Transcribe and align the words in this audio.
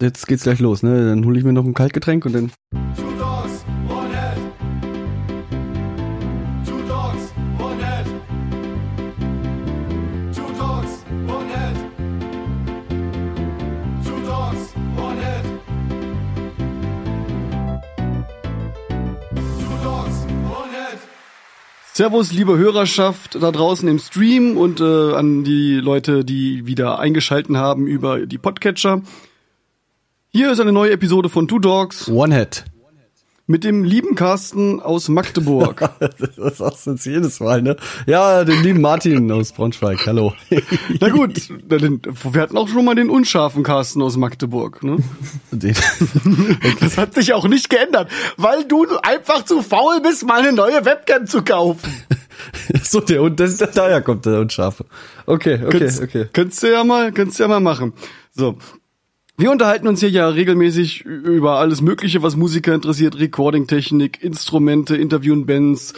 jetzt 0.00 0.26
geht's 0.26 0.44
gleich 0.44 0.60
los, 0.60 0.82
ne? 0.82 1.08
Dann 1.08 1.24
hole 1.24 1.38
ich 1.38 1.44
mir 1.44 1.52
noch 1.52 1.64
ein 1.64 1.74
Kaltgetränk 1.74 2.24
und 2.26 2.34
dann. 2.34 2.50
Two 2.96 3.02
dogs, 3.18 3.64
one 3.88 4.12
head. 4.14 4.36
Two 6.64 6.78
dogs, 6.88 7.32
one 7.58 7.80
head. 7.82 8.06
Two 10.32 10.52
dogs, 10.58 11.04
one 11.26 11.48
head. 11.48 11.76
Two 14.04 14.20
dogs, 14.26 14.74
one 14.96 15.18
head. 15.18 15.44
Two 19.34 19.84
dogs, 19.84 20.26
one 20.48 20.70
head. 20.72 20.98
Servus, 21.92 22.32
liebe 22.32 22.56
Hörerschaft 22.56 23.36
da 23.40 23.50
draußen 23.50 23.88
im 23.88 23.98
Stream 23.98 24.56
und 24.56 24.80
äh, 24.80 25.12
an 25.14 25.44
die 25.44 25.74
Leute, 25.74 26.24
die 26.24 26.66
wieder 26.66 26.98
eingeschalten 26.98 27.56
haben 27.58 27.86
über 27.86 28.26
die 28.26 28.38
Podcatcher. 28.38 29.02
Hier 30.32 30.52
ist 30.52 30.60
eine 30.60 30.72
neue 30.72 30.92
Episode 30.92 31.28
von 31.28 31.48
Two 31.48 31.58
Dogs 31.58 32.08
One 32.08 32.34
Head. 32.34 32.64
mit 33.46 33.64
dem 33.64 33.82
lieben 33.82 34.14
Carsten 34.14 34.80
aus 34.80 35.08
Magdeburg. 35.08 35.90
Das 36.36 36.58
sagst 36.58 36.86
du 36.86 36.92
jetzt 36.92 37.04
jedes 37.04 37.40
Mal, 37.40 37.62
ne? 37.62 37.76
Ja, 38.06 38.44
den 38.44 38.62
lieben 38.62 38.80
Martin 38.80 39.30
aus 39.32 39.52
Braunschweig. 39.52 40.06
Hallo. 40.06 40.32
Na 41.00 41.08
gut, 41.08 41.48
wir 41.68 42.40
hatten 42.40 42.56
auch 42.56 42.68
schon 42.68 42.84
mal 42.84 42.94
den 42.94 43.10
unscharfen 43.10 43.62
Carsten 43.62 44.00
aus 44.02 44.16
Magdeburg. 44.16 44.82
Ne? 44.84 44.98
Den- 45.50 45.74
Das 46.80 46.96
hat 46.96 47.14
sich 47.14 47.32
auch 47.34 47.48
nicht 47.48 47.68
geändert, 47.68 48.08
weil 48.36 48.64
du 48.66 48.86
einfach 49.02 49.44
zu 49.44 49.62
faul 49.62 50.00
bist, 50.00 50.24
mal 50.26 50.40
eine 50.40 50.52
neue 50.52 50.84
Webcam 50.84 51.26
zu 51.26 51.42
kaufen. 51.42 51.92
so, 52.84 53.00
der 53.00 53.22
und 53.22 53.38
das, 53.40 53.56
daher 53.58 54.00
kommt 54.00 54.26
der 54.26 54.40
Unschafe. 54.40 54.84
Okay, 55.26 55.54
okay, 55.56 55.70
Könntest, 55.78 56.02
okay. 56.02 56.28
könntest 56.32 56.62
du 56.62 56.70
ja 56.72 56.84
mal, 56.84 57.10
könntest 57.12 57.38
du 57.40 57.42
ja 57.44 57.48
mal 57.48 57.60
machen. 57.60 57.92
So. 58.32 58.56
Wir 59.40 59.50
unterhalten 59.50 59.88
uns 59.88 60.00
hier 60.00 60.10
ja 60.10 60.28
regelmäßig 60.28 61.00
über 61.06 61.52
alles 61.60 61.80
Mögliche, 61.80 62.22
was 62.22 62.36
Musiker 62.36 62.74
interessiert, 62.74 63.18
Recording-Technik, 63.18 64.22
Instrumente, 64.22 64.96
interviewen 64.98 65.46
Bands 65.46 65.94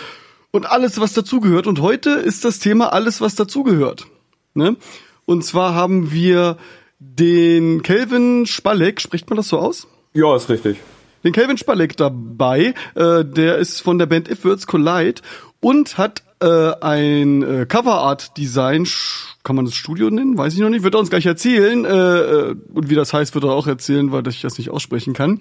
und 0.52 0.70
alles, 0.70 1.00
was 1.00 1.12
dazugehört. 1.12 1.66
Und 1.66 1.80
heute 1.80 2.10
ist 2.10 2.44
das 2.44 2.60
Thema 2.60 2.92
alles, 2.92 3.20
was 3.20 3.34
dazugehört. 3.34 4.06
Ne? 4.54 4.76
Und 5.24 5.44
zwar 5.44 5.74
haben 5.74 6.12
wir 6.12 6.56
den 7.00 7.82
Kelvin 7.82 8.46
Spalek, 8.46 9.00
spricht 9.00 9.28
man 9.28 9.38
das 9.38 9.48
so 9.48 9.58
aus? 9.58 9.88
Ja, 10.14 10.36
ist 10.36 10.48
richtig. 10.48 10.78
den 11.24 11.32
Calvin 11.32 11.58
Spalek 11.58 11.96
dabei. 11.96 12.74
Äh, 12.94 13.24
der 13.24 13.58
ist 13.58 13.80
von 13.80 13.98
der 13.98 14.06
Band 14.06 14.30
If 14.30 14.44
Words 14.44 14.68
Collide 14.68 15.20
und 15.58 15.98
hat 15.98 16.22
äh, 16.40 16.74
ein 16.80 17.42
äh, 17.42 17.66
Coverart-Design, 17.66 18.84
sch- 18.84 19.31
kann 19.42 19.56
man 19.56 19.64
das 19.64 19.74
Studio 19.74 20.10
nennen? 20.10 20.38
Weiß 20.38 20.54
ich 20.54 20.60
noch 20.60 20.70
nicht. 20.70 20.84
Wird 20.84 20.94
er 20.94 21.00
uns 21.00 21.10
gleich 21.10 21.26
erzählen. 21.26 21.84
Äh, 21.84 21.88
äh, 21.88 22.56
und 22.72 22.90
wie 22.90 22.94
das 22.94 23.12
heißt, 23.12 23.34
wird 23.34 23.44
er 23.44 23.52
auch 23.52 23.66
erzählen, 23.66 24.12
weil 24.12 24.26
ich 24.28 24.40
das 24.40 24.58
nicht 24.58 24.70
aussprechen 24.70 25.14
kann. 25.14 25.40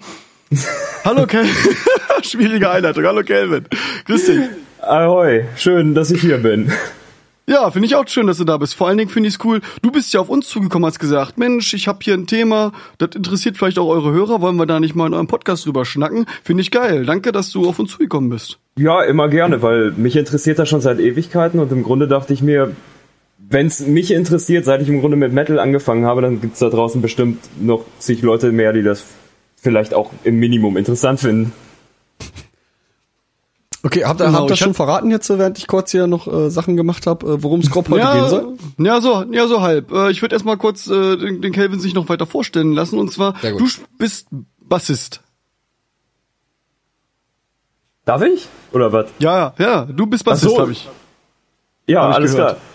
Hallo 1.04 1.26
Calvin. 1.26 1.50
Schwierige 2.22 2.70
Einleitung. 2.70 3.04
Hallo 3.04 3.22
Calvin. 3.22 3.64
Grüß 4.06 4.26
dich. 4.26 4.40
Ahoi, 4.80 5.44
schön, 5.56 5.94
dass 5.94 6.10
ich 6.10 6.20
hier 6.20 6.38
bin. 6.38 6.72
Ja, 7.46 7.70
finde 7.70 7.86
ich 7.86 7.96
auch 7.96 8.06
schön, 8.06 8.26
dass 8.26 8.38
du 8.38 8.44
da 8.44 8.56
bist. 8.56 8.74
Vor 8.74 8.88
allen 8.88 8.98
Dingen 8.98 9.10
finde 9.10 9.28
ich 9.28 9.34
es 9.34 9.44
cool. 9.44 9.60
Du 9.82 9.90
bist 9.90 10.12
ja 10.12 10.20
auf 10.20 10.28
uns 10.28 10.48
zugekommen, 10.48 10.86
hast 10.86 11.00
gesagt, 11.00 11.38
Mensch, 11.38 11.74
ich 11.74 11.88
habe 11.88 11.98
hier 12.02 12.14
ein 12.14 12.26
Thema, 12.26 12.72
das 12.98 13.10
interessiert 13.16 13.56
vielleicht 13.56 13.78
auch 13.78 13.88
eure 13.88 14.12
Hörer. 14.12 14.40
Wollen 14.40 14.56
wir 14.56 14.66
da 14.66 14.78
nicht 14.78 14.94
mal 14.94 15.06
in 15.06 15.14
eurem 15.14 15.26
Podcast 15.26 15.66
drüber 15.66 15.84
schnacken? 15.84 16.26
Finde 16.44 16.60
ich 16.62 16.70
geil. 16.70 17.04
Danke, 17.04 17.32
dass 17.32 17.50
du 17.50 17.68
auf 17.68 17.78
uns 17.78 17.92
zugekommen 17.92 18.30
bist. 18.30 18.58
Ja, 18.76 19.02
immer 19.02 19.28
gerne, 19.28 19.60
weil 19.60 19.90
mich 19.92 20.16
interessiert 20.16 20.58
das 20.58 20.68
schon 20.68 20.80
seit 20.80 21.00
Ewigkeiten 21.00 21.58
und 21.58 21.72
im 21.72 21.82
Grunde 21.82 22.06
dachte 22.06 22.32
ich 22.32 22.42
mir, 22.42 22.74
wenn 23.52 23.66
es 23.66 23.80
mich 23.80 24.10
interessiert, 24.10 24.64
seit 24.64 24.82
ich 24.82 24.88
im 24.88 25.00
Grunde 25.00 25.16
mit 25.16 25.32
Metal 25.32 25.58
angefangen 25.58 26.04
habe, 26.06 26.22
dann 26.22 26.40
gibt's 26.40 26.58
da 26.60 26.68
draußen 26.70 27.00
bestimmt 27.02 27.38
noch 27.60 27.84
zig 27.98 28.22
Leute 28.22 28.52
mehr, 28.52 28.72
die 28.72 28.82
das 28.82 29.04
vielleicht 29.56 29.94
auch 29.94 30.10
im 30.24 30.38
Minimum 30.38 30.76
interessant 30.76 31.20
finden. 31.20 31.52
Okay, 33.84 34.04
habt 34.04 34.20
ihr 34.20 34.26
Genau, 34.26 34.38
habt 34.40 34.50
ihr 34.50 34.54
ich 34.54 34.60
schon 34.60 34.68
hab- 34.70 34.76
verraten 34.76 35.10
jetzt, 35.10 35.28
äh, 35.28 35.38
während 35.38 35.58
ich 35.58 35.66
kurz 35.66 35.90
hier 35.90 36.06
noch 36.06 36.28
äh, 36.32 36.50
Sachen 36.50 36.76
gemacht 36.76 37.06
habe, 37.06 37.26
äh, 37.26 37.42
worum 37.42 37.60
es 37.60 37.70
grob 37.70 37.88
heute 37.90 38.06
gehen 38.12 38.28
soll? 38.28 38.56
Ja, 38.78 39.00
so, 39.00 39.24
ja, 39.32 39.48
so 39.48 39.60
halb. 39.60 39.90
Äh, 39.90 40.10
ich 40.12 40.22
würde 40.22 40.36
erstmal 40.36 40.56
kurz 40.56 40.86
äh, 40.86 41.16
den, 41.16 41.42
den 41.42 41.52
Kelvin 41.52 41.80
sich 41.80 41.92
noch 41.92 42.08
weiter 42.08 42.26
vorstellen 42.26 42.72
lassen. 42.74 42.98
Und 43.00 43.10
zwar, 43.10 43.34
du 43.42 43.68
bist 43.98 44.28
Bassist. 44.60 45.20
Darf 48.04 48.22
ich? 48.22 48.48
Oder 48.72 48.92
was? 48.92 49.06
Ja, 49.18 49.54
ja, 49.58 49.84
du 49.84 50.06
bist 50.06 50.24
Bassist, 50.24 50.46
Ach 50.52 50.56
so. 50.56 50.60
habe 50.62 50.72
ich. 50.72 50.88
Ja, 51.86 52.02
Hab 52.02 52.10
ich 52.10 52.16
alles 52.16 52.32
gehört. 52.34 52.56
klar. 52.58 52.71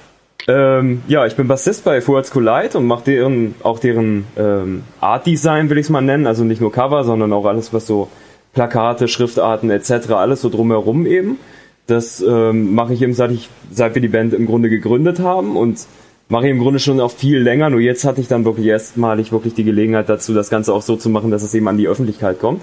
Ähm, 0.47 1.01
ja, 1.09 1.25
ich 1.25 1.35
bin 1.35 1.47
Bassist 1.47 1.83
bei 1.83 2.05
Words 2.07 2.31
Collide 2.31 2.77
und 2.77 2.87
mache 2.87 3.03
deren, 3.05 3.55
auch 3.63 3.79
deren 3.79 4.25
ähm, 4.37 4.83
Art 5.01 5.25
Design, 5.25 5.69
will 5.69 5.77
ich 5.77 5.87
es 5.87 5.89
mal 5.89 6.01
nennen. 6.01 6.25
Also 6.25 6.45
nicht 6.45 6.61
nur 6.61 6.71
Cover, 6.71 7.03
sondern 7.03 7.33
auch 7.33 7.45
alles, 7.45 7.73
was 7.73 7.85
so 7.85 8.07
Plakate, 8.53 9.07
Schriftarten 9.07 9.69
etc., 9.69 10.11
alles 10.11 10.41
so 10.41 10.49
drumherum 10.49 11.05
eben. 11.05 11.37
Das 11.85 12.21
ähm, 12.21 12.73
mache 12.73 12.93
ich 12.93 13.01
eben, 13.01 13.13
seit, 13.13 13.31
ich, 13.31 13.49
seit 13.71 13.95
wir 13.95 14.01
die 14.01 14.07
Band 14.07 14.33
im 14.33 14.45
Grunde 14.45 14.69
gegründet 14.69 15.19
haben 15.19 15.57
und 15.57 15.85
mache 16.29 16.45
ich 16.45 16.51
im 16.51 16.59
Grunde 16.59 16.79
schon 16.79 16.99
auch 17.01 17.11
viel 17.11 17.39
länger. 17.39 17.69
Nur 17.69 17.81
jetzt 17.81 18.05
hatte 18.05 18.21
ich 18.21 18.27
dann 18.27 18.45
wirklich 18.45 18.67
erstmalig 18.67 19.31
wirklich 19.31 19.53
die 19.53 19.63
Gelegenheit 19.63 20.07
dazu, 20.07 20.33
das 20.33 20.49
Ganze 20.49 20.73
auch 20.73 20.81
so 20.81 20.95
zu 20.95 21.09
machen, 21.09 21.29
dass 21.29 21.43
es 21.43 21.53
eben 21.55 21.67
an 21.67 21.77
die 21.77 21.87
Öffentlichkeit 21.87 22.39
kommt. 22.39 22.61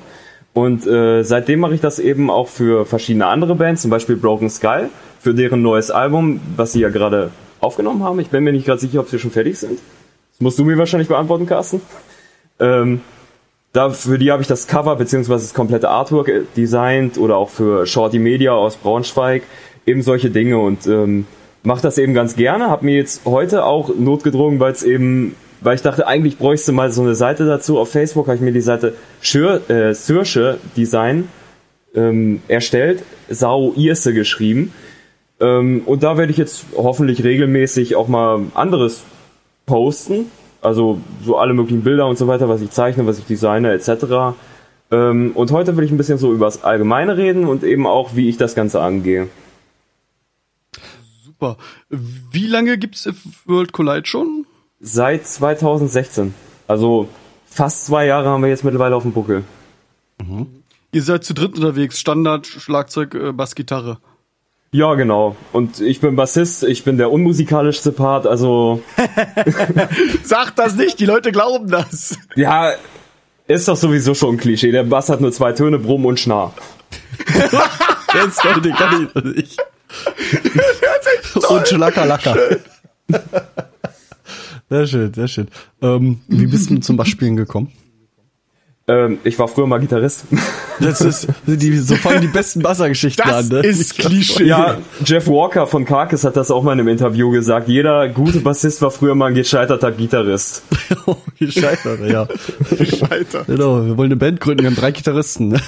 Und 0.54 0.86
äh, 0.86 1.22
seitdem 1.22 1.60
mache 1.60 1.74
ich 1.74 1.80
das 1.80 1.98
eben 1.98 2.30
auch 2.30 2.48
für 2.48 2.86
verschiedene 2.86 3.26
andere 3.26 3.56
Bands, 3.56 3.82
zum 3.82 3.90
Beispiel 3.90 4.16
Broken 4.16 4.48
Skull, 4.48 4.88
für 5.20 5.34
deren 5.34 5.62
neues 5.62 5.90
Album, 5.90 6.40
was 6.56 6.72
sie 6.72 6.80
ja 6.80 6.90
gerade 6.90 7.30
aufgenommen 7.64 8.02
haben. 8.02 8.20
Ich 8.20 8.28
bin 8.28 8.44
mir 8.44 8.52
nicht 8.52 8.66
gerade 8.66 8.80
sicher, 8.80 9.00
ob 9.00 9.08
sie 9.08 9.18
schon 9.18 9.30
fertig 9.30 9.58
sind. 9.58 9.78
Das 10.32 10.40
musst 10.40 10.58
du 10.58 10.64
mir 10.64 10.78
wahrscheinlich 10.78 11.08
beantworten, 11.08 11.46
Carsten. 11.46 11.80
Ähm, 12.60 13.00
da, 13.72 13.90
für 13.90 14.18
die 14.18 14.30
habe 14.30 14.40
ich 14.40 14.48
das 14.48 14.68
Cover 14.68 14.96
beziehungsweise 14.96 15.44
das 15.44 15.54
komplette 15.54 15.88
Artwork 15.88 16.28
äh, 16.28 16.42
designt 16.56 17.18
oder 17.18 17.36
auch 17.36 17.50
für 17.50 17.86
Shorty 17.86 18.18
Media 18.18 18.52
aus 18.52 18.76
Braunschweig, 18.76 19.42
eben 19.86 20.02
solche 20.02 20.30
Dinge 20.30 20.58
und 20.58 20.86
ähm, 20.86 21.26
mache 21.64 21.82
das 21.82 21.98
eben 21.98 22.14
ganz 22.14 22.36
gerne. 22.36 22.70
Habe 22.70 22.84
mir 22.84 22.96
jetzt 22.96 23.22
heute 23.24 23.64
auch 23.64 23.90
notgedrungen, 23.94 24.60
weil 24.60 24.72
es 24.72 24.84
eben, 24.84 25.34
weil 25.60 25.74
ich 25.74 25.82
dachte, 25.82 26.06
eigentlich 26.06 26.38
bräuchte 26.38 26.70
mal 26.72 26.92
so 26.92 27.02
eine 27.02 27.14
Seite 27.16 27.46
dazu. 27.46 27.78
Auf 27.78 27.90
Facebook 27.90 28.26
habe 28.26 28.36
ich 28.36 28.42
mir 28.42 28.52
die 28.52 28.60
Seite 28.60 28.94
Schür, 29.20 29.68
äh, 29.68 29.94
Design 30.76 31.28
ähm, 31.94 32.42
erstellt, 32.48 33.02
Sau 33.28 33.72
Irse 33.76 34.14
geschrieben. 34.14 34.72
Ähm, 35.40 35.82
und 35.86 36.02
da 36.02 36.16
werde 36.16 36.32
ich 36.32 36.38
jetzt 36.38 36.66
hoffentlich 36.76 37.24
regelmäßig 37.24 37.96
auch 37.96 38.08
mal 38.08 38.42
anderes 38.54 39.02
posten. 39.66 40.26
Also 40.60 40.98
so 41.22 41.36
alle 41.36 41.52
möglichen 41.52 41.82
Bilder 41.82 42.06
und 42.06 42.16
so 42.16 42.26
weiter, 42.26 42.48
was 42.48 42.62
ich 42.62 42.70
zeichne, 42.70 43.06
was 43.06 43.18
ich 43.18 43.26
designe, 43.26 43.72
etc. 43.72 44.36
Ähm, 44.90 45.32
und 45.34 45.50
heute 45.52 45.76
will 45.76 45.84
ich 45.84 45.90
ein 45.90 45.96
bisschen 45.96 46.18
so 46.18 46.32
über 46.32 46.46
das 46.46 46.64
Allgemeine 46.64 47.16
reden 47.16 47.46
und 47.46 47.64
eben 47.64 47.86
auch, 47.86 48.16
wie 48.16 48.28
ich 48.28 48.36
das 48.36 48.54
Ganze 48.54 48.80
angehe. 48.80 49.28
Super. 51.24 51.56
Wie 51.90 52.46
lange 52.46 52.78
gibt's 52.78 53.06
If 53.06 53.16
World 53.44 53.72
Collide 53.72 54.06
schon? 54.06 54.46
Seit 54.80 55.26
2016. 55.26 56.34
Also 56.66 57.08
fast 57.46 57.86
zwei 57.86 58.06
Jahre 58.06 58.28
haben 58.28 58.42
wir 58.42 58.48
jetzt 58.48 58.64
mittlerweile 58.64 58.96
auf 58.96 59.02
dem 59.02 59.12
Buckel. 59.12 59.44
Ihr 60.92 61.02
seid 61.02 61.24
zu 61.24 61.34
dritt 61.34 61.56
unterwegs, 61.56 61.98
Standard, 61.98 62.46
Schlagzeug, 62.46 63.14
äh, 63.14 63.32
Bass, 63.32 63.54
Gitarre. 63.54 63.98
Ja, 64.74 64.94
genau. 64.94 65.36
Und 65.52 65.80
ich 65.80 66.00
bin 66.00 66.16
Bassist, 66.16 66.64
ich 66.64 66.82
bin 66.82 66.98
der 66.98 67.12
unmusikalischste 67.12 67.92
Part, 67.92 68.26
also 68.26 68.82
Sag 70.24 70.56
das 70.56 70.74
nicht, 70.74 70.98
die 70.98 71.06
Leute 71.06 71.30
glauben 71.30 71.68
das. 71.68 72.18
ja, 72.34 72.72
ist 73.46 73.68
doch 73.68 73.76
sowieso 73.76 74.14
schon 74.14 74.34
ein 74.34 74.36
Klischee. 74.36 74.72
Der 74.72 74.82
Bass 74.82 75.10
hat 75.10 75.20
nur 75.20 75.30
zwei 75.30 75.52
Töne, 75.52 75.78
Brumm 75.78 76.06
und 76.06 76.18
Schnarr. 76.18 76.54
Jetzt 78.14 78.38
kann 78.42 78.64
ich, 78.64 78.74
kann 78.74 79.08
ich 79.14 79.24
nicht. 79.36 79.62
Und 81.48 81.68
Schlackerlacker. 81.68 82.36
Sehr 84.68 84.86
schön, 84.88 85.14
sehr 85.14 85.28
schön. 85.28 85.48
Ähm, 85.82 86.20
wie 86.26 86.46
bist 86.46 86.68
du 86.70 86.78
zum 86.78 86.96
Bassspielen 86.96 87.36
gekommen? 87.36 87.70
Ähm, 88.86 89.18
ich 89.24 89.38
war 89.38 89.48
früher 89.48 89.66
mal 89.66 89.78
Gitarrist. 89.80 90.26
Das 90.78 91.00
ist, 91.00 91.28
die, 91.46 91.78
so 91.78 91.94
fangen 91.94 92.20
die 92.20 92.26
besten 92.26 92.60
Bassergeschichten 92.60 93.24
Das 93.26 93.50
an, 93.50 93.60
ne? 93.60 93.66
ist 93.66 93.96
Klischee. 93.96 94.44
Ja, 94.44 94.76
Jeff 95.04 95.26
Walker 95.26 95.66
von 95.66 95.86
Carcass 95.86 96.24
hat 96.24 96.36
das 96.36 96.50
auch 96.50 96.62
mal 96.62 96.72
in 96.72 96.80
einem 96.80 96.88
Interview 96.88 97.30
gesagt. 97.30 97.68
Jeder 97.68 98.08
gute 98.08 98.40
Bassist 98.40 98.82
war 98.82 98.90
früher 98.90 99.14
mal 99.14 99.26
ein 99.26 99.34
gescheiterter 99.34 99.90
Gitarrist. 99.92 100.64
Gescheitert, 101.38 102.00
ja. 102.06 102.26
Scheiter. 102.84 103.44
Genau, 103.46 103.86
wir 103.86 103.96
wollen 103.96 104.08
eine 104.08 104.16
Band 104.16 104.40
gründen, 104.40 104.64
wir 104.64 104.70
haben 104.70 104.76
drei 104.76 104.90
Gitarristen. 104.90 105.54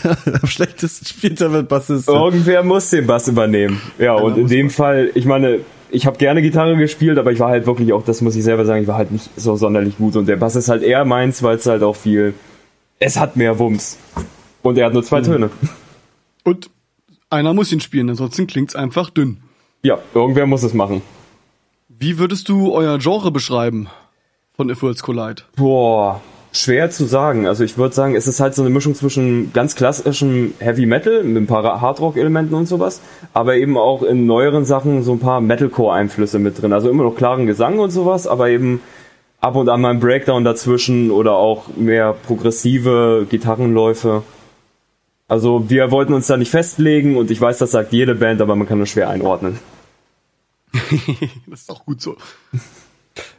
Am 0.43 0.49
schlechtesten 0.49 1.07
spielt 1.07 1.41
er 1.41 1.49
mit 1.49 1.69
Bassist. 1.69 2.09
Irgendwer 2.09 2.63
muss 2.65 2.91
den 2.91 3.07
Bass 3.07 3.29
übernehmen. 3.29 3.81
Ja, 3.99 4.15
und 4.15 4.37
in 4.37 4.49
dem 4.49 4.69
Fall, 4.69 5.11
ich 5.15 5.25
meine, 5.25 5.61
ich 5.91 6.07
habe 6.07 6.19
gerne 6.19 6.43
Gitarre 6.43 6.77
gespielt, 6.77 7.17
aber 7.19 7.33
ich 7.33 7.39
war 7.41 7.49
halt 7.49 7.67
wirklich 7.67 7.93
auch, 7.93 8.05
das 8.05 8.21
muss 8.21 8.37
ich 8.37 8.45
selber 8.45 8.65
sagen, 8.65 8.83
ich 8.83 8.89
war 8.89 8.99
halt 8.99 9.13
nicht 9.13 9.31
so 9.37 9.57
sonderlich 9.57 9.97
gut. 9.97 10.17
Und 10.17 10.27
der 10.27 10.37
Bass 10.37 10.57
ist 10.57 10.69
halt 10.69 10.83
eher 10.83 11.05
meins, 11.05 11.43
weil 11.43 11.57
es 11.57 11.67
halt 11.67 11.83
auch 11.83 11.97
viel, 11.97 12.35
es 12.99 13.19
hat 13.19 13.37
mehr 13.37 13.59
Wumms. 13.59 13.99
Und 14.63 14.79
er 14.79 14.87
hat 14.87 14.93
nur 14.93 15.05
zwei 15.05 15.21
Töne. 15.21 15.51
Und 16.45 16.71
einer 17.31 17.55
muss 17.55 17.73
ihn 17.73 17.81
spielen, 17.81 18.11
ansonsten 18.11 18.47
klingt's 18.47 18.75
einfach 18.75 19.11
dünn. 19.11 19.39
Ja, 19.83 19.99
irgendwer 20.15 20.47
muss 20.47 20.63
es 20.63 20.75
machen. 20.75 21.03
Wie 21.89 22.19
würdest 22.19 22.49
du 22.49 22.73
euer 22.73 22.99
Genre 22.99 23.31
beschreiben 23.31 23.89
von 24.57 24.69
If 24.69 24.83
Worlds 24.83 25.03
Collide? 25.03 25.43
Boah, 25.57 26.21
Schwer 26.53 26.91
zu 26.91 27.05
sagen. 27.05 27.47
Also 27.47 27.65
ich 27.65 27.77
würde 27.77 27.95
sagen, 27.95 28.17
es 28.17 28.27
ist 28.27 28.41
halt 28.41 28.55
so 28.55 28.63
eine 28.63 28.71
Mischung 28.71 28.95
zwischen 28.95 29.53
ganz 29.53 29.77
klassischem 29.77 30.55
Heavy 30.59 30.87
Metal 30.87 31.23
mit 31.23 31.43
ein 31.43 31.47
paar 31.47 31.81
Hardrock-Elementen 31.81 32.55
und 32.55 32.67
sowas, 32.67 33.01
aber 33.35 33.57
eben 33.57 33.77
auch 33.77 34.03
in 34.03 34.27
neueren 34.27 34.65
Sachen 34.65 35.03
so 35.03 35.13
ein 35.13 35.21
paar 35.21 35.41
Metalcore-Einflüsse 35.41 36.39
mit 36.39 36.61
drin. 36.61 36.73
Also 36.73 36.89
immer 36.89 37.05
noch 37.05 37.15
klaren 37.15 37.47
Gesang 37.47 37.79
und 37.79 37.91
sowas, 37.91 38.27
aber 38.27 38.49
eben 38.49 38.81
ab 39.47 39.57
und 39.57 39.69
an 39.69 39.81
mal 39.81 39.91
ein 39.91 40.01
Breakdown 40.01 40.45
dazwischen 40.45 41.11
oder 41.11 41.37
auch 41.37 41.69
mehr 41.77 42.13
progressive 42.13 43.27
Gitarrenläufe. 43.31 44.25
Also 45.29 45.71
wir 45.71 45.91
wollten 45.91 46.13
uns 46.13 46.27
da 46.27 46.37
nicht 46.37 46.51
festlegen 46.51 47.17
und 47.17 47.31
ich 47.31 47.41
weiß, 47.41 47.59
das 47.59 47.71
sagt 47.71 47.93
jede 47.93 48.15
Band, 48.15 48.41
aber 48.41 48.57
man 48.57 48.67
kann 48.67 48.79
nur 48.79 48.87
schwer 48.87 49.09
einordnen. 49.09 49.59
das 51.47 51.63
ist 51.63 51.71
auch 51.71 51.85
gut 51.85 52.01
so. 52.01 52.17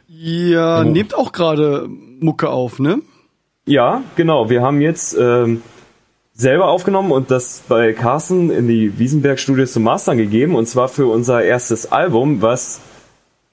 Ja, 0.08 0.82
nehmt 0.82 1.14
auch 1.14 1.32
gerade 1.32 1.86
Mucke 1.88 2.48
auf, 2.50 2.78
ne? 2.78 3.00
Ja, 3.66 4.02
genau. 4.16 4.48
Wir 4.48 4.62
haben 4.62 4.80
jetzt 4.80 5.16
ähm, 5.18 5.62
selber 6.32 6.68
aufgenommen 6.68 7.12
und 7.12 7.30
das 7.30 7.62
bei 7.68 7.92
Carsten 7.92 8.50
in 8.50 8.66
die 8.66 8.98
Wiesenberg 8.98 9.38
Studios 9.38 9.72
zum 9.72 9.82
Mastern 9.82 10.16
gegeben 10.16 10.54
und 10.54 10.66
zwar 10.66 10.88
für 10.88 11.06
unser 11.06 11.42
erstes 11.42 11.92
Album, 11.92 12.40
was 12.40 12.80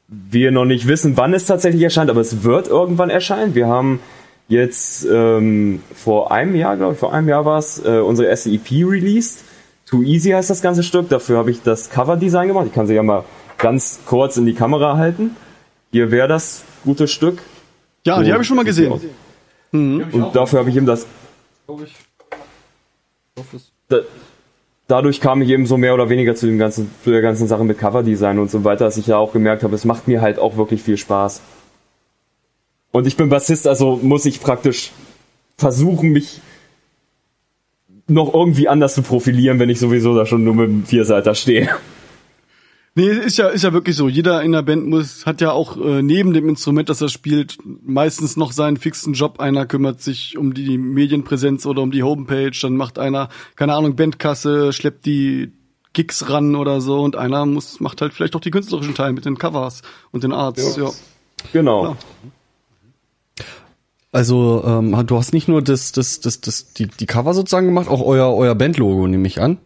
wir 0.08 0.52
noch 0.52 0.66
nicht 0.66 0.88
wissen, 0.88 1.18
wann 1.18 1.34
es 1.34 1.46
tatsächlich 1.46 1.82
erscheint, 1.82 2.10
aber 2.10 2.22
es 2.22 2.44
wird 2.44 2.68
irgendwann 2.68 3.10
erscheinen. 3.10 3.56
Wir 3.56 3.68
haben 3.68 4.00
jetzt 4.48 5.06
ähm, 5.12 5.82
vor 5.94 6.32
einem 6.32 6.56
Jahr, 6.56 6.78
glaube 6.78 6.94
ich, 6.94 7.00
vor 7.00 7.14
einem 7.14 7.28
Jahr 7.28 7.46
war 7.46 7.58
es, 7.58 7.84
äh, 7.84 8.00
unsere 8.00 8.28
erste 8.28 8.50
EP 8.52 8.70
released. 8.72 9.44
Too 9.86 10.04
Easy 10.04 10.32
heißt 10.32 10.50
das 10.50 10.62
ganze 10.62 10.84
Stück. 10.84 11.10
Dafür 11.10 11.38
habe 11.38 11.52
ich 11.52 11.62
das 11.62 11.90
Cover-Design 11.90 12.48
gemacht. 12.48 12.68
Ich 12.68 12.74
kann 12.74 12.88
sie 12.88 12.96
ja 12.96 13.04
mal 13.04 13.24
ganz 13.58 14.00
kurz 14.06 14.38
in 14.38 14.46
die 14.46 14.54
Kamera 14.54 14.98
halten. 14.98 15.36
Hier 15.92 16.12
wäre 16.12 16.28
das 16.28 16.64
gute 16.84 17.08
Stück. 17.08 17.42
Ja, 18.06 18.22
die 18.22 18.32
habe 18.32 18.42
ich 18.42 18.48
schon 18.48 18.58
mal 18.58 18.66
gesehen. 18.66 18.94
Und 19.72 20.32
dafür 20.34 20.60
habe 20.60 20.70
ich 20.70 20.76
eben 20.76 20.86
das. 20.86 21.06
Da, 23.88 24.00
dadurch 24.88 25.22
kam 25.22 25.42
ich 25.42 25.50
eben 25.50 25.66
so 25.66 25.78
mehr 25.78 25.94
oder 25.94 26.10
weniger 26.10 26.36
zu 26.36 26.46
dem 26.48 26.58
ganzen, 26.58 26.92
zu 27.04 27.12
der 27.12 27.22
ganzen 27.22 27.48
Sache 27.48 27.64
mit 27.64 27.78
Coverdesign 27.80 28.40
und 28.40 28.52
so 28.52 28.64
weiter, 28.64 28.86
dass 28.86 28.98
ich 28.98 29.08
ja 29.08 29.18
auch 29.18 29.34
gemerkt 29.34 29.64
habe, 29.64 29.76
es 29.76 29.86
macht 29.86 30.08
mir 30.08 30.22
halt 30.22 30.40
auch 30.40 30.58
wirklich 30.58 30.82
viel 30.82 30.98
Spaß. 30.98 31.42
Und 32.92 33.08
ich 33.08 33.18
bin 33.18 33.30
Bassist, 33.30 33.68
also 33.68 34.00
muss 34.02 34.26
ich 34.26 34.40
praktisch 34.40 34.92
versuchen, 35.58 36.12
mich 36.12 36.42
noch 38.08 38.34
irgendwie 38.34 38.68
anders 38.68 38.94
zu 38.94 39.02
profilieren, 39.02 39.60
wenn 39.60 39.70
ich 39.70 39.80
sowieso 39.80 40.16
da 40.16 40.26
schon 40.26 40.44
nur 40.44 40.56
mit 40.56 40.70
dem 40.70 40.86
Vierseiter 40.86 41.36
stehe. 41.36 41.70
Nee, 42.98 43.10
ist 43.10 43.38
ja, 43.38 43.50
ist 43.50 43.64
ja 43.64 43.74
wirklich 43.74 43.98
so. 43.98 44.08
Jeder 44.08 44.42
in 44.42 44.54
der 44.54 44.62
Band 44.62 44.88
muss, 44.88 45.26
hat 45.26 45.42
ja 45.42 45.52
auch 45.52 45.76
äh, 45.76 46.02
neben 46.02 46.34
dem 46.34 46.48
Instrument, 46.48 46.88
das 46.88 47.02
er 47.02 47.10
spielt, 47.10 47.58
meistens 47.84 48.38
noch 48.38 48.54
seinen 48.54 48.78
fixen 48.78 49.14
Job. 49.14 49.42
Einer 49.42 49.66
kümmert 49.66 50.02
sich 50.02 50.38
um 50.38 50.54
die 50.54 50.78
Medienpräsenz 50.78 51.66
oder 51.66 51.82
um 51.82 51.92
die 51.92 52.04
Homepage, 52.04 52.58
dann 52.62 52.78
macht 52.78 52.98
einer, 52.98 53.28
keine 53.58 53.74
Ahnung, 53.74 53.98
Bandkasse, 53.98 54.72
schleppt 54.72 55.06
die 55.06 55.52
Gigs 55.92 56.30
ran 56.30 56.56
oder 56.56 56.80
so 56.80 57.02
und 57.02 57.18
einer 57.18 57.46
muss, 57.46 57.82
macht 57.82 58.02
halt 58.02 58.14
vielleicht 58.14 58.36
auch 58.36 58.42
die 58.42 58.52
künstlerischen 58.52 58.96
Teile 58.96 59.12
mit 59.12 59.26
den 59.26 59.38
Covers 59.38 59.82
und 60.12 60.24
den 60.24 60.32
Arts, 60.32 60.78
ja. 60.78 60.90
Genau. 61.52 61.82
Klar. 61.82 61.98
Also, 64.14 64.64
ähm, 64.66 65.06
du 65.06 65.18
hast 65.18 65.34
nicht 65.34 65.50
nur 65.50 65.62
das, 65.62 65.92
das, 65.92 66.22
das, 66.22 66.40
das, 66.40 66.72
die, 66.72 66.88
die 66.88 67.06
Cover 67.06 67.34
sozusagen 67.34 67.66
gemacht, 67.66 67.90
auch 67.90 68.02
euer, 68.02 68.34
euer 68.34 68.56
Bandlogo, 68.56 69.06
nehme 69.08 69.28
ich 69.28 69.42
an. 69.42 69.58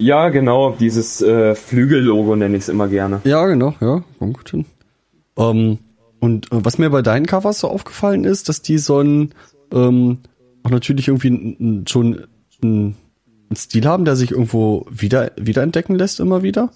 Ja, 0.00 0.28
genau, 0.28 0.76
dieses 0.78 1.20
äh, 1.22 1.54
Flügellogo 1.54 2.36
nenne 2.36 2.56
ich 2.56 2.62
es 2.62 2.68
immer 2.68 2.86
gerne. 2.88 3.20
Ja, 3.24 3.46
genau, 3.46 3.74
ja, 3.80 4.02
gut 4.20 4.50
hin. 4.50 4.64
Ähm, 5.36 5.78
und 6.20 6.46
äh, 6.52 6.64
was 6.64 6.78
mir 6.78 6.90
bei 6.90 7.02
deinen 7.02 7.26
Covers 7.26 7.60
so 7.60 7.68
aufgefallen 7.68 8.24
ist, 8.24 8.48
dass 8.48 8.62
die 8.62 8.78
so 8.78 9.00
ein, 9.00 9.34
ähm, 9.72 10.18
auch 10.62 10.70
natürlich 10.70 11.08
irgendwie 11.08 11.84
schon 11.88 12.26
einen 12.62 12.96
Stil 13.56 13.86
haben, 13.86 14.04
der 14.04 14.14
sich 14.14 14.30
irgendwo 14.30 14.86
wieder 14.90 15.32
wiederentdecken 15.36 15.96
lässt 15.96 16.20
immer 16.20 16.42
wieder. 16.42 16.70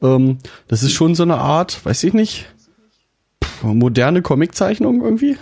Ähm, 0.00 0.38
das 0.68 0.82
ist 0.84 0.92
schon 0.92 1.16
so 1.16 1.24
eine 1.24 1.38
Art, 1.38 1.84
weiß 1.84 2.04
ich 2.04 2.12
nicht, 2.12 2.46
moderne 3.62 4.22
Comiczeichnung 4.22 5.02
irgendwie. 5.02 5.36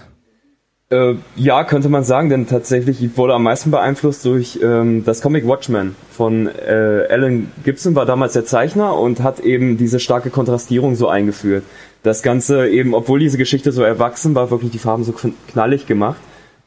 Äh, 0.88 1.14
ja, 1.34 1.64
könnte 1.64 1.88
man 1.88 2.04
sagen, 2.04 2.28
denn 2.28 2.46
tatsächlich 2.46 3.16
wurde 3.16 3.34
am 3.34 3.42
meisten 3.42 3.72
beeinflusst 3.72 4.24
durch 4.24 4.60
ähm, 4.62 5.04
das 5.04 5.20
Comic 5.20 5.46
Watchmen 5.46 5.96
von 6.12 6.46
äh, 6.46 7.06
Alan 7.10 7.50
Gibson, 7.64 7.96
war 7.96 8.06
damals 8.06 8.34
der 8.34 8.44
Zeichner 8.44 8.96
und 8.96 9.20
hat 9.20 9.40
eben 9.40 9.78
diese 9.78 9.98
starke 9.98 10.30
Kontrastierung 10.30 10.94
so 10.94 11.08
eingeführt. 11.08 11.64
Das 12.04 12.22
Ganze 12.22 12.68
eben, 12.68 12.94
obwohl 12.94 13.18
diese 13.18 13.36
Geschichte 13.36 13.72
so 13.72 13.82
erwachsen 13.82 14.36
war, 14.36 14.52
wirklich 14.52 14.70
die 14.70 14.78
Farben 14.78 15.02
so 15.02 15.10
kn- 15.10 15.32
knallig 15.50 15.86
gemacht. 15.86 16.20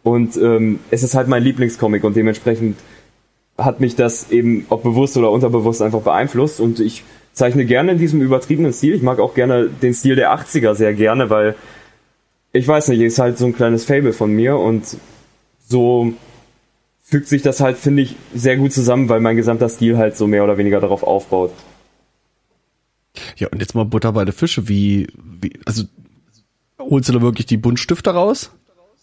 Und 0.04 0.36
ähm, 0.36 0.80
es 0.92 1.04
ist 1.04 1.16
halt 1.16 1.30
mein 1.30 1.44
Lieblingscomic 1.44 2.04
und 2.04 2.18
dementsprechend 2.18 2.78
hat 3.58 3.80
mich 3.80 3.96
das 3.96 4.32
eben, 4.32 4.66
ob 4.70 4.84
bewusst 4.84 5.16
oder 5.16 5.32
unterbewusst, 5.32 5.82
einfach 5.82 6.02
beeinflusst 6.02 6.60
und 6.60 6.82
ich 6.82 7.04
zeichne 7.32 7.64
gerne 7.66 7.94
in 7.94 7.98
diesem 7.98 8.22
übertriebenen 8.22 8.74
Stil. 8.74 8.96
Ich 8.96 9.02
mag 9.02 9.20
auch 9.20 9.34
gerne 9.34 9.70
den 9.82 9.94
Stil 9.94 10.18
der 10.18 10.34
80er 10.34 10.76
sehr 10.76 10.94
gerne, 10.94 11.30
weil 11.30 11.56
ich 12.52 12.68
weiß 12.68 12.90
nicht, 12.90 13.02
ist 13.02 13.20
halt 13.20 13.38
so 13.38 13.46
ein 13.46 13.56
kleines 13.56 13.86
Fable 13.86 14.14
von 14.14 14.32
mir 14.32 14.58
und 14.58 14.98
so 15.68 16.14
fügt 17.02 17.28
sich 17.28 17.42
das 17.42 17.60
halt, 17.60 17.78
finde 17.78 18.04
ich, 18.04 18.16
sehr 18.34 18.58
gut 18.58 18.72
zusammen, 18.72 19.10
weil 19.10 19.20
mein 19.20 19.36
gesamter 19.36 19.70
Stil 19.70 19.98
halt 19.98 20.16
so 20.16 20.28
mehr 20.28 20.44
oder 20.44 20.58
weniger 20.58 20.80
darauf 20.80 21.04
aufbaut. 21.04 21.52
Ja, 23.36 23.48
und 23.50 23.60
jetzt 23.60 23.74
mal 23.76 23.86
Butter 23.86 24.12
bei 24.12 24.26
der 24.26 24.34
Fische. 24.34 24.70
Wie, 24.70 25.08
wie, 25.42 25.54
also 25.66 25.84
holst 26.80 27.10
du 27.10 27.14
da 27.14 27.22
wirklich 27.22 27.48
die 27.48 27.58
Buntstifte 27.58 28.12
raus? 28.12 28.52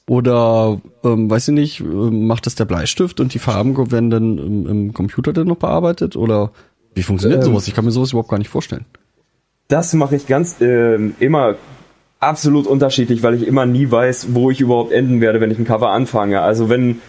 Oder, 0.09 0.81
ähm, 1.03 1.29
weiß 1.29 1.49
ich 1.49 1.55
nicht, 1.55 1.81
ähm, 1.81 2.29
macht 2.29 2.47
das 2.47 2.55
der 2.55 2.65
Bleistift 2.65 3.19
und 3.19 3.35
die 3.35 3.41
Farben 3.41 3.77
werden 3.91 4.11
dann 4.11 4.39
im, 4.39 4.67
im 4.69 4.95
Computer 4.95 5.33
dann 5.33 5.49
noch 5.49 5.57
bearbeitet? 5.57 6.15
Oder 6.15 6.53
wie 6.95 7.03
funktioniert 7.03 7.43
Ähm. 7.43 7.51
sowas? 7.51 7.67
Ich 7.67 7.75
kann 7.75 7.85
mir 7.85 7.91
sowas 7.91 8.11
überhaupt 8.11 8.31
gar 8.31 8.39
nicht 8.39 8.49
vorstellen. 8.49 8.87
Das 9.67 9.93
mache 9.95 10.15
ich 10.15 10.29
ganz 10.29 10.57
ähm, 10.61 11.17
immer 11.19 11.57
absolut 12.27 12.67
unterschiedlich, 12.67 13.23
weil 13.23 13.35
ich 13.35 13.47
immer 13.47 13.67
nie 13.67 13.91
weiß, 13.91 14.29
wo 14.31 14.51
ich 14.51 14.61
überhaupt 14.61 14.93
enden 14.93 15.21
werde, 15.21 15.41
wenn 15.41 15.51
ich 15.51 15.59
ein 15.59 15.65
Cover 15.65 15.91
anfange. 15.91 16.41
Also 16.41 16.69
wenn 16.69 17.01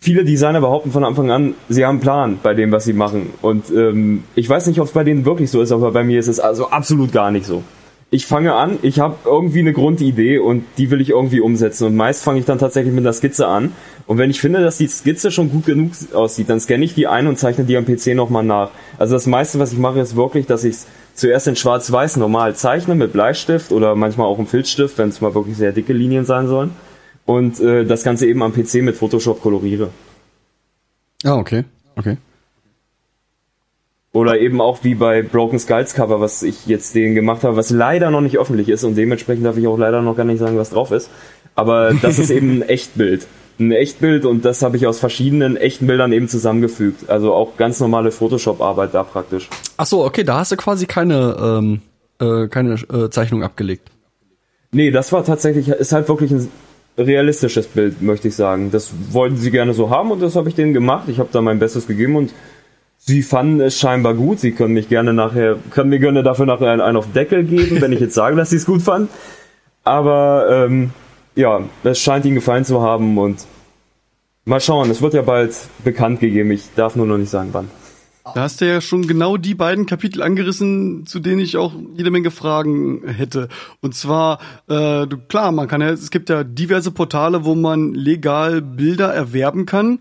viele 0.00 0.24
Designer 0.24 0.60
behaupten 0.60 0.92
von 0.92 1.04
Anfang 1.04 1.30
an, 1.30 1.54
sie 1.68 1.84
haben 1.84 1.96
einen 1.96 2.00
Plan 2.00 2.38
bei 2.42 2.54
dem, 2.54 2.72
was 2.72 2.84
sie 2.84 2.92
machen. 2.92 3.30
Und 3.42 3.70
ähm, 3.70 4.24
ich 4.34 4.48
weiß 4.48 4.66
nicht, 4.66 4.80
ob 4.80 4.86
es 4.86 4.92
bei 4.92 5.04
denen 5.04 5.24
wirklich 5.24 5.50
so 5.50 5.60
ist, 5.60 5.72
aber 5.72 5.90
bei 5.90 6.04
mir 6.04 6.18
ist 6.18 6.28
es 6.28 6.40
also 6.40 6.68
absolut 6.68 7.12
gar 7.12 7.30
nicht 7.30 7.46
so. 7.46 7.62
Ich 8.10 8.24
fange 8.24 8.54
an, 8.54 8.78
ich 8.82 9.00
habe 9.00 9.16
irgendwie 9.24 9.58
eine 9.58 9.72
Grundidee 9.72 10.38
und 10.38 10.64
die 10.78 10.92
will 10.92 11.00
ich 11.00 11.10
irgendwie 11.10 11.40
umsetzen. 11.40 11.86
Und 11.86 11.96
meist 11.96 12.22
fange 12.22 12.38
ich 12.38 12.44
dann 12.44 12.58
tatsächlich 12.58 12.94
mit 12.94 13.02
einer 13.02 13.12
Skizze 13.12 13.48
an. 13.48 13.72
Und 14.06 14.18
wenn 14.18 14.30
ich 14.30 14.40
finde, 14.40 14.60
dass 14.60 14.78
die 14.78 14.86
Skizze 14.86 15.32
schon 15.32 15.50
gut 15.50 15.66
genug 15.66 15.90
aussieht, 16.12 16.48
dann 16.48 16.60
scanne 16.60 16.84
ich 16.84 16.94
die 16.94 17.08
ein 17.08 17.26
und 17.26 17.36
zeichne 17.36 17.64
die 17.64 17.76
am 17.76 17.84
PC 17.84 18.14
nochmal 18.14 18.44
nach. 18.44 18.70
Also 18.96 19.14
das 19.14 19.26
meiste, 19.26 19.58
was 19.58 19.72
ich 19.72 19.78
mache, 19.78 19.98
ist 19.98 20.14
wirklich, 20.14 20.46
dass 20.46 20.62
ich 20.62 20.76
es 20.76 20.86
zuerst 21.16 21.48
in 21.48 21.56
Schwarz-Weiß 21.56 22.16
normal 22.18 22.54
zeichne 22.54 22.94
mit 22.94 23.12
Bleistift 23.12 23.72
oder 23.72 23.94
manchmal 23.94 24.26
auch 24.26 24.38
im 24.38 24.46
Filzstift, 24.46 24.98
wenn 24.98 25.08
es 25.08 25.20
mal 25.20 25.34
wirklich 25.34 25.56
sehr 25.56 25.72
dicke 25.72 25.92
Linien 25.92 26.24
sein 26.24 26.46
sollen. 26.46 26.70
Und 27.24 27.58
äh, 27.58 27.84
das 27.84 28.04
Ganze 28.04 28.26
eben 28.26 28.42
am 28.42 28.52
PC 28.52 28.74
mit 28.82 28.96
Photoshop 28.96 29.42
koloriere. 29.42 29.90
Ah, 31.24 31.36
okay, 31.36 31.64
okay. 31.96 32.18
Oder 34.12 34.38
eben 34.38 34.60
auch 34.60 34.84
wie 34.84 34.94
bei 34.94 35.22
Broken 35.22 35.58
Skulls 35.58 35.92
Cover, 35.92 36.20
was 36.20 36.42
ich 36.42 36.66
jetzt 36.66 36.94
denen 36.94 37.14
gemacht 37.14 37.42
habe, 37.42 37.56
was 37.56 37.70
leider 37.70 38.10
noch 38.10 38.20
nicht 38.20 38.38
öffentlich 38.38 38.68
ist 38.68 38.84
und 38.84 38.94
dementsprechend 38.94 39.44
darf 39.44 39.56
ich 39.56 39.66
auch 39.66 39.76
leider 39.76 40.00
noch 40.00 40.16
gar 40.16 40.24
nicht 40.24 40.38
sagen, 40.38 40.56
was 40.56 40.70
drauf 40.70 40.90
ist. 40.90 41.10
Aber 41.54 41.92
das 41.94 42.18
ist 42.18 42.30
eben 42.30 42.58
ein 42.58 42.62
Echtbild. 42.62 43.26
Ein 43.58 43.72
Echtbild 43.72 44.26
und 44.26 44.44
das 44.44 44.62
habe 44.62 44.76
ich 44.76 44.86
aus 44.86 44.98
verschiedenen 44.98 45.56
echten 45.56 45.86
Bildern 45.86 46.12
eben 46.12 46.28
zusammengefügt. 46.28 47.08
Also 47.08 47.32
auch 47.32 47.56
ganz 47.56 47.80
normale 47.80 48.10
Photoshop-Arbeit 48.10 48.92
da 48.92 49.02
praktisch. 49.02 49.48
Ach 49.78 49.86
so, 49.86 50.04
okay, 50.04 50.24
da 50.24 50.38
hast 50.38 50.52
du 50.52 50.56
quasi 50.56 50.86
keine, 50.86 51.36
ähm, 51.40 51.80
äh, 52.20 52.48
keine 52.48 52.74
äh, 52.74 53.08
Zeichnung 53.08 53.42
abgelegt. 53.42 53.90
Nee, 54.72 54.90
das 54.90 55.10
war 55.12 55.24
tatsächlich, 55.24 55.68
ist 55.68 55.92
halt 55.92 56.08
wirklich 56.08 56.32
ein 56.32 56.50
realistisches 56.98 57.66
Bild, 57.66 58.02
möchte 58.02 58.28
ich 58.28 58.36
sagen. 58.36 58.70
Das 58.70 58.92
wollten 59.10 59.36
sie 59.36 59.50
gerne 59.50 59.74
so 59.74 59.90
haben 59.90 60.10
und 60.10 60.20
das 60.20 60.36
habe 60.36 60.48
ich 60.48 60.54
denen 60.54 60.74
gemacht. 60.74 61.08
Ich 61.08 61.18
habe 61.18 61.28
da 61.32 61.40
mein 61.40 61.58
Bestes 61.58 61.86
gegeben 61.86 62.16
und 62.16 62.32
sie 62.98 63.22
fanden 63.22 63.60
es 63.60 63.78
scheinbar 63.78 64.14
gut. 64.14 64.40
Sie 64.40 64.52
können 64.52 64.74
mich 64.74 64.88
gerne 64.88 65.12
nachher, 65.12 65.56
können 65.70 65.90
mir 65.90 65.98
gerne 65.98 66.22
dafür 66.22 66.46
nachher 66.46 66.70
einen, 66.70 66.80
einen 66.80 66.96
auf 66.96 67.12
Deckel 67.12 67.44
geben, 67.44 67.80
wenn 67.80 67.92
ich 67.92 68.00
jetzt 68.00 68.14
sage, 68.14 68.36
dass 68.36 68.50
sie 68.50 68.56
es 68.56 68.66
gut 68.66 68.82
fanden. 68.82 69.08
Aber 69.84 70.46
ähm, 70.50 70.90
ja, 71.36 71.60
es 71.84 72.00
scheint 72.00 72.24
ihnen 72.24 72.34
gefallen 72.34 72.64
zu 72.64 72.80
haben 72.82 73.16
und 73.18 73.46
mal 74.44 74.60
schauen, 74.60 74.90
es 74.90 75.00
wird 75.02 75.14
ja 75.14 75.22
bald 75.22 75.54
bekannt 75.84 76.20
gegeben. 76.20 76.50
Ich 76.50 76.64
darf 76.74 76.96
nur 76.96 77.06
noch 77.06 77.18
nicht 77.18 77.30
sagen, 77.30 77.50
wann. 77.52 77.70
Da 78.34 78.40
hast 78.42 78.60
du 78.60 78.66
ja 78.66 78.80
schon 78.80 79.06
genau 79.06 79.36
die 79.36 79.54
beiden 79.54 79.86
Kapitel 79.86 80.20
angerissen, 80.20 81.06
zu 81.06 81.20
denen 81.20 81.38
ich 81.38 81.56
auch 81.56 81.72
jede 81.96 82.10
Menge 82.10 82.32
Fragen 82.32 83.06
hätte. 83.06 83.48
Und 83.80 83.94
zwar, 83.94 84.40
äh, 84.68 85.06
du- 85.06 85.18
klar, 85.28 85.52
man 85.52 85.68
kann 85.68 85.80
ja, 85.80 85.90
es 85.90 86.10
gibt 86.10 86.28
ja 86.28 86.42
diverse 86.42 86.90
Portale, 86.90 87.44
wo 87.44 87.54
man 87.54 87.94
legal 87.94 88.62
Bilder 88.62 89.14
erwerben 89.14 89.64
kann, 89.64 90.00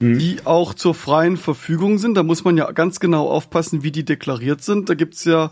die 0.00 0.36
auch 0.44 0.72
zur 0.74 0.94
freien 0.94 1.36
Verfügung 1.38 1.98
sind. 1.98 2.16
Da 2.16 2.22
muss 2.22 2.44
man 2.44 2.56
ja 2.56 2.70
ganz 2.72 2.98
genau 3.00 3.28
aufpassen, 3.28 3.82
wie 3.82 3.90
die 3.90 4.04
deklariert 4.04 4.62
sind. 4.62 4.88
Da 4.88 4.94
gibt's 4.94 5.24
ja 5.24 5.50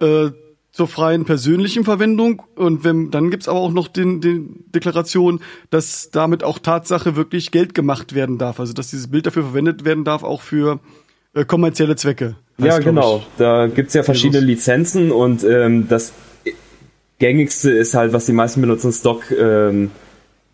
äh, 0.00 0.30
zur 0.78 0.86
freien 0.86 1.24
persönlichen 1.24 1.82
Verwendung 1.82 2.40
und 2.54 2.84
wenn 2.84 3.10
dann 3.10 3.32
gibt's 3.32 3.48
aber 3.48 3.58
auch 3.58 3.72
noch 3.72 3.88
den, 3.88 4.20
den 4.20 4.62
Deklaration, 4.72 5.40
dass 5.70 6.12
damit 6.12 6.44
auch 6.44 6.60
Tatsache 6.60 7.16
wirklich 7.16 7.50
Geld 7.50 7.74
gemacht 7.74 8.14
werden 8.14 8.38
darf, 8.38 8.60
also 8.60 8.74
dass 8.74 8.88
dieses 8.90 9.08
Bild 9.08 9.26
dafür 9.26 9.42
verwendet 9.42 9.84
werden 9.84 10.04
darf, 10.04 10.22
auch 10.22 10.40
für 10.40 10.78
äh, 11.34 11.44
kommerzielle 11.44 11.96
Zwecke. 11.96 12.36
Ja, 12.58 12.78
genau. 12.78 13.24
Da 13.38 13.66
gibt's 13.66 13.92
ja 13.94 14.04
verschiedene 14.04 14.38
Lizenzen 14.38 15.10
und 15.10 15.42
ähm, 15.42 15.88
das 15.88 16.12
gängigste 17.18 17.72
ist 17.72 17.94
halt, 17.94 18.12
was 18.12 18.26
die 18.26 18.32
meisten 18.32 18.60
benutzen, 18.60 18.92
Stock, 18.92 19.32
ähm, 19.32 19.90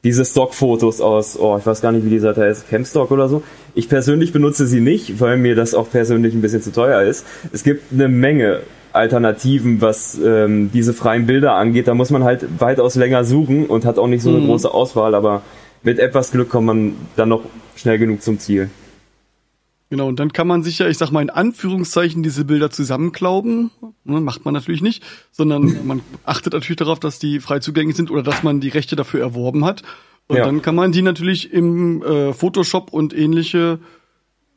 diese 0.04 0.24
Stockfotos 0.24 1.02
aus, 1.02 1.38
oh, 1.38 1.58
ich 1.58 1.66
weiß 1.66 1.82
gar 1.82 1.92
nicht, 1.92 2.06
wie 2.06 2.10
die 2.10 2.18
Seite 2.18 2.40
heißt, 2.40 2.70
Camstock 2.70 3.10
oder 3.10 3.28
so. 3.28 3.42
Ich 3.74 3.90
persönlich 3.90 4.32
benutze 4.32 4.66
sie 4.66 4.80
nicht, 4.80 5.20
weil 5.20 5.36
mir 5.36 5.54
das 5.54 5.74
auch 5.74 5.90
persönlich 5.90 6.32
ein 6.32 6.40
bisschen 6.40 6.62
zu 6.62 6.72
teuer 6.72 7.02
ist. 7.02 7.26
Es 7.52 7.62
gibt 7.62 7.92
eine 7.92 8.08
Menge 8.08 8.62
Alternativen, 8.94 9.80
was 9.80 10.18
ähm, 10.22 10.70
diese 10.72 10.94
freien 10.94 11.26
Bilder 11.26 11.54
angeht. 11.54 11.88
Da 11.88 11.94
muss 11.94 12.10
man 12.10 12.24
halt 12.24 12.60
weitaus 12.60 12.94
länger 12.94 13.24
suchen 13.24 13.66
und 13.66 13.84
hat 13.84 13.98
auch 13.98 14.06
nicht 14.08 14.22
so 14.22 14.30
eine 14.30 14.38
Mhm. 14.40 14.46
große 14.46 14.72
Auswahl, 14.72 15.14
aber 15.14 15.42
mit 15.82 15.98
etwas 15.98 16.30
Glück 16.30 16.48
kommt 16.48 16.66
man 16.66 16.92
dann 17.16 17.28
noch 17.28 17.42
schnell 17.76 17.98
genug 17.98 18.22
zum 18.22 18.38
Ziel. 18.38 18.70
Genau, 19.90 20.08
und 20.08 20.18
dann 20.18 20.32
kann 20.32 20.46
man 20.48 20.62
sich 20.62 20.78
ja, 20.78 20.88
ich 20.88 20.98
sag 20.98 21.10
mal 21.10 21.20
in 21.22 21.30
Anführungszeichen, 21.30 22.22
diese 22.22 22.44
Bilder 22.44 22.70
zusammenklauben. 22.70 23.70
Ne, 24.04 24.20
macht 24.20 24.44
man 24.44 24.54
natürlich 24.54 24.80
nicht, 24.82 25.02
sondern 25.30 25.76
man 25.86 26.00
achtet 26.24 26.52
natürlich 26.54 26.78
darauf, 26.78 26.98
dass 27.00 27.18
die 27.18 27.38
frei 27.40 27.58
zugänglich 27.58 27.96
sind 27.96 28.10
oder 28.10 28.22
dass 28.22 28.42
man 28.42 28.60
die 28.60 28.70
Rechte 28.70 28.96
dafür 28.96 29.20
erworben 29.20 29.64
hat. 29.64 29.82
Und 30.26 30.36
Ja. 30.38 30.46
dann 30.46 30.62
kann 30.62 30.74
man 30.74 30.90
die 30.92 31.02
natürlich 31.02 31.52
im 31.52 32.02
äh, 32.02 32.32
Photoshop 32.32 32.92
und 32.92 33.12
ähnliche 33.16 33.78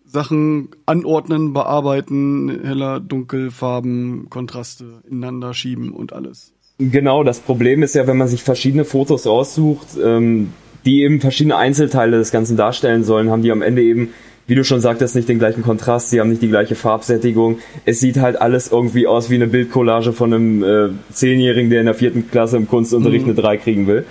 Sachen 0.08 0.70
anordnen, 0.86 1.54
bearbeiten, 1.54 2.62
heller, 2.64 3.00
dunkel, 3.00 3.52
Farben, 3.52 4.28
Kontraste 4.30 5.02
ineinander 5.10 5.54
schieben 5.54 5.92
und 5.92 6.14
alles. 6.14 6.54
Genau, 6.80 7.24
das 7.24 7.40
Problem 7.40 7.84
ist 7.84 7.96
ja, 7.96 8.08
wenn 8.08 8.18
man 8.18 8.28
sich 8.28 8.44
verschiedene 8.44 8.86
Fotos 8.86 9.26
raussucht, 9.26 9.88
ähm, 10.04 10.54
die 10.86 11.02
eben 11.02 11.20
verschiedene 11.20 11.58
Einzelteile 11.58 12.18
des 12.18 12.32
Ganzen 12.32 12.56
darstellen 12.56 13.04
sollen, 13.04 13.30
haben 13.30 13.42
die 13.42 13.52
am 13.52 13.62
Ende 13.62 13.82
eben, 13.82 14.10
wie 14.46 14.56
du 14.56 14.64
schon 14.64 14.80
sagtest, 14.80 15.16
nicht 15.16 15.28
den 15.28 15.40
gleichen 15.40 15.64
Kontrast, 15.64 16.10
sie 16.10 16.22
haben 16.22 16.30
nicht 16.30 16.42
die 16.42 16.48
gleiche 16.48 16.76
Farbsättigung. 16.76 17.58
Es 17.84 18.00
sieht 18.00 18.18
halt 18.18 18.40
alles 18.40 18.72
irgendwie 18.72 19.08
aus 19.08 19.30
wie 19.30 19.36
eine 19.36 19.48
Bildcollage 19.48 20.14
von 20.14 20.34
einem 20.34 20.64
äh, 20.64 20.90
Zehnjährigen, 21.12 21.70
der 21.70 21.82
in 21.82 21.88
der 21.88 21.96
vierten 21.96 22.30
Klasse 22.32 22.56
im 22.58 22.68
Kunstunterricht 22.68 23.26
eine 23.26 23.34
3 23.34 23.58
kriegen 23.58 23.88
will. 23.88 24.06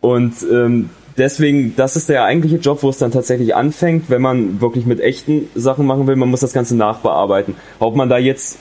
Und 0.00 0.34
ähm, 0.50 0.88
deswegen, 1.16 1.74
das 1.76 1.96
ist 1.96 2.08
der 2.08 2.24
eigentliche 2.24 2.56
Job, 2.56 2.82
wo 2.82 2.88
es 2.88 2.98
dann 2.98 3.12
tatsächlich 3.12 3.54
anfängt, 3.54 4.10
wenn 4.10 4.22
man 4.22 4.60
wirklich 4.60 4.86
mit 4.86 5.00
echten 5.00 5.48
Sachen 5.54 5.86
machen 5.86 6.06
will, 6.06 6.16
man 6.16 6.30
muss 6.30 6.40
das 6.40 6.52
Ganze 6.52 6.76
nachbearbeiten. 6.76 7.54
Haut 7.80 7.96
man 7.96 8.08
da 8.08 8.18
jetzt 8.18 8.58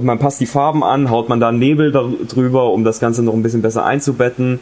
man 0.00 0.18
passt 0.18 0.40
die 0.40 0.46
Farben 0.46 0.82
an, 0.82 1.10
haut 1.10 1.28
man 1.28 1.40
da 1.40 1.52
Nebel 1.52 1.92
drüber, 1.92 2.72
um 2.72 2.84
das 2.84 3.00
Ganze 3.00 3.22
noch 3.22 3.34
ein 3.34 3.42
bisschen 3.42 3.62
besser 3.62 3.84
einzubetten, 3.84 4.60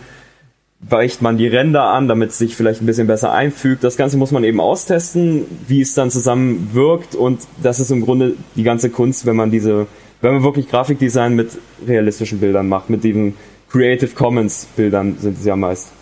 weicht 0.80 1.22
man 1.22 1.36
die 1.36 1.46
Ränder 1.46 1.84
an, 1.84 2.08
damit 2.08 2.30
es 2.30 2.38
sich 2.38 2.56
vielleicht 2.56 2.82
ein 2.82 2.86
bisschen 2.86 3.06
besser 3.06 3.32
einfügt. 3.32 3.84
Das 3.84 3.96
Ganze 3.96 4.16
muss 4.16 4.30
man 4.30 4.44
eben 4.44 4.60
austesten, 4.60 5.44
wie 5.68 5.80
es 5.82 5.94
dann 5.94 6.10
zusammen 6.10 6.70
wirkt 6.72 7.14
und 7.14 7.40
das 7.62 7.80
ist 7.80 7.90
im 7.90 8.00
Grunde 8.00 8.34
die 8.56 8.62
ganze 8.62 8.90
Kunst, 8.90 9.26
wenn 9.26 9.36
man 9.36 9.50
diese, 9.50 9.86
wenn 10.22 10.34
man 10.34 10.42
wirklich 10.42 10.68
Grafikdesign 10.68 11.36
mit 11.36 11.50
realistischen 11.86 12.40
Bildern 12.40 12.68
macht, 12.68 12.90
mit 12.90 13.04
diesen 13.04 13.34
Creative 13.70 14.14
Commons 14.14 14.66
Bildern 14.76 15.16
sind 15.20 15.38
es 15.38 15.44
ja 15.44 15.54
meist. 15.54 15.92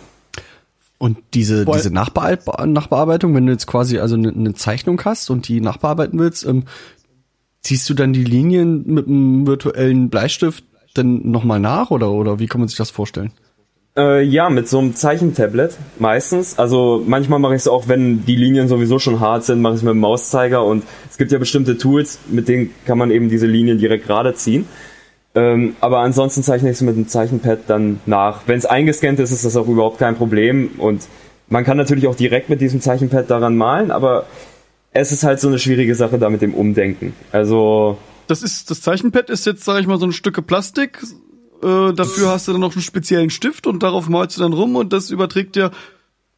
Und 0.99 1.17
diese, 1.33 1.65
diese 1.65 1.91
Nachbear 1.91 2.37
Nachbearbeitung, 2.67 3.33
wenn 3.33 3.45
du 3.45 3.53
jetzt 3.53 3.67
quasi 3.67 3.99
also 3.99 4.15
eine, 4.15 4.29
eine 4.29 4.53
Zeichnung 4.53 5.01
hast 5.05 5.29
und 5.29 5.47
die 5.47 5.61
nachbearbeiten 5.61 6.19
willst, 6.19 6.45
ähm, 6.45 6.65
ziehst 7.61 7.89
du 7.89 7.93
dann 7.93 8.11
die 8.11 8.25
Linien 8.25 8.85
mit 8.85 9.07
einem 9.07 9.47
virtuellen 9.47 10.09
Bleistift 10.09 10.65
dann 10.93 11.31
nochmal 11.31 11.61
nach 11.61 11.89
oder, 11.89 12.11
oder 12.11 12.39
wie 12.39 12.47
kann 12.47 12.59
man 12.59 12.67
sich 12.67 12.77
das 12.77 12.91
vorstellen? 12.91 13.31
Äh, 13.97 14.23
ja, 14.23 14.49
mit 14.49 14.67
so 14.67 14.79
einem 14.79 14.93
Zeichentablet 14.93 15.77
meistens. 15.99 16.59
Also 16.59 17.03
manchmal 17.05 17.39
mache 17.39 17.55
ich 17.55 17.61
es 17.61 17.67
auch, 17.67 17.87
wenn 17.87 18.25
die 18.25 18.35
Linien 18.35 18.67
sowieso 18.67 18.99
schon 18.99 19.21
hart 19.21 19.45
sind, 19.45 19.61
mache 19.61 19.73
ich 19.73 19.79
es 19.79 19.83
mit 19.83 19.91
dem 19.91 19.99
Mauszeiger 19.99 20.63
und 20.65 20.83
es 21.09 21.17
gibt 21.17 21.31
ja 21.31 21.37
bestimmte 21.37 21.77
Tools, 21.77 22.19
mit 22.29 22.47
denen 22.47 22.71
kann 22.85 22.97
man 22.97 23.09
eben 23.09 23.29
diese 23.29 23.47
Linien 23.47 23.77
direkt 23.77 24.05
gerade 24.05 24.33
ziehen. 24.35 24.67
Ähm, 25.39 25.75
aber 25.79 25.99
ansonsten 25.99 26.43
zeichne 26.43 26.69
ich 26.69 26.75
es 26.75 26.81
mit 26.81 26.97
dem 26.97 27.07
Zeichenpad 27.07 27.59
dann 27.67 28.01
nach. 28.05 28.41
Wenn 28.45 28.57
es 28.57 28.65
eingescannt 28.65 29.19
ist, 29.19 29.31
ist 29.31 29.45
das 29.45 29.55
auch 29.55 29.67
überhaupt 29.67 29.97
kein 29.97 30.15
Problem 30.15 30.71
und 30.77 31.07
man 31.47 31.63
kann 31.63 31.77
natürlich 31.77 32.07
auch 32.07 32.15
direkt 32.15 32.49
mit 32.49 32.59
diesem 32.59 32.81
Zeichenpad 32.81 33.29
daran 33.29 33.55
malen, 33.55 33.91
aber 33.91 34.25
es 34.91 35.11
ist 35.11 35.23
halt 35.23 35.39
so 35.39 35.47
eine 35.47 35.57
schwierige 35.57 35.95
Sache 35.95 36.19
da 36.19 36.29
mit 36.29 36.41
dem 36.41 36.53
Umdenken. 36.53 37.13
Also 37.31 37.97
Das 38.27 38.43
ist, 38.43 38.69
das 38.69 38.81
Zeichenpad 38.81 39.29
ist 39.29 39.45
jetzt, 39.45 39.63
sag 39.63 39.79
ich 39.79 39.87
mal, 39.87 39.97
so 39.97 40.05
ein 40.05 40.11
Stücke 40.11 40.41
Plastik. 40.41 41.01
Äh, 41.63 41.93
dafür 41.93 42.29
hast 42.29 42.47
du 42.47 42.51
dann 42.51 42.61
noch 42.61 42.73
einen 42.73 42.81
speziellen 42.81 43.29
Stift 43.29 43.65
und 43.65 43.81
darauf 43.81 44.09
malst 44.09 44.37
du 44.37 44.41
dann 44.41 44.53
rum 44.53 44.75
und 44.75 44.93
das 44.93 45.09
überträgt 45.09 45.55
dir 45.55 45.71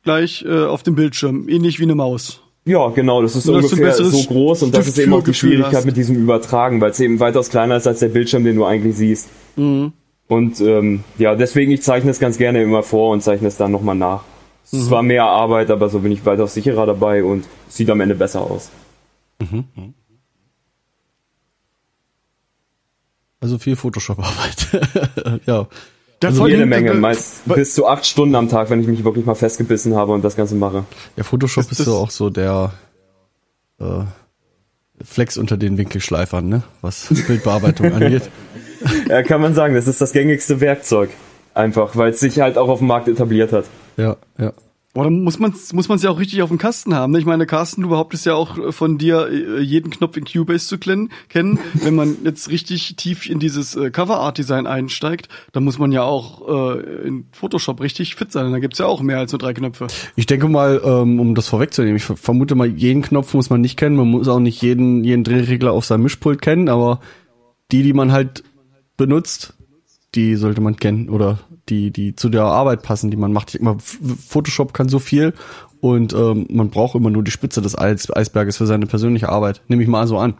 gleich 0.04 0.46
äh, 0.48 0.66
auf 0.66 0.84
dem 0.84 0.96
Bildschirm, 0.96 1.50
ähnlich 1.50 1.80
wie 1.80 1.84
eine 1.84 1.96
Maus. 1.96 2.42
Ja, 2.64 2.90
genau, 2.90 3.22
das 3.24 3.36
ist 3.36 3.48
ein 3.50 3.56
ungefähr 3.56 3.88
besseres 3.88 4.12
so 4.24 4.28
groß 4.30 4.64
und 4.64 4.76
das 4.76 4.88
ist 4.88 5.00
eben 5.00 5.14
auch 5.14 5.24
die 5.24 5.34
Schwierigkeit 5.34 5.74
hast. 5.78 5.86
mit 5.86 5.98
diesem 5.98 6.16
Übertragen, 6.16 6.80
weil 6.80 6.92
es 6.92 7.00
eben 7.00 7.20
weitaus 7.20 7.50
kleiner 7.50 7.78
ist 7.78 7.88
als 7.88 8.00
der 8.00 8.10
Bildschirm, 8.10 8.44
den 8.44 8.56
du 8.56 8.66
eigentlich 8.66 8.96
siehst. 8.96 9.30
Mhm. 9.56 9.94
Und 10.28 10.62
ähm, 10.62 11.04
ja, 11.18 11.36
deswegen, 11.36 11.72
ich 11.72 11.82
zeichne 11.82 12.12
es 12.12 12.20
ganz 12.20 12.38
gerne 12.38 12.62
immer 12.62 12.84
vor 12.84 13.12
und 13.12 13.22
zeichne 13.24 13.48
es 13.48 13.58
dann 13.58 13.72
nochmal 13.72 13.96
nach. 13.96 14.24
Es 14.64 14.74
Mhm. 14.74 14.80
ist 14.80 14.88
zwar 14.88 15.02
mehr 15.04 15.26
Arbeit, 15.26 15.72
aber 15.72 15.90
so 15.90 16.00
bin 16.00 16.12
ich 16.12 16.24
weitaus 16.26 16.54
sicherer 16.54 16.86
dabei 16.86 17.24
und 17.24 17.46
sieht 17.68 17.90
am 17.90 18.00
Ende 18.00 18.14
besser 18.16 18.42
aus. 18.42 18.70
Also 23.40 23.58
viel 23.58 23.76
Photoshop-Arbeit. 23.76 25.42
ja. 25.48 25.68
Da 26.22 26.30
Also 26.30 26.48
jede 26.48 26.66
Menge, 26.66 26.92
äh, 26.92 26.94
meist 26.94 27.44
bis 27.46 27.74
zu 27.74 27.88
acht 27.88 28.06
Stunden 28.06 28.36
am 28.36 28.48
Tag, 28.48 28.70
wenn 28.70 28.80
ich 28.80 28.88
mich 28.88 29.04
wirklich 29.04 29.26
mal 29.26 29.36
festgebissen 29.36 29.96
habe 29.96 30.14
und 30.14 30.24
das 30.24 30.36
Ganze 30.38 30.56
mache. 30.56 30.86
Ja, 31.18 31.24
Photoshop 31.24 31.64
Das- 31.66 31.72
ist 31.72 31.80
das- 31.80 31.86
so 31.88 31.96
auch 31.96 32.12
so 32.12 32.30
der 32.30 32.72
äh, 33.80 34.04
Flex 35.04 35.36
unter 35.38 35.58
den 35.58 35.78
Winkelschleifern, 35.78 36.48
ne? 36.48 36.64
Was 36.82 37.08
Bildbearbeitung 37.28 37.92
angeht. 37.94 38.30
Ja, 39.10 39.24
kann 39.24 39.42
man 39.42 39.54
sagen, 39.56 39.74
das 39.74 39.88
ist 39.88 40.00
das 40.00 40.14
gängigste 40.14 40.62
Werkzeug. 40.62 41.10
Einfach, 41.54 41.96
weil 41.98 42.12
es 42.12 42.20
sich 42.20 42.40
halt 42.40 42.58
auch 42.58 42.70
auf 42.70 42.80
dem 42.80 42.88
Markt 42.88 43.08
etabliert 43.08 43.52
hat. 43.52 43.66
Ja, 43.98 44.16
ja. 44.38 44.54
Boah, 44.94 45.06
dann 45.06 45.24
muss 45.24 45.40
man 45.40 45.54
muss 45.72 45.88
man's 45.88 46.04
ja 46.04 46.10
auch 46.10 46.20
richtig 46.20 46.42
auf 46.42 46.50
dem 46.50 46.58
Kasten 46.58 46.94
haben. 46.94 47.14
Ne? 47.14 47.20
Ich 47.20 47.26
meine, 47.26 47.46
Carsten, 47.46 47.82
du 47.82 47.88
behauptest 47.90 48.26
ja 48.26 48.34
auch 48.34 48.58
äh, 48.58 48.72
von 48.74 48.98
dir, 48.98 49.30
äh, 49.30 49.62
jeden 49.62 49.90
Knopf 49.90 50.18
in 50.18 50.26
Cubase 50.26 50.68
zu 50.68 50.78
kennen. 50.78 51.10
kennen. 51.30 51.60
Wenn 51.74 51.96
man 51.96 52.18
jetzt 52.26 52.50
richtig 52.50 52.98
tief 52.98 53.30
in 53.30 53.40
dieses 53.40 53.76
äh, 53.78 53.90
Cover-Art-Design 53.90 54.68
einsteigt, 54.68 55.30
dann 55.54 55.64
muss 55.64 55.80
man 55.80 55.94
ja 55.94 56.04
auch 56.04 56.76
äh, 56.76 57.08
in 57.08 57.26
Photoshop 57.32 57.80
richtig 57.80 58.16
fit 58.16 58.34
sein. 58.34 58.52
Da 58.52 58.60
gibt's 58.60 58.80
ja 58.80 58.86
auch 58.86 59.02
mehr 59.02 59.20
als 59.20 59.32
nur 59.32 59.40
drei 59.40 59.54
Knöpfe. 59.54 59.88
Ich 60.18 60.26
denke 60.26 60.50
mal, 60.50 60.82
ähm, 60.84 61.22
um 61.22 61.36
das 61.36 61.48
vorwegzunehmen, 61.48 61.96
ich 61.96 62.04
ver- 62.04 62.18
vermute 62.18 62.56
mal, 62.56 62.68
jeden 62.68 63.02
Knopf 63.02 63.34
muss 63.34 63.50
man 63.50 63.62
nicht 63.62 63.78
kennen, 63.78 63.96
man 63.96 64.10
muss 64.10 64.28
auch 64.28 64.40
nicht 64.40 64.62
jeden, 64.62 65.06
jeden 65.06 65.24
Drehregler 65.24 65.72
auf 65.72 65.86
seinem 65.86 66.04
Mischpult 66.04 66.42
kennen, 66.42 66.68
aber 66.68 67.00
die, 67.72 67.84
die 67.84 67.94
man 67.94 68.12
halt 68.12 68.44
benutzt, 68.98 69.54
die 70.16 70.36
sollte 70.36 70.60
man 70.60 70.76
kennen 70.76 71.10
oder 71.10 71.40
die, 71.72 71.90
die 71.90 72.16
zu 72.16 72.30
der 72.30 72.44
Arbeit 72.44 72.84
passen, 72.84 73.10
die 73.10 73.18
man 73.18 73.34
macht. 73.34 73.56
Ich 73.56 73.62
F- 73.62 73.98
Photoshop 74.28 74.74
kann 74.76 74.90
so 74.90 75.00
viel 75.00 75.34
und 75.80 76.14
ähm, 76.14 76.46
man 76.52 76.70
braucht 76.70 76.94
immer 76.96 77.10
nur 77.10 77.24
die 77.24 77.32
Spitze 77.32 77.62
des 77.62 77.76
Eis 77.78 78.16
Eisberges 78.16 78.58
für 78.58 78.68
seine 78.68 78.86
persönliche 78.86 79.30
Arbeit. 79.30 79.62
Nehme 79.68 79.82
ich 79.82 79.90
mal 79.90 80.06
so 80.06 80.18
an. 80.20 80.36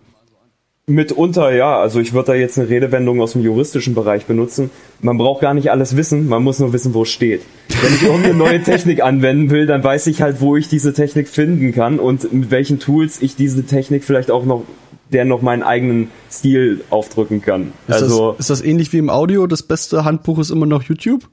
Mitunter 0.88 1.54
ja, 1.54 1.80
also 1.80 2.00
ich 2.00 2.12
würde 2.12 2.28
da 2.28 2.34
jetzt 2.34 2.58
eine 2.60 2.68
Redewendung 2.68 3.22
aus 3.22 3.34
dem 3.34 3.44
juristischen 3.44 3.94
Bereich 3.96 4.26
benutzen. 4.26 4.72
Man 5.00 5.18
braucht 5.18 5.42
gar 5.42 5.54
nicht 5.54 5.72
alles 5.72 5.96
wissen, 5.96 6.28
man 6.28 6.44
muss 6.44 6.60
nur 6.60 6.74
wissen, 6.74 6.94
wo 6.94 7.04
es 7.04 7.10
steht. 7.10 7.42
Wenn 7.82 7.94
ich 7.94 8.04
irgendeine 8.04 8.34
neue 8.36 8.62
Technik 8.64 9.02
anwenden 9.02 9.52
will, 9.52 9.68
dann 9.68 9.84
weiß 9.84 10.08
ich 10.08 10.22
halt, 10.22 10.42
wo 10.42 10.58
ich 10.58 10.68
diese 10.68 10.92
Technik 10.94 11.30
finden 11.30 11.72
kann 11.72 12.00
und 12.00 12.34
mit 12.34 12.52
welchen 12.52 12.80
Tools 12.80 13.22
ich 13.22 13.36
diese 13.36 13.64
Technik 13.66 14.04
vielleicht 14.04 14.32
auch 14.32 14.44
noch, 14.44 14.64
der 15.12 15.26
noch 15.26 15.42
meinen 15.42 15.64
eigenen 15.64 16.12
Stil 16.32 16.84
aufdrücken 16.90 17.42
kann. 17.42 17.74
Ist, 17.88 18.02
also 18.02 18.32
das, 18.32 18.40
ist 18.42 18.50
das 18.50 18.62
ähnlich 18.62 18.92
wie 18.94 18.98
im 18.98 19.10
Audio? 19.10 19.48
Das 19.48 19.64
beste 19.64 20.06
Handbuch 20.06 20.40
ist 20.40 20.50
immer 20.50 20.66
noch 20.66 20.84
YouTube? 20.84 21.28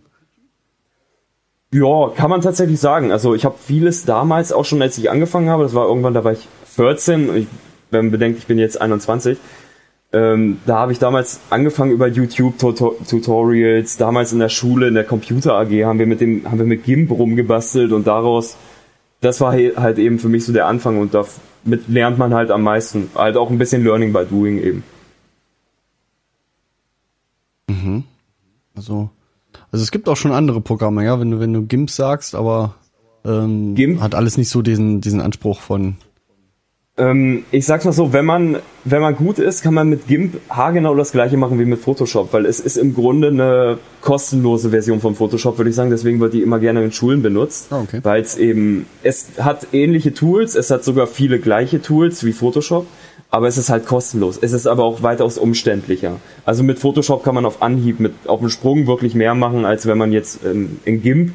Ja, 1.73 2.11
kann 2.17 2.31
man 2.31 2.41
tatsächlich 2.41 2.81
sagen. 2.81 3.13
Also 3.13 3.35
ich 3.35 3.45
habe 3.45 3.57
vieles 3.59 4.05
damals 4.05 4.53
auch 4.53 4.65
schon, 4.65 4.81
als 4.81 4.97
ich 4.99 5.11
angefangen 5.11 5.51
habe, 5.51 5.65
das 5.65 5.75
war 5.75 5.87
irgendwann, 5.87 6.15
da 6.15 6.25
war 6.25 6.33
ich 6.33 6.49
14, 6.75 7.37
ich, 7.37 7.47
wenn 7.91 8.07
man 8.07 8.13
bedenkt, 8.13 8.39
ich 8.39 8.47
bin 8.47 8.59
jetzt 8.59 8.81
21, 8.81 9.39
ähm, 10.11 10.59
da 10.65 10.79
habe 10.79 10.93
ich 10.93 10.99
damals 10.99 11.41
angefangen 11.51 11.91
über 11.93 12.09
YouTube-Tutorials, 12.09 13.99
damals 13.99 14.33
in 14.33 14.39
der 14.39 14.49
Schule, 14.49 14.89
in 14.89 14.95
der 14.95 15.05
Computer 15.05 15.55
AG, 15.55 15.85
haben 15.85 15.99
wir 15.99 16.07
mit 16.07 16.23
dem, 16.23 16.51
haben 16.51 16.59
wir 16.59 16.65
mit 16.65 16.85
GIMP 16.85 17.11
rumgebastelt 17.11 17.93
und 17.93 18.07
daraus, 18.07 18.57
das 19.21 19.41
war 19.41 19.53
halt 19.53 19.99
eben 19.99 20.19
für 20.19 20.29
mich 20.29 20.45
so 20.45 20.53
der 20.53 20.67
Anfang 20.67 20.99
und 20.99 21.15
damit 21.15 21.89
lernt 21.89 22.19
man 22.19 22.35
halt 22.35 22.51
am 22.51 22.63
meisten. 22.63 23.11
Halt 23.15 23.37
auch 23.37 23.51
ein 23.51 23.59
bisschen 23.59 23.85
Learning 23.85 24.13
by 24.13 24.25
Doing 24.25 24.59
eben. 24.59 24.85
Also, 28.79 29.11
also 29.73 29.83
es 29.83 29.91
gibt 29.91 30.09
auch 30.09 30.17
schon 30.17 30.33
andere 30.33 30.61
Programme, 30.61 31.05
ja, 31.05 31.19
wenn 31.21 31.33
du, 31.33 31.41
wenn 31.41 31.53
du 31.53 31.63
GIMP 31.63 31.91
sagst, 31.91 32.35
aber 32.35 32.77
ähm, 33.25 33.75
GIMP? 33.75 34.01
hat 34.01 34.15
alles 34.15 34.39
nicht 34.39 34.49
so 34.49 34.63
diesen, 34.63 35.01
diesen 35.01 35.21
Anspruch 35.21 35.61
von 35.61 35.97
Ähm, 36.99 37.45
ich 37.53 37.65
sag's 37.65 37.85
mal 37.85 37.93
so, 37.93 38.13
wenn 38.13 38.25
man, 38.25 38.57
wenn 38.85 39.01
man 39.01 39.15
gut 39.15 39.39
ist, 39.39 39.63
kann 39.63 39.73
man 39.73 39.89
mit 39.89 40.09
GIMP 40.09 40.41
haargenau 40.51 40.97
das 40.97 41.13
gleiche 41.13 41.37
machen 41.37 41.59
wie 41.61 41.65
mit 41.65 41.79
Photoshop, 41.79 42.33
weil 42.33 42.45
es 42.45 42.59
ist 42.59 42.77
im 42.77 42.93
Grunde 42.95 43.29
eine 43.29 43.79
kostenlose 44.01 44.71
Version 44.71 45.01
von 45.01 45.15
Photoshop, 45.15 45.59
würde 45.59 45.71
ich 45.71 45.77
sagen, 45.77 45.91
deswegen 45.91 46.19
wird 46.19 46.35
die 46.35 46.43
immer 46.43 46.59
gerne 46.59 46.83
in 46.85 46.91
Schulen 46.91 47.23
benutzt, 47.23 47.69
Ah, 47.71 47.81
okay. 47.83 48.01
weil 48.03 48.21
es 48.23 48.37
eben, 48.37 48.87
es 49.05 49.29
hat 49.39 49.69
ähnliche 49.73 50.13
Tools, 50.13 50.57
es 50.57 50.71
hat 50.73 50.83
sogar 50.83 51.07
viele 51.07 51.39
gleiche 51.39 51.81
Tools 51.81 52.25
wie 52.25 52.33
Photoshop, 52.33 52.87
aber 53.31 53.47
es 53.47 53.59
ist 53.59 53.71
halt 53.71 53.87
kostenlos. 53.87 54.39
Es 54.41 54.53
ist 54.53 54.67
aber 54.67 54.83
auch 54.85 55.03
weitaus 55.03 55.39
umständlicher. 55.39 56.17
Also 56.45 56.63
mit 56.65 56.79
Photoshop 56.79 57.23
kann 57.23 57.35
man 57.35 57.45
auf 57.45 57.63
Anhieb, 57.63 58.01
mit 58.01 58.13
auf 58.27 58.41
dem 58.41 58.49
Sprung 58.49 58.87
wirklich 58.87 59.15
mehr 59.15 59.35
machen, 59.35 59.65
als 59.65 59.87
wenn 59.87 59.99
man 59.99 60.13
jetzt 60.13 60.41
ähm, 60.45 60.79
in 60.85 61.03
GIMP 61.03 61.33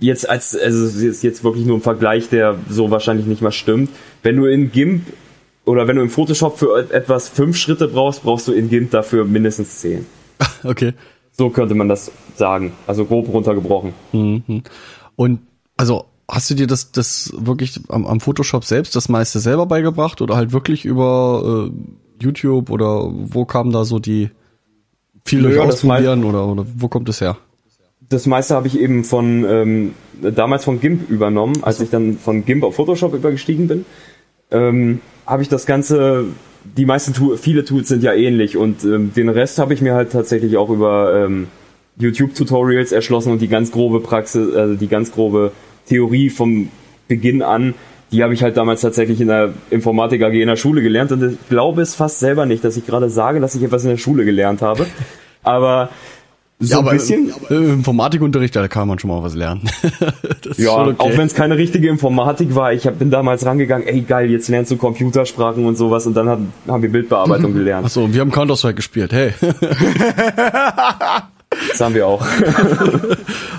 jetzt 0.00 0.28
als, 0.28 0.56
also 0.56 0.84
es 0.84 0.96
ist 0.96 1.22
jetzt 1.22 1.42
wirklich 1.44 1.64
nur 1.66 1.78
ein 1.78 1.82
Vergleich, 1.82 2.28
der 2.28 2.56
so 2.68 2.90
wahrscheinlich 2.90 3.26
nicht 3.26 3.42
mal 3.42 3.52
stimmt. 3.52 3.90
Wenn 4.22 4.36
du 4.36 4.46
in 4.46 4.70
GIMP 4.72 5.02
oder 5.64 5.88
wenn 5.88 5.96
du 5.96 6.02
im 6.02 6.10
Photoshop 6.10 6.58
für 6.58 6.78
et- 6.78 6.90
etwas 6.90 7.28
fünf 7.28 7.56
Schritte 7.56 7.88
brauchst, 7.88 8.22
brauchst 8.22 8.46
du 8.48 8.52
in 8.52 8.68
GIMP 8.68 8.90
dafür 8.90 9.24
mindestens 9.24 9.80
zehn. 9.80 10.06
Okay. 10.64 10.92
So 11.32 11.50
könnte 11.50 11.74
man 11.74 11.88
das 11.88 12.10
sagen. 12.34 12.72
Also 12.86 13.04
grob 13.04 13.28
runtergebrochen. 13.28 13.92
Und 15.16 15.40
also 15.76 16.06
hast 16.28 16.50
du 16.50 16.54
dir 16.54 16.66
das, 16.66 16.92
das 16.92 17.32
wirklich 17.36 17.78
am, 17.88 18.06
am 18.06 18.20
Photoshop 18.20 18.64
selbst 18.64 18.96
das 18.96 19.08
meiste 19.08 19.38
selber 19.38 19.66
beigebracht 19.66 20.20
oder 20.22 20.34
halt 20.36 20.52
wirklich 20.52 20.84
über 20.86 21.68
äh, 21.70 22.22
YouTube 22.24 22.70
oder 22.70 23.10
wo 23.12 23.44
kam 23.44 23.70
da 23.70 23.84
so 23.84 23.98
die 23.98 24.30
viel 25.26 25.42
durch 25.42 25.56
Naja, 25.56 25.66
das 25.66 25.74
ausprobieren 25.84 26.24
oder, 26.24 26.46
oder 26.46 26.64
wo 26.74 26.88
kommt 26.88 27.08
es 27.10 27.20
her? 27.20 27.36
Das 28.08 28.26
meiste 28.26 28.54
habe 28.54 28.68
ich 28.68 28.78
eben 28.78 29.04
von 29.04 29.44
ähm, 29.48 29.94
damals 30.22 30.64
von 30.64 30.80
GIMP 30.80 31.08
übernommen, 31.10 31.62
als 31.62 31.80
ich 31.80 31.90
dann 31.90 32.18
von 32.18 32.44
GIMP 32.44 32.64
auf 32.64 32.76
Photoshop 32.76 33.14
übergestiegen 33.14 33.66
bin. 33.66 33.84
Ähm, 34.50 35.00
habe 35.26 35.42
ich 35.42 35.48
das 35.48 35.66
Ganze, 35.66 36.24
die 36.64 36.86
meisten 36.86 37.14
Tool, 37.14 37.36
viele 37.36 37.64
Tools 37.64 37.88
sind 37.88 38.02
ja 38.02 38.12
ähnlich 38.12 38.56
und 38.56 38.84
ähm, 38.84 39.12
den 39.14 39.28
Rest 39.28 39.58
habe 39.58 39.74
ich 39.74 39.80
mir 39.80 39.94
halt 39.94 40.12
tatsächlich 40.12 40.56
auch 40.56 40.70
über 40.70 41.24
ähm, 41.26 41.48
YouTube-Tutorials 41.98 42.92
erschlossen 42.92 43.32
und 43.32 43.40
die 43.40 43.48
ganz 43.48 43.72
grobe 43.72 44.00
Praxis, 44.00 44.54
also 44.54 44.74
die 44.74 44.88
ganz 44.88 45.10
grobe 45.10 45.52
Theorie 45.88 46.30
vom 46.30 46.68
Beginn 47.08 47.42
an, 47.42 47.74
die 48.12 48.22
habe 48.22 48.34
ich 48.34 48.42
halt 48.42 48.56
damals 48.56 48.82
tatsächlich 48.82 49.20
in 49.20 49.28
der 49.28 49.52
Informatik 49.70 50.22
AG 50.22 50.32
in 50.32 50.46
der 50.46 50.56
Schule 50.56 50.82
gelernt 50.82 51.10
und 51.10 51.22
ich 51.22 51.48
glaube 51.48 51.82
es 51.82 51.94
fast 51.94 52.20
selber 52.20 52.46
nicht, 52.46 52.62
dass 52.62 52.76
ich 52.76 52.86
gerade 52.86 53.10
sage, 53.10 53.40
dass 53.40 53.54
ich 53.56 53.62
etwas 53.62 53.82
in 53.82 53.90
der 53.90 53.96
Schule 53.96 54.24
gelernt 54.24 54.62
habe. 54.62 54.86
Aber 55.42 55.90
so 56.58 56.78
ein 56.80 56.84
bisschen. 56.86 57.32
Äh, 57.50 57.54
Im 57.54 57.72
Informatikunterricht, 57.74 58.56
da 58.56 58.66
kann 58.68 58.88
man 58.88 58.98
schon 58.98 59.08
mal 59.10 59.22
was 59.22 59.34
lernen. 59.34 59.68
Ja, 60.58 60.70
okay. 60.86 60.94
auch 60.98 61.10
wenn 61.18 61.26
es 61.26 61.34
keine 61.34 61.56
richtige 61.58 61.88
Informatik 61.88 62.54
war. 62.54 62.72
Ich 62.72 62.86
hab, 62.86 62.98
bin 63.00 63.10
damals 63.10 63.44
rangegangen, 63.44 63.86
ey 63.88 64.00
geil, 64.02 64.30
jetzt 64.30 64.48
lernst 64.48 64.70
du 64.70 64.76
Computersprachen 64.76 65.64
und 65.66 65.76
sowas 65.76 66.06
und 66.06 66.14
dann 66.14 66.28
hat, 66.28 66.38
haben 66.68 66.82
wir 66.82 66.90
Bildbearbeitung 66.90 67.52
gelernt. 67.54 67.84
Achso, 67.86 68.12
wir 68.12 68.20
haben 68.20 68.30
Counter-Strike 68.30 68.76
gespielt, 68.76 69.12
hey. 69.12 69.32
Das 71.70 71.80
haben 71.80 71.94
wir 71.94 72.06
auch. 72.06 72.24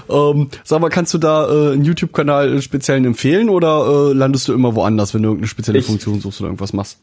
ähm, 0.10 0.50
sag 0.64 0.82
mal, 0.82 0.90
kannst 0.90 1.14
du 1.14 1.18
da 1.18 1.48
äh, 1.48 1.74
einen 1.74 1.84
YouTube-Kanal 1.86 2.62
speziellen 2.62 3.06
empfehlen 3.06 3.50
oder 3.50 4.10
äh, 4.12 4.14
landest 4.14 4.48
du 4.48 4.54
immer 4.54 4.76
woanders, 4.76 5.14
wenn 5.14 5.24
du 5.24 5.30
irgendeine 5.30 5.48
spezielle 5.48 5.80
Ich- 5.80 5.86
Funktion 5.86 6.20
suchst 6.20 6.40
oder 6.42 6.50
irgendwas 6.50 6.74
machst? 6.74 7.00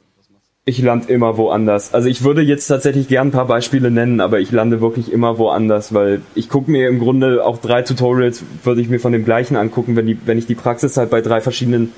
Ich 0.66 0.80
lande 0.80 1.12
immer 1.12 1.36
woanders. 1.36 1.92
Also 1.92 2.08
ich 2.08 2.24
würde 2.24 2.40
jetzt 2.40 2.68
tatsächlich 2.68 3.06
gern 3.08 3.28
ein 3.28 3.32
paar 3.32 3.46
Beispiele 3.46 3.90
nennen, 3.90 4.20
aber 4.20 4.40
ich 4.40 4.50
lande 4.50 4.80
wirklich 4.80 5.12
immer 5.12 5.36
woanders, 5.36 5.92
weil 5.92 6.22
ich 6.34 6.48
gucke 6.48 6.70
mir 6.70 6.88
im 6.88 7.00
Grunde 7.00 7.44
auch 7.44 7.58
drei 7.58 7.82
Tutorials, 7.82 8.42
würde 8.62 8.80
ich 8.80 8.88
mir 8.88 8.98
von 8.98 9.12
dem 9.12 9.26
gleichen 9.26 9.56
angucken, 9.56 9.94
wenn, 9.94 10.06
die, 10.06 10.16
wenn 10.24 10.38
ich 10.38 10.46
die 10.46 10.54
Praxis 10.54 10.96
halt 10.96 11.10
bei 11.10 11.20
drei 11.20 11.42
verschiedenen 11.42 11.92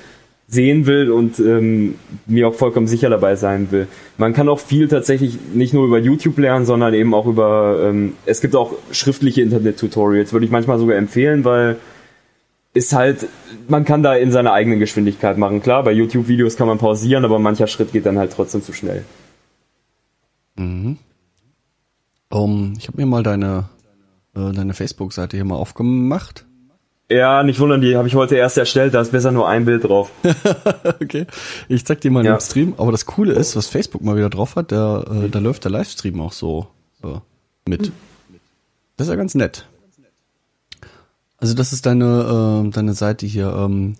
sehen 0.49 0.85
will 0.85 1.11
und 1.11 1.39
ähm, 1.39 1.95
mir 2.25 2.49
auch 2.49 2.55
vollkommen 2.55 2.87
sicher 2.87 3.09
dabei 3.09 3.37
sein 3.37 3.71
will. 3.71 3.87
Man 4.17 4.33
kann 4.33 4.49
auch 4.49 4.59
viel 4.59 4.89
tatsächlich 4.89 5.37
nicht 5.53 5.73
nur 5.73 5.85
über 5.85 5.99
YouTube 5.99 6.37
lernen, 6.37 6.65
sondern 6.65 6.93
eben 6.93 7.13
auch 7.13 7.25
über, 7.25 7.79
ähm, 7.85 8.13
es 8.25 8.41
gibt 8.41 8.55
auch 8.55 8.73
schriftliche 8.91 9.41
Internet-Tutorials, 9.41 10.33
würde 10.33 10.45
ich 10.45 10.51
manchmal 10.51 10.79
sogar 10.79 10.97
empfehlen, 10.97 11.45
weil 11.45 11.77
ist 12.77 12.93
halt, 12.93 13.27
man 13.67 13.83
kann 13.85 14.03
da 14.03 14.15
in 14.15 14.31
seiner 14.31 14.53
eigenen 14.53 14.79
Geschwindigkeit 14.79 15.37
machen. 15.37 15.61
Klar, 15.61 15.83
bei 15.83 15.91
YouTube-Videos 15.91 16.55
kann 16.55 16.67
man 16.67 16.77
pausieren, 16.77 17.25
aber 17.25 17.39
mancher 17.39 17.67
Schritt 17.67 17.91
geht 17.91 18.05
dann 18.05 18.17
halt 18.17 18.31
trotzdem 18.33 18.61
zu 18.61 18.71
schnell. 18.73 19.03
Ähm, 20.57 20.97
ich 22.77 22.87
habe 22.87 22.97
mir 22.97 23.05
mal 23.05 23.23
deine, 23.23 23.65
äh, 24.35 24.51
deine 24.53 24.73
Facebook-Seite 24.73 25.37
hier 25.37 25.45
mal 25.45 25.55
aufgemacht. 25.55 26.45
Ja, 27.09 27.41
nicht 27.43 27.59
wundern, 27.59 27.79
die 27.79 27.95
habe 27.95 28.07
ich 28.09 28.15
heute 28.15 28.35
erst 28.35 28.57
erstellt, 28.57 28.93
da 28.93 28.99
ist 28.99 29.13
besser 29.13 29.31
nur 29.31 29.47
ein 29.47 29.63
Bild 29.63 29.85
drauf. 29.85 30.11
okay. 31.01 31.25
Ich 31.69 31.85
zeig 31.85 32.01
dir 32.01 32.11
mal 32.11 32.25
Ja. 32.25 32.33
im 32.33 32.39
Stream. 32.41 32.73
Aber 32.77 32.91
das 32.91 33.05
Coole 33.05 33.31
ist, 33.33 33.55
was 33.55 33.67
Facebook 33.67 34.01
mal 34.03 34.17
wieder 34.17 34.29
drauf 34.29 34.57
hat, 34.57 34.71
der, 34.71 35.05
äh, 35.09 35.29
da 35.29 35.39
läuft 35.39 35.63
der 35.63 35.71
Livestream 35.71 36.19
auch 36.19 36.33
so 36.33 36.67
äh, 37.03 37.19
mit. 37.65 37.91
Das 38.97 39.07
ist 39.07 39.11
ja 39.11 39.15
ganz 39.15 39.35
nett. 39.35 39.65
Also 41.39 41.53
das 41.53 41.73
ist 41.73 41.85
deine, 41.85 42.65
äh, 42.65 42.69
deine 42.71 42.93
Seite 42.93 43.25
hier. 43.25 43.53
Ähm, 43.55 43.95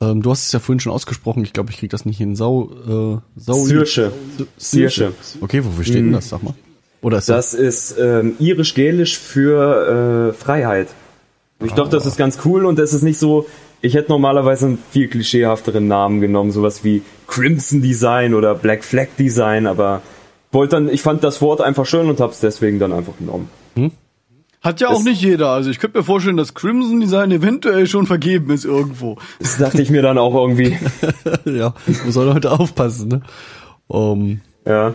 ähm, 0.00 0.22
du 0.22 0.30
hast 0.30 0.46
es 0.46 0.52
ja 0.52 0.58
vorhin 0.58 0.80
schon 0.80 0.92
ausgesprochen. 0.92 1.42
Ich 1.44 1.52
glaube, 1.52 1.70
ich 1.70 1.78
krieg 1.78 1.90
das 1.90 2.04
nicht 2.04 2.18
hin. 2.18 2.36
Sau, 2.36 2.70
äh, 2.86 3.40
Sau 3.40 3.54
Sirsche. 3.54 4.12
Sirsche. 4.56 5.12
Okay, 5.40 5.64
wofür 5.64 5.84
steht 5.84 5.96
denn 5.96 6.12
das? 6.12 6.28
Sag 6.28 6.42
mal. 6.42 6.54
Oder 7.00 7.18
ist 7.18 7.28
das? 7.28 7.52
Das 7.52 7.60
ist 7.60 7.96
ähm, 7.98 8.34
irisch-gälisch 8.38 9.18
für 9.18 10.30
äh, 10.30 10.32
Freiheit. 10.32 10.88
Ich 11.64 11.72
dachte, 11.72 11.90
das 11.90 12.06
ist 12.06 12.16
ganz 12.16 12.38
cool 12.44 12.64
und 12.64 12.78
das 12.78 12.92
ist 12.92 13.02
nicht 13.02 13.18
so, 13.18 13.46
ich 13.80 13.94
hätte 13.94 14.10
normalerweise 14.10 14.66
einen 14.66 14.78
viel 14.90 15.08
klischeehafteren 15.08 15.88
Namen 15.88 16.20
genommen, 16.20 16.52
sowas 16.52 16.84
wie 16.84 17.02
Crimson 17.26 17.82
Design 17.82 18.34
oder 18.34 18.54
Black 18.54 18.84
Flag 18.84 19.08
Design, 19.18 19.66
aber 19.66 20.02
wollte 20.52 20.76
dann, 20.76 20.88
ich 20.88 21.02
fand 21.02 21.24
das 21.24 21.42
Wort 21.42 21.60
einfach 21.60 21.84
schön 21.84 22.08
und 22.08 22.20
hab's 22.20 22.40
deswegen 22.40 22.78
dann 22.78 22.92
einfach 22.92 23.16
genommen. 23.18 23.48
Hat 24.60 24.80
ja 24.80 24.88
auch 24.88 24.94
Das- 24.94 25.04
nicht 25.04 25.22
jeder. 25.22 25.50
Also 25.50 25.70
ich 25.70 25.78
könnte 25.78 25.98
mir 25.98 26.04
vorstellen, 26.04 26.36
dass 26.36 26.54
Crimson 26.54 27.00
Design 27.00 27.30
eventuell 27.30 27.86
schon 27.86 28.06
vergeben 28.06 28.50
ist 28.50 28.64
irgendwo. 28.64 29.16
Das 29.38 29.56
dachte 29.58 29.80
ich 29.80 29.90
mir 29.90 30.02
dann 30.02 30.18
auch 30.18 30.34
irgendwie. 30.34 30.76
ja, 31.44 31.74
muss 32.04 32.16
man 32.16 32.34
heute 32.34 32.50
aufpassen. 32.52 33.08
Ne? 33.08 33.20
Um, 33.86 34.40
Ja. 34.66 34.94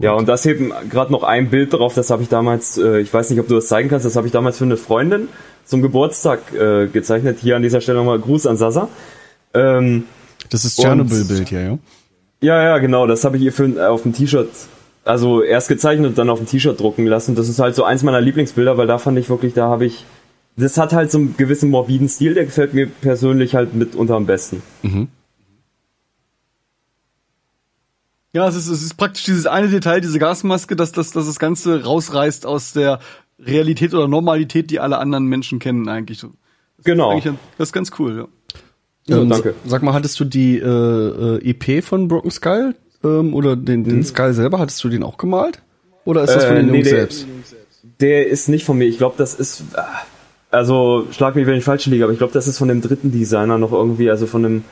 Ja, 0.00 0.12
und 0.12 0.28
das 0.28 0.46
eben 0.46 0.72
gerade 0.90 1.10
noch 1.10 1.24
ein 1.24 1.50
Bild 1.50 1.72
drauf, 1.72 1.92
das 1.94 2.10
habe 2.10 2.22
ich 2.22 2.28
damals, 2.28 2.78
äh, 2.78 3.00
ich 3.00 3.12
weiß 3.12 3.30
nicht, 3.30 3.40
ob 3.40 3.48
du 3.48 3.56
das 3.56 3.66
zeigen 3.66 3.88
kannst, 3.88 4.06
das 4.06 4.14
habe 4.14 4.28
ich 4.28 4.32
damals 4.32 4.56
für 4.58 4.62
eine 4.64 4.76
Freundin 4.76 5.26
zum 5.64 5.82
Geburtstag 5.82 6.38
äh, 6.54 6.86
gezeichnet. 6.86 7.38
Hier 7.40 7.56
an 7.56 7.62
dieser 7.62 7.80
Stelle 7.80 7.98
nochmal 7.98 8.20
Gruß 8.20 8.46
an 8.46 8.56
Sasa. 8.56 8.88
Ähm, 9.54 10.04
das 10.50 10.64
ist 10.64 10.80
Tschernobyl-Bild 10.80 11.48
hier, 11.48 11.60
ja? 11.62 11.78
ja, 12.40 12.62
ja, 12.62 12.78
genau, 12.78 13.08
das 13.08 13.24
habe 13.24 13.36
ich 13.38 13.42
ihr 13.42 13.52
für, 13.52 13.64
äh, 13.76 13.86
auf 13.86 14.02
dem 14.04 14.12
T-Shirt, 14.12 14.50
also 15.04 15.42
erst 15.42 15.68
gezeichnet 15.68 16.06
und 16.10 16.18
dann 16.18 16.30
auf 16.30 16.38
dem 16.38 16.46
T-Shirt 16.46 16.78
drucken 16.78 17.06
lassen. 17.06 17.34
Das 17.34 17.48
ist 17.48 17.58
halt 17.58 17.74
so 17.74 17.84
eins 17.84 18.02
meiner 18.02 18.20
Lieblingsbilder, 18.20 18.76
weil 18.78 18.86
da 18.86 18.98
fand 18.98 19.18
ich 19.18 19.28
wirklich, 19.28 19.54
da 19.54 19.68
habe 19.68 19.84
ich, 19.86 20.04
das 20.56 20.78
hat 20.78 20.92
halt 20.92 21.10
so 21.10 21.18
einen 21.18 21.36
gewissen 21.36 21.70
morbiden 21.70 22.08
Stil, 22.08 22.34
der 22.34 22.44
gefällt 22.44 22.74
mir 22.74 22.86
persönlich 22.86 23.54
halt 23.54 23.74
mitunter 23.74 24.14
am 24.14 24.26
besten. 24.26 24.62
Ja, 28.34 28.48
es 28.48 28.54
ist, 28.56 28.68
es 28.68 28.82
ist 28.82 28.94
praktisch 28.96 29.24
dieses 29.24 29.46
eine 29.46 29.68
Detail, 29.68 30.00
diese 30.00 30.18
Gasmaske, 30.18 30.74
dass, 30.74 30.92
dass, 30.92 31.10
dass 31.10 31.26
das 31.26 31.38
Ganze 31.38 31.84
rausreißt 31.84 32.46
aus 32.46 32.72
der 32.72 32.98
Realität 33.38 33.92
oder 33.92 34.08
Normalität, 34.08 34.70
die 34.70 34.80
alle 34.80 34.98
anderen 34.98 35.26
Menschen 35.26 35.58
kennen 35.58 35.88
eigentlich. 35.88 36.18
So. 36.18 36.30
Genau. 36.84 37.10
Eigentlich, 37.10 37.28
ein- 37.28 37.38
das 37.58 37.68
ist 37.68 37.72
ganz 37.72 37.90
cool, 37.98 38.16
ja. 38.16 38.28
Ja, 39.08 39.20
Ähm, 39.20 39.28
danke. 39.28 39.54
Sag 39.66 39.82
mal, 39.82 39.92
hattest 39.92 40.18
du 40.20 40.24
die 40.24 40.58
äh, 40.58 40.64
äh, 40.64 41.50
EP 41.50 41.82
von 41.84 42.08
Broken 42.08 42.30
Skull 42.30 42.74
ähm, 43.04 43.34
oder 43.34 43.56
den, 43.56 43.84
den 43.84 44.02
Skull 44.04 44.32
selber, 44.34 44.58
hattest 44.58 44.82
du 44.84 44.88
den 44.88 45.02
auch 45.02 45.16
gemalt? 45.18 45.60
Oder 46.04 46.24
ist 46.24 46.34
das 46.34 46.44
von 46.44 46.56
Äh, 46.56 46.60
den 46.60 46.66
nee, 46.70 46.76
Jungs 46.78 46.88
der- 46.88 46.98
selbst? 46.98 47.26
Der 48.00 48.26
ist 48.28 48.48
nicht 48.48 48.64
von 48.64 48.78
mir. 48.78 48.84
Ich 48.86 48.98
glaube, 48.98 49.14
das 49.18 49.34
ist. 49.34 49.62
ah, 49.74 49.84
Also, 50.50 51.06
schlag 51.12 51.34
mich, 51.36 51.46
wenn 51.46 51.56
ich 51.56 51.64
falsch 51.64 51.86
liege, 51.86 52.04
aber 52.04 52.12
ich 52.12 52.18
glaube, 52.18 52.32
das 52.32 52.46
ist 52.48 52.58
von 52.58 52.68
dem 52.68 52.80
dritten 52.80 53.10
Designer 53.12 53.58
noch 53.58 53.72
irgendwie, 53.72 54.10
also 54.10 54.26
von 54.26 54.44
einem. 54.44 54.64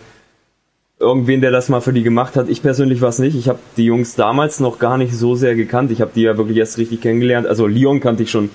Irgendwen, 0.98 1.40
der 1.40 1.50
das 1.50 1.70
mal 1.70 1.80
für 1.80 1.94
die 1.94 2.02
gemacht 2.02 2.36
hat. 2.36 2.50
Ich 2.50 2.60
persönlich 2.60 3.00
war 3.00 3.08
es 3.08 3.18
nicht. 3.18 3.34
Ich 3.34 3.48
habe 3.48 3.58
die 3.78 3.86
Jungs 3.86 4.16
damals 4.16 4.60
noch 4.60 4.78
gar 4.78 4.98
nicht 4.98 5.14
so 5.14 5.34
sehr 5.34 5.54
gekannt. 5.54 5.90
Ich 5.90 6.02
habe 6.02 6.10
die 6.14 6.20
ja 6.22 6.36
wirklich 6.36 6.58
erst 6.58 6.76
richtig 6.76 7.00
kennengelernt. 7.00 7.46
Also 7.46 7.66
Leon 7.66 8.00
kannte 8.00 8.22
ich 8.22 8.30
schon, 8.30 8.50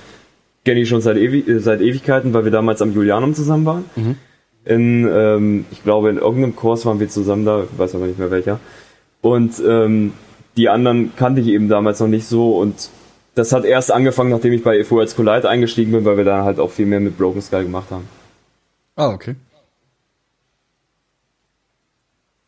kenne 0.64 0.80
ich 0.82 0.88
schon 0.88 1.02
seit, 1.02 1.18
Ewi 1.18 1.40
äh, 1.40 1.58
seit 1.60 1.82
Ewigkeiten, 1.82 2.36
weil 2.36 2.44
wir 2.44 2.52
damals 2.52 2.84
am 2.84 2.94
Julianum 2.94 3.34
zusammen 3.34 3.66
waren. 3.66 3.86
In, 4.64 5.10
ähm, 5.12 5.66
ich 5.72 5.84
glaube, 5.84 6.10
in 6.12 6.18
irgendeinem 6.18 6.56
Kurs 6.56 6.86
waren 6.86 7.00
wir 7.00 7.10
zusammen 7.10 7.46
da, 7.46 7.64
ich 7.64 7.80
weiß 7.80 7.96
aber 7.96 8.06
nicht 8.06 8.20
mehr 8.20 8.30
welcher. 8.30 8.60
Und 9.26 9.60
ähm, 9.68 10.14
die 10.56 10.70
anderen 10.70 11.12
kannte 11.16 11.42
ich 11.42 11.48
eben 11.48 11.68
damals 11.68 12.00
noch 12.00 12.08
nicht 12.08 12.28
so 12.28 12.60
und 12.60 12.92
das 13.34 13.54
hat 13.54 13.66
erst 13.66 13.92
angefangen, 13.92 14.30
nachdem 14.30 14.54
ich 14.54 14.64
bei 14.64 14.78
EFO 14.78 15.00
als 15.00 15.16
Collide 15.16 15.50
eingestiegen 15.50 15.92
bin, 15.92 16.06
weil 16.06 16.16
wir 16.18 16.26
dann 16.26 16.44
halt 16.44 16.60
auch 16.60 16.70
viel 16.70 16.86
mehr 16.86 17.00
mit 17.00 17.18
Broken 17.18 17.42
Skull 17.42 17.64
gemacht 17.64 17.88
haben. 17.90 18.08
Ah, 18.96 19.10
okay. 19.10 19.36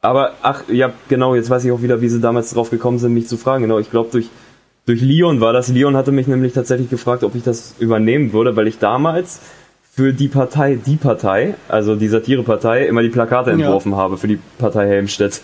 Aber, 0.01 0.33
ach, 0.43 0.65
ja, 0.69 0.93
genau, 1.09 1.33
jetzt 1.33 1.49
weiß 1.49 1.65
ich 1.65 1.71
auch 1.71 1.81
wieder, 1.81 1.99
wie 2.01 2.09
sie 2.09 2.21
damals 2.21 2.51
drauf 2.51 2.69
gekommen 2.69 2.99
sind, 2.99 3.15
mich 3.15 3.27
zu 3.27 3.37
fragen. 3.37 3.63
Genau, 3.63 3.79
ich 3.79 3.89
glaube, 3.89 4.11
durch, 4.11 4.29
durch 4.85 5.01
Leon 5.01 5.41
war 5.41 5.53
das. 5.53 5.69
Leon 5.69 5.97
hatte 5.97 6.11
mich 6.11 6.27
nämlich 6.27 6.53
tatsächlich 6.53 6.91
gefragt, 6.91 7.23
ob 7.23 7.33
ich 7.33 7.41
das 7.41 7.73
übernehmen 7.79 8.33
würde, 8.33 8.55
weil 8.55 8.67
ich 8.67 8.77
damals 8.77 9.39
für 9.91 10.13
die 10.13 10.27
Partei, 10.27 10.75
die 10.75 10.97
Partei, 10.97 11.55
also 11.69 11.95
die 11.95 12.07
Satirepartei, 12.07 12.85
immer 12.85 13.01
die 13.01 13.09
Plakate 13.09 13.49
Ja. 13.49 13.55
entworfen 13.55 13.95
habe 13.95 14.19
für 14.19 14.27
die 14.27 14.39
Partei 14.59 14.87
Helmstedt. 14.87 15.41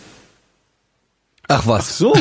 Ach 1.55 1.67
was. 1.67 1.97
So, 1.97 2.13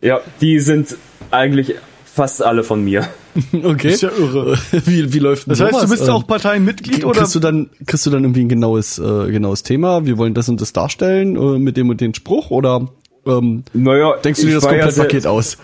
Ja, 0.00 0.20
die 0.40 0.60
sind 0.60 0.96
eigentlich 1.30 1.74
fast 2.04 2.42
alle 2.42 2.62
von 2.64 2.84
mir. 2.84 3.06
Okay. 3.52 3.88
ist 3.90 4.02
ja 4.02 4.10
irre. 4.16 4.56
Wie, 4.86 5.12
wie 5.12 5.18
läuft 5.18 5.46
denn 5.46 5.50
Das 5.50 5.60
heißt, 5.60 5.82
du 5.84 5.88
bist 5.90 6.04
Ähm, 6.04 6.10
auch 6.10 6.26
Parteienmitglied 6.26 7.04
oder? 7.04 7.18
Kriegst 7.20 7.34
du 7.34 7.40
dann, 7.40 7.68
kriegst 7.86 8.06
du 8.06 8.10
dann 8.10 8.24
irgendwie 8.24 8.40
ein 8.42 8.48
genaues, 8.48 8.98
äh, 8.98 9.30
genaues 9.30 9.62
Thema? 9.62 10.06
Wir 10.06 10.16
wollen 10.16 10.32
das 10.32 10.48
und 10.48 10.58
das 10.62 10.72
darstellen 10.72 11.36
äh, 11.36 11.58
mit 11.58 11.76
dem 11.76 11.90
und 11.90 12.00
den 12.00 12.14
Spruch 12.14 12.50
oder 12.50 12.88
ähm, 13.26 13.64
Naja, 13.74 14.14
denkst 14.24 14.40
du 14.40 14.46
dir 14.46 14.54
das 14.54 14.64
war 14.64 14.74
ja 14.74 14.84
Komplettpaket 14.84 15.22
sehr- 15.22 15.30
aus? 15.32 15.58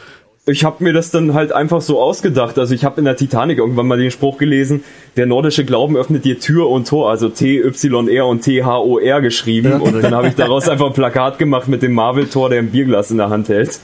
Ich 0.44 0.64
habe 0.64 0.82
mir 0.82 0.92
das 0.92 1.12
dann 1.12 1.34
halt 1.34 1.52
einfach 1.52 1.80
so 1.80 2.00
ausgedacht. 2.00 2.58
Also 2.58 2.74
ich 2.74 2.84
habe 2.84 2.98
in 3.00 3.04
der 3.04 3.16
Titanic 3.16 3.58
irgendwann 3.58 3.86
mal 3.86 3.98
den 3.98 4.10
Spruch 4.10 4.38
gelesen, 4.38 4.82
der 5.16 5.26
nordische 5.26 5.64
Glauben 5.64 5.96
öffnet 5.96 6.24
dir 6.24 6.40
Tür 6.40 6.68
und 6.68 6.88
Tor, 6.88 7.10
also 7.10 7.28
T-Y-R 7.28 8.26
und 8.26 8.40
T-H-O-R 8.40 9.20
geschrieben. 9.20 9.80
Und 9.80 10.02
dann 10.02 10.14
habe 10.14 10.28
ich 10.28 10.34
daraus 10.34 10.68
einfach 10.68 10.86
ein 10.86 10.94
Plakat 10.94 11.38
gemacht 11.38 11.68
mit 11.68 11.82
dem 11.82 11.92
Marvel-Tor, 11.92 12.50
der 12.50 12.58
ein 12.58 12.70
Bierglas 12.70 13.12
in 13.12 13.18
der 13.18 13.30
Hand 13.30 13.48
hält. 13.48 13.78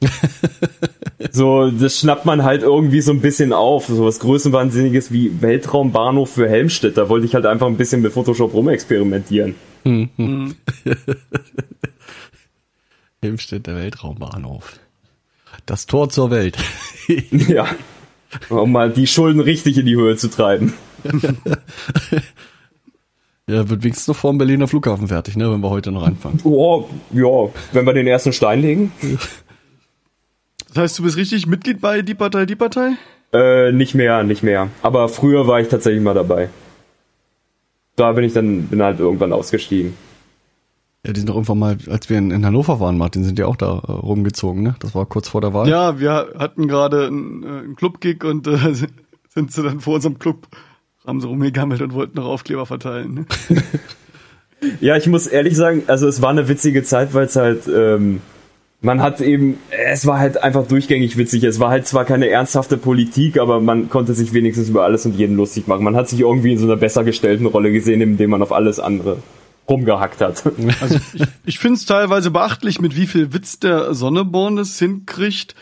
So, 1.32 1.70
das 1.70 1.98
schnappt 1.98 2.26
man 2.26 2.44
halt 2.44 2.62
irgendwie 2.62 3.00
so 3.00 3.10
ein 3.10 3.20
bisschen 3.20 3.52
auf. 3.52 3.86
So 3.86 4.04
was 4.04 4.20
Größenwahnsinniges 4.20 5.10
wie 5.12 5.40
Weltraumbahnhof 5.42 6.30
für 6.30 6.48
Helmstedt. 6.48 6.96
Da 6.96 7.08
wollte 7.08 7.26
ich 7.26 7.34
halt 7.34 7.46
einfach 7.46 7.66
ein 7.66 7.76
bisschen 7.76 8.02
mit 8.02 8.12
Photoshop 8.12 8.52
rumexperimentieren. 8.54 9.54
Helmstedt, 13.22 13.66
der 13.66 13.76
Weltraumbahnhof. 13.76 14.78
Das 15.66 15.86
Tor 15.86 16.08
zur 16.10 16.30
Welt. 16.30 16.56
Ja. 17.30 17.66
Um 18.48 18.72
mal 18.72 18.90
die 18.90 19.06
Schulden 19.06 19.40
richtig 19.40 19.76
in 19.76 19.84
die 19.84 19.94
Höhe 19.94 20.16
zu 20.16 20.28
treiben. 20.28 20.72
ja, 23.46 23.68
wird 23.68 23.82
wenigstens 23.84 24.08
noch 24.08 24.16
vor 24.16 24.32
dem 24.32 24.38
Berliner 24.38 24.66
Flughafen 24.66 25.08
fertig, 25.08 25.36
ne, 25.36 25.52
wenn 25.52 25.60
wir 25.60 25.68
heute 25.68 25.92
noch 25.92 26.02
anfangen. 26.02 26.40
Oh, 26.44 26.88
ja, 27.12 27.50
wenn 27.72 27.84
wir 27.84 27.92
den 27.92 28.06
ersten 28.06 28.32
Stein 28.32 28.62
legen. 28.62 28.92
Das 30.68 30.82
heißt, 30.82 30.98
du 30.98 31.02
bist 31.04 31.16
richtig 31.16 31.46
Mitglied 31.46 31.80
bei 31.80 32.02
die 32.02 32.14
Partei, 32.14 32.46
die 32.46 32.56
Partei? 32.56 32.94
Äh, 33.32 33.70
nicht 33.70 33.94
mehr, 33.94 34.24
nicht 34.24 34.42
mehr. 34.42 34.70
Aber 34.82 35.08
früher 35.08 35.46
war 35.46 35.60
ich 35.60 35.68
tatsächlich 35.68 36.02
mal 36.02 36.14
dabei. 36.14 36.48
Da 37.94 38.10
bin 38.10 38.24
ich 38.24 38.32
dann, 38.32 38.66
bin 38.66 38.82
halt 38.82 38.98
irgendwann 38.98 39.32
ausgestiegen. 39.32 39.94
Ja, 41.06 41.12
die 41.12 41.20
sind 41.20 41.28
doch 41.28 41.34
irgendwann 41.34 41.58
mal, 41.58 41.76
als 41.88 42.08
wir 42.08 42.16
in, 42.16 42.30
in 42.30 42.46
Hannover 42.46 42.80
waren, 42.80 42.96
Martin, 42.96 43.24
sind 43.24 43.38
ja 43.38 43.46
auch 43.46 43.56
da 43.56 43.82
äh, 43.86 43.92
rumgezogen, 43.92 44.62
ne? 44.62 44.74
Das 44.80 44.94
war 44.94 45.04
kurz 45.04 45.28
vor 45.28 45.42
der 45.42 45.52
Wahl. 45.52 45.68
Ja, 45.68 46.00
wir 46.00 46.32
hatten 46.38 46.66
gerade 46.66 47.06
einen, 47.06 47.42
äh, 47.42 47.46
einen 47.46 47.76
Club-Gig 47.76 48.24
und 48.24 48.46
äh, 48.46 48.56
sind 49.28 49.52
sie 49.52 49.62
dann 49.62 49.80
vor 49.80 49.96
unserem 49.96 50.18
Club, 50.18 50.48
haben 51.06 51.20
sie 51.20 51.28
rumgegammelt 51.28 51.82
und 51.82 51.92
wollten 51.92 52.16
noch 52.16 52.26
Aufkleber 52.26 52.64
verteilen. 52.64 53.14
Ne? 53.14 53.26
Ja, 54.80 54.96
ich 54.96 55.06
muss 55.06 55.26
ehrlich 55.26 55.56
sagen, 55.56 55.82
also 55.88 56.08
es 56.08 56.22
war 56.22 56.30
eine 56.30 56.48
witzige 56.48 56.82
Zeit, 56.82 57.12
weil 57.12 57.26
es 57.26 57.36
halt, 57.36 57.68
ähm, 57.68 58.20
man 58.80 59.02
hat 59.02 59.20
eben, 59.20 59.58
es 59.70 60.06
war 60.06 60.18
halt 60.18 60.42
einfach 60.42 60.66
durchgängig 60.66 61.16
witzig. 61.16 61.44
Es 61.44 61.60
war 61.60 61.70
halt 61.70 61.86
zwar 61.86 62.04
keine 62.04 62.28
ernsthafte 62.28 62.76
Politik, 62.76 63.38
aber 63.38 63.60
man 63.60 63.88
konnte 63.88 64.14
sich 64.14 64.32
wenigstens 64.32 64.68
über 64.68 64.84
alles 64.84 65.04
und 65.06 65.16
jeden 65.16 65.36
lustig 65.36 65.66
machen. 65.66 65.84
Man 65.84 65.96
hat 65.96 66.08
sich 66.08 66.20
irgendwie 66.20 66.52
in 66.52 66.58
so 66.58 66.66
einer 66.66 66.76
besser 66.76 67.04
gestellten 67.04 67.46
Rolle 67.46 67.72
gesehen, 67.72 68.00
indem 68.00 68.30
man 68.30 68.42
auf 68.42 68.52
alles 68.52 68.80
andere 68.80 69.18
rumgehackt 69.68 70.20
hat. 70.20 70.42
Also 70.80 70.96
ich, 71.14 71.22
ich 71.46 71.58
finde 71.58 71.76
es 71.78 71.86
teilweise 71.86 72.30
beachtlich, 72.30 72.80
mit 72.80 72.96
wie 72.96 73.06
viel 73.06 73.32
Witz 73.32 73.58
der 73.58 73.94
Sonneborn 73.94 74.58
es 74.58 74.78
hinkriegt, 74.78 75.54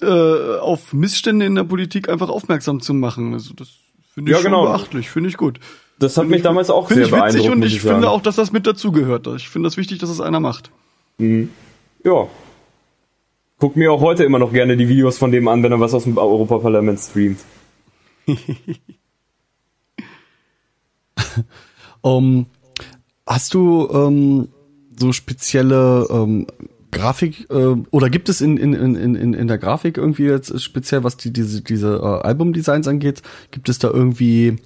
äh, 0.00 0.58
auf 0.60 0.92
Missstände 0.92 1.44
in 1.46 1.54
der 1.54 1.64
Politik 1.64 2.08
einfach 2.08 2.28
aufmerksam 2.28 2.80
zu 2.80 2.94
machen. 2.94 3.34
Also 3.34 3.52
das 3.54 3.68
finde 4.14 4.30
ich 4.30 4.36
Ja, 4.36 4.42
schon 4.42 4.52
genau. 4.52 4.64
beachtlich, 4.64 5.10
finde 5.10 5.28
ich 5.28 5.36
gut. 5.36 5.58
Das 5.98 6.16
hat 6.16 6.28
mich 6.28 6.42
damals 6.42 6.70
auch 6.70 6.86
Finde 6.88 7.06
sehr 7.06 7.18
ich 7.18 7.24
witzig 7.24 7.42
beeindruckt. 7.42 7.52
und 7.54 7.58
muss 7.58 7.72
ich 7.72 7.82
sagen. 7.82 7.94
finde 7.96 8.10
auch, 8.10 8.22
dass 8.22 8.36
das 8.36 8.52
mit 8.52 8.66
dazugehört. 8.68 9.26
Ich 9.36 9.48
finde 9.48 9.66
das 9.66 9.76
wichtig, 9.76 9.98
dass 9.98 10.08
es 10.10 10.20
einer 10.20 10.38
macht. 10.40 10.70
Ja. 11.18 12.28
Guck 13.58 13.74
mir 13.74 13.92
auch 13.92 14.00
heute 14.00 14.22
immer 14.22 14.38
noch 14.38 14.52
gerne 14.52 14.76
die 14.76 14.88
Videos 14.88 15.18
von 15.18 15.32
dem 15.32 15.48
an, 15.48 15.64
wenn 15.64 15.72
er 15.72 15.80
was 15.80 15.92
aus 15.94 16.04
dem 16.04 16.16
Europaparlament 16.16 17.00
streamt. 17.00 17.40
Ähm, 22.04 22.46
hast 23.28 23.54
du 23.54 23.88
ähm, 23.92 24.48
so 24.98 25.12
spezielle 25.12 26.06
ähm, 26.10 26.46
Grafik 26.90 27.46
äh, 27.50 27.76
oder 27.90 28.08
gibt 28.08 28.28
es 28.28 28.40
in, 28.40 28.56
in, 28.56 28.72
in, 28.72 28.94
in, 29.14 29.34
in 29.34 29.48
der 29.48 29.58
Grafik 29.58 29.98
irgendwie 29.98 30.24
jetzt 30.24 30.60
speziell, 30.60 31.04
was 31.04 31.16
die, 31.16 31.32
diese, 31.32 31.62
diese 31.62 31.96
äh, 31.96 32.26
Albumdesigns 32.26 32.88
angeht, 32.88 33.22
gibt 33.50 33.68
es 33.68 33.78
da 33.78 33.90
irgendwie, 33.90 34.56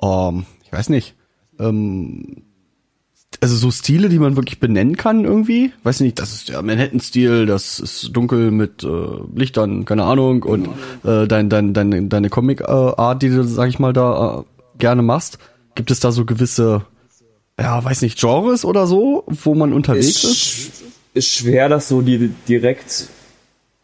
ähm, 0.00 0.46
ich 0.62 0.72
weiß 0.72 0.88
nicht, 0.90 1.16
ähm, 1.58 2.42
also 3.40 3.56
so 3.56 3.70
Stile, 3.70 4.08
die 4.08 4.20
man 4.20 4.36
wirklich 4.36 4.60
benennen 4.60 4.96
kann 4.96 5.24
irgendwie? 5.24 5.72
Weiß 5.82 6.00
nicht, 6.00 6.18
das 6.18 6.32
ist 6.32 6.48
der 6.48 6.62
Manhattan-Stil, 6.62 7.46
das 7.46 7.80
ist 7.80 8.10
dunkel 8.12 8.50
mit 8.52 8.84
äh, 8.84 8.88
Lichtern, 9.34 9.84
keine 9.84 10.04
Ahnung, 10.04 10.44
und 10.44 10.68
äh, 11.04 11.26
dein, 11.26 11.50
dein, 11.50 11.74
deine, 11.74 12.04
deine 12.04 12.30
Comic-Art, 12.30 13.22
die 13.22 13.28
du, 13.28 13.44
sag 13.44 13.68
ich 13.68 13.78
mal, 13.78 13.92
da 13.92 14.38
äh, 14.38 14.42
gerne 14.78 15.02
machst. 15.02 15.38
Gibt 15.74 15.90
es 15.90 16.00
da 16.00 16.12
so 16.12 16.24
gewisse, 16.24 16.86
ja, 17.58 17.82
weiß 17.82 18.02
nicht, 18.02 18.18
Genres 18.18 18.64
oder 18.64 18.86
so, 18.86 19.24
wo 19.26 19.54
man 19.54 19.72
unterwegs 19.72 20.24
ist? 20.24 20.24
Ist, 20.24 20.84
ist 21.14 21.28
schwer, 21.28 21.68
das 21.68 21.88
so 21.88 22.02
die, 22.02 22.30
direkt 22.48 23.08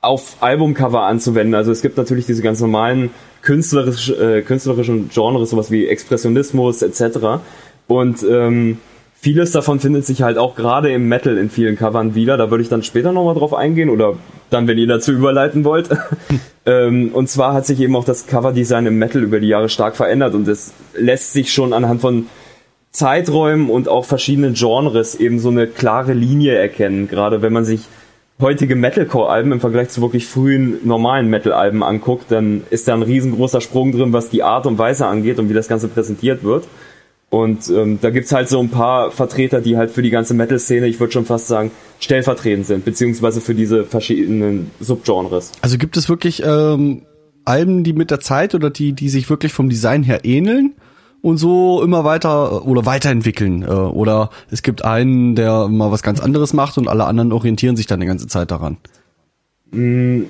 auf 0.02 0.36
Albumcover 0.40 1.02
anzuwenden. 1.02 1.54
Also 1.54 1.72
es 1.72 1.80
gibt 1.80 1.96
natürlich 1.96 2.26
diese 2.26 2.42
ganz 2.42 2.60
normalen 2.60 3.10
künstlerisch, 3.40 4.10
äh, 4.10 4.42
künstlerischen 4.42 5.08
Genres, 5.08 5.50
sowas 5.50 5.70
wie 5.70 5.86
Expressionismus 5.86 6.82
etc. 6.82 7.40
Und 7.86 8.22
ähm, 8.28 8.78
vieles 9.14 9.52
davon 9.52 9.80
findet 9.80 10.04
sich 10.04 10.22
halt 10.22 10.38
auch 10.38 10.56
gerade 10.56 10.92
im 10.92 11.08
Metal 11.08 11.38
in 11.38 11.48
vielen 11.48 11.76
Covern 11.76 12.14
wieder. 12.14 12.36
Da 12.36 12.50
würde 12.50 12.62
ich 12.62 12.68
dann 12.68 12.82
später 12.82 13.12
nochmal 13.12 13.36
drauf 13.36 13.54
eingehen 13.54 13.88
oder 13.88 14.16
dann, 14.50 14.66
wenn 14.66 14.76
ihr 14.76 14.88
dazu 14.88 15.12
überleiten 15.12 15.64
wollt. 15.64 15.88
ähm, 16.66 17.10
und 17.14 17.30
zwar 17.30 17.54
hat 17.54 17.64
sich 17.64 17.80
eben 17.80 17.94
auch 17.94 18.04
das 18.04 18.26
Coverdesign 18.26 18.86
im 18.86 18.98
Metal 18.98 19.22
über 19.22 19.38
die 19.38 19.48
Jahre 19.48 19.68
stark 19.68 19.96
verändert 19.96 20.34
und 20.34 20.48
es 20.48 20.72
lässt 20.94 21.32
sich 21.32 21.52
schon 21.52 21.72
anhand 21.72 22.00
von 22.00 22.26
Zeiträumen 22.92 23.70
und 23.70 23.88
auch 23.88 24.04
verschiedenen 24.04 24.54
Genres 24.54 25.14
eben 25.14 25.38
so 25.38 25.48
eine 25.48 25.66
klare 25.66 26.12
Linie 26.12 26.54
erkennen. 26.54 27.08
Gerade 27.08 27.40
wenn 27.42 27.52
man 27.52 27.64
sich 27.64 27.86
heutige 28.40 28.76
Metalcore-Alben 28.76 29.52
im 29.52 29.60
Vergleich 29.60 29.88
zu 29.88 30.02
wirklich 30.02 30.26
frühen 30.26 30.78
normalen 30.84 31.28
Metal-Alben 31.28 31.82
anguckt, 31.82 32.30
dann 32.30 32.62
ist 32.70 32.88
da 32.88 32.94
ein 32.94 33.02
riesengroßer 33.02 33.60
Sprung 33.60 33.92
drin, 33.92 34.12
was 34.12 34.28
die 34.28 34.42
Art 34.42 34.66
und 34.66 34.78
Weise 34.78 35.06
angeht 35.06 35.38
und 35.38 35.48
wie 35.48 35.54
das 35.54 35.68
Ganze 35.68 35.88
präsentiert 35.88 36.44
wird. 36.44 36.66
Und 37.30 37.70
ähm, 37.70 37.98
da 38.02 38.10
gibt's 38.10 38.30
halt 38.32 38.50
so 38.50 38.60
ein 38.60 38.68
paar 38.68 39.10
Vertreter, 39.10 39.62
die 39.62 39.78
halt 39.78 39.90
für 39.90 40.02
die 40.02 40.10
ganze 40.10 40.34
Metal-Szene, 40.34 40.86
ich 40.86 41.00
würde 41.00 41.14
schon 41.14 41.24
fast 41.24 41.46
sagen, 41.46 41.70
stellvertretend 41.98 42.66
sind, 42.66 42.84
beziehungsweise 42.84 43.40
für 43.40 43.54
diese 43.54 43.84
verschiedenen 43.84 44.70
Subgenres. 44.80 45.52
Also 45.62 45.78
gibt 45.78 45.96
es 45.96 46.10
wirklich 46.10 46.42
ähm, 46.44 47.02
Alben, 47.46 47.84
die 47.84 47.94
mit 47.94 48.10
der 48.10 48.20
Zeit 48.20 48.54
oder 48.54 48.68
die, 48.68 48.92
die 48.92 49.08
sich 49.08 49.30
wirklich 49.30 49.54
vom 49.54 49.70
Design 49.70 50.02
her 50.02 50.20
ähneln 50.24 50.74
und 51.22 51.38
so 51.38 51.82
immer 51.82 52.04
weiter 52.04 52.66
oder 52.66 52.84
weiterentwickeln? 52.84 53.62
Äh, 53.62 53.66
oder 53.66 54.30
es 54.50 54.62
gibt 54.62 54.84
einen, 54.84 55.34
der 55.34 55.68
mal 55.68 55.90
was 55.90 56.02
ganz 56.02 56.20
anderes 56.20 56.52
macht 56.52 56.76
und 56.76 56.88
alle 56.88 57.04
anderen 57.04 57.32
orientieren 57.32 57.76
sich 57.76 57.86
dann 57.86 58.00
die 58.00 58.06
ganze 58.06 58.26
Zeit 58.26 58.50
daran. 58.50 58.76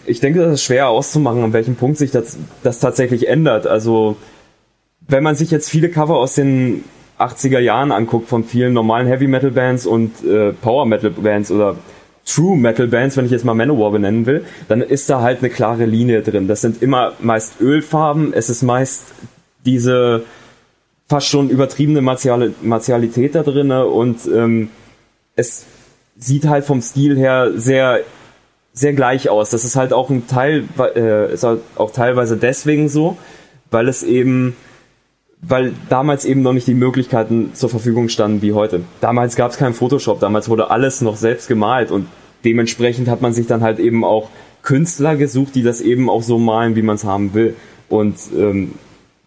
Ich 0.07 0.21
denke, 0.21 0.39
das 0.39 0.55
ist 0.55 0.63
schwer 0.63 0.89
auszumachen, 0.89 1.43
an 1.43 1.53
welchem 1.53 1.75
Punkt 1.75 1.99
sich 1.99 2.13
das, 2.13 2.39
das 2.63 2.79
tatsächlich 2.79 3.27
ändert. 3.27 3.67
Also, 3.67 4.17
wenn 5.01 5.25
man 5.25 5.35
sich 5.35 5.51
jetzt 5.51 5.69
viele 5.69 5.89
Cover 5.89 6.15
aus 6.15 6.37
den 6.37 6.85
80er 7.19 7.59
Jahren 7.59 7.91
anguckt 7.91 8.29
von 8.29 8.45
vielen 8.45 8.73
normalen 8.73 9.09
Heavy 9.09 9.27
Metal 9.27 9.51
Bands 9.51 9.85
und 9.85 10.25
äh, 10.25 10.53
Power 10.53 10.87
Metal 10.87 11.11
Bands 11.11 11.51
oder 11.51 11.77
True 12.25 12.57
Metal 12.57 12.87
Bands, 12.87 13.17
wenn 13.17 13.25
ich 13.25 13.33
jetzt 13.33 13.45
mal 13.45 13.55
Manowar 13.55 13.91
benennen 13.91 14.27
will, 14.27 14.45
dann 14.69 14.81
ist 14.81 15.11
da 15.11 15.23
halt 15.23 15.41
eine 15.41 15.51
klare 15.51 15.87
Linie 15.87 16.23
drin. 16.23 16.47
Das 16.47 16.61
sind 16.61 16.81
immer 16.81 17.15
meist 17.21 17.61
Ölfarben, 17.61 18.33
es 18.33 18.49
ist 18.49 18.63
meist 18.63 19.07
diese 19.65 20.23
fast 21.13 21.29
schon 21.29 21.51
übertriebene 21.51 22.01
Martial 22.01 22.55
Martialität 22.63 23.35
da 23.35 23.43
drinne 23.43 23.85
und 23.85 24.27
ähm, 24.35 24.71
es 25.37 25.67
sieht 26.17 26.47
halt 26.47 26.65
vom 26.65 26.81
Stil 26.81 27.19
her 27.19 27.51
sehr 27.55 28.01
sehr 28.73 28.95
gleich 28.95 29.29
aus. 29.29 29.51
Das 29.51 29.63
ist 29.65 29.77
halt 29.77 29.93
auch 29.93 30.09
ein 30.09 30.27
Teil, 30.27 30.65
äh, 30.97 31.35
ist 31.35 31.45
halt 31.45 31.61
auch 31.77 31.91
teilweise 31.91 32.39
deswegen 32.39 32.89
so, 32.89 33.19
weil 33.71 33.89
es 33.89 34.03
eben, 34.03 34.57
weil 35.43 35.75
damals 35.91 36.25
eben 36.25 36.41
noch 36.41 36.55
nicht 36.55 36.67
die 36.67 36.73
Möglichkeiten 36.73 37.51
zur 37.53 37.69
Verfügung 37.69 38.09
standen 38.09 38.41
wie 38.41 38.55
heute. 38.55 38.81
Damals 39.03 39.37
gab 39.37 39.51
es 39.51 39.59
keinen 39.59 39.75
Photoshop, 39.75 40.19
damals 40.19 40.49
wurde 40.49 40.71
alles 40.71 41.03
noch 41.03 41.17
selbst 41.17 41.47
gemalt 41.47 41.91
und 41.91 42.07
dementsprechend 42.43 43.11
hat 43.11 43.21
man 43.21 43.35
sich 43.35 43.47
dann 43.47 43.61
halt 43.61 43.81
eben 43.81 44.03
auch 44.03 44.31
Künstler 44.63 45.17
gesucht, 45.17 45.57
die 45.57 45.63
das 45.63 45.83
eben 45.83 46.09
auch 46.09 46.23
so 46.23 46.39
malen, 46.39 46.75
wie 46.75 46.83
man 46.83 46.97
es 46.97 47.05
haben 47.05 47.35
will. 47.35 47.55
Und 47.91 48.17
ähm, 48.35 48.73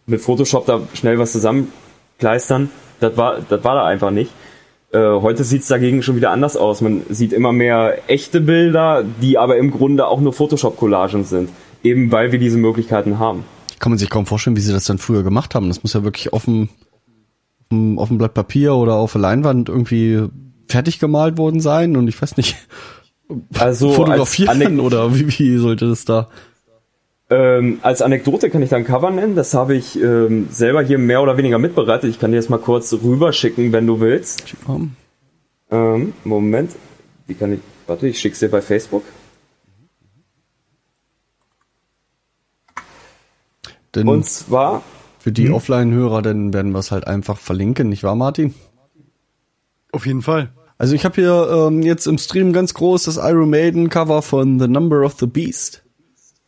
mit 0.05 0.21
Photoshop 0.21 0.65
da 0.65 0.81
schnell 0.93 1.19
was 1.19 1.31
zusammenkleistern, 1.31 2.69
das 2.99 3.17
war, 3.17 3.39
das 3.47 3.63
war 3.63 3.75
da 3.75 3.85
einfach 3.85 4.11
nicht. 4.11 4.31
Äh, 4.91 4.99
heute 4.99 5.43
sieht's 5.43 5.67
dagegen 5.67 6.03
schon 6.03 6.15
wieder 6.15 6.31
anders 6.31 6.55
aus. 6.55 6.81
Man 6.81 7.01
sieht 7.09 7.33
immer 7.33 7.51
mehr 7.51 7.97
echte 8.07 8.39
Bilder, 8.41 9.03
die 9.21 9.37
aber 9.37 9.57
im 9.57 9.71
Grunde 9.71 10.07
auch 10.07 10.21
nur 10.21 10.33
Photoshop-Collagen 10.33 11.23
sind. 11.23 11.49
Eben 11.83 12.11
weil 12.11 12.31
wir 12.31 12.39
diese 12.39 12.57
Möglichkeiten 12.57 13.19
haben. 13.19 13.43
Kann 13.79 13.91
man 13.91 13.99
sich 13.99 14.09
kaum 14.09 14.25
vorstellen, 14.25 14.55
wie 14.55 14.61
sie 14.61 14.71
das 14.71 14.85
dann 14.85 14.97
früher 14.97 15.23
gemacht 15.23 15.53
haben. 15.53 15.67
Das 15.67 15.83
muss 15.83 15.93
ja 15.93 16.03
wirklich 16.03 16.33
offen, 16.33 16.69
auf 17.71 18.07
dem 18.07 18.17
Blatt 18.17 18.33
Papier 18.33 18.75
oder 18.75 18.95
auf 18.95 19.11
der 19.11 19.21
Leinwand 19.21 19.69
irgendwie 19.69 20.23
fertig 20.67 20.99
gemalt 20.99 21.37
worden 21.37 21.59
sein 21.59 21.95
und 21.97 22.07
ich 22.07 22.19
weiß 22.19 22.37
nicht, 22.37 22.55
Also 23.57 23.87
als 23.89 23.95
fotografieren 23.95 24.61
Anek- 24.61 24.79
oder 24.79 25.15
wie, 25.15 25.27
wie 25.27 25.57
sollte 25.57 25.87
das 25.87 26.05
da? 26.05 26.29
Ähm, 27.29 27.79
als 27.81 28.01
Anekdote 28.03 28.49
kann 28.51 28.61
ich 28.61 28.69
da 28.69 28.75
ein 28.75 28.85
Cover 28.85 29.09
nennen. 29.09 29.35
Das 29.35 29.53
habe 29.53 29.75
ich 29.75 29.99
ähm, 29.99 30.47
selber 30.51 30.83
hier 30.83 30.99
mehr 30.99 31.21
oder 31.23 31.37
weniger 31.37 31.57
mitbereitet. 31.57 32.09
Ich 32.09 32.19
kann 32.19 32.31
dir 32.31 32.37
das 32.37 32.49
mal 32.49 32.59
kurz 32.59 32.93
rüberschicken, 32.93 33.71
wenn 33.71 33.87
du 33.87 33.99
willst. 33.99 34.55
Ähm, 35.71 36.13
Moment. 36.23 36.71
Wie 37.25 37.33
kann 37.33 37.53
ich. 37.53 37.59
Warte, 37.87 38.07
ich 38.07 38.19
schick's 38.19 38.39
dir 38.39 38.49
bei 38.49 38.61
Facebook. 38.61 39.03
Denn 43.95 44.07
Und 44.07 44.25
zwar. 44.25 44.83
für 45.19 45.31
die 45.31 45.49
Offline-Hörer, 45.49 46.21
dann 46.21 46.53
werden 46.53 46.73
wir 46.73 46.79
es 46.79 46.91
halt 46.91 47.07
einfach 47.07 47.37
verlinken, 47.37 47.89
nicht 47.89 48.03
wahr, 48.03 48.15
Martin? 48.15 48.53
Auf 49.91 50.05
jeden 50.05 50.21
Fall. 50.21 50.51
Also 50.77 50.93
ich 50.93 51.05
habe 51.05 51.15
hier 51.15 51.49
ähm, 51.49 51.81
jetzt 51.81 52.05
im 52.05 52.17
Stream 52.17 52.51
ganz 52.51 52.73
groß 52.73 53.05
das 53.05 53.15
Iron 53.15 53.49
Maiden 53.49 53.89
Cover 53.89 54.21
von 54.21 54.59
The 54.59 54.67
Number 54.67 55.05
of 55.05 55.15
the 55.19 55.25
Beast. 55.25 55.84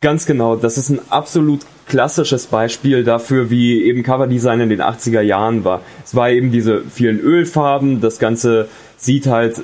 Ganz 0.00 0.26
genau, 0.26 0.54
das 0.54 0.78
ist 0.78 0.90
ein 0.90 1.00
absolut 1.10 1.62
klassisches 1.88 2.46
Beispiel 2.46 3.02
dafür, 3.02 3.50
wie 3.50 3.82
eben 3.82 4.04
Coverdesign 4.04 4.60
in 4.60 4.68
den 4.68 4.80
80er 4.80 5.22
Jahren 5.22 5.64
war. 5.64 5.80
Es 6.04 6.14
war 6.14 6.30
eben 6.30 6.52
diese 6.52 6.82
vielen 6.82 7.18
Ölfarben, 7.18 8.00
das 8.00 8.20
Ganze 8.20 8.68
sieht 8.96 9.26
halt 9.26 9.60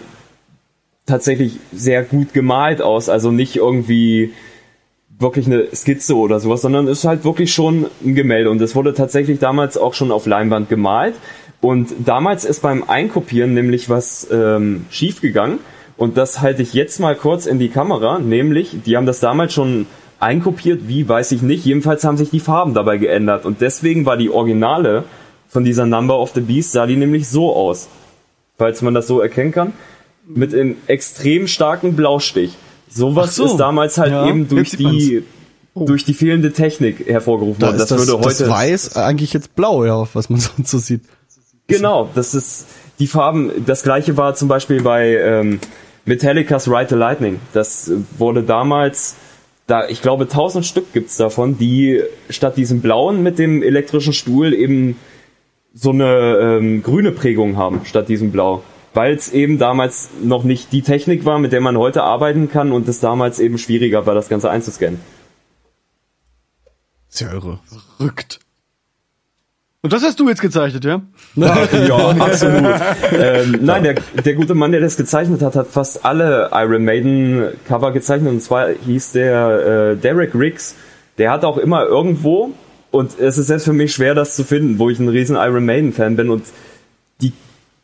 tatsächlich 1.07 1.61
sehr 1.73 2.03
gut 2.03 2.33
gemalt 2.33 2.83
aus, 2.83 3.09
also 3.09 3.31
nicht 3.31 3.55
irgendwie 3.55 4.33
wirklich 5.21 5.47
eine 5.47 5.69
Skizze 5.73 6.17
oder 6.17 6.41
sowas, 6.41 6.63
sondern 6.63 6.89
ist 6.89 7.05
halt 7.05 7.25
wirklich 7.25 7.55
schon 7.55 7.87
ein 8.05 8.17
Gemälde 8.17 8.51
und 8.51 8.61
es 8.61 8.75
wurde 8.75 8.93
tatsächlich 8.93 9.39
damals 9.39 9.79
auch 9.79 9.95
schon 9.95 10.11
auf 10.11 10.27
Leinwand 10.27 10.69
gemalt 10.69 11.15
und 11.61 11.95
damals 12.05 12.45
ist 12.45 12.61
beim 12.61 12.83
Einkopieren 12.83 13.55
nämlich 13.55 13.89
was 13.89 14.27
ähm, 14.33 14.87
schief 14.91 15.21
gegangen 15.21 15.61
und 15.97 16.17
das 16.17 16.41
halte 16.41 16.63
ich 16.63 16.75
jetzt 16.75 16.99
mal 16.99 17.15
kurz 17.15 17.47
in 17.47 17.61
die 17.61 17.69
Kamera, 17.69 18.19
nämlich 18.19 18.77
die 18.85 18.97
haben 18.97 19.07
das 19.07 19.21
damals 19.21 19.53
schon 19.53 19.87
einkopiert, 20.25 20.89
wie 20.89 21.09
weiß 21.09 21.33
ich 21.33 21.43
nicht, 21.43 21.65
jedenfalls 21.65 22.03
haben 22.05 22.17
sich 22.17 22.31
die 22.31 22.41
Farben 22.41 22.75
dabei 22.75 22.97
geändert 22.97 23.45
und 23.45 23.61
deswegen 23.61 24.07
war 24.07 24.17
die 24.17 24.31
Originale 24.31 25.05
von 25.49 25.65
dieser 25.65 25.87
Number 25.87 26.19
of 26.19 26.33
the 26.35 26.41
Beast 26.41 26.73
sah 26.73 26.87
die 26.87 26.97
nämlich 26.97 27.29
so 27.29 27.55
aus, 27.55 27.89
falls 28.59 28.83
man 28.83 28.95
das 28.95 29.07
so 29.07 29.21
erkennen 29.21 29.53
kann, 29.53 29.73
mit 30.27 30.55
einem 30.55 30.77
extrem 30.87 31.47
starken 31.47 31.95
Blaustich. 31.95 32.55
Sowas 32.89 33.37
so. 33.37 33.47
ist 33.47 33.57
damals 33.57 33.99
halt 33.99 34.13
Ja, 34.13 34.27
eben 34.27 34.49
durch 34.49 34.71
die 34.71 35.23
durch 35.77 36.05
die 36.05 36.15
fehlende 36.15 36.53
Technik 36.53 37.07
hervorgerufen 37.09 37.61
Da 37.61 37.67
worden. 37.67 37.79
Das, 37.79 37.89
das, 37.89 37.99
würde 37.99 38.23
das 38.23 38.41
heute 38.41 38.49
Weiß 38.49 38.97
eigentlich 38.97 39.33
jetzt 39.33 39.57
blau, 39.57 39.85
ja, 39.85 40.07
was 40.15 40.31
man 40.31 40.41
sonst 40.57 40.71
so 40.71 40.79
sieht. 40.79 41.03
genau, 41.67 42.09
das 42.15 42.35
ist 42.35 42.67
die 43.01 43.09
Farben. 43.09 43.51
Das 43.67 43.83
gleiche 43.83 44.17
war 44.17 44.35
zum 44.35 44.49
Beispiel 44.49 44.83
bei 44.83 45.17
ähm, 45.17 45.61
Metallica's 46.05 46.69
Ride 46.69 46.87
the 46.91 46.95
Lightning. 46.95 47.41
Das 47.53 47.91
wurde 48.19 48.45
damals 48.45 49.17
da, 49.67 49.89
ich 49.89 50.03
glaube, 50.03 50.29
tausend 50.29 50.67
Stück 50.67 50.93
gibt's 50.93 51.17
davon, 51.17 51.57
die 51.57 52.03
statt 52.29 52.57
diesem 52.57 52.81
blauen 52.81 53.23
mit 53.23 53.39
dem 53.39 53.63
elektrischen 53.63 54.13
Stuhl 54.13 54.53
eben 54.53 54.97
so 55.73 55.91
eine 55.91 56.59
ähm, 56.61 56.83
grüne 56.83 57.13
Prägung 57.13 57.57
haben, 57.57 57.81
statt 57.85 58.09
diesem 58.09 58.31
blau. 58.31 58.63
Weil 58.93 59.15
es 59.15 59.33
eben 59.33 59.59
damals 59.59 60.11
noch 60.23 60.45
nicht 60.45 60.73
die 60.73 60.83
Technik 60.83 61.25
war, 61.25 61.39
mit 61.39 61.53
der 61.53 61.61
man 61.61 61.77
heute 61.77 62.05
arbeiten 62.05 62.49
kann 62.49 62.71
und 62.71 62.87
es 62.87 63.01
damals 63.01 63.41
eben 63.41 63.59
schwieriger 63.59 64.07
war, 64.07 64.15
das 64.15 64.29
Ganze 64.29 64.51
einzuscannen. 64.51 65.01
Ja 67.11 67.33
irre. 67.33 67.59
Rückt. 67.99 68.44
Und 69.85 69.93
das 69.93 70.03
hast 70.03 70.19
du 70.19 70.27
jetzt 70.31 70.41
gezeichnet, 70.41 70.83
ja? 70.87 71.03
Ja, 71.35 72.09
absolut. 72.19 72.75
ähm, 73.13 73.59
nein, 73.61 73.85
der, 73.85 73.97
der 74.25 74.33
gute 74.33 74.55
Mann, 74.55 74.73
der 74.73 74.81
das 74.81 74.97
gezeichnet 74.97 75.43
hat, 75.43 75.57
hat 75.57 75.67
fast 75.67 76.07
alle 76.07 76.49
Iron 76.55 76.87
Maiden 76.87 77.49
Cover 77.69 77.93
gezeichnet. 77.93 78.33
Und 78.33 78.41
zwar 78.41 78.71
hieß 78.71 79.13
der 79.13 79.93
äh, 79.93 79.97
Derek 79.97 80.35
Riggs. 80.35 80.75
Der 81.19 81.31
hat 81.31 81.45
auch 81.45 81.59
immer 81.59 81.85
irgendwo, 81.85 82.55
und 82.93 83.19
es 83.21 83.37
ist 83.37 83.49
selbst 83.49 83.65
für 83.65 83.75
mich 83.75 83.93
schwer, 83.93 84.15
das 84.15 84.35
zu 84.37 84.43
finden, 84.45 84.79
wo 84.79 84.89
ich 84.89 84.99
ein 84.99 85.09
riesen 85.11 85.37
Iron 85.37 85.67
Maiden 85.67 85.93
Fan 85.93 86.17
bin 86.17 86.31
und 86.31 86.45
die 87.21 87.35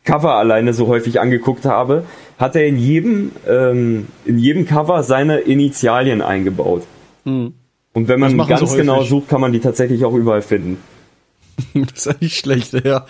Cover 0.05 0.37
alleine 0.37 0.73
so 0.73 0.87
häufig 0.87 1.21
angeguckt 1.21 1.67
habe, 1.67 2.05
hat 2.39 2.57
er 2.57 2.67
in 2.67 2.79
jedem, 2.79 3.33
ähm, 3.47 4.07
in 4.25 4.39
jedem 4.39 4.65
Cover 4.65 5.03
seine 5.03 5.41
Initialien 5.41 6.23
eingebaut. 6.23 6.85
Und 7.93 8.09
wenn 8.09 8.21
man 8.21 8.39
ganz 8.47 8.75
genau 8.75 8.97
häufig. 8.97 9.11
sucht, 9.11 9.29
kann 9.29 9.43
man 9.43 9.53
die 9.53 9.61
tatsächlich 9.61 10.03
auch 10.07 10.15
überall 10.15 10.41
finden. 10.41 10.79
Das 11.75 11.93
ist 11.95 12.07
ja 12.07 12.15
nicht 12.21 12.39
schlecht, 12.39 12.73
ja. 12.85 13.07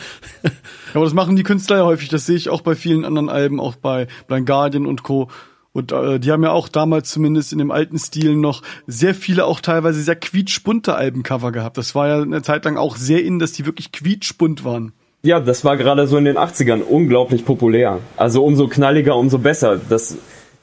Aber 0.95 1.05
das 1.05 1.15
machen 1.15 1.37
die 1.37 1.43
Künstler 1.43 1.79
ja 1.79 1.85
häufig. 1.85 2.09
Das 2.09 2.27
sehe 2.27 2.37
ich 2.37 2.49
auch 2.49 2.63
bei 2.63 2.75
vielen 2.75 3.05
anderen 3.05 3.29
Alben, 3.29 3.61
auch 3.61 3.77
bei 3.77 4.07
Blind 4.27 4.47
Guardian 4.47 4.87
und 4.87 5.03
Co. 5.03 5.29
Und 5.73 5.93
äh, 5.93 6.19
die 6.19 6.33
haben 6.33 6.43
ja 6.43 6.51
auch 6.51 6.69
damals 6.69 7.11
zumindest 7.11 7.53
in 7.53 7.59
dem 7.59 7.71
alten 7.71 7.99
Stil 7.99 8.35
noch 8.35 8.63
sehr 8.87 9.15
viele, 9.15 9.45
auch 9.45 9.61
teilweise 9.61 10.03
sehr 10.03 10.17
quietschbunte 10.17 10.95
Albencover 10.95 11.53
gehabt. 11.53 11.79
Das 11.79 11.95
war 11.95 12.09
ja 12.09 12.23
eine 12.23 12.43
Zeit 12.43 12.65
lang 12.65 12.77
auch 12.77 12.97
sehr 12.97 13.25
in, 13.25 13.39
dass 13.39 13.53
die 13.53 13.67
wirklich 13.67 13.93
quietschbunt 13.93 14.65
waren. 14.65 14.93
Ja, 15.23 15.39
das 15.39 15.65
war 15.65 15.77
gerade 15.77 16.07
so 16.07 16.17
in 16.17 16.25
den 16.25 16.39
80ern 16.39 16.81
unglaublich 16.81 17.45
populär. 17.45 18.01
Also 18.17 18.45
umso 18.45 18.69
knalliger, 18.69 19.17
umso 19.17 19.39
besser. 19.39 19.79
Das 19.89 20.17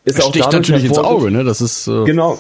ist 0.04 0.22
auch 0.22 0.30
Sticht 0.30 0.52
natürlich 0.52 0.86
ins 0.86 0.98
Auge, 0.98 1.32
ne? 1.32 1.44
Das 1.44 1.62
ist 1.62 1.88
äh, 1.88 2.04
Genau. 2.04 2.40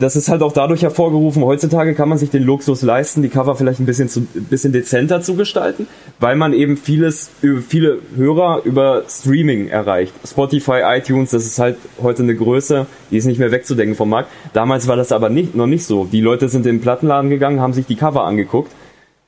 Das 0.00 0.14
ist 0.14 0.28
halt 0.28 0.42
auch 0.42 0.52
dadurch 0.52 0.82
hervorgerufen. 0.82 1.42
Heutzutage 1.44 1.92
kann 1.94 2.08
man 2.08 2.18
sich 2.18 2.30
den 2.30 2.44
Luxus 2.44 2.82
leisten, 2.82 3.20
die 3.20 3.28
Cover 3.28 3.56
vielleicht 3.56 3.80
ein 3.80 3.86
bisschen 3.86 4.08
zu, 4.08 4.20
bisschen 4.20 4.72
dezenter 4.72 5.22
zu 5.22 5.34
gestalten, 5.34 5.88
weil 6.20 6.36
man 6.36 6.52
eben 6.52 6.76
vieles, 6.76 7.30
über- 7.42 7.62
viele 7.62 7.98
Hörer 8.14 8.60
über 8.64 9.02
Streaming 9.08 9.66
erreicht. 9.66 10.12
Spotify, 10.24 10.82
iTunes, 10.84 11.30
das 11.30 11.46
ist 11.46 11.58
halt 11.58 11.78
heute 12.00 12.22
eine 12.22 12.36
Größe, 12.36 12.86
die 13.10 13.16
ist 13.16 13.24
nicht 13.26 13.40
mehr 13.40 13.50
wegzudenken 13.50 13.96
vom 13.96 14.08
Markt. 14.10 14.30
Damals 14.52 14.86
war 14.86 14.94
das 14.94 15.10
aber 15.10 15.30
nicht, 15.30 15.56
noch 15.56 15.66
nicht 15.66 15.84
so. 15.84 16.04
Die 16.04 16.20
Leute 16.20 16.48
sind 16.48 16.64
in 16.64 16.76
den 16.76 16.80
Plattenladen 16.80 17.28
gegangen, 17.28 17.60
haben 17.60 17.72
sich 17.72 17.86
die 17.86 17.96
Cover 17.96 18.22
angeguckt 18.22 18.70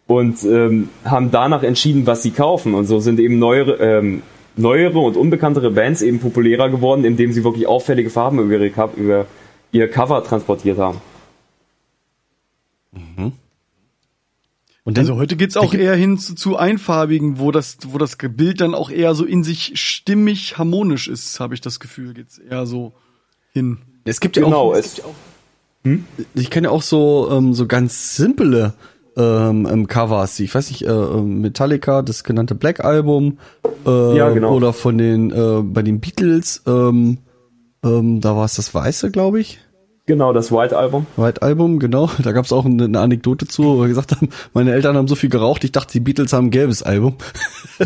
und 0.07 0.45
ähm, 0.45 0.89
haben 1.05 1.33
danach 1.33 1.65
entschieden, 1.65 2.07
was 2.07 2.23
sie 2.23 2.31
kaufen. 2.31 2.75
Und 2.75 2.87
so 2.87 3.01
sind 3.01 3.19
eben 3.19 3.41
neuere, 3.41 3.75
ähm, 3.81 4.23
neuere 4.57 5.01
und 5.01 5.17
unbekanntere 5.17 5.73
Bands 5.73 6.01
eben 6.01 6.21
populärer 6.21 6.69
geworden, 6.69 7.05
indem 7.05 7.33
sie 7.33 7.43
wirklich 7.43 7.67
auffällige 7.67 8.11
Farben 8.11 8.39
über, 8.39 8.55
ihre, 8.55 8.91
über 8.97 9.27
ihr 9.73 9.91
Cover 9.91 10.23
transportiert 10.25 10.79
haben. 10.79 11.01
und 14.85 14.97
dann, 14.97 15.05
Also 15.05 15.17
heute 15.17 15.37
geht's 15.37 15.57
auch 15.57 15.75
eher 15.75 15.95
hin 15.95 16.19
zu, 16.19 16.35
zu 16.35 16.57
einfarbigen, 16.57 17.39
wo 17.39 17.51
das, 17.53 17.79
wo 17.87 17.99
das 17.99 18.17
Bild 18.17 18.61
dann 18.61 18.75
auch 18.75 18.91
eher 18.91 19.15
so 19.15 19.25
in 19.25 19.45
sich 19.45 19.73
stimmig 19.81 20.59
harmonisch 20.59 21.07
ist, 21.09 21.39
habe 21.39 21.55
ich 21.55 21.61
das 21.61 21.79
Gefühl, 21.81 22.15
geht's 22.15 22.39
eher 22.39 22.67
so 22.67 22.93
hin. 23.53 23.79
es 24.05 24.21
gibt 24.21 24.37
ja 24.37 24.45
Genau, 24.45 24.73
auch, 24.73 24.75
es, 24.75 25.01
ich 26.35 26.51
kenne 26.51 26.69
ja 26.69 26.71
auch 26.73 26.83
so 26.83 27.29
ähm, 27.31 27.55
so 27.55 27.67
ganz 27.67 28.17
simple 28.17 28.75
ähm, 29.17 29.67
ähm, 29.71 29.87
Covers. 29.87 30.39
Ich 30.41 30.55
weiß 30.55 30.71
nicht, 30.71 30.83
äh, 30.83 30.91
ähm, 30.91 31.41
Metallica, 31.41 32.03
das 32.03 32.25
genannte 32.25 32.55
Black 32.55 32.85
Album, 32.85 33.39
äh, 33.87 34.17
Ja, 34.17 34.31
genau. 34.31 34.55
oder 34.55 34.73
von 34.73 34.99
den 34.99 35.31
äh, 35.31 35.63
bei 35.63 35.83
den 35.83 36.01
Beatles, 36.01 36.63
ähm, 36.67 37.19
ähm, 37.85 38.21
da 38.21 38.37
war 38.37 38.45
es 38.45 38.55
das 38.55 38.75
Weiße, 38.75 39.11
glaube 39.11 39.41
ich. 39.41 39.59
genau, 40.07 40.33
das 40.33 40.51
White 40.53 40.77
Album. 40.77 41.07
White 41.17 41.43
Album, 41.43 41.79
genau. 41.79 42.11
Da 42.23 42.33
gab 42.33 42.45
es 42.45 42.53
auch 42.53 42.65
eine, 42.65 42.85
eine 42.85 43.01
Anekdote 43.01 43.47
zu, 43.47 43.65
wo 43.65 43.81
wir 43.81 43.89
gesagt 43.89 44.13
haben, 44.13 44.29
meine 44.55 44.73
Eltern 44.73 44.97
haben 44.97 45.09
so 45.09 45.15
viel 45.15 45.31
geraucht, 45.31 45.65
ich 45.65 45.73
dachte, 45.73 45.93
die 45.93 46.01
Beatles 46.01 46.33
haben 46.33 46.47
ein 46.47 46.51
gelbes 46.51 46.83
Album. 46.83 47.17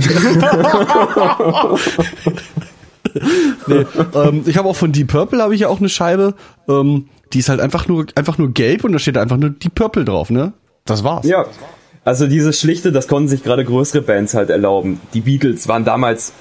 nee, 3.67 3.87
ähm, 4.15 4.43
ich 4.47 4.57
habe 4.57 4.69
auch 4.69 4.77
von 4.77 4.93
Deep 4.93 5.09
Purple 5.09 5.43
habe 5.43 5.55
ich 5.55 5.61
ja 5.63 5.69
auch 5.69 5.79
eine 5.79 5.89
Scheibe, 5.89 6.35
ähm, 6.69 7.09
die 7.33 7.39
ist 7.41 7.49
halt 7.49 7.61
einfach 7.61 7.87
nur 7.89 8.07
einfach 8.15 8.39
nur 8.39 8.53
gelb 8.53 8.85
und 8.85 8.93
da 8.93 8.99
steht 8.99 9.19
einfach 9.19 9.37
nur 9.37 9.51
Deep 9.51 9.75
Purple 9.75 10.05
drauf, 10.05 10.31
ne? 10.31 10.53
Das 10.85 11.05
war's. 11.05 11.27
Ja, 11.27 11.47
also 12.05 12.27
dieses 12.27 12.61
Schlichte, 12.61 12.93
das 12.93 13.09
konnten 13.09 13.29
sich 13.29 13.43
gerade 13.43 13.65
größere 13.65 14.03
Bands 14.03 14.35
halt 14.35 14.51
erlauben. 14.51 15.01
Die 15.15 15.23
Beatles 15.23 15.69
waren 15.69 15.85
damals 15.85 16.33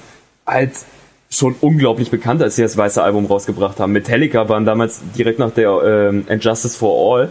halt 0.46 0.72
schon 1.36 1.54
unglaublich 1.60 2.10
bekannt, 2.10 2.42
als 2.42 2.56
sie 2.56 2.62
das 2.62 2.76
weiße 2.76 3.02
Album 3.02 3.26
rausgebracht 3.26 3.80
haben. 3.80 3.92
Metallica 3.92 4.48
waren 4.48 4.64
damals 4.64 5.02
direkt 5.16 5.38
nach 5.38 5.50
der 5.50 5.70
ähm, 5.84 6.24
And 6.28 6.44
Justice 6.44 6.76
for 6.76 7.18
All, 7.18 7.28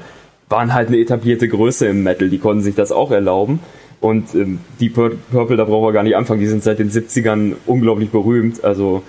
waren 0.50 0.74
halt 0.74 0.90
eine 0.90 0.98
etablierte 0.98 1.48
Größe 1.48 1.88
im 1.88 2.04
Metal, 2.04 2.30
die 2.30 2.40
konnten 2.40 2.62
sich 2.62 2.76
das 2.76 2.92
auch 2.92 3.12
erlauben. 3.12 3.60
Und 4.00 4.36
ähm, 4.36 4.60
die 4.80 4.90
Pur 4.90 5.14
Purple, 5.32 5.56
da 5.56 5.64
brauchen 5.64 5.86
wir 5.86 5.94
gar 5.94 6.04
nicht 6.04 6.16
anfangen, 6.16 6.42
die 6.42 6.48
sind 6.48 6.64
seit 6.64 6.80
den 6.80 6.92
70ern 6.92 7.54
unglaublich 7.66 8.10
berühmt. 8.10 8.64
Also 8.64 9.04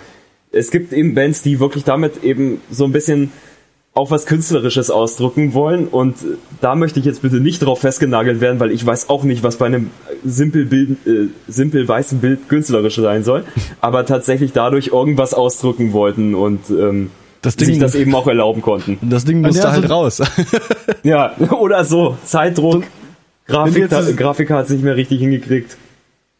es 0.52 0.70
gibt 0.70 0.92
eben 0.92 1.14
Bands, 1.14 1.42
die 1.42 1.58
wirklich 1.58 1.82
damit 1.82 2.22
eben 2.22 2.60
so 2.70 2.84
ein 2.84 2.92
bisschen 2.92 3.32
auch 3.94 4.10
was 4.10 4.26
Künstlerisches 4.26 4.90
ausdrücken 4.90 5.54
wollen 5.54 5.86
und 5.86 6.16
da 6.60 6.74
möchte 6.74 6.98
ich 6.98 7.06
jetzt 7.06 7.22
bitte 7.22 7.36
nicht 7.36 7.60
drauf 7.60 7.80
festgenagelt 7.80 8.40
werden, 8.40 8.58
weil 8.58 8.72
ich 8.72 8.84
weiß 8.84 9.08
auch 9.08 9.22
nicht, 9.22 9.42
was 9.44 9.56
bei 9.56 9.66
einem 9.66 9.90
simpel, 10.24 10.64
Bild, 10.66 11.06
äh, 11.06 11.28
simpel 11.46 11.86
weißen 11.86 12.18
Bild 12.18 12.48
künstlerisch 12.48 12.96
sein 12.96 13.22
soll, 13.22 13.44
aber 13.80 14.04
tatsächlich 14.04 14.52
dadurch 14.52 14.88
irgendwas 14.88 15.32
ausdrücken 15.32 15.92
wollten 15.92 16.34
und 16.34 16.70
ähm, 16.70 17.10
Das 17.42 17.54
Ding- 17.56 17.68
sich 17.68 17.78
das 17.78 17.94
eben 17.94 18.12
auch 18.16 18.26
erlauben 18.26 18.62
konnten. 18.62 18.98
Das 19.02 19.24
Ding 19.24 19.40
musste 19.42 19.62
Ja, 19.62 19.68
so- 19.74 19.80
halt 19.82 19.90
raus. 19.90 20.22
Ja, 21.04 21.32
oder 21.60 21.84
so, 21.84 22.16
Zeitdruck, 22.24 22.82
Wenn 23.46 23.54
Grafik, 23.54 23.76
jetzt- 23.90 24.16
Grafiker 24.16 24.56
hat 24.56 24.64
es 24.64 24.70
nicht 24.72 24.82
mehr 24.82 24.96
richtig 24.96 25.20
hingekriegt. 25.20 25.76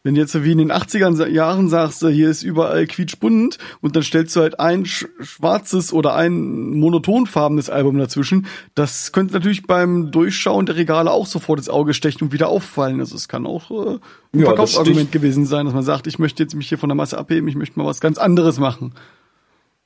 Wenn 0.05 0.13
du 0.13 0.21
jetzt 0.21 0.43
wie 0.43 0.51
in 0.51 0.59
den 0.59 0.71
80er 0.71 1.15
sa- 1.15 1.25
Jahren 1.25 1.67
sagst, 1.67 2.07
hier 2.07 2.29
ist 2.29 2.43
überall 2.43 2.85
quietschbunt 2.85 3.57
und 3.81 3.95
dann 3.95 4.03
stellst 4.03 4.35
du 4.35 4.41
halt 4.41 4.59
ein 4.59 4.85
sch 4.85 5.07
schwarzes 5.19 5.91
oder 5.91 6.13
ein 6.13 6.75
monotonfarbenes 6.77 7.71
Album 7.71 7.97
dazwischen, 7.97 8.45
das 8.75 9.11
könnte 9.13 9.33
natürlich 9.33 9.65
beim 9.65 10.11
Durchschauen 10.11 10.67
der 10.67 10.75
Regale 10.75 11.09
auch 11.09 11.25
sofort 11.25 11.57
ins 11.57 11.69
Auge 11.69 11.95
stechen 11.95 12.25
und 12.25 12.33
wieder 12.33 12.49
auffallen. 12.49 12.99
Also 12.99 13.15
es 13.15 13.27
kann 13.27 13.47
auch 13.47 13.71
äh, 13.71 13.97
ein 14.33 14.39
Ja, 14.41 14.45
Verkaufsargument 14.45 15.11
gewesen 15.11 15.47
sein, 15.47 15.65
dass 15.65 15.73
man 15.73 15.81
sagt, 15.83 16.05
ich 16.05 16.19
möchte 16.19 16.43
jetzt 16.43 16.53
mich 16.53 16.69
hier 16.69 16.77
von 16.77 16.89
der 16.89 16.95
Masse 16.95 17.17
abheben, 17.17 17.47
ich 17.47 17.55
möchte 17.55 17.79
mal 17.79 17.87
was 17.87 17.99
ganz 17.99 18.19
anderes 18.19 18.59
machen. 18.59 18.93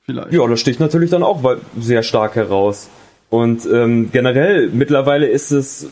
Vielleicht. 0.02 0.32
Ja, 0.32 0.46
das 0.46 0.60
sticht 0.60 0.80
natürlich 0.80 1.08
dann 1.08 1.22
auch 1.22 1.42
sehr 1.78 2.02
stark 2.02 2.34
heraus. 2.36 2.90
Und 3.30 3.64
ähm, 3.72 4.10
generell 4.12 4.68
mittlerweile 4.70 5.28
ist 5.28 5.50
es, 5.50 5.86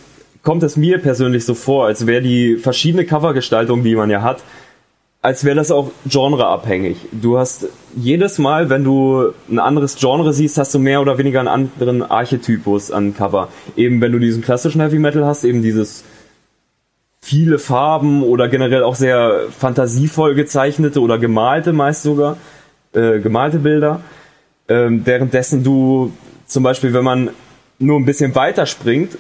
kommt 0.49 0.63
es 0.63 0.79
mir 0.79 0.97
persönlich 0.97 1.45
so 1.45 1.53
vor, 1.53 1.85
als 1.85 2.07
wäre 2.07 2.23
die 2.23 2.57
verschiedene 2.57 3.05
Covergestaltung, 3.05 3.85
die 3.85 3.95
man 3.95 4.09
ja 4.09 4.23
hat, 4.23 4.43
als 5.21 5.45
wäre 5.45 5.57
das 5.57 5.71
auch 5.71 5.91
genreabhängig. 6.07 6.97
Du 7.13 7.37
hast 7.37 7.67
jedes 7.95 8.39
Mal, 8.39 8.71
wenn 8.71 8.83
du 8.83 9.35
ein 9.51 9.59
anderes 9.59 9.97
Genre 9.97 10.33
siehst, 10.33 10.57
hast 10.57 10.73
du 10.73 10.79
mehr 10.79 11.03
oder 11.03 11.19
weniger 11.19 11.41
einen 11.41 11.49
anderen 11.49 12.01
Archetypus 12.01 12.91
an 12.91 13.15
Cover. 13.15 13.49
Eben 13.77 14.01
wenn 14.01 14.11
du 14.11 14.19
diesen 14.19 14.41
klassischen 14.41 14.81
Heavy 14.81 14.99
Metal 14.99 15.27
hast, 15.27 15.45
eben 15.45 15.61
dieses 15.61 16.03
viele 17.21 17.59
Farben 17.59 18.23
oder 18.23 18.49
generell 18.49 18.85
auch 18.85 18.95
sehr 18.95 19.49
fantasievoll 19.51 20.35
gezeichnete 20.35 21.03
oder 21.03 21.19
gemalte 21.19 21.75
meist 21.75 22.05
sogar, 22.05 22.39
äh, 22.95 23.19
gemalte 23.19 23.59
Bilder. 23.59 24.01
Ähm, 24.67 25.03
währenddessen 25.05 25.63
du 25.63 26.11
zum 26.47 26.63
Beispiel, 26.63 26.95
wenn 26.95 27.05
man 27.05 27.29
nur 27.79 28.01
ein 28.01 28.07
bisschen 28.07 28.35
weiter 28.35 28.65
springt 28.65 29.19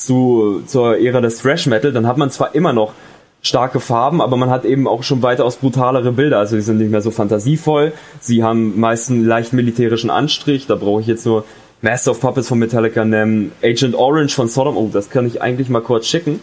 zu, 0.00 0.62
zur 0.66 0.98
Ära 0.98 1.20
des 1.20 1.38
Thrash 1.38 1.66
Metal, 1.66 1.92
dann 1.92 2.06
hat 2.06 2.16
man 2.16 2.30
zwar 2.30 2.54
immer 2.54 2.72
noch 2.72 2.94
starke 3.42 3.80
Farben, 3.80 4.20
aber 4.20 4.36
man 4.36 4.50
hat 4.50 4.64
eben 4.64 4.86
auch 4.86 5.02
schon 5.02 5.22
weitaus 5.22 5.56
brutalere 5.56 6.12
Bilder. 6.12 6.38
Also 6.38 6.56
die 6.56 6.62
sind 6.62 6.78
nicht 6.78 6.90
mehr 6.90 7.02
so 7.02 7.10
fantasievoll. 7.10 7.92
Sie 8.20 8.42
haben 8.42 8.78
meist 8.78 9.10
einen 9.10 9.24
leicht 9.24 9.52
militärischen 9.52 10.10
Anstrich. 10.10 10.66
Da 10.66 10.74
brauche 10.74 11.00
ich 11.00 11.06
jetzt 11.06 11.24
nur 11.24 11.44
Master 11.82 12.10
of 12.10 12.20
Puppets 12.20 12.48
von 12.48 12.58
Metallica 12.58 13.04
nennen, 13.04 13.52
Agent 13.62 13.94
Orange 13.94 14.34
von 14.34 14.48
Sodom. 14.48 14.76
Oh, 14.76 14.90
das 14.92 15.08
kann 15.08 15.26
ich 15.26 15.40
eigentlich 15.40 15.70
mal 15.70 15.80
kurz 15.80 16.06
schicken. 16.06 16.40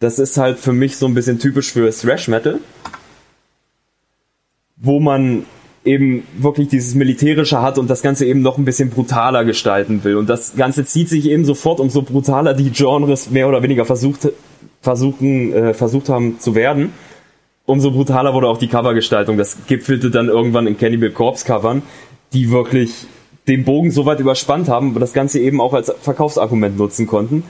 Das 0.00 0.18
ist 0.18 0.36
halt 0.36 0.58
für 0.58 0.72
mich 0.72 0.96
so 0.96 1.06
ein 1.06 1.14
bisschen 1.14 1.38
typisch 1.38 1.72
für 1.72 1.90
Thrash 1.90 2.26
Metal, 2.28 2.58
wo 4.76 4.98
man 4.98 5.46
eben 5.84 6.26
wirklich 6.38 6.68
dieses 6.68 6.94
Militärische 6.94 7.60
hat 7.60 7.78
und 7.78 7.90
das 7.90 8.02
Ganze 8.02 8.26
eben 8.26 8.40
noch 8.40 8.58
ein 8.58 8.64
bisschen 8.64 8.90
brutaler 8.90 9.44
gestalten 9.44 10.02
will. 10.04 10.16
Und 10.16 10.28
das 10.28 10.56
Ganze 10.56 10.84
zieht 10.84 11.08
sich 11.08 11.28
eben 11.28 11.44
sofort, 11.44 11.80
umso 11.80 12.02
brutaler 12.02 12.54
die 12.54 12.70
Genres 12.70 13.30
mehr 13.30 13.48
oder 13.48 13.62
weniger 13.62 13.84
versucht, 13.84 14.28
versuchen, 14.80 15.52
äh, 15.52 15.74
versucht 15.74 16.08
haben 16.08 16.40
zu 16.40 16.54
werden. 16.54 16.92
Umso 17.66 17.90
brutaler 17.90 18.34
wurde 18.34 18.48
auch 18.48 18.58
die 18.58 18.68
Covergestaltung. 18.68 19.36
Das 19.36 19.56
gipfelte 19.66 20.10
dann 20.10 20.28
irgendwann 20.28 20.66
in 20.66 20.76
Cannibal 20.76 21.10
Corpse 21.10 21.46
Covern, 21.46 21.82
die 22.32 22.50
wirklich 22.50 23.06
den 23.46 23.64
Bogen 23.64 23.90
so 23.90 24.06
weit 24.06 24.20
überspannt 24.20 24.68
haben, 24.68 24.90
aber 24.90 25.00
das 25.00 25.12
Ganze 25.12 25.38
eben 25.38 25.60
auch 25.60 25.74
als 25.74 25.92
Verkaufsargument 26.00 26.78
nutzen 26.78 27.06
konnten. 27.06 27.44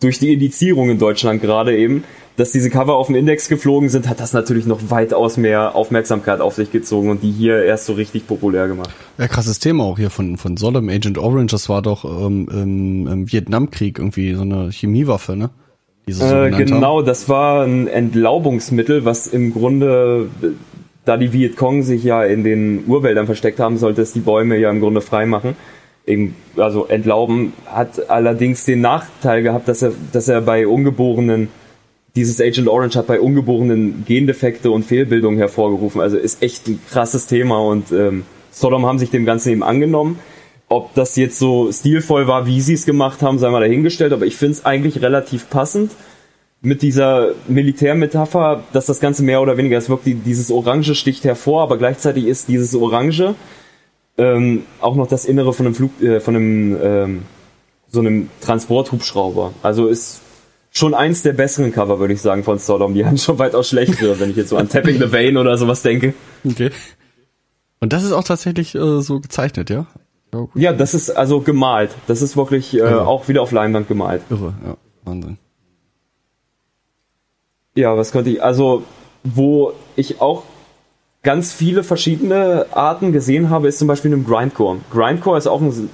Durch 0.00 0.18
die 0.18 0.32
Indizierung 0.32 0.90
in 0.90 0.98
Deutschland 0.98 1.42
gerade 1.42 1.76
eben, 1.76 2.04
dass 2.38 2.52
diese 2.52 2.70
Cover 2.70 2.94
auf 2.94 3.08
den 3.08 3.16
Index 3.16 3.48
geflogen 3.48 3.88
sind, 3.88 4.08
hat 4.08 4.20
das 4.20 4.32
natürlich 4.32 4.64
noch 4.64 4.78
weitaus 4.90 5.36
mehr 5.36 5.74
Aufmerksamkeit 5.74 6.40
auf 6.40 6.54
sich 6.54 6.70
gezogen 6.70 7.10
und 7.10 7.22
die 7.22 7.32
hier 7.32 7.64
erst 7.64 7.86
so 7.86 7.94
richtig 7.94 8.28
populär 8.28 8.68
gemacht. 8.68 8.90
Ja, 9.18 9.26
krasses 9.26 9.58
Thema 9.58 9.82
auch 9.84 9.98
hier 9.98 10.08
von, 10.10 10.36
von 10.36 10.56
Sodom, 10.56 10.88
Agent 10.88 11.18
Orange, 11.18 11.50
das 11.50 11.68
war 11.68 11.82
doch 11.82 12.04
ähm, 12.04 12.48
im, 12.50 13.06
im 13.08 13.32
Vietnamkrieg 13.32 13.98
irgendwie 13.98 14.34
so 14.34 14.42
eine 14.42 14.70
Chemiewaffe, 14.70 15.36
ne? 15.36 15.50
So 16.08 16.24
Äh, 16.24 16.50
genau, 16.52 16.98
haben. 16.98 17.06
das 17.06 17.28
war 17.28 17.64
ein 17.64 17.88
Entlaubungsmittel, 17.88 19.04
was 19.04 19.26
im 19.26 19.52
Grunde, 19.52 20.28
da 21.04 21.16
die 21.16 21.32
Vietcong 21.32 21.82
sich 21.82 22.04
ja 22.04 22.22
in 22.24 22.44
den 22.44 22.84
Urwäldern 22.86 23.26
versteckt 23.26 23.58
haben, 23.58 23.78
sollte 23.78 24.02
es 24.02 24.12
die 24.12 24.20
Bäume 24.20 24.56
ja 24.58 24.70
im 24.70 24.80
Grunde 24.80 25.00
frei 25.00 25.26
machen. 25.26 25.56
Also 26.56 26.86
entlauben 26.86 27.52
hat 27.66 28.08
allerdings 28.08 28.64
den 28.64 28.80
Nachteil 28.80 29.42
gehabt, 29.42 29.68
dass 29.68 29.82
er, 29.82 29.92
dass 30.12 30.28
er 30.28 30.40
bei 30.40 30.66
Ungeborenen, 30.66 31.48
dieses 32.18 32.40
Agent 32.40 32.66
Orange 32.66 32.96
hat 32.96 33.06
bei 33.06 33.20
Ungeborenen 33.20 34.04
Gendefekte 34.04 34.72
und 34.72 34.84
Fehlbildungen 34.84 35.38
hervorgerufen. 35.38 36.00
Also 36.00 36.16
ist 36.16 36.42
echt 36.42 36.66
ein 36.66 36.80
krasses 36.90 37.28
Thema 37.28 37.58
und 37.60 37.92
ähm, 37.92 38.24
Sodom 38.50 38.84
haben 38.86 38.98
sich 38.98 39.10
dem 39.10 39.24
Ganzen 39.24 39.50
eben 39.50 39.62
angenommen. 39.62 40.18
Ob 40.68 40.94
das 40.94 41.14
jetzt 41.14 41.38
so 41.38 41.70
stilvoll 41.70 42.26
war, 42.26 42.46
wie 42.46 42.60
sie 42.60 42.74
es 42.74 42.84
gemacht 42.84 43.22
haben, 43.22 43.38
sei 43.38 43.50
mal 43.50 43.60
dahingestellt, 43.60 44.12
aber 44.12 44.26
ich 44.26 44.36
finde 44.36 44.54
es 44.54 44.66
eigentlich 44.66 45.00
relativ 45.00 45.48
passend 45.48 45.92
mit 46.60 46.82
dieser 46.82 47.34
Militärmetapher, 47.46 48.64
dass 48.72 48.86
das 48.86 48.98
Ganze 48.98 49.22
mehr 49.22 49.40
oder 49.40 49.56
weniger, 49.56 49.78
es 49.78 49.88
wirkt, 49.88 50.04
die, 50.04 50.14
dieses 50.14 50.50
Orange 50.50 50.96
sticht 50.96 51.24
hervor, 51.24 51.62
aber 51.62 51.78
gleichzeitig 51.78 52.26
ist 52.26 52.48
dieses 52.48 52.74
Orange 52.74 53.36
ähm, 54.18 54.64
auch 54.80 54.96
noch 54.96 55.06
das 55.06 55.24
Innere 55.24 55.52
von 55.52 55.66
einem 55.66 55.74
Flug, 55.76 56.02
äh, 56.02 56.18
von 56.18 56.34
einem 56.34 56.76
ähm, 56.82 57.22
so 57.90 58.00
einem 58.00 58.28
Transporthubschrauber. 58.40 59.52
Also 59.62 59.86
ist 59.86 60.20
schon 60.70 60.94
eins 60.94 61.22
der 61.22 61.32
besseren 61.32 61.72
Cover, 61.72 61.98
würde 61.98 62.14
ich 62.14 62.20
sagen, 62.20 62.44
von 62.44 62.58
Sodom. 62.58 62.94
Die 62.94 63.04
haben 63.04 63.18
schon 63.18 63.38
weitaus 63.38 63.68
schlechtere, 63.68 64.20
wenn 64.20 64.30
ich 64.30 64.36
jetzt 64.36 64.50
so 64.50 64.56
an 64.56 64.68
Tapping 64.68 64.98
the 64.98 65.12
Vein 65.12 65.36
oder 65.36 65.56
sowas 65.56 65.82
denke. 65.82 66.14
Okay. 66.44 66.70
Und 67.80 67.92
das 67.92 68.04
ist 68.04 68.12
auch 68.12 68.24
tatsächlich 68.24 68.74
äh, 68.74 69.00
so 69.00 69.20
gezeichnet, 69.20 69.70
ja? 69.70 69.86
Ja. 70.32 70.46
Ja, 70.54 70.72
das 70.72 70.94
ist 70.94 71.10
also 71.10 71.40
gemalt. 71.40 71.90
Das 72.06 72.20
ist 72.22 72.36
wirklich 72.36 72.76
äh, 72.76 72.82
Also. 72.82 73.00
auch 73.02 73.28
wieder 73.28 73.40
auf 73.42 73.50
Leinwand 73.52 73.88
gemalt. 73.88 74.22
Irre, 74.30 74.52
ja. 74.64 74.76
Wahnsinn. 75.04 75.38
Ja, 77.74 77.96
was 77.96 78.12
könnte 78.12 78.30
ich, 78.30 78.42
also, 78.42 78.82
wo 79.24 79.72
ich 79.96 80.20
auch 80.20 80.42
ganz 81.22 81.52
viele 81.52 81.82
verschiedene 81.82 82.66
Arten 82.72 83.12
gesehen 83.12 83.50
habe, 83.50 83.68
ist 83.68 83.78
zum 83.78 83.88
Beispiel 83.88 84.12
im 84.12 84.24
Grindcore. 84.26 84.78
Grindcore 84.90 85.38
ist 85.38 85.46
auch 85.46 85.60
ein, 85.60 85.88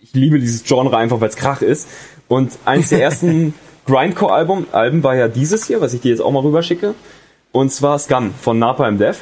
ich 0.00 0.12
liebe 0.14 0.38
dieses 0.38 0.64
Genre 0.64 0.96
einfach, 0.96 1.20
weil 1.20 1.28
es 1.28 1.36
Krach 1.36 1.62
ist. 1.62 1.88
Und 2.28 2.58
eins 2.64 2.88
der 2.88 3.02
ersten 3.02 3.54
Grindcore-Alben 3.88 4.66
Alben 4.72 5.02
war 5.02 5.16
ja 5.16 5.28
dieses 5.28 5.66
hier, 5.66 5.80
was 5.80 5.94
ich 5.94 6.02
dir 6.02 6.10
jetzt 6.10 6.20
auch 6.20 6.30
mal 6.30 6.42
rüberschicke. 6.42 6.94
Und 7.52 7.72
zwar 7.72 7.98
Scum 7.98 8.34
von 8.40 8.58
Napalm 8.58 8.98
Death. 8.98 9.18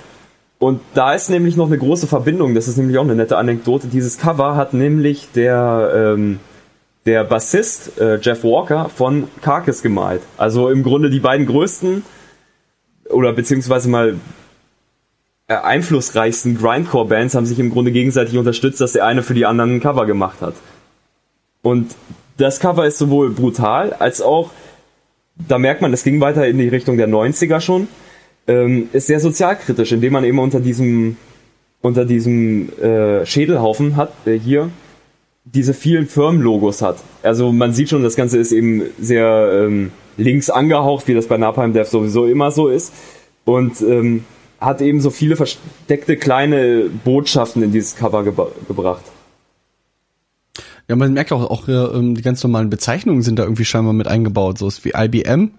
Und 0.59 0.81
da 0.95 1.15
ist 1.15 1.31
nämlich 1.31 1.57
noch 1.57 1.67
eine 1.67 1.79
große 1.79 2.07
Verbindung, 2.07 2.55
das 2.55 2.67
ist 2.67 2.77
nämlich 2.77 2.99
auch 2.99 3.05
eine 3.05 3.15
nette 3.15 3.37
Anekdote. 3.37 3.89
Dieses 3.89 4.19
Cover 4.19 4.57
hat 4.57 4.73
nämlich 4.73 5.29
der, 5.35 5.93
ähm, 5.95 6.41
der 7.05 7.25
Bassist 7.25 8.01
äh, 8.01 8.19
Jeff 8.21 8.43
Walker 8.43 8.89
von 8.89 9.29
Carcass 9.43 9.83
gemalt. 9.83 10.23
Also 10.39 10.71
im 10.71 10.83
Grunde 10.83 11.11
die 11.11 11.21
beiden 11.21 11.47
größten 11.47 12.05
oder 13.11 13.33
beziehungsweise 13.35 13.89
mal 13.89 14.17
äh, 15.47 15.55
einflussreichsten 15.55 16.59
Grindcore-Bands 16.59 17.35
haben 17.35 17.47
sich 17.47 17.59
im 17.59 17.71
Grunde 17.71 17.93
gegenseitig 17.93 18.37
unterstützt, 18.39 18.81
dass 18.81 18.93
der 18.93 19.05
eine 19.05 19.23
für 19.23 19.35
die 19.35 19.47
anderen 19.47 19.77
ein 19.77 19.81
Cover 19.81 20.07
gemacht 20.07 20.41
hat. 20.41 20.55
Und 21.63 21.95
das 22.37 22.61
Cover 22.61 22.87
ist 22.87 22.99
sowohl 22.99 23.31
brutal 23.31 23.93
als 23.93 24.21
auch, 24.21 24.51
da 25.37 25.59
merkt 25.59 25.83
man, 25.83 25.93
es 25.93 26.05
ging 26.05 26.21
weiter 26.21 26.47
in 26.47 26.59
die 26.59 26.69
Richtung 26.69 26.97
der 26.97 27.09
90er 27.09 27.61
schon, 27.61 27.89
ähm, 28.47 28.89
ist 28.93 29.07
sehr 29.07 29.21
sozialkritisch, 29.21 29.93
indem 29.93 30.13
man 30.13 30.25
eben 30.25 30.39
unter 30.39 30.61
diesem 30.61 31.17
unter 31.83 32.05
diesem 32.05 32.69
äh, 32.81 33.25
Schädelhaufen 33.27 33.97
hat, 33.97 34.13
äh, 34.27 34.39
hier 34.39 34.71
diese 35.45 35.73
vielen 35.75 36.07
Firmenlogos 36.07 36.83
hat. 36.83 36.97
Also 37.23 37.53
man 37.53 37.73
sieht 37.73 37.91
schon, 37.91 38.03
das 38.03 38.17
Ganze 38.17 38.39
ist 38.39 38.51
eben 38.51 38.83
sehr 38.99 39.67
ähm, 39.67 39.93
links 40.17 40.51
angehaucht, 40.51 41.07
wie 41.07 41.15
das 41.15 41.29
bei 41.29 41.37
Napalm 41.37 41.73
Death 41.73 41.89
sowieso 41.89 42.27
immer 42.27 42.51
so 42.51 42.67
ist. 42.69 42.93
Und 43.45 43.81
ähm, 43.83 44.25
hat 44.61 44.81
eben 44.81 45.01
so 45.01 45.11
viele 45.11 45.37
versteckte 45.37 46.17
kleine 46.17 46.91
Botschaften 47.05 47.63
in 47.63 47.71
dieses 47.71 47.95
Cover 47.95 48.23
geba- 48.23 48.51
gebracht. 48.67 49.03
Ja, 50.89 50.97
man 50.97 51.13
merkt 51.13 51.33
auch, 51.33 51.51
auch 51.51 51.67
äh, 51.69 51.73
ähm, 51.73 52.15
die 52.15 52.23
ganz 52.23 52.43
normalen 52.43 52.71
Bezeichnungen 52.71 53.23
sind 53.23 53.39
da 53.39 53.43
irgendwie 53.43 53.65
scheinbar 53.65 53.93
mit 53.93 54.07
eingebaut. 54.07 54.59
So 54.59 54.69
ist 54.69 54.85
wie 54.85 54.93
IBM. 54.95 55.51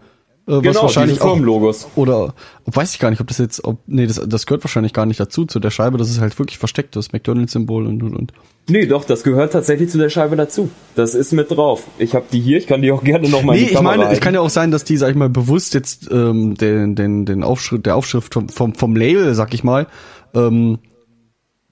Äh, 0.48 0.54
was 0.54 0.62
Genau, 0.62 0.84
wahrscheinlich 0.84 1.16
diese 1.18 1.26
auch, 1.26 1.32
Firmenlogos. 1.34 1.88
oder 1.96 2.34
weiß 2.66 2.94
ich 2.94 3.00
gar 3.00 3.10
nicht, 3.10 3.20
ob 3.20 3.28
das 3.28 3.38
jetzt, 3.38 3.66
ob, 3.66 3.80
nee, 3.88 4.08
das, 4.08 4.22
das 4.26 4.46
gehört 4.46 4.64
wahrscheinlich 4.64 4.94
gar 4.94 5.06
nicht 5.06 5.20
dazu, 5.20 5.46
zu 5.46 5.60
der 5.60 5.72
Scheibe, 5.72 5.98
das 5.98 6.10
ist 6.10 6.22
halt 6.22 6.40
wirklich 6.40 6.58
versteckt, 6.58 6.96
das 6.96 7.12
McDonalds-Symbol 7.12 7.86
und, 7.86 8.02
und, 8.02 8.16
und. 8.16 8.32
Nee, 8.70 8.86
doch, 8.86 9.04
das 9.04 9.24
gehört 9.24 9.52
tatsächlich 9.52 9.90
zu 9.90 9.98
der 9.98 10.10
Scheibe 10.10 10.38
dazu. 10.38 10.70
Das 10.96 11.16
ist 11.16 11.34
mit 11.34 11.52
drauf. 11.52 11.84
Ich 11.98 12.16
habe 12.16 12.26
die 12.32 12.40
hier, 12.40 12.58
ich 12.58 12.68
kann 12.68 12.82
die 12.82 12.94
auch 12.94 13.04
gerne 13.04 13.28
nochmal 13.28 13.58
Nee, 13.58 13.64
in 13.64 13.68
die 13.68 13.74
ich 13.74 13.82
meine, 13.82 14.04
es 14.04 14.08
halten. 14.10 14.22
kann 14.22 14.34
ja 14.36 14.40
auch 14.40 14.50
sein, 14.50 14.72
dass 14.72 14.86
die, 14.86 14.96
sag 14.96 15.10
ich 15.10 15.16
mal, 15.18 15.28
bewusst 15.30 15.74
jetzt 15.74 16.10
ähm, 16.10 16.56
den, 16.56 16.96
den, 16.96 17.26
den 17.26 17.44
Aufschrift, 17.44 17.86
der 17.86 17.98
Aufschrift 17.98 18.34
vom, 18.34 18.48
vom, 18.48 18.74
vom 18.74 18.96
Label, 18.96 19.36
sag 19.36 19.54
ich 19.54 19.66
mal, 19.66 19.88
ähm, 20.34 20.80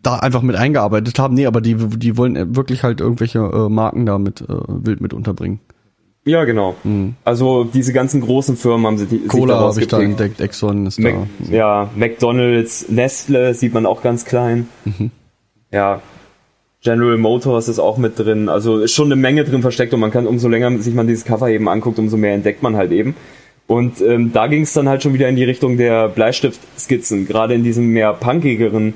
da 0.05 0.15
einfach 0.17 0.41
mit 0.41 0.55
eingearbeitet 0.55 1.17
haben. 1.19 1.35
Nee, 1.35 1.45
aber 1.45 1.61
die, 1.61 1.75
die 1.75 2.17
wollen 2.17 2.55
wirklich 2.55 2.83
halt 2.83 3.01
irgendwelche 3.01 3.39
äh, 3.39 3.69
Marken 3.69 4.05
da 4.05 4.17
mit 4.17 4.41
äh, 4.41 4.45
wild 4.67 5.01
mit 5.01 5.13
unterbringen. 5.13 5.59
Ja, 6.27 6.43
genau. 6.43 6.75
Also 7.23 7.65
diese 7.65 7.93
ganzen 7.93 8.19
großen 8.19 8.57
Firmen 8.57 8.87
haben 8.87 8.97
sie 8.97 9.05
die, 9.05 9.19
Cola 9.27 9.59
habe 9.59 9.79
ich 9.79 9.87
da 9.87 10.01
entdeckt, 10.01 10.41
Exxon 10.41 10.87
ist 10.87 10.99
Mac, 10.99 11.13
da. 11.37 11.55
ja, 11.55 11.89
McDonalds, 11.95 12.89
Nestle 12.89 13.53
sieht 13.53 13.75
man 13.75 13.85
auch 13.85 14.01
ganz 14.01 14.25
klein. 14.25 14.67
Mhm. 14.85 15.11
Ja, 15.71 16.01
General 16.85 17.17
Motors 17.17 17.67
ist 17.67 17.79
auch 17.79 17.97
mit 17.97 18.17
drin. 18.17 18.49
Also 18.49 18.79
ist 18.79 18.93
schon 18.93 19.07
eine 19.07 19.15
Menge 19.15 19.43
drin 19.43 19.61
versteckt 19.61 19.93
und 19.93 19.99
man 19.99 20.11
kann, 20.11 20.25
umso 20.25 20.47
länger 20.47 20.75
sich 20.79 20.95
man 20.95 21.07
dieses 21.07 21.25
Cover 21.25 21.49
eben 21.49 21.67
anguckt, 21.69 21.99
umso 21.99 22.17
mehr 22.17 22.33
entdeckt 22.33 22.63
man 22.63 22.75
halt 22.75 22.91
eben. 22.91 23.15
Und 23.67 24.01
ähm, 24.01 24.31
da 24.33 24.47
ging 24.47 24.61
es 24.61 24.73
dann 24.73 24.87
halt 24.87 25.01
schon 25.01 25.13
wieder 25.13 25.27
in 25.27 25.35
die 25.35 25.43
Richtung 25.43 25.77
der 25.77 26.07
Bleistiftskizzen, 26.07 27.27
gerade 27.27 27.55
in 27.55 27.63
diesem 27.63 27.87
mehr 27.87 28.13
punkigeren, 28.13 28.93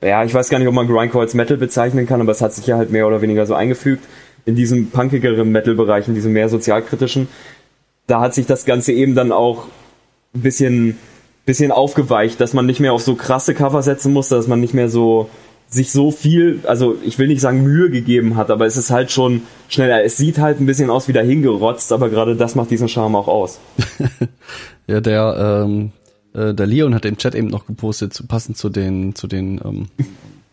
ja, 0.00 0.24
ich 0.24 0.34
weiß 0.34 0.48
gar 0.50 0.58
nicht, 0.58 0.68
ob 0.68 0.74
man 0.74 0.86
Grindcore 0.86 1.24
als 1.24 1.34
Metal 1.34 1.56
bezeichnen 1.56 2.06
kann, 2.06 2.20
aber 2.20 2.32
es 2.32 2.42
hat 2.42 2.52
sich 2.52 2.66
ja 2.66 2.76
halt 2.76 2.90
mehr 2.90 3.06
oder 3.06 3.22
weniger 3.22 3.46
so 3.46 3.54
eingefügt, 3.54 4.04
in 4.44 4.54
diesem 4.54 4.90
punkigeren 4.90 5.50
Metal-Bereich, 5.50 6.08
in 6.08 6.14
diesem 6.14 6.32
mehr 6.32 6.48
sozialkritischen. 6.48 7.28
Da 8.06 8.20
hat 8.20 8.34
sich 8.34 8.46
das 8.46 8.64
Ganze 8.64 8.92
eben 8.92 9.14
dann 9.14 9.32
auch 9.32 9.64
ein 10.34 10.42
bisschen, 10.42 10.98
bisschen 11.44 11.72
aufgeweicht, 11.72 12.40
dass 12.40 12.52
man 12.52 12.66
nicht 12.66 12.80
mehr 12.80 12.92
auf 12.92 13.02
so 13.02 13.14
krasse 13.14 13.54
Cover 13.54 13.82
setzen 13.82 14.12
musste, 14.12 14.36
dass 14.36 14.46
man 14.46 14.60
nicht 14.60 14.74
mehr 14.74 14.88
so 14.88 15.30
sich 15.68 15.90
so 15.90 16.12
viel, 16.12 16.60
also 16.64 16.96
ich 17.04 17.18
will 17.18 17.26
nicht 17.26 17.40
sagen 17.40 17.62
Mühe 17.62 17.90
gegeben 17.90 18.36
hat, 18.36 18.52
aber 18.52 18.66
es 18.66 18.76
ist 18.76 18.90
halt 18.90 19.10
schon 19.10 19.42
schneller. 19.68 20.04
Es 20.04 20.16
sieht 20.16 20.38
halt 20.38 20.60
ein 20.60 20.66
bisschen 20.66 20.90
aus 20.90 21.08
wie 21.08 21.12
dahingerotzt, 21.12 21.92
aber 21.92 22.08
gerade 22.08 22.36
das 22.36 22.54
macht 22.54 22.70
diesen 22.70 22.88
Charme 22.88 23.16
auch 23.16 23.28
aus. 23.28 23.58
Ja, 24.88 25.00
der, 25.00 25.64
ähm, 25.66 25.90
äh, 26.36 26.54
der 26.54 26.66
Leon 26.66 26.94
hat 26.94 27.04
im 27.04 27.16
Chat 27.16 27.34
eben 27.34 27.48
noch 27.48 27.66
gepostet, 27.66 28.12
zu, 28.12 28.26
passend 28.26 28.56
zu 28.56 28.68
den, 28.68 29.14
zu 29.14 29.26
den 29.26 29.60
ähm, 29.64 29.86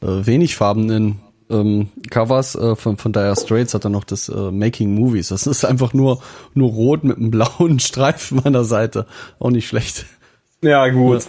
äh, 0.01 0.25
wenig 0.25 0.55
farbenen 0.55 1.19
ähm, 1.49 1.89
Covers 2.09 2.55
äh, 2.55 2.75
von, 2.75 2.97
von 2.97 3.11
Dire 3.11 3.35
Straits 3.35 3.73
hat 3.73 3.85
er 3.85 3.89
noch 3.89 4.03
das 4.03 4.29
äh, 4.29 4.51
Making 4.51 4.95
Movies. 4.95 5.29
Das 5.29 5.45
ist 5.45 5.65
einfach 5.65 5.93
nur, 5.93 6.21
nur 6.53 6.71
rot 6.71 7.03
mit 7.03 7.17
einem 7.17 7.31
blauen 7.31 7.79
Streifen 7.79 8.43
an 8.45 8.53
der 8.53 8.63
Seite. 8.63 9.05
Auch 9.39 9.51
nicht 9.51 9.67
schlecht. 9.67 10.05
Ja, 10.61 10.87
gut. 10.87 11.23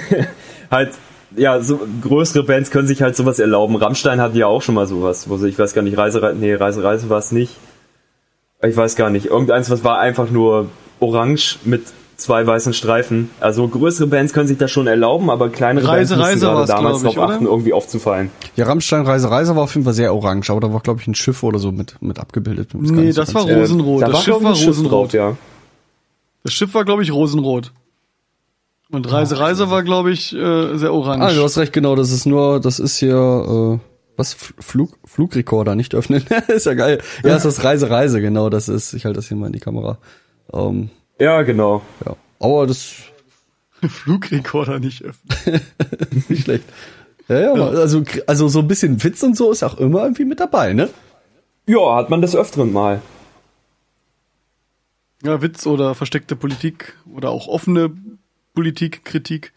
halt, 0.70 0.92
ja, 1.36 1.60
so 1.60 1.80
größere 2.02 2.44
Bands 2.44 2.70
können 2.70 2.88
sich 2.88 3.02
halt 3.02 3.16
sowas 3.16 3.38
erlauben. 3.38 3.76
Rammstein 3.76 4.20
hat 4.20 4.34
ja 4.34 4.46
auch 4.46 4.62
schon 4.62 4.74
mal 4.74 4.86
sowas, 4.86 5.28
wo 5.28 5.36
sie, 5.36 5.48
ich 5.48 5.58
weiß 5.58 5.74
gar 5.74 5.82
nicht, 5.82 5.96
Reise, 5.96 6.34
nee, 6.38 6.54
Reise, 6.54 6.82
Reise 6.82 7.10
war 7.10 7.18
es 7.18 7.32
nicht. 7.32 7.56
Ich 8.62 8.76
weiß 8.76 8.96
gar 8.96 9.10
nicht. 9.10 9.26
Irgendeins, 9.26 9.70
was 9.70 9.84
war 9.84 9.98
einfach 9.98 10.30
nur 10.30 10.68
orange 11.00 11.58
mit 11.64 11.82
zwei 12.22 12.46
weißen 12.46 12.72
Streifen. 12.72 13.30
Also 13.40 13.66
größere 13.68 14.06
Bands 14.06 14.32
können 14.32 14.48
sich 14.48 14.58
das 14.58 14.70
schon 14.70 14.86
erlauben, 14.86 15.30
aber 15.30 15.48
kleinere 15.50 15.86
Reise, 15.88 16.14
Bands 16.14 16.28
Reise 16.28 16.46
müssen 16.46 16.56
war's, 16.56 16.68
gerade 16.68 16.82
damals 16.82 17.02
darauf 17.02 17.30
achten, 17.30 17.46
irgendwie 17.46 17.72
aufzufallen. 17.72 18.30
Ja, 18.56 18.66
Rammstein 18.66 19.02
Reise 19.02 19.30
Reise 19.30 19.54
war 19.56 19.64
auf 19.64 19.74
jeden 19.74 19.84
Fall 19.84 19.94
sehr 19.94 20.14
orange, 20.14 20.50
aber 20.50 20.60
da 20.60 20.72
war, 20.72 20.80
glaube 20.80 21.00
ich, 21.00 21.06
ein 21.06 21.14
Schiff 21.14 21.42
oder 21.42 21.58
so 21.58 21.72
mit, 21.72 22.00
mit 22.00 22.18
abgebildet. 22.18 22.70
Nee, 22.74 23.10
so 23.12 23.20
das 23.20 23.32
ganz- 23.32 23.46
war 23.48 23.54
Rosenrot. 23.54 24.02
Äh, 24.02 24.04
da 24.04 24.06
das 24.06 24.14
war, 24.14 24.22
Schiff 24.22 24.42
war 24.44 24.54
Schiff 24.54 24.68
Rosenrot. 24.68 24.92
drauf, 24.92 25.12
ja. 25.12 25.36
Das 26.44 26.52
Schiff 26.52 26.74
war, 26.74 26.84
glaube 26.84 27.02
ich, 27.02 27.12
Rosenrot. 27.12 27.72
Und 28.90 29.10
Reise, 29.10 29.38
Reise 29.38 29.70
war, 29.70 29.82
glaube 29.82 30.10
ich, 30.12 30.34
äh, 30.34 30.76
sehr 30.76 30.92
orange. 30.92 31.24
Ah, 31.24 31.32
du 31.32 31.42
hast 31.42 31.56
recht, 31.56 31.72
genau, 31.72 31.96
das 31.96 32.10
ist 32.10 32.26
nur, 32.26 32.60
das 32.60 32.78
ist 32.78 32.98
hier, 32.98 33.14
äh, 33.16 33.78
was, 34.18 34.34
Flug, 34.34 34.98
Flugrekorder, 35.06 35.74
nicht 35.74 35.94
öffnen. 35.94 36.22
ist 36.48 36.66
ja 36.66 36.74
geil. 36.74 36.98
Ja, 37.24 37.36
ist 37.36 37.44
das 37.46 37.64
Reise, 37.64 37.88
Reise, 37.88 38.20
genau, 38.20 38.50
das 38.50 38.68
ist, 38.68 38.92
ich 38.92 39.06
halte 39.06 39.16
das 39.16 39.28
hier 39.28 39.36
mal 39.38 39.46
in 39.46 39.54
die 39.54 39.60
Kamera. 39.60 39.96
Ähm, 40.52 40.90
Ja, 41.18 41.42
genau. 41.42 41.82
ja. 42.04 42.16
Aber 42.38 42.66
das 42.66 42.94
Flugrekorder 43.88 44.78
nicht 44.78 45.02
öffnen. 45.02 45.60
nicht 46.28 46.44
schlecht. 46.44 46.64
Ja, 47.28 47.40
ja, 47.40 47.54
mal, 47.54 47.76
also, 47.76 48.02
also 48.26 48.48
so 48.48 48.58
ein 48.58 48.68
bisschen 48.68 49.02
Witz 49.02 49.22
und 49.22 49.36
so 49.36 49.52
ist 49.52 49.62
auch 49.62 49.78
immer 49.78 50.02
irgendwie 50.02 50.24
mit 50.24 50.40
dabei, 50.40 50.72
ne? 50.72 50.90
Ja, 51.66 51.96
hat 51.96 52.10
man 52.10 52.20
des 52.20 52.34
Öfteren 52.34 52.72
mal. 52.72 53.00
Ja, 55.22 55.40
Witz 55.40 55.66
oder 55.66 55.94
versteckte 55.94 56.34
Politik 56.34 56.96
oder 57.14 57.30
auch 57.30 57.46
offene 57.46 57.92
Politik, 58.54 59.04
Kritik. 59.04 59.52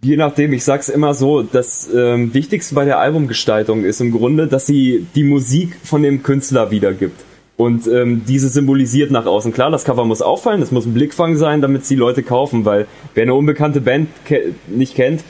Je 0.00 0.16
nachdem, 0.16 0.52
ich 0.52 0.62
sag's 0.62 0.88
immer 0.88 1.14
so, 1.14 1.42
das 1.42 1.92
ähm, 1.92 2.32
Wichtigste 2.32 2.74
bei 2.74 2.84
der 2.84 3.00
Albumgestaltung 3.00 3.84
ist 3.84 4.00
im 4.00 4.12
Grunde, 4.12 4.46
dass 4.46 4.66
sie 4.66 5.06
die 5.16 5.24
Musik 5.24 5.76
von 5.82 6.02
dem 6.02 6.22
Künstler 6.22 6.70
wiedergibt. 6.70 7.25
Und 7.56 7.86
ähm, 7.86 8.22
diese 8.28 8.48
symbolisiert 8.48 9.10
nach 9.10 9.24
außen. 9.24 9.52
Klar, 9.52 9.70
das 9.70 9.84
Cover 9.84 10.04
muss 10.04 10.20
auffallen, 10.20 10.60
es 10.60 10.72
muss 10.72 10.84
ein 10.84 10.92
Blickfang 10.92 11.36
sein, 11.36 11.62
damit 11.62 11.82
es 11.82 11.88
die 11.88 11.96
Leute 11.96 12.22
kaufen, 12.22 12.66
weil 12.66 12.86
wer 13.14 13.22
eine 13.22 13.34
unbekannte 13.34 13.80
Band 13.80 14.08
ke 14.26 14.52
nicht 14.66 14.94
kennt, 14.94 15.24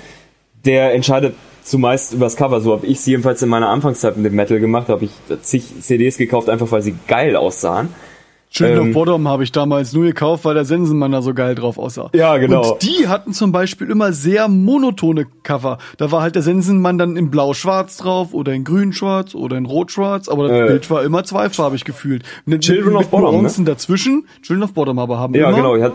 der 0.65 0.93
entscheidet 0.93 1.35
zumeist 1.63 2.15
über 2.15 2.27
das 2.27 2.37
Cover. 2.37 2.61
So 2.61 2.73
habe 2.73 2.87
ich 2.87 2.99
es 2.99 3.07
jedenfalls 3.07 3.43
in 3.43 3.49
meiner 3.49 3.69
Anfangszeit 3.69 4.17
mit 4.17 4.27
dem 4.27 4.35
Metal 4.35 4.59
gemacht, 4.59 4.89
habe 4.89 5.05
ich 5.05 5.11
zig 5.43 5.81
CDs 5.81 6.17
gekauft, 6.17 6.49
einfach 6.49 6.71
weil 6.73 6.83
sie 6.83 6.97
geil 7.07 7.37
aussahen. 7.37 7.91
Schön 8.57 8.77
Ähm, 8.79 8.89
of 8.89 8.95
Bottom 8.95 9.29
habe 9.29 9.43
ich 9.45 9.53
damals 9.53 9.93
nur 9.93 10.05
gekauft, 10.05 10.45
weil 10.45 10.55
der 10.55 10.65
Sensenmann 10.65 11.13
da 11.13 11.23
so 11.23 11.35
geil 11.35 11.55
drauf 11.55 11.79
aussah. 11.79 12.11
Ja, 12.15 12.37
genau. 12.39 12.73
Und 12.73 12.83
die 12.83 13.07
hatten 13.09 13.33
zum 13.33 13.53
Beispiel 13.53 13.91
immer 13.91 14.13
sehr 14.13 14.49
monotone 14.49 15.27
Cover. 15.43 15.79
Da 15.99 16.11
war 16.11 16.23
halt 16.23 16.35
der 16.35 16.43
Sensenmann 16.43 16.99
dann 16.99 17.17
in 17.17 17.31
blau-schwarz 17.31 17.97
drauf 17.99 18.33
oder 18.35 18.53
in 18.53 18.65
grün-schwarz 18.65 19.35
oder 19.35 19.57
in 19.57 19.67
rot-schwarz, 19.67 20.29
aber 20.29 20.49
das 20.49 20.59
Äh. 20.61 20.67
Bild 20.67 20.91
war 20.91 21.05
immer 21.05 21.25
zweifarbig 21.25 21.85
gefühlt. 21.85 22.23
Mit, 22.45 22.63
Children 22.63 22.95
mit 22.95 23.03
of 23.05 23.09
Bottom, 23.11 23.43
ne? 23.43 23.51
Dazwischen. 23.65 24.27
Children 24.43 24.65
of 24.65 24.73
Bottom 24.73 24.99
aber 24.99 25.19
haben 25.19 25.35
Ja, 25.35 25.49
immer, 25.51 25.57
genau. 25.75 25.83
Hat, 25.85 25.93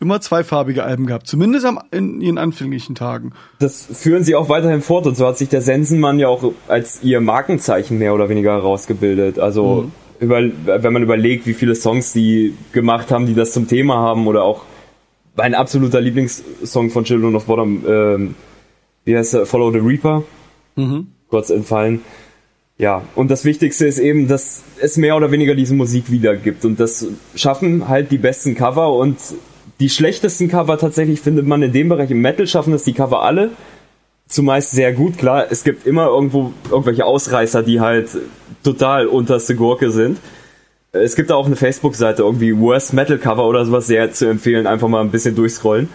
immer 0.00 0.20
zweifarbige 0.20 0.82
Alben 0.82 1.06
gehabt. 1.06 1.26
Zumindest 1.26 1.66
am, 1.66 1.78
in 1.90 2.20
ihren 2.20 2.38
anfänglichen 2.38 2.94
Tagen. 2.94 3.32
das 3.58 3.86
führen 3.92 4.24
sie 4.24 4.34
auch 4.34 4.48
weiterhin 4.48 4.80
fort 4.82 5.06
und 5.06 5.16
so 5.16 5.26
hat 5.26 5.36
sich 5.38 5.48
der 5.50 5.60
Sensenmann 5.60 6.18
ja 6.18 6.28
auch 6.28 6.52
als 6.68 7.00
ihr 7.02 7.20
Markenzeichen 7.20 7.98
mehr 7.98 8.14
oder 8.14 8.28
weniger 8.28 8.52
herausgebildet. 8.52 9.38
Also 9.38 9.82
Mhm. 9.84 9.92
Über, 10.20 10.42
wenn 10.66 10.92
man 10.92 11.02
überlegt, 11.02 11.46
wie 11.46 11.54
viele 11.54 11.74
Songs 11.74 12.12
die 12.12 12.54
gemacht 12.72 13.10
haben, 13.10 13.26
die 13.26 13.34
das 13.34 13.52
zum 13.52 13.66
Thema 13.66 13.96
haben 13.96 14.26
oder 14.26 14.44
auch 14.44 14.62
mein 15.34 15.54
absoluter 15.54 16.00
Lieblingssong 16.00 16.90
von 16.90 17.04
Children 17.04 17.34
of 17.34 17.46
Bottom, 17.46 17.84
ähm, 17.88 18.34
wie 19.04 19.16
heißt 19.16 19.34
er, 19.34 19.46
Follow 19.46 19.72
the 19.72 19.78
Reaper, 19.78 20.22
kurz 21.28 21.50
entfallen. 21.50 22.02
Ja, 22.76 23.02
und 23.14 23.30
das 23.30 23.44
Wichtigste 23.44 23.86
ist 23.86 23.98
eben, 23.98 24.28
dass 24.28 24.62
es 24.80 24.96
mehr 24.96 25.16
oder 25.16 25.30
weniger 25.30 25.54
diese 25.54 25.74
Musik 25.74 26.10
wiedergibt 26.10 26.64
und 26.64 26.80
das 26.80 27.06
schaffen 27.34 27.88
halt 27.88 28.10
die 28.10 28.18
besten 28.18 28.54
Cover 28.54 28.94
und 28.94 29.16
die 29.80 29.88
schlechtesten 29.88 30.48
Cover 30.48 30.76
tatsächlich 30.78 31.20
findet 31.20 31.46
man 31.46 31.62
in 31.62 31.72
dem 31.72 31.88
Bereich. 31.88 32.10
Im 32.10 32.20
Metal 32.20 32.46
schaffen 32.46 32.72
das 32.72 32.84
die 32.84 32.92
Cover 32.92 33.22
alle 33.22 33.50
zumeist 34.30 34.70
sehr 34.70 34.92
gut. 34.94 35.18
Klar, 35.18 35.46
es 35.50 35.64
gibt 35.64 35.86
immer 35.86 36.06
irgendwo 36.06 36.52
irgendwelche 36.70 37.04
Ausreißer, 37.04 37.62
die 37.62 37.80
halt 37.80 38.08
total 38.64 39.06
unterste 39.06 39.56
Gurke 39.56 39.90
sind. 39.90 40.18
Es 40.92 41.14
gibt 41.14 41.30
da 41.30 41.34
auch 41.34 41.46
eine 41.46 41.56
Facebook-Seite, 41.56 42.22
irgendwie 42.22 42.58
Worst 42.58 42.94
Metal 42.94 43.18
Cover 43.18 43.46
oder 43.46 43.64
sowas, 43.64 43.86
sehr 43.86 44.10
zu 44.12 44.26
empfehlen, 44.26 44.66
einfach 44.66 44.88
mal 44.88 45.02
ein 45.02 45.10
bisschen 45.10 45.36
durchscrollen. 45.36 45.88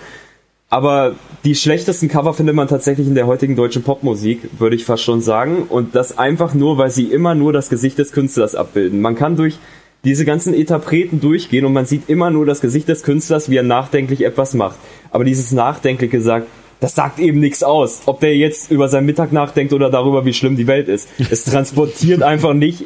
Aber 0.70 1.16
die 1.44 1.56
schlechtesten 1.56 2.08
Cover 2.08 2.34
findet 2.34 2.56
man 2.56 2.68
tatsächlich 2.68 3.08
in 3.08 3.16
der 3.16 3.28
heutigen 3.28 3.56
deutschen 3.56 3.84
Popmusik, 3.84 4.42
würde 4.58 4.76
ich 4.76 4.84
fast 4.84 5.04
schon 5.04 5.22
sagen. 5.22 5.64
Und 5.70 5.96
das 5.96 6.18
einfach 6.18 6.54
nur, 6.54 6.78
weil 6.78 6.90
sie 6.90 7.06
immer 7.06 7.36
nur 7.36 7.54
das 7.54 7.70
Gesicht 7.70 7.98
des 7.98 8.12
Künstlers 8.12 8.56
abbilden. 8.56 9.02
Man 9.02 9.16
kann 9.16 9.36
durch 9.36 9.58
diese 10.04 10.26
ganzen 10.26 10.54
Interpreten 10.54 11.20
durchgehen 11.20 11.66
und 11.66 11.74
man 11.74 11.86
sieht 11.86 12.10
immer 12.10 12.30
nur 12.30 12.46
das 12.46 12.62
Gesicht 12.62 12.88
des 12.88 13.04
Künstlers, 13.04 13.50
wie 13.50 13.58
er 13.58 13.64
nachdenklich 13.64 14.24
etwas 14.24 14.54
macht. 14.54 14.78
Aber 15.12 15.24
dieses 15.24 15.52
Nachdenkliche 15.52 16.22
sagt, 16.22 16.48
das 16.86 16.94
sagt 16.94 17.18
eben 17.18 17.40
nichts 17.40 17.64
aus. 17.64 18.04
Ob 18.06 18.20
der 18.20 18.38
jetzt 18.38 18.70
über 18.70 18.88
seinen 18.90 19.08
Mittag 19.08 19.32
nachdenkt 19.32 19.74
oder 19.74 19.90
darüber, 19.90 20.24
wie 20.24 20.34
schlimm 20.34 20.56
die 20.56 20.68
Welt 20.68 20.88
ist. 20.88 21.10
Es 21.32 21.44
transportiert 21.44 22.22
einfach 22.22 22.54
nicht, 22.54 22.84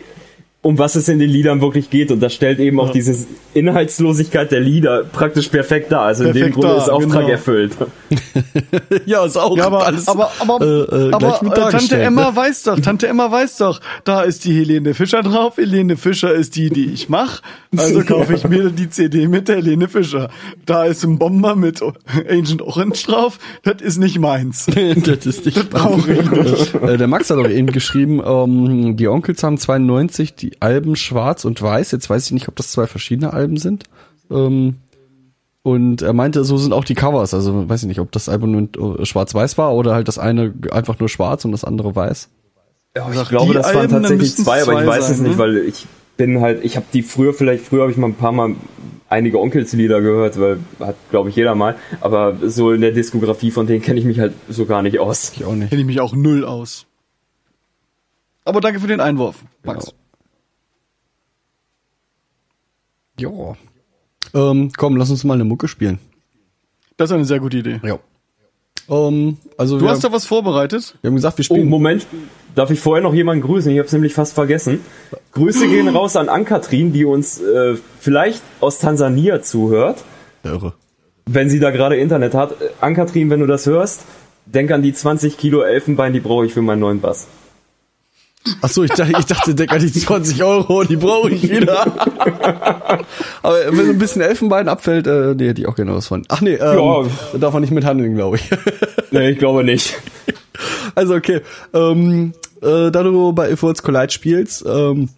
um 0.61 0.77
was 0.77 0.95
es 0.95 1.07
in 1.07 1.19
den 1.19 1.29
Liedern 1.29 1.61
wirklich 1.61 1.89
geht. 1.89 2.11
Und 2.11 2.19
das 2.19 2.33
stellt 2.33 2.59
eben 2.59 2.79
auch 2.81 2.89
diese 2.89 3.15
Inhaltslosigkeit 3.53 4.51
der 4.51 4.59
Lieder 4.59 5.05
praktisch 5.05 5.47
perfekt 5.47 5.91
dar. 5.91 6.01
Also 6.01 6.25
in 6.25 6.33
dem 6.33 6.51
Perfekt 6.51 6.55
Grunde 6.55 6.77
ist 6.77 6.89
Auftrag 6.89 7.21
genau. 7.21 7.29
erfüllt. 7.29 7.77
Ja, 9.05 9.25
ist 9.25 9.37
auch 9.37 9.55
Ja, 9.55 9.67
aber, 9.67 9.85
alles 9.85 10.07
aber, 10.07 10.31
aber, 10.39 10.61
äh, 10.61 11.07
äh, 11.07 11.11
aber 11.11 11.19
gleich 11.19 11.41
mit 11.41 11.51
äh, 11.51 11.55
Tante 11.55 11.71
dargestellt, 11.71 12.05
Emma 12.05 12.29
ne? 12.29 12.35
weiß 12.35 12.63
doch, 12.63 12.79
Tante 12.79 13.07
Emma 13.07 13.31
weiß 13.31 13.57
doch, 13.57 13.79
da 14.03 14.21
ist 14.21 14.45
die 14.45 14.53
Helene 14.53 14.93
Fischer 14.93 15.23
drauf. 15.23 15.57
Helene 15.57 15.97
Fischer 15.97 16.33
ist 16.33 16.55
die, 16.55 16.69
die 16.69 16.91
ich 16.91 17.09
mach. 17.09 17.41
Also 17.75 18.01
kaufe 18.03 18.33
ich 18.33 18.47
mir 18.47 18.69
die 18.69 18.89
CD 18.89 19.27
mit 19.27 19.47
der 19.47 19.57
Helene 19.57 19.87
Fischer. 19.87 20.29
Da 20.65 20.85
ist 20.85 21.03
ein 21.03 21.17
Bomber 21.19 21.55
mit 21.55 21.81
Agent 21.81 22.61
Orange 22.61 23.05
drauf. 23.05 23.39
Das 23.63 23.81
ist 23.81 23.97
nicht 23.97 24.19
meins. 24.19 24.65
das 25.05 25.25
ist 25.25 25.45
nicht 25.45 25.69
brauche 25.69 26.11
ich 26.11 26.31
nicht. 26.31 26.75
Äh, 26.75 26.97
Der 26.97 27.07
Max 27.07 27.29
hat 27.29 27.37
auch 27.37 27.49
eben 27.49 27.67
geschrieben, 27.67 28.21
ähm, 28.25 28.97
die 28.97 29.07
Onkels 29.07 29.41
haben 29.43 29.57
92 29.57 30.35
die 30.35 30.48
Alben 30.59 30.95
schwarz 30.95 31.45
und 31.45 31.61
weiß. 31.61 31.91
Jetzt 31.91 32.09
weiß 32.09 32.25
ich 32.27 32.31
nicht, 32.31 32.47
ob 32.47 32.55
das 32.55 32.71
zwei 32.71 32.87
verschiedene 32.87 33.33
Alben 33.33 33.57
sind. 33.57 33.85
Ähm, 34.31 34.75
und 35.61 36.01
er 36.01 36.13
meinte, 36.13 36.43
so 36.43 36.57
sind 36.57 36.73
auch 36.73 36.85
die 36.85 36.95
Covers. 36.95 37.33
Also 37.33 37.67
weiß 37.69 37.83
ich 37.83 37.87
nicht, 37.87 37.99
ob 37.99 38.11
das 38.11 38.29
Album 38.29 38.51
nur 38.51 38.99
äh, 38.99 39.05
schwarz-weiß 39.05 39.57
war 39.57 39.73
oder 39.73 39.93
halt 39.93 40.07
das 40.07 40.17
eine 40.17 40.53
einfach 40.71 40.99
nur 40.99 41.09
schwarz 41.09 41.45
und 41.45 41.51
das 41.51 41.63
andere 41.63 41.95
weiß. 41.95 42.29
Ja, 42.95 43.11
Sag, 43.11 43.23
ich 43.23 43.29
glaube, 43.29 43.47
die 43.47 43.53
das 43.53 43.67
waren 43.67 43.77
Alben, 43.77 43.93
dann 43.93 44.01
tatsächlich 44.03 44.35
zwei, 44.35 44.61
aber 44.63 44.81
ich 44.81 44.87
weiß 44.87 45.09
es 45.09 45.17
sein, 45.17 45.27
nicht, 45.27 45.37
ne? 45.37 45.37
weil 45.37 45.57
ich 45.57 45.85
bin 46.17 46.41
halt, 46.41 46.63
ich 46.65 46.75
habe 46.75 46.85
die 46.91 47.03
früher 47.03 47.33
vielleicht, 47.33 47.65
früher 47.65 47.83
habe 47.83 47.91
ich 47.91 47.97
mal 47.97 48.07
ein 48.07 48.15
paar 48.15 48.31
Mal 48.31 48.55
einige 49.09 49.39
Onkelslieder 49.39 50.01
gehört, 50.01 50.39
weil 50.39 50.59
hat, 50.79 50.95
glaube 51.09 51.29
ich, 51.29 51.35
jeder 51.35 51.55
mal. 51.55 51.75
Aber 52.01 52.37
so 52.43 52.71
in 52.71 52.81
der 52.81 52.91
Diskografie 52.91 53.51
von 53.51 53.67
denen 53.67 53.81
kenne 53.81 53.99
ich 53.99 54.05
mich 54.05 54.19
halt 54.19 54.33
so 54.47 54.65
gar 54.65 54.81
nicht 54.81 54.99
aus. 54.99 55.31
Ich 55.35 55.45
auch 55.45 55.53
nicht. 55.53 55.69
Kenne 55.69 55.81
ich 55.81 55.87
mich 55.87 55.99
auch 55.99 56.13
null 56.13 56.45
aus. 56.45 56.85
Aber 58.45 58.61
danke 58.61 58.79
für 58.79 58.87
den 58.87 59.01
Einwurf, 59.01 59.43
Max. 59.63 59.93
Ja. 63.19 63.55
Ähm, 64.33 64.71
komm, 64.77 64.95
lass 64.97 65.09
uns 65.09 65.23
mal 65.23 65.33
eine 65.35 65.45
Mucke 65.45 65.67
spielen. 65.67 65.99
Das 66.97 67.09
ist 67.09 67.15
eine 67.15 67.25
sehr 67.25 67.39
gute 67.39 67.57
Idee. 67.57 67.79
Ja. 67.83 67.99
Ähm, 68.89 69.37
also 69.57 69.77
Du 69.77 69.85
wir, 69.85 69.91
hast 69.91 70.03
da 70.03 70.11
was 70.11 70.25
vorbereitet? 70.25 70.95
wir 71.01 71.09
haben 71.09 71.15
gesagt, 71.15 71.37
wir 71.37 71.43
Oh, 71.43 71.55
spielen. 71.55 71.69
Moment. 71.69 72.05
Darf 72.55 72.71
ich 72.71 72.79
vorher 72.79 73.03
noch 73.03 73.13
jemanden 73.13 73.43
grüßen? 73.43 73.71
Ich 73.71 73.77
habe 73.77 73.85
es 73.87 73.93
nämlich 73.93 74.13
fast 74.13 74.33
vergessen. 74.33 74.81
Grüße 75.33 75.67
gehen 75.67 75.87
raus 75.95 76.15
an 76.15 76.27
Ankatrin, 76.29 76.91
die 76.91 77.05
uns 77.05 77.39
äh, 77.39 77.75
vielleicht 77.99 78.41
aus 78.59 78.79
Tansania 78.79 79.41
zuhört. 79.41 80.03
Irre. 80.43 80.73
wenn 81.25 81.49
sie 81.49 81.59
da 81.59 81.69
gerade 81.71 81.97
Internet 81.97 82.33
hat. 82.33 82.53
Äh, 82.53 82.69
Ankatrin, 82.81 83.29
wenn 83.29 83.39
du 83.39 83.45
das 83.45 83.65
hörst, 83.65 84.01
denk 84.45 84.71
an 84.71 84.81
die 84.81 84.93
20 84.93 85.37
Kilo 85.37 85.61
Elfenbein, 85.61 86.13
die 86.13 86.19
brauche 86.19 86.45
ich 86.45 86.53
für 86.53 86.61
meinen 86.63 86.79
neuen 86.79 87.01
Bass. 87.01 87.27
Ach 88.61 88.69
so, 88.69 88.83
ich 88.83 88.91
dachte, 88.91 89.13
ich 89.19 89.25
dachte, 89.25 89.53
denk 89.53 89.71
an 89.71 89.79
die 89.79 89.91
20 89.91 90.41
Euro, 90.43 90.83
die 90.83 90.95
brauche 90.95 91.29
ich 91.29 91.49
wieder. 91.49 91.81
Aber 93.43 93.55
wenn 93.67 93.85
so 93.85 93.91
ein 93.91 93.99
bisschen 93.99 94.21
Elfenbein 94.21 94.67
abfällt, 94.69 95.07
äh, 95.07 95.35
nee, 95.35 95.49
hätte 95.49 95.61
ich 95.61 95.67
auch 95.67 95.75
gerne 95.75 95.93
was 95.93 96.07
von. 96.07 96.23
Ach 96.29 96.41
nee, 96.41 96.53
ähm, 96.53 96.77
Ja. 96.77 97.03
da 97.33 97.37
darf 97.37 97.53
man 97.53 97.61
nicht 97.61 97.71
mithandeln, 97.73 98.15
glaube 98.15 98.37
ich. 98.37 98.49
Nee, 99.11 99.31
ich 99.31 99.39
glaube 99.39 99.63
nicht. 99.63 99.97
Also 100.93 101.15
okay, 101.15 101.41
ähm, 101.73 102.33
äh, 102.61 102.91
da 102.91 103.01
du 103.01 103.33
bei 103.33 103.49
If 103.51 103.63
Worlds 103.63 103.81
Collide 103.81 104.11
spielst, 104.11 104.63
ähm, 104.67 105.09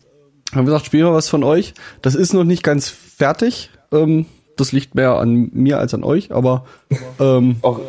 haben 0.53 0.61
wir 0.61 0.63
gesagt, 0.63 0.85
spielen 0.85 1.03
wir 1.05 1.13
was 1.13 1.27
von 1.27 1.43
euch. 1.43 1.73
Das 2.01 2.15
ist 2.15 2.33
noch 2.33 2.45
nicht 2.45 2.63
ganz 2.63 2.87
fertig. 2.87 3.69
Ähm, 3.91 4.27
das 4.55 4.71
liegt 4.71 4.95
mehr 4.95 5.15
an 5.15 5.49
mir 5.53 5.77
als 5.79 5.93
an 5.93 6.05
euch, 6.05 6.31
aber 6.31 6.63
ähm, 7.19 7.57
Auch, 7.63 7.81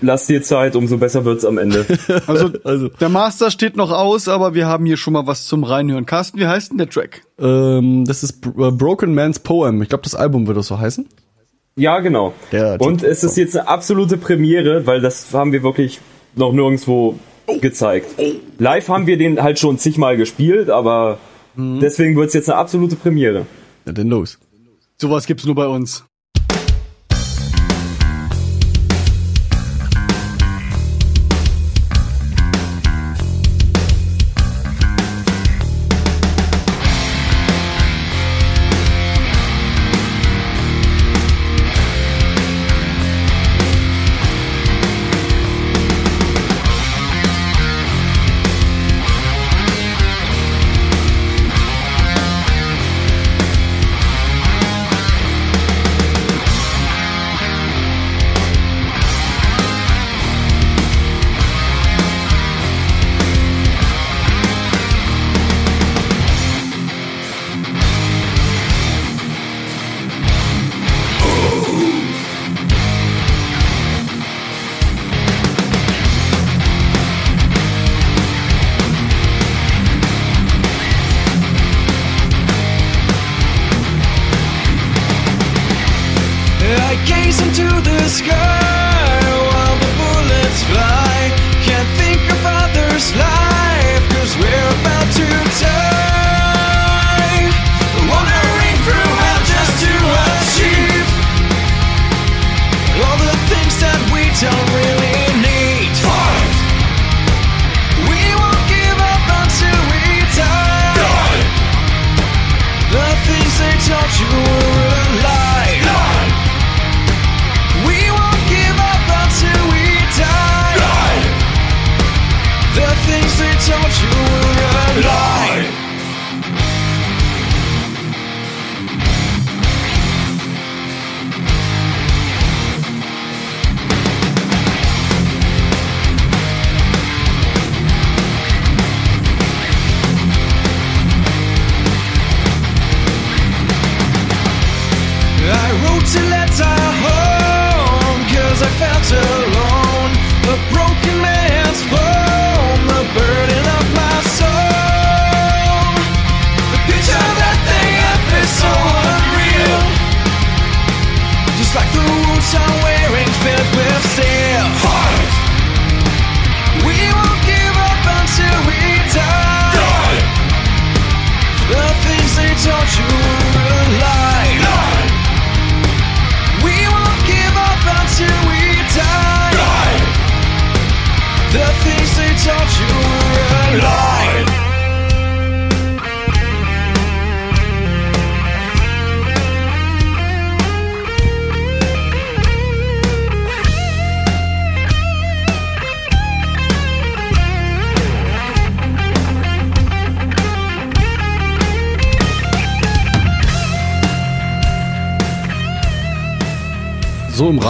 lass 0.00 0.26
dir 0.26 0.42
Zeit, 0.42 0.76
umso 0.76 0.98
besser 0.98 1.24
wird's 1.24 1.44
am 1.44 1.58
Ende. 1.58 1.86
Also, 2.26 2.50
also 2.64 2.88
der 2.88 3.08
Master 3.08 3.50
steht 3.50 3.76
noch 3.76 3.90
aus, 3.90 4.28
aber 4.28 4.54
wir 4.54 4.66
haben 4.66 4.86
hier 4.86 4.96
schon 4.96 5.12
mal 5.12 5.26
was 5.26 5.46
zum 5.46 5.64
Reinhören. 5.64 6.06
Carsten, 6.06 6.38
wie 6.38 6.46
heißt 6.46 6.70
denn 6.70 6.78
der 6.78 6.88
Track? 6.88 7.22
ähm, 7.38 8.04
das 8.06 8.22
ist 8.22 8.44
äh, 8.46 8.70
Broken 8.70 9.14
Man's 9.14 9.38
Poem. 9.38 9.82
Ich 9.82 9.88
glaube, 9.88 10.02
das 10.04 10.14
Album 10.14 10.46
wird 10.46 10.56
das 10.56 10.66
so 10.66 10.78
heißen. 10.78 11.06
Ja, 11.76 12.00
genau. 12.00 12.32
Der 12.52 12.80
Und 12.80 13.02
es 13.02 13.22
ist 13.22 13.36
jetzt 13.36 13.56
eine 13.56 13.68
absolute 13.68 14.16
Premiere, 14.16 14.86
weil 14.86 15.00
das 15.00 15.32
haben 15.32 15.52
wir 15.52 15.62
wirklich 15.62 16.00
noch 16.34 16.52
nirgendwo 16.52 17.18
gezeigt. 17.60 18.08
Live 18.58 18.88
haben 18.88 19.06
wir 19.06 19.18
den 19.18 19.42
halt 19.42 19.58
schon 19.58 19.78
zigmal 19.78 20.16
gespielt, 20.16 20.70
aber 20.70 21.18
deswegen 21.56 22.16
wird's 22.16 22.34
jetzt 22.34 22.48
eine 22.48 22.58
absolute 22.58 22.96
Premiere. 22.96 23.46
Ja, 23.84 23.92
denn 23.92 24.08
los. 24.08 24.38
Sowas 24.98 25.26
gibt's 25.26 25.44
nur 25.44 25.54
bei 25.54 25.66
uns. 25.66 26.04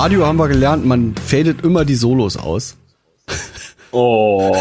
Radio 0.06 0.24
haben 0.24 0.36
wir 0.36 0.46
gelernt, 0.46 0.86
man 0.86 1.16
fadet 1.16 1.64
immer 1.64 1.84
die 1.84 1.96
Solos 1.96 2.36
aus. 2.36 2.76
Oh. 3.90 4.52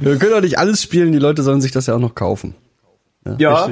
Wir 0.00 0.18
können 0.18 0.32
doch 0.32 0.42
nicht 0.42 0.58
alles 0.58 0.82
spielen, 0.82 1.10
die 1.12 1.18
Leute 1.18 1.42
sollen 1.42 1.62
sich 1.62 1.72
das 1.72 1.86
ja 1.86 1.94
auch 1.94 1.98
noch 1.98 2.14
kaufen. 2.14 2.54
Ja, 3.38 3.70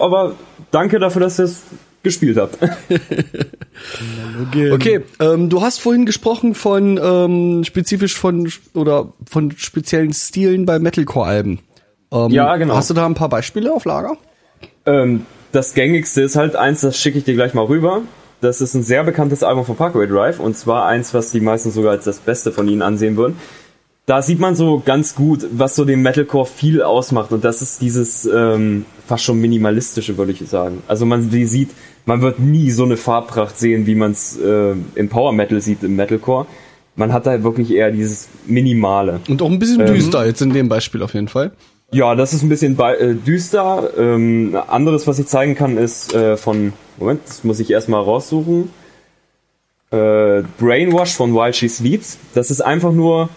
aber 0.00 0.36
danke 0.70 0.98
dafür, 0.98 1.20
dass 1.20 1.38
ihr 1.38 1.44
es 1.44 1.64
gespielt 2.02 2.38
habt. 2.38 2.56
Okay, 4.72 5.00
ähm, 5.20 5.50
du 5.50 5.60
hast 5.60 5.80
vorhin 5.80 6.06
gesprochen 6.06 6.54
von 6.54 6.98
ähm, 7.02 7.62
spezifisch 7.64 8.16
von 8.16 8.50
oder 8.72 9.12
von 9.28 9.50
speziellen 9.58 10.14
Stilen 10.14 10.64
bei 10.64 10.78
Metalcore-Alben. 10.78 11.58
Ähm, 12.10 12.30
Ja, 12.30 12.56
genau. 12.56 12.74
Hast 12.74 12.88
du 12.88 12.94
da 12.94 13.04
ein 13.04 13.12
paar 13.12 13.28
Beispiele 13.28 13.70
auf 13.70 13.84
Lager? 13.84 14.16
Ähm, 14.86 15.26
das 15.52 15.74
gängigste 15.74 16.22
ist 16.22 16.36
halt 16.36 16.56
eins, 16.56 16.80
das 16.80 16.98
schicke 16.98 17.18
ich 17.18 17.24
dir 17.24 17.34
gleich 17.34 17.52
mal 17.52 17.66
rüber. 17.66 18.00
Das 18.42 18.60
ist 18.60 18.74
ein 18.74 18.82
sehr 18.82 19.04
bekanntes 19.04 19.44
Album 19.44 19.64
von 19.64 19.76
Parkway 19.76 20.08
Drive 20.08 20.40
und 20.40 20.56
zwar 20.56 20.86
eins, 20.86 21.14
was 21.14 21.30
die 21.30 21.40
meisten 21.40 21.70
sogar 21.70 21.92
als 21.92 22.04
das 22.04 22.18
Beste 22.18 22.50
von 22.50 22.66
ihnen 22.66 22.82
ansehen 22.82 23.16
würden. 23.16 23.36
Da 24.04 24.20
sieht 24.20 24.40
man 24.40 24.56
so 24.56 24.82
ganz 24.84 25.14
gut, 25.14 25.46
was 25.52 25.76
so 25.76 25.84
den 25.84 26.02
Metalcore 26.02 26.46
viel 26.46 26.82
ausmacht 26.82 27.30
und 27.30 27.44
das 27.44 27.62
ist 27.62 27.80
dieses 27.80 28.26
ähm, 28.26 28.84
fast 29.06 29.22
schon 29.22 29.40
minimalistische, 29.40 30.18
würde 30.18 30.32
ich 30.32 30.40
sagen. 30.48 30.82
Also 30.88 31.06
man 31.06 31.30
sieht, 31.30 31.70
man 32.04 32.20
wird 32.20 32.40
nie 32.40 32.72
so 32.72 32.82
eine 32.82 32.96
Farbpracht 32.96 33.56
sehen, 33.56 33.86
wie 33.86 33.94
man 33.94 34.10
es 34.10 34.36
äh, 34.40 34.74
im 34.96 35.08
Power 35.08 35.32
Metal 35.32 35.60
sieht 35.60 35.84
im 35.84 35.94
Metalcore. 35.94 36.46
Man 36.96 37.12
hat 37.12 37.26
da 37.26 37.44
wirklich 37.44 37.70
eher 37.70 37.92
dieses 37.92 38.28
Minimale. 38.46 39.20
Und 39.28 39.40
auch 39.40 39.50
ein 39.50 39.60
bisschen 39.60 39.86
düster 39.86 40.26
jetzt 40.26 40.42
in 40.42 40.52
dem 40.52 40.68
Beispiel 40.68 41.04
auf 41.04 41.14
jeden 41.14 41.28
Fall. 41.28 41.52
Ja, 41.94 42.14
das 42.14 42.32
ist 42.32 42.42
ein 42.42 42.48
bisschen 42.48 42.78
äh, 42.78 43.14
düster. 43.14 43.90
Ähm, 43.98 44.56
anderes, 44.66 45.06
was 45.06 45.18
ich 45.18 45.26
zeigen 45.26 45.54
kann, 45.54 45.76
ist 45.76 46.14
äh, 46.14 46.38
von, 46.38 46.72
Moment, 46.98 47.20
das 47.26 47.44
muss 47.44 47.60
ich 47.60 47.70
erstmal 47.70 48.02
raussuchen. 48.02 48.70
Äh, 49.90 50.42
Brainwash 50.58 51.14
von 51.14 51.34
While 51.34 51.52
She 51.52 51.68
Sleeps. 51.68 52.16
Das 52.32 52.50
ist 52.50 52.62
einfach 52.62 52.92
nur 52.92 53.28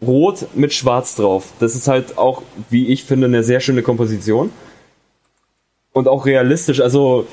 rot 0.00 0.46
mit 0.54 0.72
schwarz 0.72 1.16
drauf. 1.16 1.52
Das 1.58 1.74
ist 1.74 1.88
halt 1.88 2.16
auch, 2.16 2.42
wie 2.70 2.86
ich 2.86 3.02
finde, 3.02 3.26
eine 3.26 3.42
sehr 3.42 3.58
schöne 3.58 3.82
Komposition. 3.82 4.50
Und 5.92 6.06
auch 6.06 6.24
realistisch. 6.24 6.80
Also 6.80 7.26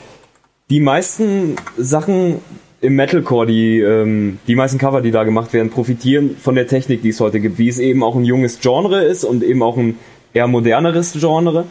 die 0.72 0.80
meisten 0.80 1.58
Sachen 1.78 2.40
im 2.82 2.96
Metalcore, 2.96 3.46
die, 3.46 3.80
ähm, 3.82 4.40
die 4.48 4.56
meisten 4.56 4.80
Cover, 4.80 5.02
die 5.02 5.12
da 5.12 5.26
gemacht 5.26 5.54
werden, 5.54 5.70
profitieren 5.70 6.38
von 6.38 6.56
der 6.56 6.66
Technik, 6.66 7.04
die 7.04 7.10
es 7.10 7.20
heute 7.20 7.40
gibt. 7.40 7.60
Wie 7.60 7.68
es 7.68 7.78
eben 7.78 8.04
auch 8.04 8.16
ein 8.16 8.26
junges 8.26 8.60
Genre 8.62 9.04
ist 9.04 9.24
und 9.24 9.44
eben 9.44 9.62
auch 9.62 9.78
ein 9.78 10.00
eher 10.34 10.48
moderneres 10.48 11.14
Genre, 11.14 11.66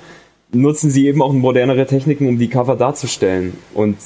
nutzen 0.52 0.90
sie 0.90 1.06
eben 1.06 1.22
auch 1.22 1.32
modernere 1.32 1.86
Techniken, 1.86 2.28
um 2.28 2.38
die 2.38 2.48
Cover 2.48 2.76
darzustellen. 2.76 3.56
Und 3.74 3.96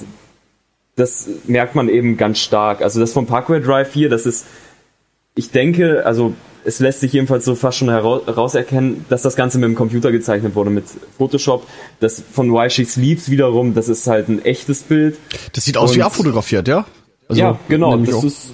das 0.97 1.29
merkt 1.47 1.75
man 1.75 1.89
eben 1.89 2.17
ganz 2.17 2.39
stark. 2.39 2.83
Also 2.83 3.01
das 3.01 3.13
von 3.13 3.27
Parkway 3.27 3.61
Drive 3.61 3.91
4, 3.91 4.09
das 4.09 4.27
ist, 4.27 4.47
ich 5.35 5.51
denke, 5.51 6.05
also 6.07 6.35
es 6.67 6.81
lässt 6.81 7.01
sich 7.01 7.13
jedenfalls 7.13 7.45
so 7.45 7.55
fast 7.55 7.79
schon 7.79 7.91
herauserkennen, 7.91 9.05
dass 9.09 9.23
das 9.23 9.37
Ganze 9.37 9.59
mit 9.59 9.69
dem 9.69 9.75
Computer 9.75 10.13
gezeichnet 10.13 10.55
wurde, 10.55 10.71
mit 10.71 10.85
Photoshop. 11.19 11.67
Das 12.01 12.23
von 12.33 12.53
Why 12.53 12.71
She 12.71 12.85
Sleeps 12.85 13.31
wiederum, 13.31 13.75
das 13.75 13.89
ist 13.89 14.07
halt 14.07 14.29
ein 14.29 14.43
echtes 14.45 14.83
Bild. 14.83 15.19
Das 15.53 15.65
sieht 15.65 15.77
aus 15.77 15.95
wie 15.95 15.99
Und- 16.01 16.07
abfotografiert, 16.07 16.69
ja? 16.69 16.87
Also, 17.29 17.41
ja, 17.41 17.59
genau. 17.69 17.97
Das 17.97 18.15
auch. 18.15 18.25
ist 18.25 18.53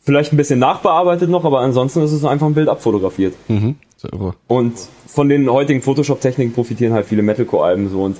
vielleicht 0.00 0.32
ein 0.32 0.36
bisschen 0.38 0.58
nachbearbeitet 0.58 1.28
noch, 1.30 1.44
aber 1.44 1.60
ansonsten 1.60 2.02
ist 2.02 2.12
es 2.12 2.24
einfach 2.24 2.46
ein 2.46 2.54
Bild 2.54 2.68
abfotografiert. 2.68 3.34
Mhm. 3.48 3.76
Irre. 4.04 4.34
Und 4.46 4.78
von 5.06 5.28
den 5.28 5.50
heutigen 5.50 5.82
Photoshop-Techniken 5.82 6.52
profitieren 6.52 6.92
halt 6.92 7.06
viele 7.06 7.22
Metalcore-Alben 7.22 7.88
so. 7.90 8.02
Und 8.02 8.18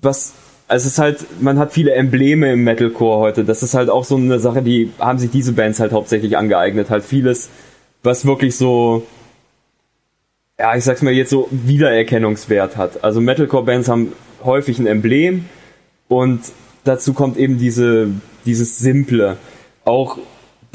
was, 0.00 0.34
also 0.68 0.86
es 0.86 0.92
ist 0.92 0.98
halt, 0.98 1.42
man 1.42 1.58
hat 1.58 1.72
viele 1.72 1.92
Embleme 1.92 2.52
im 2.52 2.62
Metalcore 2.62 3.18
heute. 3.18 3.44
Das 3.44 3.62
ist 3.62 3.74
halt 3.74 3.90
auch 3.90 4.04
so 4.04 4.16
eine 4.16 4.38
Sache, 4.38 4.62
die 4.62 4.92
haben 4.98 5.18
sich 5.18 5.30
diese 5.30 5.52
Bands 5.52 5.80
halt 5.80 5.92
hauptsächlich 5.92 6.36
angeeignet. 6.36 6.90
Halt 6.90 7.04
vieles, 7.04 7.48
was 8.02 8.26
wirklich 8.26 8.56
so, 8.56 9.06
ja, 10.58 10.76
ich 10.76 10.84
sag's 10.84 11.02
mal 11.02 11.12
jetzt 11.12 11.30
so, 11.30 11.48
Wiedererkennungswert 11.50 12.76
hat. 12.76 13.02
Also 13.02 13.20
Metalcore-Bands 13.20 13.88
haben 13.88 14.12
häufig 14.44 14.78
ein 14.78 14.86
Emblem 14.86 15.46
und 16.06 16.40
dazu 16.84 17.12
kommt 17.12 17.36
eben 17.36 17.58
diese, 17.58 18.10
dieses 18.44 18.78
Simple. 18.78 19.36
Auch 19.84 20.18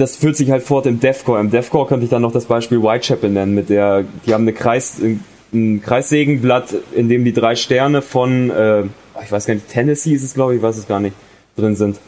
das 0.04 0.18
führt 0.18 0.36
sich 0.36 0.51
halt 0.51 0.64
fort 0.64 0.86
im 0.86 0.99
Deathcore. 0.99 1.39
Im 1.39 1.49
Deathcore 1.49 1.88
könnte 1.88 2.04
ich 2.04 2.10
dann 2.10 2.22
noch 2.22 2.34
das 2.34 2.43
Beispiel 2.45 2.84
Whitechapel 2.84 3.30
nennen, 3.30 3.56
mit 3.56 3.70
der, 3.70 4.04
die 4.26 4.34
haben 4.34 4.41
eine 4.41 4.51
Kreis, 4.51 4.99
ein 5.54 5.82
Kreissägenblatt, 5.82 6.76
in 6.93 7.08
dem 7.08 7.24
die 7.24 7.32
drei 7.32 7.56
Sterne 7.56 8.01
von, 8.01 8.49
äh, 8.49 8.84
ich 9.24 9.32
weiß 9.32 9.45
gar 9.45 9.54
nicht, 9.54 9.70
Tennessee 9.70 10.12
ist 10.12 10.24
es, 10.24 10.34
glaube 10.34 10.54
ich, 10.54 10.58
ich 10.58 10.64
weiß 10.64 10.78
es 10.78 10.88
gar 10.89 10.99
nicht, 10.99 11.16
drin 11.56 11.78
sind. 11.78 11.99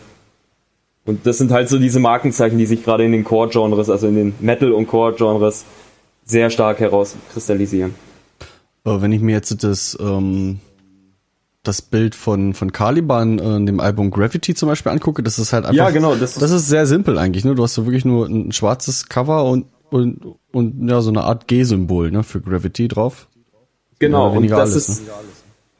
Und 1.05 1.25
das 1.25 1.37
sind 1.37 1.51
halt 1.51 1.69
so 1.69 1.79
diese 1.79 2.01
Markenzeichen, 2.01 2.57
die 2.57 2.65
sich 2.65 2.83
gerade 2.83 3.05
in 3.05 3.13
den 3.13 3.23
Core-Genres, 3.23 3.89
also 3.89 4.07
in 4.07 4.15
den 4.15 4.35
Metal- 4.41 4.73
und 4.73 4.87
Core-Genres 4.87 5.63
sehr 6.25 6.49
stark 6.49 6.81
herauskristallisieren. 6.81 7.95
Äh, 8.83 8.99
wenn 8.99 9.13
ich 9.13 9.21
mir 9.21 9.35
jetzt 9.35 9.63
das, 9.63 9.97
ähm, 10.01 10.59
das 11.67 11.81
Bild 11.81 12.15
von, 12.15 12.53
von 12.53 12.71
Caliban 12.71 13.39
äh, 13.39 13.55
in 13.57 13.65
dem 13.65 13.79
Album 13.79 14.11
Gravity 14.11 14.53
zum 14.55 14.69
Beispiel 14.69 14.91
angucke, 14.91 15.23
das 15.23 15.39
ist 15.39 15.53
halt 15.53 15.65
einfach. 15.65 15.75
Ja, 15.75 15.89
genau, 15.89 16.15
das 16.15 16.35
Das 16.35 16.51
ist- 16.51 16.61
ist 16.61 16.67
sehr 16.69 16.85
simpel 16.85 17.17
eigentlich, 17.17 17.43
ne? 17.45 17.55
Du 17.55 17.63
hast 17.63 17.73
so 17.73 17.85
wirklich 17.85 18.05
nur 18.05 18.27
ein 18.27 18.51
schwarzes 18.51 19.09
Cover 19.09 19.45
und, 19.45 19.65
und, 19.89 20.19
und 20.51 20.89
ja, 20.89 21.01
so 21.01 21.09
eine 21.09 21.23
Art 21.23 21.47
G-Symbol, 21.47 22.11
ne, 22.11 22.23
für 22.23 22.41
Gravity 22.41 22.87
drauf. 22.87 23.27
Genau, 23.99 24.29
oder 24.29 24.37
und 24.37 24.49
das 24.51 24.59
alles, 24.71 24.89
ist 24.89 25.01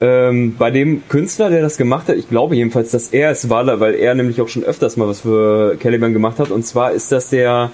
ähm, 0.01 0.55
bei 0.57 0.71
dem 0.71 1.07
Künstler, 1.07 1.49
der 1.49 1.61
das 1.61 1.77
gemacht 1.77 2.07
hat, 2.09 2.15
ich 2.17 2.29
glaube 2.29 2.55
jedenfalls, 2.55 2.91
dass 2.91 3.09
er 3.09 3.31
es 3.31 3.49
war, 3.49 3.79
weil 3.79 3.95
er 3.95 4.13
nämlich 4.15 4.41
auch 4.41 4.49
schon 4.49 4.63
öfters 4.63 4.97
mal 4.97 5.07
was 5.07 5.21
für 5.21 5.77
Caliban 5.77 6.11
gemacht 6.13 6.38
hat. 6.39 6.51
Und 6.51 6.65
zwar 6.65 6.91
ist 6.91 7.11
das 7.11 7.29
der 7.29 7.71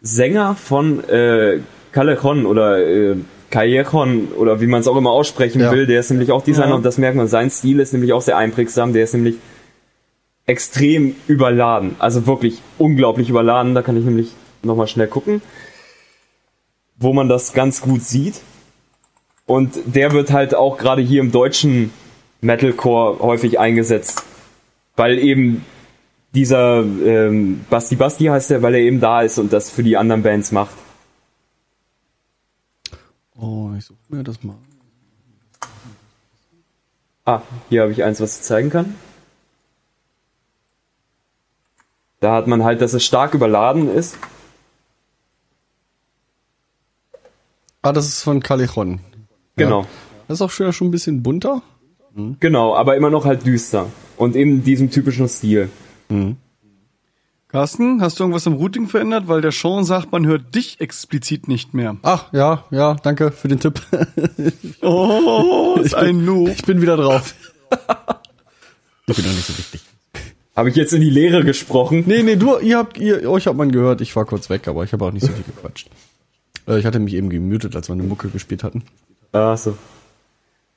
Sänger 0.00 0.54
von 0.54 1.04
äh, 1.08 1.60
Callejon 1.92 2.46
oder 2.46 2.78
äh, 2.86 3.16
Callejon 3.50 4.28
oder 4.36 4.60
wie 4.60 4.66
man 4.66 4.80
es 4.80 4.88
auch 4.88 4.96
immer 4.96 5.10
aussprechen 5.10 5.60
Ja. 5.60 5.72
will. 5.72 5.86
Der 5.86 6.00
ist 6.00 6.10
nämlich 6.10 6.30
auch 6.32 6.42
Designer 6.42 6.68
Ja. 6.70 6.74
und 6.74 6.84
das 6.84 6.98
merkt 6.98 7.16
man. 7.16 7.28
Sein 7.28 7.50
Stil 7.50 7.80
ist 7.80 7.92
nämlich 7.92 8.12
auch 8.12 8.20
sehr 8.22 8.36
einprägsam. 8.36 8.92
Der 8.92 9.04
ist 9.04 9.14
nämlich 9.14 9.36
extrem 10.46 11.14
überladen. 11.26 11.96
Also 11.98 12.26
wirklich 12.26 12.60
unglaublich 12.78 13.28
überladen. 13.30 13.74
Da 13.74 13.82
kann 13.82 13.96
ich 13.96 14.04
nämlich 14.04 14.32
nochmal 14.62 14.86
schnell 14.86 15.06
gucken, 15.08 15.42
wo 16.98 17.12
man 17.12 17.28
das 17.28 17.52
ganz 17.52 17.80
gut 17.80 18.02
sieht. 18.02 18.40
Und 19.46 19.78
der 19.86 20.12
wird 20.12 20.30
halt 20.32 20.54
auch 20.54 20.76
gerade 20.78 21.00
hier 21.02 21.20
im 21.20 21.32
deutschen 21.32 21.90
Metalcore 22.40 23.18
häufig 23.20 23.58
eingesetzt. 23.58 24.24
Weil 24.96 25.18
eben 25.18 25.64
dieser 26.34 26.80
ähm, 26.80 27.60
Basti 27.70 27.96
Basti 27.96 28.24
heißt 28.26 28.50
er, 28.50 28.62
weil 28.62 28.74
er 28.74 28.80
eben 28.80 29.00
da 29.00 29.22
ist 29.22 29.38
und 29.38 29.52
das 29.52 29.70
für 29.70 29.82
die 29.82 29.96
anderen 29.96 30.22
Bands 30.22 30.52
macht. 30.52 30.74
Oh, 33.38 33.70
ich 33.78 33.84
suche 33.84 33.98
mir 34.08 34.24
das 34.24 34.42
mal. 34.42 34.56
Ah, 37.24 37.42
hier 37.68 37.82
habe 37.82 37.92
ich 37.92 38.02
eins, 38.02 38.20
was 38.20 38.38
ich 38.38 38.42
zeigen 38.42 38.70
kann. 38.70 38.94
Da 42.20 42.34
hat 42.34 42.46
man 42.48 42.64
halt, 42.64 42.80
dass 42.80 42.94
es 42.94 43.04
stark 43.04 43.34
überladen 43.34 43.94
ist. 43.94 44.18
Ah, 47.82 47.92
das 47.92 48.08
ist 48.08 48.22
von 48.22 48.42
Callejon. 48.42 49.00
Genau. 49.56 49.82
Ja. 49.82 49.88
Das 50.26 50.38
ist 50.38 50.42
auch 50.42 50.50
schon, 50.50 50.72
schon 50.72 50.88
ein 50.88 50.90
bisschen 50.90 51.22
bunter. 51.22 51.62
Genau, 52.40 52.74
aber 52.74 52.96
immer 52.96 53.10
noch 53.10 53.24
halt 53.24 53.46
düster. 53.46 53.86
Und 54.16 54.34
eben 54.34 54.64
diesem 54.64 54.90
typischen 54.90 55.28
Stil. 55.28 55.70
Carsten, 57.50 58.02
hast 58.02 58.18
du 58.18 58.24
irgendwas 58.24 58.44
im 58.44 58.52
Routing 58.52 58.88
verändert? 58.88 59.26
Weil 59.26 59.40
der 59.40 59.52
Sean 59.52 59.82
sagt, 59.82 60.12
man 60.12 60.26
hört 60.26 60.54
dich 60.54 60.80
explizit 60.80 61.48
nicht 61.48 61.72
mehr. 61.72 61.96
Ach, 62.02 62.30
ja, 62.34 62.64
ja, 62.70 62.94
danke 63.02 63.30
für 63.30 63.48
den 63.48 63.58
Tipp. 63.58 63.80
Oh, 64.82 65.78
ist 65.82 65.94
ein 65.94 66.26
Noob. 66.26 66.50
ich 66.50 66.62
bin 66.66 66.82
wieder 66.82 66.98
drauf. 66.98 67.34
ich 69.06 69.16
bin 69.16 69.24
doch 69.24 69.32
nicht 69.32 69.46
so 69.46 69.56
wichtig. 69.56 69.80
Habe 70.54 70.68
ich 70.68 70.76
jetzt 70.76 70.92
in 70.92 71.00
die 71.00 71.08
Leere 71.08 71.42
gesprochen? 71.42 72.04
Nee, 72.06 72.22
nee, 72.22 72.36
du, 72.36 72.58
ihr 72.58 72.76
habt, 72.76 72.98
ihr, 72.98 73.30
euch 73.30 73.46
hat 73.46 73.56
man 73.56 73.72
gehört, 73.72 74.02
ich 74.02 74.14
war 74.14 74.26
kurz 74.26 74.50
weg, 74.50 74.68
aber 74.68 74.84
ich 74.84 74.92
habe 74.92 75.06
auch 75.06 75.12
nicht 75.12 75.24
so 75.24 75.32
viel 75.32 75.44
gequatscht. 75.44 75.88
Äh, 76.66 76.78
ich 76.78 76.84
hatte 76.84 76.98
mich 76.98 77.14
eben 77.14 77.30
gemutet, 77.30 77.74
als 77.74 77.88
wir 77.88 77.94
eine 77.94 78.02
Mucke 78.02 78.28
gespielt 78.28 78.62
hatten. 78.62 78.82
Ah, 79.32 79.56
so. 79.56 79.74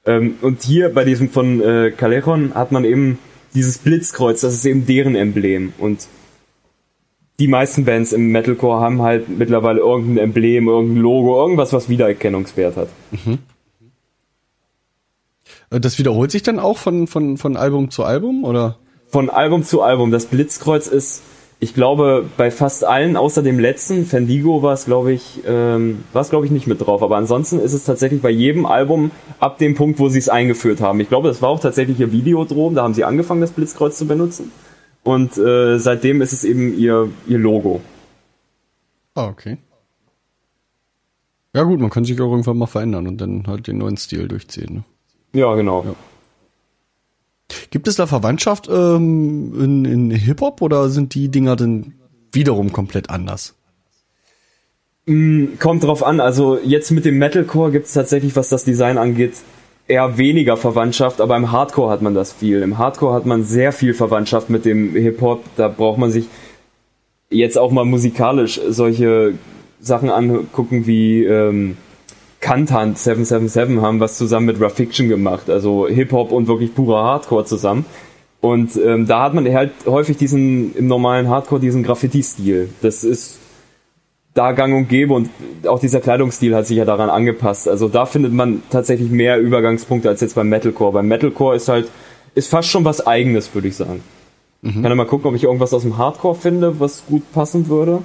Ähm, 0.06 0.36
und 0.42 0.64
hier 0.64 0.94
bei 0.94 1.04
diesem 1.04 1.30
von 1.30 1.60
äh, 1.62 1.92
Callejon 1.92 2.56
hat 2.56 2.72
man 2.72 2.86
eben 2.86 3.20
dieses 3.54 3.80
Blitzkreuz, 3.80 4.40
das 4.40 4.54
ist 4.54 4.64
eben 4.64 4.86
deren 4.86 5.16
Emblem. 5.16 5.74
Und 5.78 6.08
die 7.42 7.48
meisten 7.48 7.86
Bands 7.86 8.14
im 8.14 8.32
Metalcore 8.32 8.80
haben 8.82 9.02
halt 9.02 9.28
mittlerweile 9.28 9.80
irgendein 9.80 10.26
Emblem, 10.26 10.68
irgendein 10.68 11.02
Logo, 11.02 11.42
irgendwas, 11.42 11.74
was 11.74 11.90
Wiedererkennungswert 11.90 12.78
hat. 12.78 12.90
Äh, 15.72 15.80
Das 15.80 15.98
wiederholt 15.98 16.30
sich 16.30 16.44
dann 16.44 16.60
auch 16.60 16.78
von, 16.78 17.08
von, 17.08 17.38
von 17.38 17.58
Album 17.58 17.90
zu 17.90 18.04
Album, 18.04 18.44
oder? 18.44 18.78
Von 19.08 19.32
Album 19.32 19.64
zu 19.64 19.82
Album. 19.82 20.12
Das 20.12 20.28
Blitzkreuz 20.28 20.86
ist, 20.86 21.24
ich 21.60 21.74
glaube, 21.74 22.26
bei 22.38 22.52
fast 22.52 22.86
allen, 22.86 23.18
außer 23.18 23.42
dem 23.42 23.60
letzten, 23.60 24.06
Fendigo 24.06 24.62
war 24.62 24.74
es, 24.74 24.86
glaube 24.86 25.12
ich, 25.12 25.40
ähm, 25.48 26.04
war 26.14 26.22
es, 26.22 26.30
glaube 26.30 26.46
ich, 26.46 26.52
nicht 26.52 26.68
mit 26.68 26.86
drauf. 26.86 27.02
Aber 27.02 27.18
ansonsten 27.18 27.60
ist 27.60 27.74
es 27.74 27.86
tatsächlich 27.86 28.22
bei 28.22 28.30
jedem 28.30 28.68
Album 28.68 29.10
ab 29.40 29.58
dem 29.58 29.74
Punkt, 29.74 29.98
wo 29.98 30.10
sie 30.10 30.20
es 30.20 30.30
eingeführt 30.30 30.80
haben. 30.80 31.00
Ich 31.00 31.10
glaube, 31.10 31.28
das 31.28 31.42
war 31.42 31.50
auch 31.50 31.60
tatsächlich 31.60 32.00
ihr 32.00 32.12
Videodrom, 32.12 32.76
da 32.76 32.84
haben 32.84 32.94
sie 32.94 33.04
angefangen, 33.04 33.42
das 33.42 33.50
Blitzkreuz 33.50 33.98
zu 33.98 34.06
benutzen. 34.06 34.52
Und 35.04 35.38
äh, 35.38 35.80
seitdem 35.80 36.22
ist 36.22 36.34
es 36.34 36.44
eben 36.44 36.78
ihr, 36.78 37.10
ihr 37.28 37.40
Logo. 37.40 37.82
Ah, 39.16 39.28
okay. 39.28 39.58
Ja 41.54 41.64
gut, 41.64 41.80
man 41.80 41.90
kann 41.90 42.06
sich 42.06 42.20
auch 42.22 42.32
irgendwann 42.32 42.58
mal 42.58 42.68
verändern 42.68 43.08
und 43.08 43.20
dann 43.20 43.46
halt 43.48 43.68
den 43.68 43.80
neuen 43.80 43.98
Stil 43.98 44.28
durchziehen. 44.28 44.76
Ne? 44.76 44.84
Ja, 45.34 45.54
genau. 45.56 45.84
Ja. 45.84 45.96
Gibt 47.70 47.88
es 47.88 47.96
da 47.96 48.08
Verwandtschaft 48.08 48.70
ähm, 48.72 49.54
in, 49.60 49.86
in 49.86 50.12
Hip-Hop 50.12 50.62
oder 50.62 50.90
sind 50.90 51.14
die 51.14 51.30
Dinger 51.30 51.56
denn 51.56 51.94
wiederum 52.32 52.72
komplett 52.72 53.10
anders? 53.10 53.56
Kommt 55.60 55.84
drauf 55.84 56.04
an, 56.04 56.20
also 56.20 56.60
jetzt 56.60 56.92
mit 56.92 57.06
dem 57.06 57.18
Metalcore 57.18 57.72
gibt 57.72 57.88
es 57.88 57.94
tatsächlich, 57.94 58.36
was 58.36 58.50
das 58.50 58.64
Design 58.64 58.98
angeht, 58.98 59.34
eher 59.92 60.18
weniger 60.18 60.58
Verwandtschaft, 60.58 61.20
aber 61.22 61.36
im 61.36 61.52
Hardcore 61.52 61.92
hat 61.92 62.02
man 62.02 62.16
das 62.16 62.32
viel. 62.32 62.62
Im 62.62 62.78
Hardcore 62.78 63.14
hat 63.14 63.26
man 63.26 63.44
sehr 63.44 63.74
viel 63.74 63.94
Verwandtschaft 63.94 64.50
mit 64.50 64.66
dem 64.66 64.94
Hip-Hop. 64.96 65.44
Da 65.58 65.68
braucht 65.68 65.98
man 65.98 66.10
sich 66.10 66.26
jetzt 67.30 67.58
auch 67.58 67.72
mal 67.72 67.86
musikalisch 67.86 68.60
solche 68.70 69.34
Sachen 69.80 70.10
angucken 70.10 70.88
wie 70.88 71.24
ähm, 71.26 71.78
Kantan 72.40 72.96
777 72.96 73.82
haben 73.82 74.00
was 74.00 74.18
zusammen 74.18 74.48
mit 74.48 74.72
Fiction 74.72 75.10
gemacht, 75.10 75.50
also 75.50 75.88
Hip-Hop 75.88 76.32
und 76.32 76.48
wirklich 76.48 76.74
purer 76.74 77.04
Hardcore 77.04 77.46
zusammen. 77.46 77.86
Und 78.40 78.76
ähm, 78.78 79.06
da 79.06 79.24
hat 79.24 79.36
man 79.36 79.46
halt 79.54 79.72
häufig 79.86 80.18
diesen, 80.18 80.76
im 80.76 80.88
normalen 80.88 81.30
Hardcore 81.30 81.62
diesen 81.62 81.84
Graffiti-Stil. 81.84 82.70
Das 82.82 83.04
ist 83.04 83.38
da 84.34 84.54
gang 84.54 84.76
und 84.76 84.88
gäbe 84.88 85.14
und 85.14 85.30
auch 85.68 85.80
dieser 85.80 86.00
Kleidungsstil 86.00 86.56
hat 86.56 86.68
sich 86.68 86.78
ja 86.78 86.86
daran 86.86 87.10
angepasst. 87.10 87.68
Also 87.68 87.90
da 87.90 88.06
findet 88.06 88.34
man 88.34 88.64
tatsächlich 88.70 89.12
mehr 89.12 89.40
Übergangspunkte 89.40 90.10
als 90.10 90.22
jetzt 90.22 90.36
beim 90.36 90.50
Metalcore. 90.50 90.94
Beim 90.94 91.08
Metalcore 91.08 91.56
ist 91.56 91.68
halt, 91.68 91.90
ist 92.34 92.50
fast 92.50 92.70
schon 92.70 92.86
was 92.86 93.06
eigenes, 93.06 93.54
würde 93.54 93.68
ich 93.68 93.76
sagen. 93.76 94.02
Ich 94.64 94.74
kann 94.74 94.84
ja 94.84 94.96
mal 94.96 95.08
gucken, 95.08 95.28
ob 95.28 95.36
ich 95.36 95.44
irgendwas 95.44 95.74
aus 95.74 95.82
dem 95.82 95.98
Hardcore 95.98 96.36
finde, 96.36 96.80
was 96.80 97.04
gut 97.08 97.24
passen 97.34 97.68
würde. 97.68 98.04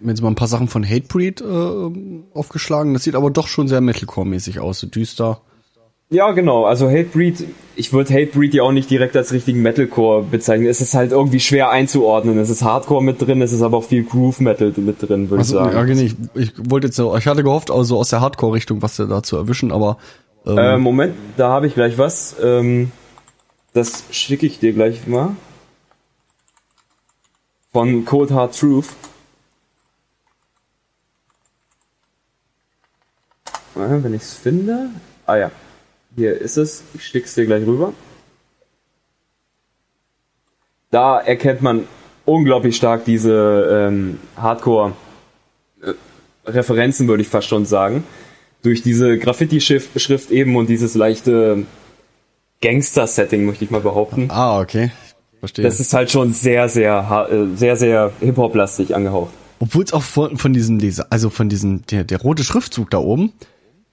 Ich 0.00 0.06
jetzt 0.08 0.22
mal 0.22 0.28
ein 0.28 0.34
paar 0.34 0.48
Sachen 0.48 0.66
von 0.66 0.88
Hatebreed 0.88 1.42
äh, 1.42 2.34
aufgeschlagen. 2.34 2.94
Das 2.94 3.04
sieht 3.04 3.14
aber 3.14 3.30
doch 3.30 3.46
schon 3.46 3.68
sehr 3.68 3.82
Metalcore-mäßig 3.82 4.58
aus, 4.58 4.80
so 4.80 4.86
düster. 4.86 5.42
Ja, 6.12 6.30
genau. 6.32 6.66
Also 6.66 6.90
Hatebreed, 6.90 7.46
ich 7.74 7.90
würde 7.94 8.12
Hatebreed 8.12 8.52
ja 8.52 8.64
auch 8.64 8.72
nicht 8.72 8.90
direkt 8.90 9.16
als 9.16 9.32
richtigen 9.32 9.62
Metalcore 9.62 10.22
bezeichnen. 10.22 10.66
Es 10.66 10.82
ist 10.82 10.92
halt 10.94 11.10
irgendwie 11.10 11.40
schwer 11.40 11.70
einzuordnen. 11.70 12.38
Es 12.38 12.50
ist 12.50 12.62
Hardcore 12.62 13.02
mit 13.02 13.20
drin, 13.22 13.40
es 13.40 13.50
ist 13.50 13.62
aber 13.62 13.78
auch 13.78 13.84
viel 13.84 14.04
Groove 14.04 14.40
Metal 14.40 14.74
mit 14.76 15.00
drin, 15.00 15.30
würde 15.30 15.42
ich 15.42 15.48
Also, 15.48 15.54
sagen. 15.54 15.74
ja, 15.74 15.84
genau, 15.84 16.02
ich, 16.02 16.14
ich 16.34 16.52
wollte 16.70 16.88
jetzt 16.88 16.96
so, 16.96 17.16
ich 17.16 17.26
hatte 17.26 17.42
gehofft, 17.42 17.70
also 17.70 17.96
aus 17.96 18.10
der 18.10 18.20
Hardcore-Richtung 18.20 18.82
was 18.82 18.96
da 18.96 19.22
zu 19.22 19.36
erwischen, 19.38 19.72
aber 19.72 19.96
ähm, 20.44 20.58
Äh, 20.58 20.76
Moment, 20.76 21.14
da 21.38 21.48
habe 21.48 21.66
ich 21.66 21.72
gleich 21.74 21.96
was. 21.96 22.36
Ähm, 22.42 22.92
das 23.72 24.04
schicke 24.10 24.44
ich 24.44 24.58
dir 24.58 24.74
gleich 24.74 25.06
mal. 25.06 25.34
Von 27.72 28.04
Cold 28.04 28.32
Hard 28.32 28.54
Truth. 28.58 28.88
Wenn 33.74 34.12
ich 34.12 34.20
es 34.20 34.34
finde. 34.34 34.90
Ah 35.24 35.36
ja, 35.36 35.50
hier 36.16 36.40
ist 36.40 36.56
es. 36.56 36.82
Ich 36.94 37.04
schick's 37.04 37.34
dir 37.34 37.44
gleich 37.46 37.66
rüber. 37.66 37.92
Da 40.90 41.20
erkennt 41.20 41.62
man 41.62 41.86
unglaublich 42.24 42.76
stark 42.76 43.04
diese 43.04 43.88
ähm, 43.88 44.18
Hardcore-Referenzen, 44.36 47.08
würde 47.08 47.22
ich 47.22 47.28
fast 47.28 47.48
schon 47.48 47.66
sagen 47.66 48.04
durch 48.62 48.82
diese 48.82 49.18
Graffiti-Schrift 49.18 50.00
Schrift 50.00 50.30
eben 50.30 50.56
und 50.56 50.68
dieses 50.68 50.94
leichte 50.94 51.64
Gangster-Setting, 52.62 53.44
möchte 53.44 53.64
ich 53.64 53.70
mal 53.70 53.80
behaupten. 53.80 54.28
ah, 54.30 54.60
okay. 54.60 54.90
Verstehe. 55.40 55.64
Das 55.64 55.80
ist 55.80 55.92
halt 55.92 56.12
schon 56.12 56.32
sehr, 56.32 56.68
sehr, 56.68 57.28
äh, 57.30 57.56
sehr, 57.56 57.74
sehr 57.74 58.12
Hip-Hop-lastig 58.20 58.94
angehaucht. 58.94 59.32
Obwohl 59.58 59.82
es 59.82 59.92
auch 59.92 60.02
von, 60.02 60.38
von 60.38 60.52
diesem 60.52 60.78
Leser, 60.78 61.06
also 61.10 61.30
von 61.30 61.48
diesem, 61.48 61.84
der, 61.86 62.04
der 62.04 62.20
rote 62.20 62.44
Schriftzug 62.44 62.90
da 62.90 62.98
oben, 62.98 63.32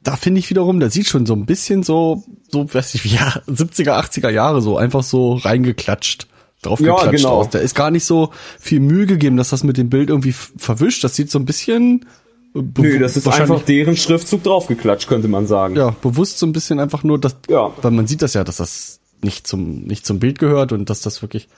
da 0.10 0.16
finde 0.16 0.40
ich 0.40 0.50
wiederum, 0.50 0.80
der 0.80 0.90
sieht 0.90 1.06
schon 1.06 1.28
so 1.28 1.34
ein 1.36 1.46
bisschen 1.46 1.84
so, 1.84 2.24
so, 2.52 2.74
weiß 2.74 2.96
ich, 2.96 3.04
wie, 3.04 3.10
ja, 3.16 3.28
70er, 3.48 3.92
80er 4.04 4.30
Jahre 4.32 4.60
so, 4.60 4.76
einfach 4.76 5.04
so 5.04 5.34
reingeklatscht, 5.36 6.28
draufgeklatscht 6.64 7.06
Ja, 7.06 7.12
genau. 7.12 7.30
aus. 7.30 7.50
Da 7.52 7.60
ist 7.60 7.76
gar 7.76 7.92
nicht 7.92 8.06
so 8.06 8.32
viel 8.60 8.80
Mühe 8.80 9.06
gegeben, 9.06 9.38
dass 9.38 9.50
das 9.50 9.64
mit 9.64 9.78
dem 9.78 9.90
Bild 9.90 10.10
irgendwie 10.10 10.32
verwischt. 10.34 11.04
Das 11.04 11.16
sieht 11.16 11.30
so 11.30 11.38
ein 11.38 11.46
bisschen, 11.46 12.08
äh, 12.56 12.62
Nö, 12.80 12.98
das 12.98 13.18
ist 13.18 13.28
einfach 13.28 13.62
deren 13.62 13.96
Schriftzug 13.96 14.42
draufgeklatscht, 14.44 15.08
könnte 15.08 15.28
man 15.28 15.46
sagen. 15.46 15.76
ja, 15.76 15.92
bewusst 16.02 16.40
so 16.40 16.48
ein 16.48 16.54
bisschen 16.54 16.80
einfach 16.80 17.04
nur, 17.04 17.20
dass, 17.20 17.36
Ja. 17.48 17.72
weil 17.84 17.92
man 17.92 18.08
sieht 18.08 18.24
das 18.24 18.34
ja, 18.34 18.44
dass 18.44 18.58
das 18.58 19.00
nicht 19.22 19.46
zum, 19.46 19.84
nicht 19.84 20.08
zum 20.08 20.18
Bild 20.18 20.40
gehört 20.40 20.72
und 20.72 20.90
dass 20.90 21.02
das 21.02 21.22
wirklich, 21.22 21.50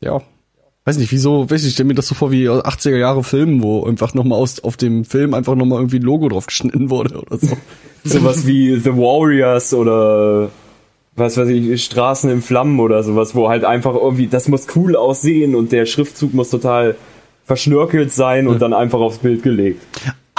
ja, 0.00 0.20
weiß 0.88 0.96
nicht, 0.96 1.12
wieso, 1.12 1.50
weiß 1.50 1.64
ich 1.64 1.74
stelle 1.74 1.88
mir 1.88 1.94
das 1.94 2.06
so 2.06 2.14
vor 2.14 2.32
wie 2.32 2.48
80er 2.48 2.96
Jahre 2.96 3.22
Filmen, 3.22 3.62
wo 3.62 3.84
einfach 3.84 4.14
nochmal 4.14 4.38
aus, 4.38 4.60
auf 4.60 4.78
dem 4.78 5.04
Film 5.04 5.34
einfach 5.34 5.54
nochmal 5.54 5.80
irgendwie 5.80 5.98
ein 5.98 6.02
Logo 6.02 6.30
drauf 6.30 6.46
geschnitten 6.46 6.88
wurde 6.88 7.20
oder 7.20 7.36
so. 7.36 7.58
Sowas 8.04 8.46
wie 8.46 8.74
The 8.78 8.96
Warriors 8.96 9.74
oder 9.74 10.48
was 11.14 11.36
weiß 11.36 11.48
ich, 11.50 11.84
Straßen 11.84 12.30
in 12.30 12.40
Flammen 12.40 12.80
oder 12.80 13.02
sowas, 13.02 13.34
wo 13.34 13.50
halt 13.50 13.64
einfach 13.64 13.94
irgendwie, 13.94 14.28
das 14.28 14.48
muss 14.48 14.66
cool 14.76 14.96
aussehen 14.96 15.54
und 15.56 15.72
der 15.72 15.84
Schriftzug 15.84 16.32
muss 16.32 16.48
total 16.48 16.96
verschnörkelt 17.44 18.10
sein 18.10 18.46
und 18.46 18.62
dann 18.62 18.72
einfach 18.72 19.00
aufs 19.00 19.18
Bild 19.18 19.42
gelegt. 19.42 19.82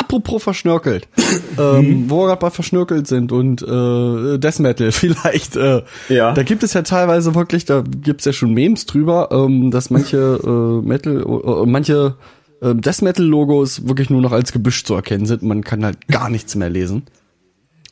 Apropos 0.09 0.41
verschnörkelt, 0.41 1.07
ähm, 1.59 2.05
wo 2.09 2.21
wir 2.21 2.27
gerade 2.29 2.39
bei 2.39 2.49
verschnörkelt 2.49 3.05
sind 3.05 3.31
und 3.31 3.61
äh, 3.61 4.39
Death 4.39 4.57
Metal 4.59 4.91
vielleicht, 4.91 5.55
äh, 5.55 5.83
Ja. 6.09 6.33
da 6.33 6.41
gibt 6.41 6.63
es 6.63 6.73
ja 6.73 6.81
teilweise 6.81 7.35
wirklich, 7.35 7.65
da 7.65 7.83
gibt's 7.85 8.25
ja 8.25 8.33
schon 8.33 8.55
Memes 8.55 8.87
drüber, 8.87 9.29
ähm, 9.31 9.69
dass 9.69 9.91
manche 9.91 10.17
äh, 10.43 10.87
Metal, 10.87 11.21
äh, 11.21 11.65
manche 11.67 12.15
äh, 12.63 12.73
Death 12.73 13.03
Metal 13.03 13.23
Logos 13.23 13.87
wirklich 13.87 14.09
nur 14.09 14.19
noch 14.21 14.31
als 14.31 14.51
Gebüsch 14.51 14.83
zu 14.83 14.95
erkennen 14.95 15.27
sind. 15.27 15.43
Man 15.43 15.63
kann 15.63 15.85
halt 15.85 16.07
gar 16.07 16.31
nichts 16.31 16.55
mehr 16.55 16.71
lesen. 16.71 17.03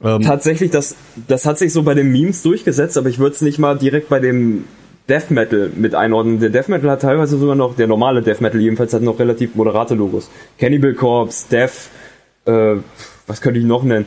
Ähm, 0.03 0.21
Tatsächlich, 0.21 0.71
das, 0.71 0.95
das 1.27 1.45
hat 1.45 1.59
sich 1.59 1.71
so 1.71 1.83
bei 1.83 1.93
den 1.93 2.11
Memes 2.11 2.41
durchgesetzt, 2.41 2.97
aber 2.97 3.09
ich 3.09 3.19
würde 3.19 3.35
es 3.35 3.41
nicht 3.41 3.59
mal 3.59 3.77
direkt 3.77 4.09
bei 4.09 4.19
dem 4.19 4.63
Death 5.07 5.29
Metal 5.29 5.69
mit 5.75 5.93
einordnen. 5.93 6.39
Der 6.39 6.49
Death 6.49 6.67
Metal 6.69 6.89
hat 6.89 7.01
teilweise 7.03 7.37
sogar 7.37 7.55
noch, 7.55 7.75
der 7.75 7.85
normale 7.85 8.23
Death 8.23 8.41
Metal 8.41 8.59
jedenfalls 8.59 8.91
hat 8.93 9.03
noch 9.03 9.19
relativ 9.19 9.53
moderate 9.53 9.93
Logos. 9.93 10.29
Cannibal 10.57 10.95
Corpse, 10.95 11.45
Death, 11.51 11.89
äh, 12.47 12.77
was 13.27 13.41
könnte 13.41 13.59
ich 13.59 13.65
noch 13.65 13.83
nennen? 13.83 14.05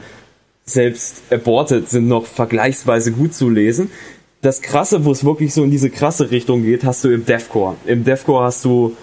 Selbst 0.65 1.23
Aborted 1.31 1.89
sind 1.89 2.09
noch 2.09 2.27
vergleichsweise 2.27 3.13
gut 3.13 3.35
zu 3.35 3.49
lesen. 3.49 3.91
Das 4.41 4.63
Krasse, 4.63 5.05
wo 5.05 5.13
es 5.13 5.25
wirklich 5.25 5.53
so 5.53 5.65
in 5.65 5.71
diese 5.71 5.91
krasse 5.91 6.31
Richtung 6.31 6.63
geht, 6.63 6.85
hast 6.85 7.05
du 7.05 7.11
im 7.11 7.27
Deathcore. 7.27 7.77
Im 7.87 8.05
Deathcore 8.05 8.45
hast 8.45 8.65
du, 8.65 8.97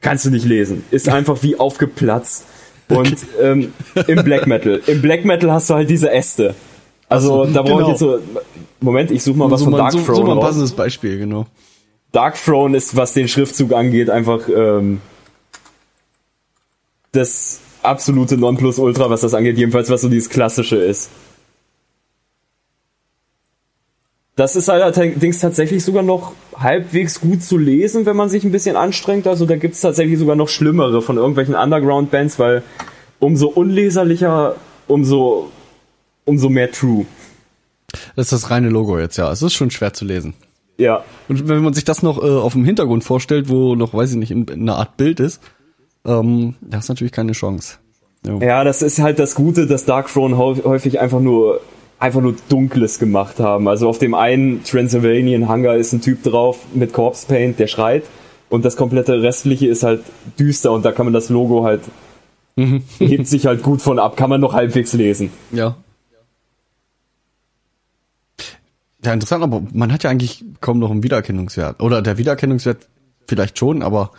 kannst 0.00 0.24
du 0.24 0.30
nicht 0.30 0.46
lesen. 0.46 0.84
Ist 0.90 1.08
einfach 1.08 1.42
wie 1.42 1.58
aufgeplatzt. 1.58 2.46
Und 2.88 3.16
ähm, 3.42 3.72
im 4.06 4.24
Black 4.24 4.46
Metal. 4.46 4.80
Im 4.86 5.02
Black 5.02 5.24
Metal 5.24 5.50
hast 5.52 5.68
du 5.68 5.74
halt 5.74 5.90
diese 5.90 6.10
Äste. 6.10 6.54
Also 7.08 7.44
da 7.44 7.62
brauche 7.62 7.74
genau. 7.74 7.80
ich 7.82 7.88
jetzt 7.88 7.98
so. 7.98 8.18
Moment, 8.80 9.10
ich 9.10 9.22
suche 9.22 9.38
mal 9.38 9.50
was 9.50 9.60
so, 9.60 9.66
von 9.66 9.74
Dark 9.74 9.92
so, 9.92 9.98
so 9.98 10.04
Throne 10.04 10.24
mal 10.24 10.32
ein 10.32 10.38
raus. 10.38 10.46
passendes 10.46 10.72
Beispiel, 10.72 11.18
genau. 11.18 11.46
Dark 12.12 12.36
Throne 12.42 12.76
ist, 12.76 12.96
was 12.96 13.12
den 13.12 13.28
Schriftzug 13.28 13.72
angeht, 13.72 14.10
einfach 14.10 14.48
ähm, 14.48 15.00
das 17.12 17.60
absolute 17.86 18.36
Nonplusultra, 18.36 19.10
was 19.10 19.22
das 19.22 19.34
angeht, 19.34 19.58
jedenfalls 19.58 19.90
was 19.90 20.00
so 20.00 20.08
dieses 20.08 20.28
Klassische 20.28 20.76
ist. 20.76 21.10
Das 24.36 24.54
ist 24.54 24.68
allerdings 24.68 25.38
tatsächlich 25.38 25.82
sogar 25.82 26.02
noch 26.02 26.32
halbwegs 26.54 27.20
gut 27.20 27.42
zu 27.42 27.56
lesen, 27.56 28.04
wenn 28.04 28.16
man 28.16 28.28
sich 28.28 28.44
ein 28.44 28.52
bisschen 28.52 28.76
anstrengt. 28.76 29.26
Also 29.26 29.46
da 29.46 29.56
gibt's 29.56 29.80
tatsächlich 29.80 30.18
sogar 30.18 30.36
noch 30.36 30.50
schlimmere 30.50 31.00
von 31.00 31.16
irgendwelchen 31.16 31.54
Underground-Bands, 31.54 32.38
weil 32.38 32.62
umso 33.18 33.46
unleserlicher, 33.48 34.56
umso, 34.88 35.50
umso 36.26 36.50
mehr 36.50 36.70
True. 36.70 37.06
Das 38.14 38.26
ist 38.26 38.32
das 38.32 38.50
reine 38.50 38.68
Logo 38.68 38.98
jetzt, 38.98 39.16
ja. 39.16 39.32
Es 39.32 39.40
ist 39.40 39.54
schon 39.54 39.70
schwer 39.70 39.94
zu 39.94 40.04
lesen. 40.04 40.34
Ja, 40.78 41.04
Und 41.28 41.48
wenn 41.48 41.62
man 41.62 41.72
sich 41.72 41.84
das 41.84 42.02
noch 42.02 42.22
äh, 42.22 42.26
auf 42.26 42.52
dem 42.52 42.66
Hintergrund 42.66 43.04
vorstellt, 43.04 43.48
wo 43.48 43.74
noch, 43.74 43.94
weiß 43.94 44.10
ich 44.10 44.16
nicht, 44.18 44.30
in, 44.30 44.44
in 44.44 44.62
einer 44.62 44.76
Art 44.76 44.98
Bild 44.98 45.20
ist, 45.20 45.40
ähm, 46.06 46.54
da 46.60 46.78
ist 46.78 46.88
natürlich 46.88 47.12
keine 47.12 47.32
Chance. 47.32 47.78
Jo. 48.26 48.40
Ja, 48.40 48.64
das 48.64 48.82
ist 48.82 48.98
halt 48.98 49.18
das 49.18 49.34
Gute, 49.34 49.66
dass 49.66 49.84
Dark 49.84 50.08
Throne 50.08 50.36
häufig 50.36 51.00
einfach 51.00 51.20
nur 51.20 51.60
einfach 51.98 52.20
nur 52.20 52.34
Dunkles 52.48 52.98
gemacht 52.98 53.40
haben. 53.40 53.68
Also 53.68 53.88
auf 53.88 53.98
dem 53.98 54.14
einen 54.14 54.62
Transylvanian 54.64 55.48
Hangar 55.48 55.76
ist 55.76 55.92
ein 55.92 56.00
Typ 56.00 56.22
drauf 56.22 56.58
mit 56.74 56.92
Corpse 56.92 57.26
Paint, 57.26 57.58
der 57.58 57.68
schreit. 57.68 58.04
Und 58.48 58.64
das 58.64 58.76
komplette 58.76 59.22
restliche 59.22 59.66
ist 59.66 59.82
halt 59.82 60.02
düster 60.38 60.72
und 60.72 60.84
da 60.84 60.92
kann 60.92 61.06
man 61.06 61.12
das 61.12 61.30
Logo 61.30 61.64
halt, 61.64 61.82
hebt 62.56 63.26
sich 63.26 63.46
halt 63.46 63.62
gut 63.62 63.82
von 63.82 63.98
ab, 63.98 64.16
kann 64.16 64.30
man 64.30 64.40
noch 64.40 64.52
halbwegs 64.52 64.92
lesen. 64.92 65.30
Ja. 65.52 65.76
Ja, 69.04 69.12
interessant, 69.12 69.42
aber 69.42 69.62
man 69.72 69.92
hat 69.92 70.02
ja 70.04 70.10
eigentlich 70.10 70.44
kaum 70.60 70.78
noch 70.78 70.90
einen 70.90 71.02
Wiedererkennungswert. 71.02 71.80
Oder 71.80 72.02
der 72.02 72.18
Wiedererkennungswert 72.18 72.88
vielleicht 73.26 73.58
schon, 73.58 73.82
aber 73.82 74.10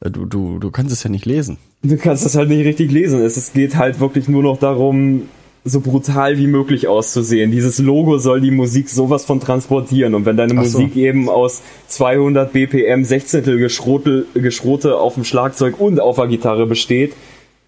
du, 0.00 0.24
du, 0.24 0.58
du 0.58 0.70
kannst 0.70 0.92
es 0.92 1.02
ja 1.02 1.10
nicht 1.10 1.26
lesen. 1.26 1.58
Du 1.82 1.96
kannst 1.96 2.24
das 2.24 2.34
halt 2.34 2.48
nicht 2.48 2.64
richtig 2.64 2.90
lesen. 2.90 3.20
Es 3.22 3.36
es 3.36 3.52
geht 3.52 3.76
halt 3.76 4.00
wirklich 4.00 4.28
nur 4.28 4.42
noch 4.42 4.58
darum, 4.58 5.28
so 5.64 5.80
brutal 5.80 6.38
wie 6.38 6.46
möglich 6.46 6.88
auszusehen. 6.88 7.50
Dieses 7.50 7.78
Logo 7.78 8.18
soll 8.18 8.40
die 8.40 8.50
Musik 8.50 8.88
sowas 8.88 9.24
von 9.24 9.40
transportieren. 9.40 10.14
Und 10.14 10.24
wenn 10.24 10.36
deine 10.36 10.54
so. 10.64 10.78
Musik 10.78 10.96
eben 10.96 11.28
aus 11.28 11.62
200 11.88 12.52
BPM 12.52 13.04
Sechzehntel 13.04 13.58
Geschrote, 13.58 14.24
Geschrote 14.34 14.96
auf 14.96 15.14
dem 15.14 15.24
Schlagzeug 15.24 15.78
und 15.78 16.00
auf 16.00 16.16
der 16.16 16.28
Gitarre 16.28 16.66
besteht, 16.66 17.12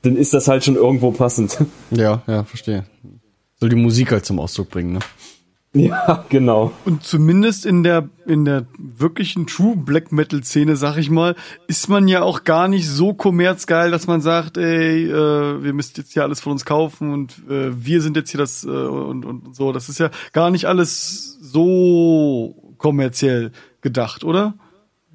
dann 0.03 0.17
ist 0.17 0.33
das 0.33 0.49
halt 0.49 0.65
schon 0.65 0.77
irgendwo 0.77 1.11
passend. 1.11 1.59
Ja, 1.91 2.23
ja, 2.27 2.45
verstehe. 2.45 2.85
Soll 3.61 3.69
die 3.69 3.77
Musik 3.77 4.11
halt 4.11 4.25
zum 4.25 4.41
Ausdruck 4.41 4.71
bringen, 4.71 4.95
ne? 4.95 4.99
Ja, 5.75 6.25
genau. 6.29 6.73
Und 6.85 7.03
zumindest 7.03 7.65
in 7.65 7.83
der, 7.83 8.09
in 8.27 8.45
der 8.45 8.67
wirklichen 8.79 9.47
True 9.47 9.77
Black 9.77 10.13
Metal 10.13 10.43
Szene, 10.45 10.77
sag 10.77 10.99
ich 10.99 11.09
mal, 11.09 11.35
ist 11.67 11.89
man 11.89 12.09
ja 12.09 12.23
auch 12.23 12.45
gar 12.45 12.69
nicht 12.69 12.89
so 12.89 13.15
kommerzgeil, 13.15 13.91
dass 13.91 14.07
man 14.07 14.21
sagt, 14.21 14.59
ey, 14.59 15.07
äh, 15.07 15.63
wir 15.63 15.73
müsst 15.73 15.97
jetzt 15.99 16.13
hier 16.13 16.23
alles 16.23 16.41
von 16.41 16.53
uns 16.53 16.65
kaufen 16.65 17.13
und 17.13 17.43
äh, 17.49 17.71
wir 17.75 18.03
sind 18.03 18.17
jetzt 18.17 18.31
hier 18.31 18.39
das 18.39 18.65
äh, 18.65 18.69
und, 18.69 19.25
und 19.25 19.57
so. 19.57 19.73
Das 19.73 19.89
ist 19.89 19.99
ja 19.99 20.11
gar 20.33 20.51
nicht 20.51 20.67
alles 20.67 21.39
so 21.41 22.75
kommerziell 22.77 23.53
gedacht, 23.81 24.25
oder? 24.25 24.55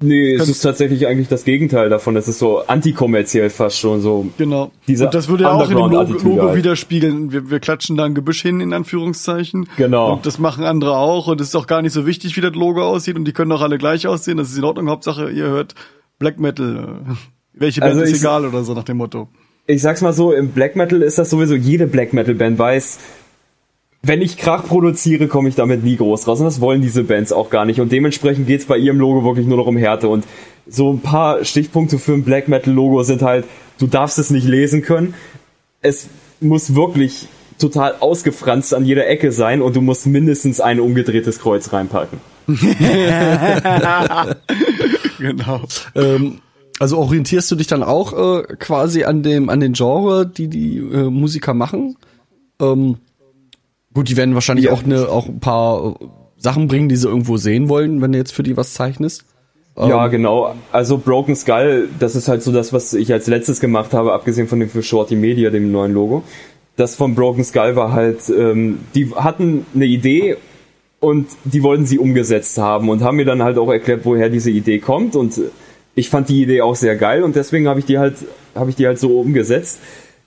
Nee, 0.00 0.34
es 0.34 0.48
ist 0.48 0.60
tatsächlich 0.60 1.06
eigentlich 1.08 1.26
das 1.28 1.44
Gegenteil 1.44 1.88
davon. 1.88 2.14
Es 2.16 2.28
ist 2.28 2.38
so 2.38 2.60
antikommerziell 2.66 3.50
fast 3.50 3.78
schon 3.78 4.00
so. 4.00 4.28
Genau. 4.38 4.70
Diese 4.86 5.06
und 5.06 5.14
das 5.14 5.28
würde 5.28 5.44
ja 5.44 5.50
auch 5.52 5.62
in 5.62 5.68
dem 5.70 5.76
Logo, 5.76 5.84
Underground-Attitüde 5.86 6.34
Logo 6.36 6.48
halt. 6.48 6.58
widerspiegeln. 6.58 7.32
Wir, 7.32 7.50
wir 7.50 7.58
klatschen 7.58 7.96
da 7.96 8.04
ein 8.04 8.14
Gebüsch 8.14 8.42
hin, 8.42 8.60
in 8.60 8.72
Anführungszeichen. 8.72 9.68
Genau. 9.76 10.12
Und 10.12 10.26
das 10.26 10.38
machen 10.38 10.64
andere 10.64 10.96
auch. 10.96 11.26
Und 11.26 11.40
es 11.40 11.48
ist 11.48 11.56
auch 11.56 11.66
gar 11.66 11.82
nicht 11.82 11.92
so 11.92 12.06
wichtig, 12.06 12.36
wie 12.36 12.40
das 12.40 12.54
Logo 12.54 12.82
aussieht. 12.82 13.16
Und 13.16 13.24
die 13.24 13.32
können 13.32 13.50
auch 13.50 13.60
alle 13.62 13.76
gleich 13.78 14.06
aussehen. 14.06 14.36
Das 14.36 14.50
ist 14.50 14.58
in 14.58 14.64
Ordnung. 14.64 14.88
Hauptsache, 14.88 15.30
ihr 15.30 15.46
hört 15.46 15.74
Black 16.18 16.38
Metal. 16.38 17.00
Welche 17.52 17.80
Band 17.80 17.94
Also 17.94 18.04
ist 18.04 18.20
egal 18.20 18.46
oder 18.46 18.62
so 18.62 18.74
nach 18.74 18.84
dem 18.84 18.98
Motto. 18.98 19.26
ich 19.66 19.82
sag's 19.82 20.00
mal 20.00 20.12
so, 20.12 20.32
im 20.32 20.50
Black 20.50 20.76
Metal 20.76 21.02
ist 21.02 21.18
das 21.18 21.28
sowieso, 21.28 21.56
jede 21.56 21.88
Black 21.88 22.12
Metal 22.12 22.34
Band 22.34 22.56
weiß, 22.56 23.00
wenn 24.02 24.22
ich 24.22 24.36
Krach 24.36 24.64
produziere, 24.64 25.26
komme 25.26 25.48
ich 25.48 25.54
damit 25.54 25.82
nie 25.82 25.96
groß 25.96 26.28
raus. 26.28 26.38
Und 26.40 26.46
das 26.46 26.60
wollen 26.60 26.82
diese 26.82 27.04
Bands 27.04 27.32
auch 27.32 27.50
gar 27.50 27.64
nicht. 27.64 27.80
Und 27.80 27.90
dementsprechend 27.90 28.46
geht's 28.46 28.66
bei 28.66 28.78
ihrem 28.78 28.98
Logo 28.98 29.24
wirklich 29.24 29.46
nur 29.46 29.56
noch 29.56 29.66
um 29.66 29.76
Härte. 29.76 30.08
Und 30.08 30.24
so 30.66 30.92
ein 30.92 31.00
paar 31.00 31.44
Stichpunkte 31.44 31.98
für 31.98 32.12
ein 32.12 32.24
Black 32.24 32.48
Metal 32.48 32.72
Logo 32.72 33.02
sind 33.02 33.22
halt, 33.22 33.44
du 33.78 33.86
darfst 33.86 34.18
es 34.18 34.30
nicht 34.30 34.46
lesen 34.46 34.82
können. 34.82 35.14
Es 35.82 36.08
muss 36.40 36.74
wirklich 36.74 37.28
total 37.58 37.96
ausgefranst 37.98 38.72
an 38.72 38.84
jeder 38.84 39.08
Ecke 39.08 39.32
sein 39.32 39.60
und 39.62 39.74
du 39.74 39.80
musst 39.80 40.06
mindestens 40.06 40.60
ein 40.60 40.78
umgedrehtes 40.78 41.40
Kreuz 41.40 41.72
reinpacken. 41.72 42.20
Genau. 45.18 45.62
Ähm, 45.96 46.38
also 46.78 46.98
orientierst 46.98 47.50
du 47.50 47.56
dich 47.56 47.66
dann 47.66 47.82
auch 47.82 48.12
äh, 48.12 48.54
quasi 48.56 49.04
an 49.04 49.22
dem 49.22 49.48
an 49.48 49.60
den 49.60 49.72
Genre, 49.72 50.26
die 50.26 50.48
die 50.48 50.78
äh, 50.78 51.10
Musiker 51.10 51.54
machen? 51.54 51.96
Ähm, 52.60 52.98
gut, 53.98 54.08
die 54.08 54.16
werden 54.16 54.34
wahrscheinlich 54.34 54.66
Ja. 54.66 54.72
auch 54.72 54.84
ne 54.84 55.08
auch 55.08 55.26
ein 55.28 55.40
paar 55.40 55.96
äh, 56.00 56.04
Sachen 56.36 56.68
bringen, 56.68 56.88
die 56.88 56.94
sie 56.94 57.08
irgendwo 57.08 57.36
sehen 57.36 57.68
wollen, 57.68 58.00
wenn 58.00 58.12
du 58.12 58.18
jetzt 58.18 58.32
für 58.32 58.44
die 58.44 58.56
was 58.56 58.72
zeichnest. 58.74 59.24
Ja, 59.76 60.04
Ähm, 60.04 60.10
genau. 60.12 60.54
Also 60.70 60.98
Broken 60.98 61.34
Skull, 61.34 61.88
das 61.98 62.14
ist 62.14 62.28
halt 62.28 62.44
so 62.44 62.52
das, 62.52 62.72
was 62.72 62.94
ich 62.94 63.12
als 63.12 63.26
letztes 63.26 63.58
gemacht 63.58 63.92
habe, 63.94 64.12
abgesehen 64.12 64.46
von 64.46 64.60
dem 64.60 64.70
für 64.70 64.84
Shorty 64.84 65.16
Media, 65.16 65.50
dem 65.50 65.72
neuen 65.72 65.92
Logo. 65.94 66.22
Das 66.76 66.94
von 66.94 67.16
Broken 67.16 67.42
Skull 67.42 67.74
war 67.74 67.92
halt, 67.92 68.20
ähm, 68.28 68.78
die 68.94 69.10
hatten 69.16 69.66
eine 69.74 69.86
Idee 69.86 70.36
und 71.00 71.26
die 71.44 71.64
wollten 71.64 71.84
sie 71.86 71.98
umgesetzt 71.98 72.56
haben 72.58 72.88
und 72.88 73.02
haben 73.02 73.16
mir 73.16 73.24
dann 73.24 73.42
halt 73.42 73.58
auch 73.58 73.70
erklärt, 73.70 74.02
woher 74.04 74.28
diese 74.30 74.50
Idee 74.52 74.78
kommt 74.78 75.16
und 75.16 75.40
ich 75.96 76.08
fand 76.08 76.28
die 76.28 76.42
Idee 76.42 76.60
auch 76.60 76.76
sehr 76.76 76.94
geil 76.94 77.24
und 77.24 77.34
deswegen 77.34 77.66
habe 77.66 77.80
ich 77.80 77.86
die 77.86 77.98
halt, 77.98 78.14
habe 78.54 78.70
ich 78.70 78.76
die 78.76 78.86
halt 78.86 79.00
so 79.00 79.18
umgesetzt 79.18 79.80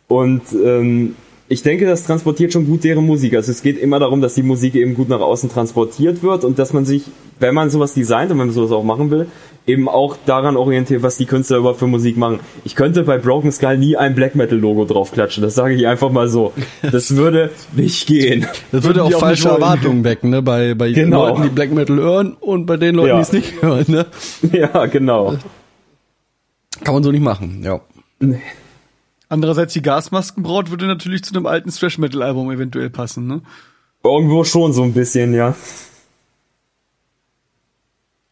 und 0.09 0.41
ähm, 0.61 1.15
ich 1.51 1.63
denke, 1.63 1.85
das 1.85 2.05
transportiert 2.05 2.53
schon 2.53 2.65
gut 2.65 2.85
deren 2.85 3.05
Musik. 3.05 3.35
Also 3.35 3.51
es 3.51 3.61
geht 3.61 3.77
immer 3.77 3.99
darum, 3.99 4.21
dass 4.21 4.35
die 4.35 4.41
Musik 4.41 4.73
eben 4.75 4.93
gut 4.93 5.09
nach 5.09 5.19
außen 5.19 5.49
transportiert 5.49 6.23
wird 6.23 6.45
und 6.45 6.57
dass 6.57 6.71
man 6.71 6.85
sich, 6.85 7.03
wenn 7.39 7.53
man 7.53 7.69
sowas 7.69 7.93
designt 7.93 8.31
und 8.31 8.39
wenn 8.39 8.47
man 8.47 8.55
sowas 8.55 8.71
auch 8.71 8.85
machen 8.85 9.11
will, 9.11 9.25
eben 9.67 9.89
auch 9.89 10.15
daran 10.25 10.55
orientiert, 10.55 11.03
was 11.03 11.17
die 11.17 11.25
Künstler 11.25 11.57
überhaupt 11.57 11.79
für 11.79 11.87
Musik 11.87 12.15
machen. 12.15 12.39
Ich 12.63 12.75
könnte 12.77 13.03
bei 13.03 13.17
Broken 13.17 13.51
Skull 13.51 13.77
nie 13.77 13.97
ein 13.97 14.15
Black 14.15 14.33
Metal 14.35 14.57
Logo 14.57 14.85
draufklatschen. 14.85 15.43
Das 15.43 15.53
sage 15.53 15.73
ich 15.75 15.85
einfach 15.87 16.09
mal 16.09 16.29
so. 16.29 16.53
Das 16.89 17.15
würde 17.17 17.49
nicht 17.75 18.07
gehen. 18.07 18.47
Das 18.71 18.85
würde 18.85 19.03
auch 19.03 19.13
auch 19.13 19.19
falsche. 19.19 19.49
Erwartungen 19.49 20.05
wecken, 20.05 20.29
ne? 20.29 20.41
Bei, 20.41 20.73
bei 20.73 20.93
Genau. 20.93 21.27
Leuten, 21.27 21.43
die 21.43 21.49
Black 21.49 21.73
Metal 21.73 21.97
hören 21.97 22.37
und 22.39 22.65
bei 22.65 22.77
den 22.77 22.95
Leuten, 22.95 23.09
Ja. 23.09 23.15
die 23.17 23.21
es 23.23 23.33
nicht 23.33 23.61
hören, 23.61 23.85
ne? 23.89 24.05
Ja, 24.53 24.85
genau. 24.85 25.35
Kann 26.85 26.93
man 26.93 27.03
so 27.03 27.11
nicht 27.11 27.21
machen, 27.23 27.61
ja. 27.61 27.81
Andererseits 29.31 29.71
die 29.71 29.81
Gasmaskenbraut 29.81 30.71
würde 30.71 30.87
natürlich 30.87 31.23
zu 31.23 31.33
einem 31.33 31.45
alten 31.45 31.69
Thrash 31.71 31.97
Metal 31.97 32.21
Album 32.21 32.51
eventuell 32.51 32.89
passen, 32.89 33.27
ne? 33.27 33.41
Irgendwo 34.03 34.43
schon 34.43 34.73
so 34.73 34.83
ein 34.83 34.93
bisschen, 34.93 35.33
ja. 35.33 35.55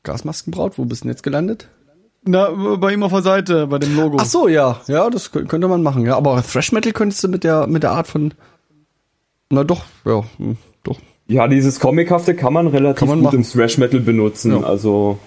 Gasmaskenbraut, 0.03 0.77
wo 0.77 0.83
bist 0.83 1.01
du 1.01 1.05
denn 1.05 1.13
jetzt 1.13 1.23
gelandet? 1.23 1.69
Na, 2.25 2.49
bei 2.75 2.91
ihm 2.93 3.03
auf 3.03 3.11
der 3.13 3.21
Seite, 3.21 3.67
bei 3.67 3.79
dem 3.79 3.95
Logo. 3.95 4.17
Ach 4.19 4.25
so, 4.25 4.49
ja, 4.49 4.81
ja, 4.87 5.09
das 5.09 5.31
kö- 5.33 5.45
könnte 5.45 5.69
man 5.69 5.81
machen, 5.83 6.05
ja. 6.05 6.17
Aber 6.17 6.43
Thrash 6.43 6.73
Metal 6.73 6.91
könntest 6.91 7.23
du 7.23 7.29
mit 7.29 7.45
der 7.45 7.65
mit 7.67 7.83
der 7.83 7.91
Art 7.91 8.07
von, 8.07 8.33
na 9.49 9.63
doch, 9.63 9.85
ja, 10.03 10.23
hm, 10.37 10.57
doch. 10.83 10.99
Ja, 11.27 11.47
dieses 11.47 11.79
Comichafte 11.79 12.35
kann 12.35 12.51
man 12.51 12.67
relativ 12.67 12.99
Kann 12.99 13.07
man 13.07 13.19
gut 13.19 13.25
machen. 13.25 13.37
im 13.37 13.43
Thrash 13.43 13.77
Metal 13.77 14.01
benutzen. 14.01 14.51
Ja. 14.51 14.63
Also 14.63 15.17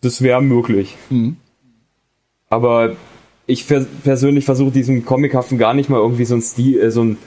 das 0.00 0.22
wäre 0.22 0.42
möglich. 0.42 0.96
Mhm. 1.10 1.36
Aber 2.48 2.96
ich 3.46 3.64
vers 3.64 3.86
persönlich 4.02 4.44
versuche 4.44 4.70
diesem 4.70 5.04
Comichaften 5.04 5.58
gar 5.58 5.74
nicht 5.74 5.88
mal 5.88 5.98
irgendwie 5.98 6.24
so 6.24 6.34
ein 6.34 6.42
Stil, 6.42 6.80
äh, 6.80 6.90
so 6.90 7.02
einen 7.02 7.18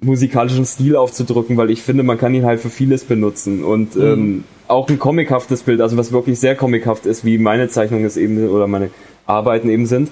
musikalischen 0.00 0.64
Stil 0.64 0.96
aufzudrücken, 0.96 1.56
weil 1.56 1.70
ich 1.70 1.82
finde, 1.82 2.02
man 2.02 2.18
kann 2.18 2.34
ihn 2.34 2.44
halt 2.44 2.60
für 2.60 2.70
vieles 2.70 3.04
benutzen. 3.04 3.58
Mhm. 3.58 3.64
Und 3.64 3.96
ähm, 3.96 4.44
auch 4.68 4.88
ein 4.88 4.98
comichaftes 4.98 5.62
Bild, 5.62 5.80
also 5.80 5.96
was 5.96 6.12
wirklich 6.12 6.38
sehr 6.38 6.56
comichaft 6.56 7.06
ist, 7.06 7.24
wie 7.24 7.38
meine 7.38 7.68
Zeichnungen 7.68 8.04
es 8.04 8.16
eben 8.16 8.48
oder 8.48 8.66
meine 8.66 8.90
Arbeiten 9.26 9.68
eben 9.68 9.86
sind, 9.86 10.10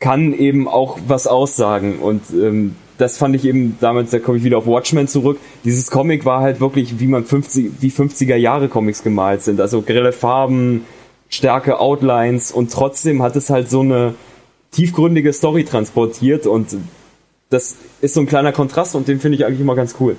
kann 0.00 0.32
eben 0.32 0.68
auch 0.68 0.98
was 1.06 1.26
aussagen. 1.26 1.98
Und 1.98 2.22
ähm, 2.32 2.76
das 2.98 3.16
fand 3.16 3.34
ich 3.36 3.44
eben 3.44 3.76
damals, 3.80 4.10
da 4.10 4.18
komme 4.18 4.38
ich 4.38 4.44
wieder 4.44 4.58
auf 4.58 4.66
Watchmen 4.66 5.08
zurück. 5.08 5.38
Dieses 5.64 5.90
Comic 5.90 6.24
war 6.24 6.40
halt 6.40 6.60
wirklich, 6.60 7.00
wie 7.00 7.06
man 7.06 7.24
50, 7.24 7.70
wie 7.80 7.90
50er 7.90 8.36
Jahre 8.36 8.68
Comics 8.68 9.02
gemalt 9.02 9.42
sind. 9.42 9.60
Also 9.60 9.82
grelle 9.82 10.12
Farben, 10.12 10.84
starke 11.28 11.78
Outlines 11.80 12.50
und 12.52 12.72
trotzdem 12.72 13.22
hat 13.22 13.36
es 13.36 13.50
halt 13.50 13.70
so 13.70 13.80
eine 13.80 14.14
tiefgründige 14.78 15.32
Story 15.32 15.64
transportiert 15.64 16.46
und 16.46 16.76
das 17.50 17.74
ist 18.00 18.14
so 18.14 18.20
ein 18.20 18.26
kleiner 18.28 18.52
Kontrast 18.52 18.94
und 18.94 19.08
den 19.08 19.18
finde 19.18 19.36
ich 19.36 19.44
eigentlich 19.44 19.60
immer 19.60 19.74
ganz 19.74 19.96
cool. 19.98 20.14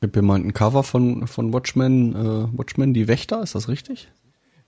Ich 0.00 0.06
habe 0.06 0.12
hier 0.12 0.22
mal 0.22 0.38
ein 0.38 0.54
Cover 0.54 0.84
von, 0.84 1.26
von 1.26 1.52
Watchmen, 1.52 2.14
äh, 2.14 2.56
Watchmen, 2.56 2.94
die 2.94 3.08
Wächter, 3.08 3.42
ist 3.42 3.56
das 3.56 3.68
richtig? 3.68 4.08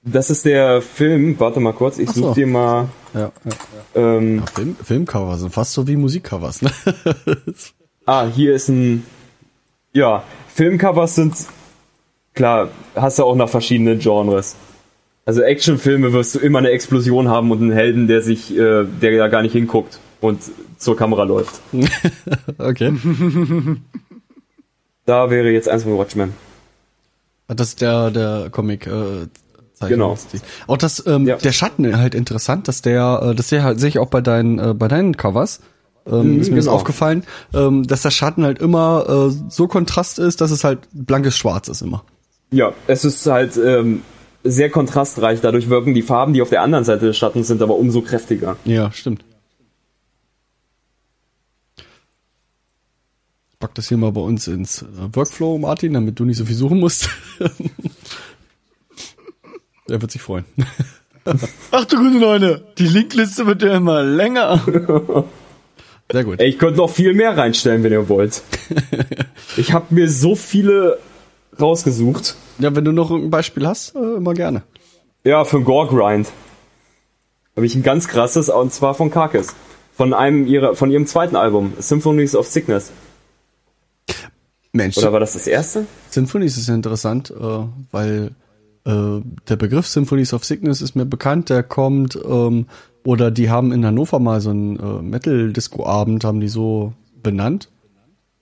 Das 0.03 0.29
ist 0.29 0.45
der 0.45 0.83
Film, 0.83 1.39
warte 1.39 1.61
mal 1.61 1.73
kurz, 1.73 1.99
ich 1.99 2.11
so. 2.11 2.23
suche 2.23 2.35
dir 2.35 2.47
mal. 2.49 2.89
Ja, 3.15 3.31
ja. 3.45 4.17
Ähm, 4.17 4.43
Film, 4.53 4.77
Filmcover 4.83 5.39
sind 5.39 5.53
fast 5.53 5.73
so 5.73 5.87
wie 5.87 5.95
Musikcovers, 5.95 6.63
ne? 6.63 6.73
ah, 8.07 8.27
hier 8.27 8.55
ist 8.55 8.69
ein. 8.69 9.05
Ja, 9.93 10.25
Filmcovers 10.53 11.15
sind. 11.15 11.35
Klar, 12.35 12.71
hast 12.97 13.21
du 13.21 13.25
auch 13.25 13.37
nach 13.37 13.49
verschiedenen 13.49 14.01
Genres. 14.01 14.57
Also 15.27 15.43
Actionfilme 15.43 16.13
wirst 16.13 16.37
du 16.37 16.39
immer 16.39 16.61
eine 16.61 16.71
Explosion 16.71 17.29
haben 17.29 17.51
und 17.51 17.61
einen 17.61 17.73
Helden, 17.73 18.07
der 18.07 18.23
sich, 18.23 18.57
äh, 18.57 18.85
der 18.85 19.13
ja 19.13 19.27
gar 19.27 19.43
nicht 19.43 19.53
hinguckt 19.53 19.99
und 20.21 20.41
zur 20.79 20.97
Kamera 20.97 21.25
läuft. 21.25 21.61
okay. 22.59 22.93
Da 25.05 25.31
wäre 25.31 25.51
jetzt 25.51 25.69
eins 25.69 25.85
von 25.85 25.97
Watchmen. 25.97 26.35
Das 27.47 27.69
ist 27.69 27.81
der, 27.81 28.11
der 28.11 28.49
Comic, 28.51 28.89
äh, 28.89 28.91
Genau. 28.91 30.17
Zeichnungsstil. 30.17 30.41
Auch 30.67 30.79
das, 30.79 31.07
ähm, 31.07 31.27
Ja. 31.27 31.37
der 31.37 31.53
Schatten 31.53 31.97
halt 31.97 32.15
interessant, 32.15 32.67
dass 32.67 32.83
der, 32.83 33.21
äh, 33.23 33.35
das 33.35 33.51
sehe 33.51 33.63
halt, 33.63 33.79
sehe 33.79 33.91
ich 33.91 33.99
auch 33.99 34.09
bei 34.09 34.21
deinen, 34.21 34.59
äh, 34.59 34.75
bei 34.75 34.89
deinen 34.89 35.17
Covers. 35.17 35.61
Ähm, 36.07 36.41
ist 36.41 36.51
mir 36.51 36.57
das 36.57 36.67
genau. 36.67 36.77
aufgefallen, 36.77 37.25
ähm, 37.53 37.87
dass 37.87 38.03
der 38.03 38.11
Schatten 38.11 38.45
halt 38.45 38.59
immer 38.59 39.29
äh, 39.31 39.51
so 39.51 39.67
kontrast 39.67 40.19
ist, 40.19 40.41
dass 40.41 40.51
es 40.51 40.65
halt 40.65 40.89
blankes 40.93 41.37
Schwarz 41.37 41.69
ist 41.69 41.83
immer. 41.83 42.05
Ja, 42.53 42.73
es 42.87 43.05
ist 43.05 43.27
halt 43.27 43.57
ähm, 43.57 44.03
sehr 44.51 44.71
kontrastreich. 44.71 45.41
Dadurch 45.41 45.69
wirken 45.69 45.95
die 45.95 46.03
Farben, 46.03 46.33
die 46.33 46.43
auf 46.43 46.51
der 46.51 46.63
anderen 46.63 46.85
Seite 46.85 47.07
des 47.07 47.17
Schattens 47.17 47.49
sind, 47.49 47.63
aber 47.63 47.77
umso 47.77 48.01
kräftiger. 48.03 48.57
Ja, 48.65 48.91
stimmt. 48.93 49.25
Ich 53.53 53.59
pack 53.59 53.75
das 53.75 53.89
hier 53.89 53.97
mal 53.97 54.13
bei 54.13 54.21
uns 54.21 54.49
ins 54.49 54.83
äh, 54.83 54.87
Workflow, 55.13 55.59
Martin, 55.59 55.95
damit 55.95 56.19
du 56.19 56.25
nicht 56.25 56.37
so 56.37 56.45
viel 56.45 56.57
suchen 56.57 56.79
musst. 56.79 57.09
er 59.89 60.01
wird 60.01 60.11
sich 60.11 60.23
freuen. 60.23 60.45
Ach 61.71 61.85
du 61.87 61.97
gute 61.97 62.19
Leute, 62.19 62.65
die 62.79 62.87
Linkliste 62.87 63.47
wird 63.47 63.63
ja 63.63 63.75
immer 63.77 64.03
länger. 64.03 64.63
Sehr 66.13 66.25
gut. 66.25 66.39
Ey, 66.39 66.49
ich 66.49 66.59
könnte 66.59 66.77
noch 66.77 66.91
viel 66.91 67.15
mehr 67.15 67.37
reinstellen, 67.37 67.83
wenn 67.83 67.93
ihr 67.93 68.09
wollt. 68.09 68.43
ich 69.57 69.73
habe 69.73 69.93
mir 69.93 70.09
so 70.09 70.37
viele 70.37 70.99
rausgesucht. 71.59 72.37
Ja, 72.59 72.75
wenn 72.75 72.85
du 72.85 72.93
noch 72.93 73.11
ein 73.11 73.31
Beispiel 73.31 73.67
hast, 73.67 73.95
äh, 73.95 74.17
immer 74.17 74.35
gerne. 74.35 74.63
Ja, 75.25 75.45
für 75.45 75.61
Gore 75.61 75.89
Grind 75.89 76.29
habe 77.57 77.67
ich 77.67 77.75
ein 77.75 77.83
ganz 77.83 78.07
krasses, 78.09 78.49
und 78.49 78.73
zwar 78.73 78.95
von 78.95 79.11
Carcass. 79.11 79.55
Von 79.95 80.13
einem 80.13 80.47
ihrer, 80.47 80.77
von 80.77 80.91
ihrem 80.91 81.07
zweiten 81.07 81.37
Album, 81.37 81.73
Symphonies 81.79 82.37
of 82.37 82.47
Sickness. 82.47 82.93
Mensch, 84.73 84.99
Oder 84.99 85.13
war 85.13 85.21
das 85.21 85.33
das 85.33 85.47
erste? 85.47 85.87
Symphonies 86.11 86.59
ist 86.59 86.69
ja 86.69 86.75
interessant, 86.75 87.31
äh, 87.31 87.65
weil 87.93 88.33
äh, 88.85 89.21
der 89.49 89.57
Begriff 89.57 89.87
Symphonies 89.87 90.35
of 90.35 90.45
Sickness 90.45 90.83
ist 90.83 90.97
mir 90.97 91.07
bekannt, 91.07 91.49
der 91.49 91.63
kommt, 91.63 92.19
ähm, 92.29 92.67
oder 93.05 93.31
die 93.31 93.49
haben 93.51 93.73
in 93.73 93.87
Hannover 93.87 94.19
mal 94.19 94.43
so 94.43 94.51
einen 94.51 94.79
äh, 94.79 95.03
Metal-Disco-Abend, 95.03 96.25
haben 96.25 96.41
die 96.41 96.49
so 96.49 96.93
benannt. 97.23 97.71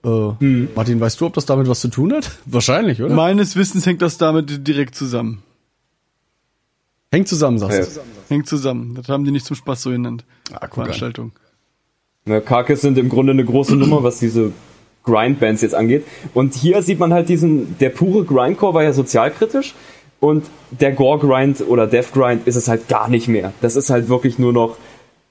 Äh, 0.05 0.67
Martin, 0.75 0.99
weißt 0.99 1.19
du, 1.19 1.25
ob 1.25 1.33
das 1.33 1.45
damit 1.45 1.67
was 1.67 1.79
zu 1.79 1.87
tun 1.87 2.13
hat? 2.13 2.31
Wahrscheinlich, 2.45 3.01
oder? 3.01 3.13
Meines 3.15 3.55
Wissens 3.55 3.85
hängt 3.85 4.01
das 4.01 4.17
damit 4.17 4.67
direkt 4.67 4.95
zusammen. 4.95 5.41
Hängt 7.11 7.27
zusammen, 7.27 7.57
sagst 7.59 7.77
Ja. 7.95 8.01
du. 8.03 8.33
Hängt 8.33 8.47
zusammen. 8.47 8.93
Das 8.95 9.07
haben 9.09 9.23
die 9.25 9.31
nicht 9.31 9.45
zum 9.45 9.55
Spaß 9.55 9.81
so 9.83 9.89
genannt. 9.89 10.25
Ah, 10.51 10.67
guck 10.67 10.79
an. 10.79 10.83
Veranstaltung. 10.85 11.31
Ne, 12.25 12.41
Carcass 12.41 12.81
sind 12.81 12.97
im 12.97 13.09
Grunde 13.09 13.31
eine 13.33 13.45
große 13.45 13.75
Nummer, 13.77 14.03
was 14.03 14.19
diese 14.19 14.51
Grind-Bands 15.05 15.61
jetzt 15.61 15.75
angeht. 15.75 16.05
Und 16.33 16.55
hier 16.55 16.81
sieht 16.81 16.99
man 16.99 17.13
halt 17.13 17.29
diesen, 17.29 17.77
der 17.79 17.89
pure 17.89 18.25
Grindcore 18.25 18.73
war 18.73 18.83
ja 18.83 18.91
sozialkritisch 18.93 19.75
und 20.19 20.45
der 20.71 20.91
Gore-Grind 20.93 21.61
oder 21.67 21.85
Death-Grind 21.87 22.47
ist 22.47 22.55
es 22.55 22.67
halt 22.67 22.87
gar 22.87 23.09
nicht 23.09 23.27
mehr. 23.27 23.53
Das 23.61 23.75
ist 23.75 23.89
halt 23.91 24.09
wirklich 24.09 24.39
nur 24.39 24.51
noch, 24.53 24.77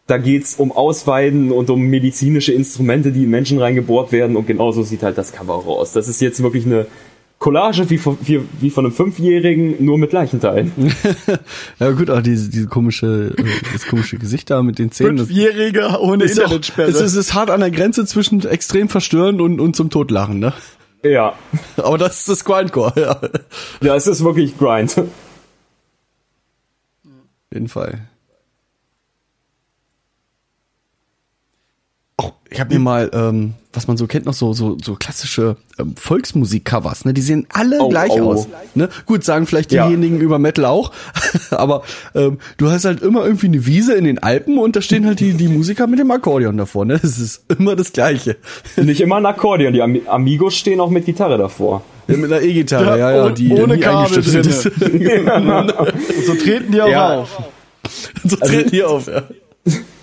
da 0.07 0.19
geht's 0.19 0.57
um 0.57 0.71
Ausweiden 0.73 1.51
und 1.51 1.71
um 1.71 1.81
medizinische 1.83 2.53
Instrumente, 2.53 3.11
die 3.11 3.25
in 3.25 3.31
Menschen 3.31 3.59
reingebohrt 3.59 4.13
werden 4.13 4.37
und 4.37 4.47
genauso 4.47 4.83
sieht 4.83 5.03
halt 5.03 5.17
das 5.17 5.33
Cover 5.33 5.55
auch 5.55 5.67
aus. 5.67 5.93
Das 5.93 6.09
ist 6.09 6.21
jetzt 6.21 6.43
wirklich 6.43 6.67
eine 6.67 6.87
Collage 7.39 7.91
wie 7.91 7.99
von, 7.99 8.17
wie, 8.23 8.41
wie 8.61 8.71
von 8.71 8.87
einem 8.87 8.95
Fünfjährigen, 8.95 9.85
nur 9.85 9.99
mit 9.99 10.13
Leichenteilen. 10.13 10.73
Ja 11.79 11.91
gut, 11.91 12.09
aber 12.09 12.23
diese, 12.23 12.49
diese 12.49 12.69
komische, 12.69 13.35
äh, 13.37 13.43
das 13.73 13.87
komische 13.87 14.17
Gesicht 14.17 14.49
da 14.49 14.63
mit 14.63 14.79
den 14.79 14.93
Zähnen. 14.93 15.19
Fünfjähriger 15.19 16.01
ohne 16.01 16.25
ist 16.25 16.39
auch, 16.39 16.45
Internetsperre. 16.45 16.89
es 16.89 16.97
ist, 16.97 17.03
es 17.03 17.17
ist 17.17 17.35
hart 17.35 17.51
an 17.51 17.61
der 17.61 17.71
Grenze 17.71 18.07
zwischen 18.07 18.47
extrem 18.47 18.89
verstörend 18.89 19.41
und, 19.41 19.61
und 19.61 19.75
zum 19.75 19.91
Totlachen, 19.91 20.39
ne? 20.39 20.53
Ja, 21.03 21.35
Aber 21.77 21.99
das 21.99 22.21
ist 22.21 22.29
das 22.29 22.45
Grindcore, 22.45 22.93
ja. 22.97 23.11
Auf 23.11 23.31
ja, 23.83 23.95
es 23.97 24.07
ist 24.07 24.25
wirklich 24.25 24.57
Grind. 24.57 25.03
jeden 27.53 27.69
Fall. 27.69 28.09
Auch, 32.17 32.33
ich 32.49 32.61
habe 32.61 32.73
mir 32.73 32.79
mal, 32.79 33.11
ähm, 33.13 33.55
was 33.73 33.89
man 33.89 33.97
so 33.97 34.07
kennt, 34.07 34.25
noch 34.25 34.35
so 34.35 34.53
so 34.53 34.77
so 34.81 34.95
klassische 34.95 35.57
ähm, 35.81 35.97
Volksmusik-Covers, 35.97 37.05
ne? 37.05 37.13
Die 37.13 37.21
sehen 37.23 37.49
alle 37.53 37.81
Oh, 37.81 37.89
gleich 37.89 38.13
oh. 38.13 38.31
aus. 38.33 38.47
Ne? 38.77 38.89
Gut, 39.05 39.25
sagen 39.25 39.47
vielleicht 39.47 39.73
Ja. 39.73 39.89
diejenigen 39.89 40.21
über 40.21 40.39
Metal 40.39 40.65
auch, 40.67 40.93
aber 41.51 41.83
ähm, 42.15 42.39
du 42.57 42.71
hast 42.71 42.85
halt 42.85 43.03
immer 43.03 43.25
irgendwie 43.25 43.47
eine 43.49 43.67
Wiese 43.67 43.95
in 43.95 44.05
den 44.05 44.21
Alpen 44.23 44.59
und 44.59 44.77
da 44.77 44.81
stehen 44.81 45.07
halt 45.07 45.19
die 45.19 45.33
die 45.35 45.49
Musiker 45.49 45.89
mit 45.89 45.99
dem 45.99 46.09
Akkordeon 46.13 46.57
davor, 46.57 46.85
ne? 46.85 47.01
Das 47.03 47.19
ist 47.19 47.47
immer 47.59 47.75
das 47.75 47.93
Gleiche. 47.93 48.37
Nicht 48.77 49.01
immer 49.01 49.17
ein 49.17 49.27
Akkordeon, 49.27 49.73
die 49.73 49.83
Ami 49.83 50.03
Amigos 50.07 50.55
stehen 50.55 50.79
auch 50.81 50.91
mit 50.91 51.07
Gitarre 51.07 51.37
davor. 51.37 51.83
Ja, 52.07 52.17
mit 52.17 52.31
einer 52.33 52.43
E-Gitarre, 52.43 52.97
ja, 52.97 53.11
ja, 53.11 53.31
die 53.31 53.51
ohne 53.51 53.77
Kabel 53.79 54.19
eingestöpselt 54.19 54.47
ist. 54.47 54.67
Und 54.67 55.75
so 56.27 56.35
treten 56.35 56.71
die 56.71 56.81
auch 56.81 56.89
Ja. 56.89 57.15
auf. 57.23 57.43
so 58.25 58.37
treten 58.37 58.71
die 58.71 58.85
auf, 58.85 59.09
ja. 59.09 59.23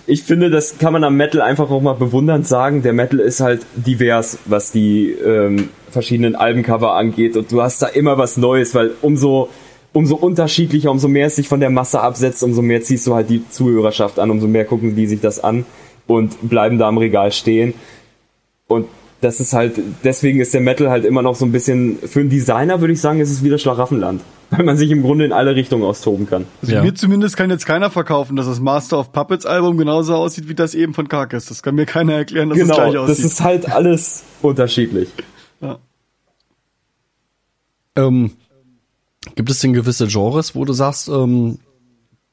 Ich 0.06 0.24
finde, 0.24 0.50
das 0.50 0.78
kann 0.78 0.92
man 0.92 1.04
am 1.04 1.16
Metal 1.16 1.40
einfach 1.40 1.70
auch 1.70 1.80
mal 1.80 1.94
bewundernd 1.94 2.46
sagen. 2.46 2.82
Der 2.82 2.92
Metal 2.92 3.20
ist 3.20 3.40
halt 3.40 3.64
divers, 3.76 4.38
was 4.46 4.72
die 4.72 5.10
ähm, 5.10 5.68
verschiedenen 5.90 6.34
Albencover 6.34 6.94
angeht. 6.94 7.36
Und 7.36 7.52
du 7.52 7.62
hast 7.62 7.82
da 7.82 7.86
immer 7.86 8.18
was 8.18 8.36
Neues, 8.36 8.74
weil 8.74 8.92
umso, 9.00 9.48
umso 9.92 10.16
unterschiedlicher, 10.16 10.90
umso 10.90 11.06
mehr 11.06 11.26
es 11.26 11.36
sich 11.36 11.48
von 11.48 11.60
der 11.60 11.70
Masse 11.70 12.00
absetzt, 12.00 12.42
umso 12.42 12.62
mehr 12.62 12.82
ziehst 12.82 13.06
du 13.06 13.14
halt 13.14 13.30
die 13.30 13.48
Zuhörerschaft 13.48 14.18
an, 14.18 14.30
umso 14.30 14.48
mehr 14.48 14.64
gucken 14.64 14.96
die 14.96 15.06
sich 15.06 15.20
das 15.20 15.42
an 15.42 15.64
und 16.08 16.48
bleiben 16.48 16.78
da 16.78 16.88
am 16.88 16.98
Regal 16.98 17.30
stehen. 17.30 17.74
Und 18.66 18.86
das 19.20 19.38
ist 19.38 19.52
halt, 19.52 19.74
deswegen 20.02 20.40
ist 20.40 20.52
der 20.52 20.60
Metal 20.60 20.90
halt 20.90 21.04
immer 21.04 21.22
noch 21.22 21.36
so 21.36 21.44
ein 21.44 21.52
bisschen, 21.52 21.98
für 22.04 22.20
einen 22.20 22.30
Designer 22.30 22.80
würde 22.80 22.92
ich 22.92 23.00
sagen, 23.00 23.20
ist 23.20 23.30
es 23.30 23.44
wieder 23.44 23.58
Schlaraffenland. 23.58 24.20
Weil 24.56 24.64
man 24.64 24.76
sich 24.76 24.90
im 24.90 25.02
Grunde 25.02 25.24
in 25.24 25.32
alle 25.32 25.54
Richtungen 25.54 25.82
austoben 25.82 26.26
kann. 26.28 26.44
Also 26.60 26.74
Ja. 26.74 26.82
Mir 26.82 26.94
zumindest 26.94 27.36
kann 27.36 27.48
jetzt 27.50 27.64
keiner 27.66 27.90
verkaufen, 27.90 28.36
dass 28.36 28.46
das 28.46 28.60
Master 28.60 28.98
of 28.98 29.10
Puppets 29.12 29.46
Album 29.46 29.76
genauso 29.78 30.14
aussieht 30.14 30.48
wie 30.48 30.54
das 30.54 30.74
eben 30.74 30.92
von 30.94 31.08
Carcass. 31.08 31.46
Das 31.46 31.62
kann 31.62 31.74
mir 31.74 31.86
keiner 31.86 32.12
erklären, 32.14 32.50
dass 32.50 32.58
es 32.58 32.66
gleich 32.66 32.76
Genau, 32.92 32.92
das 33.06 33.10
aussieht. 33.12 33.24
ist 33.24 33.40
halt 33.40 33.72
alles 33.72 34.24
unterschiedlich. 34.42 35.08
ja. 35.60 35.78
Ähm, 37.96 38.32
gibt 39.34 39.50
es 39.50 39.60
denn 39.60 39.72
gewisse 39.72 40.06
Genres, 40.06 40.54
wo 40.54 40.64
du 40.64 40.72
sagst, 40.72 41.08
ähm, 41.08 41.58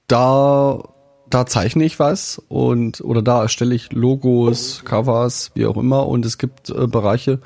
da, 0.08 0.82
da 1.30 1.46
zeichne 1.46 1.84
ich 1.86 2.00
was 2.00 2.42
und 2.48 3.02
oder 3.02 3.22
da 3.22 3.42
erstelle 3.42 3.76
ich 3.76 3.92
Logos, 3.92 4.82
Covers, 4.86 5.52
wie 5.56 5.66
auch 5.66 5.78
immer 5.78 6.08
und 6.08 6.26
es 6.26 6.38
gibt 6.38 6.70
äh, 6.70 6.88
Bereiche, 6.88 7.40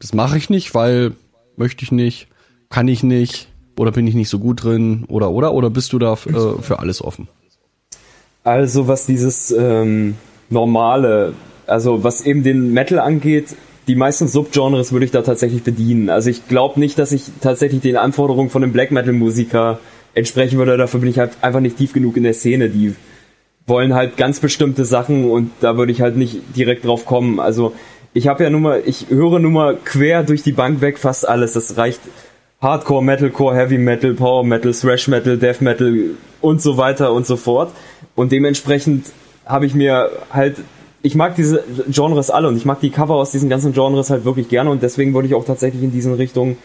das 0.00 0.14
mache 0.14 0.38
ich 0.38 0.48
nicht, 0.48 0.74
weil 0.74 1.12
möchte 1.56 1.82
ich 1.84 1.92
nicht, 1.92 2.28
kann 2.70 2.88
ich 2.88 3.02
nicht 3.02 3.48
oder 3.78 3.92
bin 3.92 4.06
ich 4.06 4.14
nicht 4.14 4.28
so 4.28 4.38
gut 4.38 4.64
drin 4.64 5.04
oder 5.08 5.30
oder 5.30 5.52
oder 5.54 5.70
bist 5.70 5.92
du 5.92 5.98
da 5.98 6.14
äh, 6.14 6.16
für 6.60 6.78
alles 6.78 7.02
offen? 7.02 7.28
Also 8.44 8.86
was 8.86 9.06
dieses 9.06 9.50
ähm, 9.50 10.16
normale, 10.50 11.32
also 11.66 12.04
was 12.04 12.24
eben 12.24 12.42
den 12.42 12.72
Metal 12.72 12.98
angeht, 12.98 13.56
die 13.88 13.96
meisten 13.96 14.28
Subgenres 14.28 14.92
würde 14.92 15.04
ich 15.04 15.10
da 15.10 15.22
tatsächlich 15.22 15.62
bedienen. 15.62 16.10
Also 16.10 16.30
ich 16.30 16.48
glaube 16.48 16.80
nicht, 16.80 16.98
dass 16.98 17.12
ich 17.12 17.24
tatsächlich 17.40 17.80
den 17.80 17.96
Anforderungen 17.96 18.50
von 18.50 18.62
einem 18.62 18.72
Black 18.72 18.90
Metal 18.90 19.12
Musiker 19.12 19.78
entsprechen 20.14 20.58
würde. 20.58 20.76
Dafür 20.76 21.00
bin 21.00 21.08
ich 21.08 21.18
halt 21.18 21.32
einfach 21.40 21.60
nicht 21.60 21.76
tief 21.76 21.92
genug 21.92 22.16
in 22.16 22.24
der 22.24 22.34
Szene. 22.34 22.68
Die 22.68 22.94
wollen 23.66 23.94
halt 23.94 24.16
ganz 24.16 24.40
bestimmte 24.40 24.84
Sachen 24.84 25.30
und 25.30 25.50
da 25.60 25.76
würde 25.76 25.92
ich 25.92 26.00
halt 26.00 26.16
nicht 26.16 26.40
direkt 26.56 26.84
drauf 26.84 27.04
kommen. 27.04 27.40
Also 27.40 27.74
ich 28.12 28.28
habe 28.28 28.44
ja 28.44 28.50
nun 28.50 28.62
mal, 28.62 28.82
ich 28.86 29.06
höre 29.10 29.38
nun 29.38 29.52
mal 29.52 29.76
quer 29.84 30.22
durch 30.22 30.42
die 30.42 30.52
Bank 30.52 30.80
weg 30.80 30.98
fast 30.98 31.28
alles. 31.28 31.52
Das 31.52 31.76
reicht 31.76 32.00
Hardcore, 32.60 33.02
Metalcore, 33.02 33.54
Heavy 33.54 33.78
Metal, 33.78 34.14
Power 34.14 34.44
Metal, 34.44 34.72
Thrash 34.72 35.08
Metal, 35.08 35.36
Death 35.36 35.60
Metal 35.60 36.10
und 36.40 36.62
so 36.62 36.76
weiter 36.76 37.12
und 37.12 37.26
so 37.26 37.36
fort. 37.36 37.72
Und 38.14 38.32
dementsprechend 38.32 39.06
habe 39.44 39.66
ich 39.66 39.74
mir 39.74 40.10
halt, 40.32 40.56
ich 41.02 41.14
mag 41.14 41.36
diese 41.36 41.62
Genres 41.88 42.30
alle 42.30 42.48
und 42.48 42.56
ich 42.56 42.64
mag 42.64 42.80
die 42.80 42.90
Cover 42.90 43.14
aus 43.14 43.30
diesen 43.30 43.48
ganzen 43.48 43.72
Genres 43.72 44.10
halt 44.10 44.24
wirklich 44.24 44.48
gerne 44.48 44.70
und 44.70 44.82
deswegen 44.82 45.14
würde 45.14 45.28
ich 45.28 45.34
auch 45.34 45.44
tatsächlich 45.44 45.82
in 45.82 45.92
diesen 45.92 46.14
Richtungen 46.14 46.56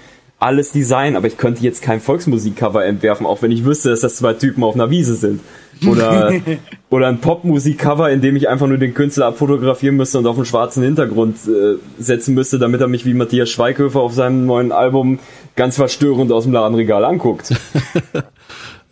alles 0.41 0.71
designen, 0.71 1.15
aber 1.17 1.27
ich 1.27 1.37
könnte 1.37 1.61
jetzt 1.61 1.83
kein 1.83 2.01
Volksmusikcover 2.01 2.83
entwerfen, 2.83 3.27
auch 3.27 3.43
wenn 3.43 3.51
ich 3.51 3.63
wüsste, 3.63 3.91
dass 3.91 3.99
das 3.99 4.15
zwei 4.15 4.33
Typen 4.33 4.63
auf 4.63 4.73
einer 4.73 4.89
Wiese 4.89 5.13
sind. 5.13 5.39
Oder, 5.87 6.33
oder 6.89 7.09
ein 7.09 7.21
Popmusikcover, 7.21 8.09
in 8.09 8.21
dem 8.21 8.35
ich 8.35 8.49
einfach 8.49 8.65
nur 8.65 8.79
den 8.79 8.95
Künstler 8.95 9.27
abfotografieren 9.27 9.97
müsste 9.97 10.17
und 10.17 10.25
auf 10.25 10.37
einen 10.37 10.45
schwarzen 10.45 10.81
Hintergrund 10.81 11.37
äh, 11.47 11.75
setzen 11.99 12.33
müsste, 12.33 12.57
damit 12.57 12.81
er 12.81 12.87
mich 12.87 13.05
wie 13.05 13.13
Matthias 13.13 13.51
Schweighöfer 13.51 13.99
auf 13.99 14.15
seinem 14.15 14.47
neuen 14.47 14.71
Album 14.71 15.19
ganz 15.56 15.76
verstörend 15.76 16.32
aus 16.32 16.43
dem 16.43 16.54
Ladenregal 16.54 17.06
anguckt. 17.06 17.54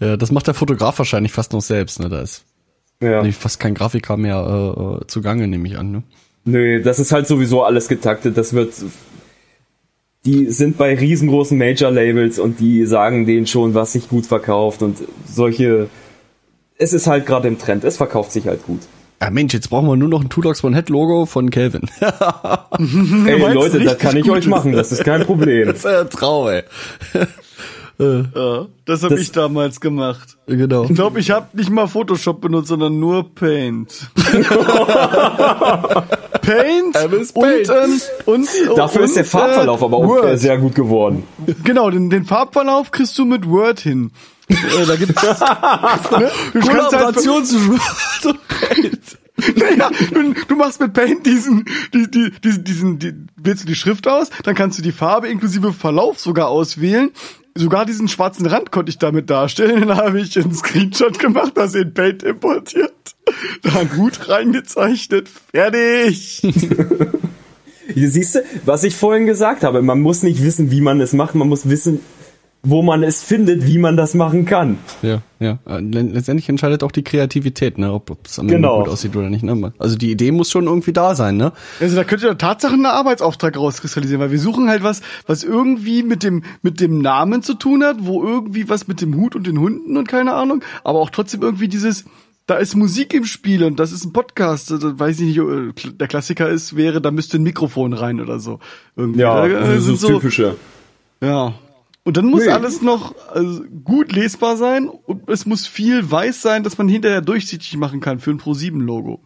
Ja, 0.02 0.16
das 0.16 0.32
macht 0.32 0.48
der 0.48 0.54
Fotograf 0.54 0.98
wahrscheinlich 0.98 1.34
fast 1.34 1.52
noch 1.52 1.60
selbst, 1.62 2.00
ne? 2.00 2.08
Da 2.08 2.22
ist 2.22 2.46
Ja. 3.02 3.22
nee, 3.22 3.34
fast 3.34 3.60
kein 3.60 3.74
Grafiker 3.74 4.16
mehr 4.16 4.38
äh, 4.78 5.04
äh, 5.04 5.08
zugange, 5.08 5.46
nehme 5.46 5.68
ich 5.68 5.78
an, 5.78 5.92
ne? 5.92 6.04
Nö, 6.46 6.82
das 6.82 7.00
ist 7.00 7.12
halt 7.12 7.28
sowieso 7.28 7.64
alles 7.64 7.90
getaktet. 7.90 8.38
Das 8.38 8.54
wird. 8.54 8.74
Die 10.26 10.46
sind 10.52 10.78
bei 10.78 10.96
riesengroßen 10.96 11.58
Major-Labels 11.58 12.40
und 12.40 12.62
die 12.62 12.86
sagen 12.86 13.26
denen 13.26 13.46
schon, 13.46 13.74
was 13.74 13.92
sich 13.92 14.08
gut 14.08 14.26
verkauft 14.26 14.82
und 14.82 15.00
solche. 15.28 15.90
Es 16.78 16.94
ist 16.94 17.08
halt 17.08 17.26
gerade 17.26 17.50
im 17.50 17.60
Trend. 17.60 17.84
Es 17.84 17.98
verkauft 17.98 18.32
sich 18.32 18.48
halt 18.48 18.64
gut. 18.66 18.80
Ja, 19.22 19.30
Mensch, 19.32 19.54
jetzt 19.54 19.70
brauchen 19.70 19.88
wir 19.88 19.96
nur 19.98 20.08
noch 20.08 20.22
ein 20.22 20.30
Two 20.30 20.42
Dogs 20.42 20.64
One 20.64 20.76
Head 20.76 20.90
Logo 20.90 21.26
von 21.26 21.50
Calvin. 21.50 21.82
Ey, 22.00 23.54
Leute, 23.54 23.80
das 23.84 23.98
kann 23.98 24.16
ich 24.18 24.30
euch 24.30 24.48
machen. 24.48 24.72
Das 24.72 24.92
ist 24.92 25.04
kein 25.04 25.26
Problem. 25.26 25.70
ist 25.76 25.84
ja 25.86 26.02
ein 26.02 26.10
Traum, 26.10 26.48
ey. 26.48 26.64
Ja, 28.02 28.66
das 28.86 29.04
habe 29.04 29.16
Das- 29.16 29.24
ich 29.24 29.32
damals 29.34 29.82
gemacht. 29.82 30.38
Genau. 30.48 30.86
Ich 30.86 30.94
glaube, 30.96 31.20
ich 31.20 31.32
habe 31.32 31.48
nicht 31.58 31.70
mal 31.70 31.88
Photoshop 31.88 32.40
benutzt, 32.40 32.70
sondern 32.70 32.98
nur 33.00 33.36
Paint. 33.36 34.10
Paint, 36.42 36.96
Alice 36.96 37.32
und, 37.32 37.44
Paint. 37.44 37.70
ähm, 37.70 38.02
und 38.26 38.48
Dafür 38.78 39.02
und, 39.02 39.06
ist 39.06 39.16
der 39.18 39.26
Farbverlauf 39.26 39.82
äh, 39.82 39.86
aber 39.86 39.98
auch 39.98 40.08
Word. 40.08 40.26
äh, 40.26 40.38
sehr 40.38 40.58
gut 40.58 40.76
geworden. 40.76 41.24
Genau, 41.64 41.90
den, 41.90 42.10
den 42.10 42.24
Farbverlauf 42.26 42.92
kriegst 42.92 43.18
du 43.18 43.26
mit 43.26 43.48
Word 43.50 43.82
hin. 43.82 44.12
Äh, 44.50 44.86
da 44.86 44.96
gibt's 44.96 45.22
ne? 45.22 45.36
du 46.54 46.62
halt, 46.62 46.68
Kollaboration 46.68 47.44
Word 47.70 48.26
und 48.26 48.48
Paint. 48.48 49.18
naja, 49.56 49.90
du, 50.12 50.34
du 50.34 50.56
machst 50.56 50.82
mit 50.82 50.94
Paint 50.94 51.26
diesen, 51.26 51.66
die, 51.94 52.10
die, 52.10 52.32
diesen, 52.44 52.64
diesen, 52.64 53.00
die, 53.00 53.14
wählst 53.38 53.64
du 53.64 53.68
die 53.68 53.76
Schrift 53.76 54.08
aus, 54.08 54.30
dann 54.44 54.56
kannst 54.56 54.78
du 54.78 54.82
die 54.82 54.92
Farbe 54.92 55.28
inklusive 55.28 55.74
Verlauf 55.74 56.20
sogar 56.20 56.50
auswählen. 56.50 57.12
Sogar 57.56 57.86
diesen 57.86 58.08
schwarzen 58.08 58.46
Rand 58.46 58.72
konnte 58.72 58.90
ich 58.90 59.00
damit 59.00 59.30
darstellen. 59.30 59.82
Dann 59.88 59.98
habe 59.98 60.22
ich 60.22 60.38
einen 60.38 60.54
Screenshot 60.54 61.20
gemacht, 61.20 61.54
das 61.56 61.76
in 61.76 61.94
Paint 61.94 62.24
importiert, 62.24 62.94
da 63.64 63.82
Hut 63.98 64.30
reingezeichnet, 64.30 65.28
fertig. 65.28 66.42
Siehst 67.96 68.36
du, 68.36 68.44
was 68.66 68.84
ich 68.84 68.96
vorhin 68.96 69.26
gesagt 69.26 69.64
habe, 69.64 69.82
man 69.82 70.00
muss 70.00 70.24
nicht 70.24 70.44
wissen, 70.44 70.72
wie 70.72 70.80
man 70.80 71.02
es 71.02 71.14
macht, 71.14 71.36
man 71.36 71.50
muss 71.50 71.68
wissen, 71.70 72.00
wo 72.62 72.82
man 72.82 73.04
es 73.04 73.24
findet, 73.24 73.66
wie 73.66 73.78
man 73.78 73.96
das 73.96 74.14
machen 74.16 74.46
kann. 74.46 74.78
Ja, 75.02 75.22
ja. 75.40 75.60
Äh, 75.66 75.80
Letztendlich 75.80 76.50
entscheidet 76.50 76.84
auch 76.84 76.92
die 76.92 77.04
Kreativität, 77.04 77.78
ne, 77.78 77.94
ob 77.94 78.18
es 78.26 78.38
am 78.38 78.46
Ende 78.48 78.56
Genau. 78.56 78.80
gut 78.80 78.90
aussieht 78.90 79.16
oder 79.16 79.30
nicht. 79.30 79.44
Ne? 79.44 79.72
Also 79.80 79.96
die 79.96 80.12
Idee 80.12 80.32
muss 80.34 80.52
schon 80.52 80.66
irgendwie 80.66 80.92
da 80.92 81.16
sein, 81.16 81.38
ne? 81.38 81.54
Also 81.80 81.96
da 81.96 82.04
könnte 82.04 82.28
ja 82.28 82.34
Tatsachen 82.34 82.86
einen 82.86 82.86
Arbeitsauftrag 82.88 83.56
rauskristallisieren, 83.58 84.22
weil 84.22 84.32
wir 84.32 84.40
suchen 84.40 84.68
halt 84.70 84.84
was, 84.84 85.02
was 85.26 85.44
irgendwie 85.46 86.04
mit 86.04 86.22
dem, 86.22 86.44
mit 86.62 86.82
dem 86.82 87.00
Namen 87.02 87.44
zu 87.44 87.54
tun 87.54 87.82
hat, 87.84 87.98
wo 88.02 88.22
irgendwie 88.24 88.68
was 88.68 88.90
mit 88.90 89.00
dem 89.00 89.16
Hut 89.16 89.38
und 89.38 89.48
den 89.48 89.60
Hunden 89.60 89.96
und 89.96 90.08
keine 90.10 90.34
Ahnung, 90.34 90.62
aber 90.84 91.00
auch 91.00 91.12
trotzdem 91.12 91.42
irgendwie 91.42 91.70
dieses, 91.70 92.04
da 92.46 92.58
ist 92.58 92.76
Musik 92.76 93.14
im 93.14 93.24
Spiel 93.24 93.64
und 93.64 93.80
das 93.80 93.94
ist 93.94 94.04
ein 94.06 94.12
Podcast, 94.12 94.72
also, 94.74 95.00
weiß 95.00 95.20
ich 95.22 95.28
nicht, 95.28 95.38
äh, 95.38 95.92
der 95.94 96.08
Klassiker 96.10 96.50
ist, 96.50 96.76
wäre, 96.76 97.00
da 97.00 97.12
müsste 97.12 97.38
ein 97.38 97.44
Mikrofon 97.44 97.94
rein 97.94 98.20
oder 98.20 98.40
so. 98.40 98.60
Irgendwie. 98.98 99.22
Ja, 99.22 99.36
da, 99.36 99.48
äh, 99.48 99.76
das 99.76 99.84
sind 99.86 99.94
ist 99.96 100.04
das 100.04 100.10
Typische. 100.10 100.56
Ja. 101.22 101.54
Und 102.10 102.18
dann 102.18 102.26
muss 102.26 102.46
Nee. 102.46 102.52
alles 102.52 102.82
noch 102.82 103.14
also, 103.32 103.62
gut 103.84 104.14
lesbar 104.14 104.58
sein 104.58 104.90
und 104.90 105.30
es 105.30 105.46
muss 105.46 105.68
viel 105.68 106.10
weiß 106.10 106.42
sein, 106.42 106.64
dass 106.64 106.76
man 106.80 106.88
hinterher 106.88 107.22
durchsichtig 107.22 107.78
machen 107.78 108.00
kann 108.00 108.18
für 108.18 108.32
ein 108.32 108.40
Pro7-Logo. 108.40 109.20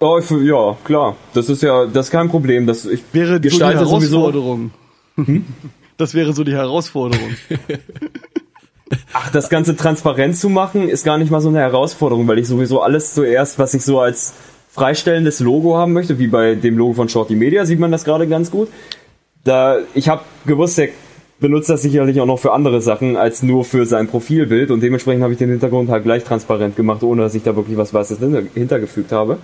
Oh, 0.00 0.18
ja, 0.18 0.76
klar. 0.82 1.14
Das 1.32 1.48
ist 1.48 1.62
ja, 1.62 1.86
das 1.86 2.06
ist 2.06 2.10
kein 2.10 2.28
Problem. 2.28 2.66
Das, 2.66 2.86
ich 2.86 3.04
Wäre 3.12 3.34
so 3.34 3.38
die. 3.38 3.64
Herausforderung. 3.64 4.72
Das 5.96 6.14
wäre 6.14 6.32
so 6.32 6.42
die 6.42 6.54
Herausforderung. 6.54 7.36
Ach, 9.12 9.30
das 9.30 9.48
Ganze 9.48 9.76
transparent 9.76 10.36
zu 10.36 10.48
machen, 10.48 10.88
ist 10.88 11.04
gar 11.04 11.18
nicht 11.18 11.30
mal 11.30 11.40
so 11.40 11.50
eine 11.50 11.60
Herausforderung, 11.60 12.26
weil 12.26 12.40
ich 12.40 12.48
sowieso 12.48 12.82
alles 12.82 13.14
zuerst, 13.14 13.60
was 13.60 13.74
ich 13.74 13.82
so 13.82 14.00
als 14.00 14.32
freistellendes 14.70 15.38
Logo 15.38 15.76
haben 15.76 15.92
möchte, 15.92 16.18
wie 16.18 16.26
bei 16.26 16.56
dem 16.56 16.76
Logo 16.76 16.94
von 16.94 17.08
Shorty 17.08 17.36
Media, 17.36 17.64
sieht 17.64 17.78
man 17.78 17.92
das 17.92 18.02
gerade 18.02 18.26
ganz 18.26 18.50
gut. 18.50 18.66
Da, 19.44 19.78
ich 19.94 20.08
habe 20.08 20.22
gewusst, 20.46 20.78
der 20.78 20.88
benutzt 21.42 21.68
das 21.68 21.82
sicherlich 21.82 22.18
auch 22.20 22.26
noch 22.26 22.38
für 22.38 22.52
andere 22.52 22.80
Sachen 22.80 23.18
als 23.18 23.42
nur 23.42 23.66
für 23.66 23.84
sein 23.84 24.06
Profilbild 24.06 24.70
und 24.70 24.82
dementsprechend 24.82 25.22
habe 25.22 25.34
ich 25.34 25.38
den 25.38 25.50
Hintergrund 25.50 25.90
halt 25.90 26.04
gleich 26.04 26.24
transparent 26.24 26.76
gemacht, 26.76 27.02
ohne 27.02 27.22
dass 27.22 27.34
ich 27.34 27.42
da 27.42 27.54
wirklich 27.54 27.76
was 27.76 27.92
Weißes 27.92 28.18
hinter, 28.20 28.42
hintergefügt 28.54 29.12
habe. 29.12 29.36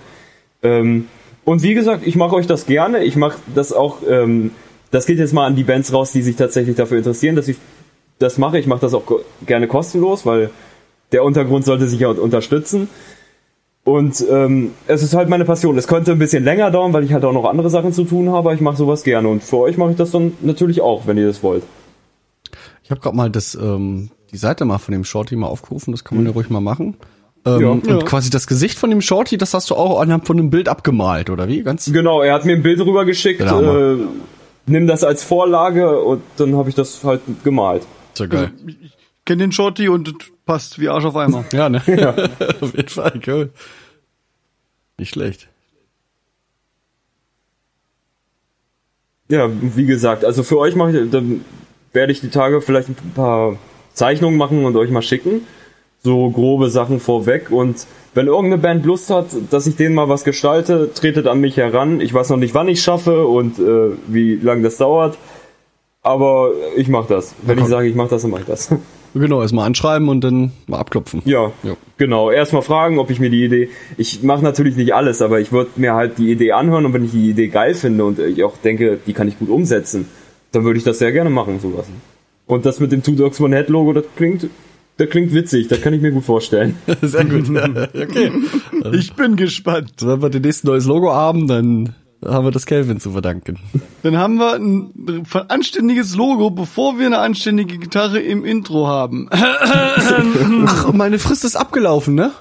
Ähm, 0.63 1.07
und 1.45 1.61
wie 1.61 1.75
gesagt, 1.75 2.07
ich 2.07 2.15
mache 2.15 2.35
euch 2.35 2.47
das 2.47 2.65
gerne. 2.65 3.03
Ich 3.03 3.15
mache 3.15 3.37
das 3.53 3.73
auch, 3.73 3.97
ähm, 4.07 4.51
das 4.89 5.05
geht 5.05 5.19
jetzt 5.19 5.33
mal 5.33 5.45
an 5.45 5.55
die 5.55 5.63
Bands 5.63 5.93
raus, 5.93 6.11
die 6.11 6.21
sich 6.21 6.35
tatsächlich 6.35 6.75
dafür 6.75 6.97
interessieren, 6.97 7.35
dass 7.35 7.47
ich 7.47 7.57
das 8.17 8.37
mache. 8.37 8.57
Ich 8.57 8.65
mache 8.65 8.81
das 8.81 8.93
auch 8.93 9.03
gerne 9.45 9.67
kostenlos, 9.67 10.25
weil 10.25 10.49
der 11.11 11.23
Untergrund 11.23 11.65
sollte 11.65 11.87
sich 11.87 11.99
ja 11.99 12.09
unterstützen. 12.09 12.89
Und 13.83 14.23
ähm, 14.29 14.71
es 14.87 15.03
ist 15.03 15.15
halt 15.15 15.29
meine 15.29 15.45
Passion. 15.45 15.77
Es 15.77 15.87
könnte 15.87 16.11
ein 16.11 16.19
bisschen 16.19 16.43
länger 16.43 16.71
dauern, 16.71 16.93
weil 16.93 17.03
ich 17.03 17.13
halt 17.13 17.25
auch 17.25 17.33
noch 17.33 17.45
andere 17.45 17.69
Sachen 17.69 17.93
zu 17.93 18.03
tun 18.03 18.29
habe. 18.29 18.53
Ich 18.53 18.61
mache 18.61 18.77
sowas 18.77 19.03
gerne 19.03 19.27
und 19.27 19.43
für 19.43 19.57
euch 19.57 19.77
mache 19.77 19.91
ich 19.91 19.97
das 19.97 20.11
dann 20.11 20.33
natürlich 20.41 20.81
auch, 20.81 21.07
wenn 21.07 21.17
ihr 21.17 21.27
das 21.27 21.41
wollt. 21.43 21.63
Ich 22.89 22.91
habe 22.91 23.01
gerade 23.01 23.15
mal 23.15 23.29
das, 23.29 23.53
ähm, 23.53 24.09
die 24.31 24.37
Seite 24.37 24.65
mal 24.65 24.79
von 24.79 24.93
dem 24.93 25.03
Shorty 25.03 25.35
mal 25.35 25.45
aufgerufen, 25.45 25.91
das 25.91 26.03
kann 26.03 26.17
man 26.17 26.25
ja 26.25 26.31
ruhig 26.33 26.49
mal 26.49 26.59
machen. 26.59 26.97
Ähm, 27.45 27.61
Ja. 27.61 27.67
und 27.69 27.85
Ja. 27.85 27.97
quasi 27.99 28.31
das 28.31 28.47
Gesicht 28.47 28.79
von 28.79 28.89
dem 28.89 28.99
Shorty, 29.01 29.37
das 29.37 29.53
hast 29.53 29.69
du 29.69 29.75
auch 29.75 30.01
anhand 30.01 30.25
von 30.25 30.39
einem 30.39 30.49
Bild 30.49 30.67
abgemalt, 30.67 31.29
oder 31.29 31.47
wie? 31.47 31.61
Ganz 31.61 31.85
Genau, 31.93 32.23
er 32.23 32.33
hat 32.33 32.45
mir 32.45 32.53
ein 32.55 32.63
Bild 32.63 32.79
rüber 32.79 33.05
geschickt. 33.05 33.41
Ja, 33.41 33.51
Hammer. 33.51 33.77
Äh, 33.93 33.97
nimm 34.65 34.87
das 34.87 35.03
als 35.03 35.23
Vorlage 35.23 36.01
und 36.01 36.23
dann 36.37 36.55
habe 36.55 36.69
ich 36.69 36.73
das 36.73 37.03
halt 37.03 37.21
gemalt. 37.43 37.83
sehr 38.15 38.27
geil. 38.27 38.51
Ich 38.65 38.91
kenne 39.23 39.43
den 39.43 39.51
Shorty 39.51 39.87
und 39.87 40.11
passt 40.47 40.79
wie 40.79 40.89
Arsch 40.89 41.05
auf 41.05 41.15
Eimer. 41.15 41.45
Ja, 41.53 41.69
ne? 41.69 41.83
Auf 42.59 42.73
jeden 42.75 42.89
Fall, 42.89 43.21
cool. 43.27 43.51
Nicht 44.97 45.11
schlecht. 45.13 45.47
Ja, 49.29 49.47
wie 49.61 49.85
gesagt, 49.85 50.25
also 50.25 50.41
für 50.41 50.57
euch 50.57 50.73
mache 50.75 51.01
ich, 51.01 51.11
dann 51.11 51.45
werde 51.93 52.11
ich 52.11 52.21
die 52.21 52.29
Tage 52.29 52.61
vielleicht 52.61 52.89
ein 52.89 52.95
paar 53.15 53.55
Zeichnungen 53.93 54.37
machen 54.37 54.65
und 54.65 54.75
euch 54.75 54.89
mal 54.91 55.01
schicken. 55.01 55.41
So 56.01 56.29
grobe 56.29 56.69
Sachen 56.69 56.99
vorweg 56.99 57.51
und 57.51 57.85
wenn 58.13 58.27
irgendeine 58.27 58.57
Band 58.61 58.85
Lust 58.85 59.09
hat, 59.09 59.27
dass 59.51 59.67
ich 59.67 59.75
denen 59.75 59.95
mal 59.95 60.07
was 60.09 60.23
gestalte, 60.23 60.91
tretet 60.93 61.27
an 61.27 61.41
mich 61.41 61.57
heran. 61.57 61.99
Ich 62.01 62.13
weiß 62.13 62.29
noch 62.29 62.37
nicht, 62.37 62.55
wann 62.55 62.67
ich 62.69 62.81
schaffe 62.81 63.27
und 63.27 63.59
äh, 63.59 63.91
wie 64.07 64.35
lange 64.35 64.63
das 64.63 64.77
dauert, 64.77 65.17
aber 66.01 66.51
ich 66.77 66.87
mache 66.87 67.07
das. 67.09 67.35
Wenn 67.43 67.59
ich 67.59 67.65
sage, 67.65 67.87
ich 67.87 67.95
mache 67.95 68.09
das, 68.09 68.21
dann 68.21 68.31
mache 68.31 68.41
ich 68.41 68.47
das. 68.47 68.69
Genau, 69.15 69.41
erstmal 69.41 69.65
anschreiben 69.65 70.07
und 70.07 70.23
dann 70.23 70.51
mal 70.67 70.77
abklopfen. 70.77 71.23
Ja, 71.25 71.51
Ja. 71.63 71.75
genau. 71.97 72.29
Erstmal 72.29 72.61
fragen, 72.61 72.99
ob 72.99 73.09
ich 73.09 73.19
mir 73.19 73.31
die 73.31 73.43
Idee. 73.43 73.69
Ich 73.97 74.21
mache 74.21 74.43
natürlich 74.43 74.75
nicht 74.75 74.93
alles, 74.93 75.23
aber 75.23 75.39
ich 75.39 75.51
würde 75.51 75.71
mir 75.77 75.95
halt 75.95 76.19
die 76.19 76.31
Idee 76.31 76.51
anhören 76.51 76.85
und 76.85 76.93
wenn 76.93 77.03
ich 77.03 77.09
die 77.09 77.31
Idee 77.31 77.47
geil 77.47 77.73
finde 77.73 78.05
und 78.05 78.19
ich 78.19 78.43
auch 78.43 78.55
denke, 78.63 78.99
die 79.07 79.13
kann 79.13 79.27
ich 79.27 79.39
gut 79.39 79.49
umsetzen, 79.49 80.07
dann 80.51 80.63
würde 80.63 80.77
ich 80.77 80.83
das 80.83 80.99
sehr 80.99 81.11
gerne 81.11 81.29
machen, 81.29 81.59
sowas. 81.59 81.85
Und 82.45 82.65
das 82.65 82.79
mit 82.79 82.91
dem 82.91 83.03
Two 83.03 83.11
Dogs 83.11 83.39
One 83.39 83.55
Head 83.55 83.69
Logo, 83.69 83.93
das 83.93 84.05
klingt, 84.15 84.47
das 84.97 85.09
klingt 85.09 85.33
witzig, 85.33 85.67
das 85.67 85.81
kann 85.81 85.93
ich 85.93 86.01
mir 86.01 86.11
gut 86.11 86.25
vorstellen. 86.25 86.77
Sehr 87.01 87.23
gut. 87.23 87.49
okay. 87.93 88.31
Ich 88.91 89.13
bin 89.13 89.35
gespannt. 89.35 89.93
Wenn 89.99 90.21
wir 90.21 90.29
demnächst 90.29 90.63
ein 90.63 90.67
neues 90.67 90.85
Logo 90.85 91.13
haben, 91.13 91.47
dann 91.47 91.95
haben 92.25 92.45
wir 92.45 92.51
das 92.51 92.65
Kelvin 92.65 92.99
zu 92.99 93.11
verdanken. 93.11 93.59
Dann 94.03 94.17
haben 94.17 94.35
wir 94.35 94.55
ein 94.55 95.23
anständiges 95.47 96.15
Logo, 96.15 96.49
bevor 96.49 96.99
wir 96.99 97.05
eine 97.05 97.19
anständige 97.19 97.77
Gitarre 97.77 98.19
im 98.19 98.43
Intro 98.43 98.87
haben. 98.87 99.29
Ach, 99.31 100.91
meine 100.91 101.19
Frist 101.19 101.45
ist 101.45 101.55
abgelaufen, 101.55 102.15
ne? 102.15 102.31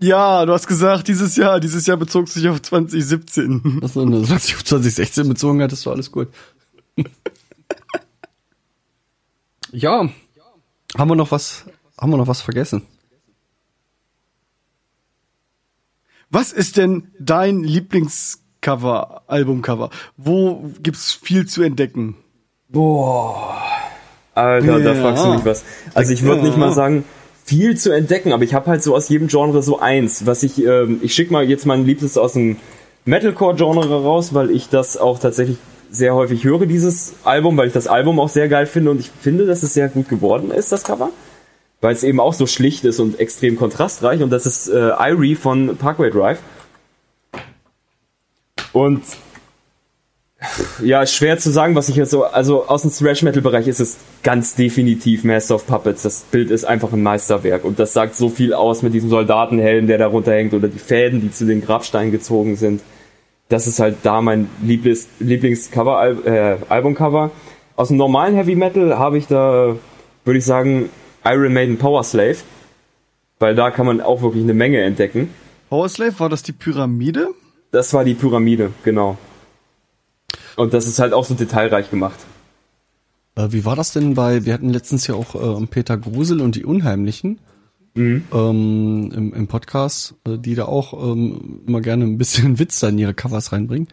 Ja, 0.00 0.44
du 0.44 0.52
hast 0.52 0.66
gesagt, 0.66 1.06
dieses 1.06 1.36
Jahr, 1.36 1.60
dieses 1.60 1.86
Jahr 1.86 1.96
bezog 1.96 2.28
sich 2.28 2.48
auf 2.48 2.60
2017. 2.60 3.80
Achso, 3.82 4.04
ne, 4.04 4.28
was 4.28 4.46
sich 4.46 4.56
auf 4.56 4.64
2016 4.64 5.28
bezogen 5.28 5.62
hat, 5.62 5.72
ist 5.72 5.86
doch 5.86 5.92
alles 5.92 6.10
gut. 6.10 6.28
Ja. 9.72 10.08
Haben 10.96 11.10
wir 11.10 11.16
noch 11.16 11.30
was, 11.30 11.64
haben 11.98 12.10
wir 12.12 12.16
noch 12.18 12.26
was 12.28 12.40
vergessen? 12.42 12.82
Was 16.30 16.52
ist 16.52 16.76
denn 16.76 17.08
dein 17.18 17.62
Lieblingscover, 17.62 19.22
Albumcover? 19.26 19.90
Wo 20.16 20.70
gibt's 20.82 21.12
viel 21.12 21.46
zu 21.46 21.62
entdecken? 21.62 22.16
Alter, 24.34 24.80
da 24.80 24.94
Ja. 24.94 25.00
fragst 25.02 25.24
du 25.24 25.34
mich 25.34 25.44
was. 25.44 25.62
Also 25.94 26.12
ich 26.12 26.22
würde 26.22 26.42
nicht 26.42 26.56
mal 26.56 26.72
sagen, 26.72 27.04
viel 27.44 27.76
zu 27.76 27.90
entdecken, 27.92 28.32
aber 28.32 28.44
ich 28.44 28.54
habe 28.54 28.70
halt 28.70 28.82
so 28.82 28.94
aus 28.94 29.08
jedem 29.10 29.28
Genre 29.28 29.62
so 29.62 29.78
eins, 29.80 30.24
was 30.24 30.42
ich, 30.42 30.62
ähm, 30.64 31.00
ich 31.02 31.14
schicke 31.14 31.32
mal 31.32 31.44
jetzt 31.48 31.66
mein 31.66 31.84
Liebstes 31.84 32.16
aus 32.16 32.32
dem 32.32 32.56
Metalcore-Genre 33.04 34.02
raus, 34.02 34.32
weil 34.32 34.50
ich 34.50 34.68
das 34.70 34.96
auch 34.96 35.18
tatsächlich 35.18 35.58
sehr 35.92 36.14
häufig 36.14 36.44
höre, 36.44 36.66
dieses 36.66 37.14
Album, 37.22 37.56
weil 37.56 37.68
ich 37.68 37.72
das 37.72 37.86
Album 37.86 38.18
auch 38.18 38.30
sehr 38.30 38.48
geil 38.48 38.66
finde 38.66 38.90
und 38.90 38.98
ich 38.98 39.10
finde, 39.20 39.46
dass 39.46 39.62
es 39.62 39.74
sehr 39.74 39.88
gut 39.88 40.08
geworden 40.08 40.50
ist, 40.50 40.72
das 40.72 40.82
Cover. 40.82 41.10
Weil 41.80 41.94
es 41.94 42.02
eben 42.02 42.20
auch 42.20 42.32
so 42.32 42.46
schlicht 42.46 42.84
ist 42.84 42.98
und 42.98 43.20
extrem 43.20 43.56
kontrastreich 43.56 44.22
und 44.22 44.30
das 44.30 44.46
ist 44.46 44.68
äh, 44.68 44.90
Irie 44.98 45.34
von 45.34 45.76
Parkway 45.76 46.10
Drive. 46.10 46.38
Und 48.72 49.02
ja, 50.82 51.06
schwer 51.06 51.38
zu 51.38 51.50
sagen, 51.50 51.74
was 51.74 51.88
ich 51.88 51.96
jetzt 51.96 52.10
so, 52.10 52.24
also 52.24 52.66
aus 52.66 52.82
dem 52.82 52.90
Thrash-Metal-Bereich 52.90 53.68
ist 53.68 53.80
es 53.80 53.98
ganz 54.22 54.54
definitiv 54.54 55.24
Master 55.24 55.54
of 55.56 55.66
Puppets. 55.66 56.02
Das 56.02 56.22
Bild 56.30 56.50
ist 56.50 56.64
einfach 56.64 56.92
ein 56.92 57.02
Meisterwerk 57.02 57.64
und 57.64 57.78
das 57.78 57.92
sagt 57.92 58.16
so 58.16 58.28
viel 58.28 58.54
aus 58.54 58.82
mit 58.82 58.94
diesem 58.94 59.10
Soldatenhelm, 59.10 59.86
der 59.86 59.98
darunter 59.98 60.32
hängt 60.32 60.54
oder 60.54 60.68
die 60.68 60.78
Fäden, 60.78 61.20
die 61.20 61.30
zu 61.30 61.46
den 61.46 61.64
Grabsteinen 61.64 62.10
gezogen 62.10 62.56
sind. 62.56 62.80
Das 63.52 63.66
ist 63.66 63.80
halt 63.80 63.98
da 64.02 64.22
mein 64.22 64.48
Lieblings, 64.62 65.08
Lieblings-Cover, 65.18 66.24
äh, 66.24 66.56
Albumcover. 66.70 67.30
Aus 67.76 67.88
dem 67.88 67.98
normalen 67.98 68.34
Heavy 68.34 68.54
Metal 68.54 68.98
habe 68.98 69.18
ich 69.18 69.26
da, 69.26 69.76
würde 70.24 70.38
ich 70.38 70.44
sagen, 70.46 70.88
Iron 71.22 71.52
Maiden 71.52 71.76
Power 71.76 72.02
Slave, 72.02 72.38
weil 73.40 73.54
da 73.54 73.70
kann 73.70 73.84
man 73.84 74.00
auch 74.00 74.22
wirklich 74.22 74.42
eine 74.42 74.54
Menge 74.54 74.80
entdecken. 74.80 75.34
Powerslave, 75.68 76.18
war 76.18 76.30
das 76.30 76.42
die 76.42 76.52
Pyramide? 76.52 77.28
Das 77.72 77.92
war 77.92 78.04
die 78.04 78.14
Pyramide, 78.14 78.72
genau. 78.84 79.18
Und 80.56 80.72
das 80.72 80.86
ist 80.86 80.98
halt 80.98 81.12
auch 81.12 81.26
so 81.26 81.34
detailreich 81.34 81.90
gemacht. 81.90 82.20
Äh, 83.36 83.48
wie 83.50 83.66
war 83.66 83.76
das 83.76 83.92
denn 83.92 84.14
bei, 84.14 84.46
wir 84.46 84.54
hatten 84.54 84.70
letztens 84.70 85.06
ja 85.06 85.14
auch 85.14 85.34
äh, 85.34 85.66
Peter 85.66 85.98
Grusel 85.98 86.40
und 86.40 86.56
die 86.56 86.64
Unheimlichen 86.64 87.38
ähm, 87.94 89.12
im, 89.14 89.32
im 89.34 89.46
Podcast, 89.48 90.14
äh, 90.26 90.38
die 90.38 90.54
da 90.54 90.64
auch 90.64 90.92
ähm, 91.12 91.60
immer 91.66 91.80
gerne 91.80 92.04
ein 92.04 92.18
bisschen 92.18 92.58
Witz 92.58 92.80
da 92.80 92.88
in 92.88 92.98
ihre 92.98 93.14
Covers 93.14 93.52
reinbringen. 93.52 93.88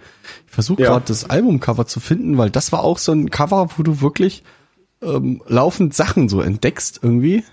Ich 0.47 0.53
versuche 0.53 0.81
Ja. 0.83 0.89
gerade 0.91 1.05
das 1.07 1.29
Albumcover 1.29 1.85
zu 1.85 1.99
finden, 1.99 2.37
weil 2.37 2.49
das 2.49 2.71
war 2.71 2.83
auch 2.83 2.97
so 2.97 3.11
ein 3.11 3.29
Cover, 3.29 3.67
wo 3.77 3.83
du 3.83 4.01
wirklich 4.01 4.43
ähm, 5.01 5.41
laufend 5.47 5.93
Sachen 5.93 6.29
so 6.29 6.41
entdeckst 6.41 6.99
irgendwie. 7.03 7.43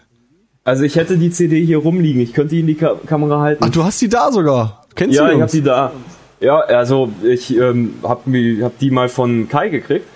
Also 0.65 0.83
ich 0.85 0.97
hätte 0.97 1.17
die 1.19 1.31
CD 1.31 1.65
hier 1.65 1.79
rumliegen, 1.79 2.21
ich 2.21 2.33
könnte 2.33 2.55
die 2.55 2.61
in 2.61 2.67
die 2.67 2.75
Ka 2.75 2.95
Kamera 3.07 3.41
halten. 3.41 3.63
Ach, 3.65 3.71
du 3.71 3.85
hast 3.85 4.01
die 4.03 4.09
da 4.09 4.33
sogar. 4.33 4.85
Kennst 4.97 5.17
ja, 5.17 5.27
du 5.27 5.31
ich 5.31 5.37
die 5.37 5.43
hab 5.43 5.51
die 5.51 5.63
da. 5.63 5.93
Ja, 6.41 6.59
also 6.61 7.11
ich 7.25 7.57
ähm, 7.57 7.95
hab, 8.03 8.27
mi- 8.27 8.59
hab 8.63 8.79
die 8.79 8.91
mal 8.91 9.09
von 9.09 9.49
Kai 9.49 9.69
gekriegt. 9.69 10.07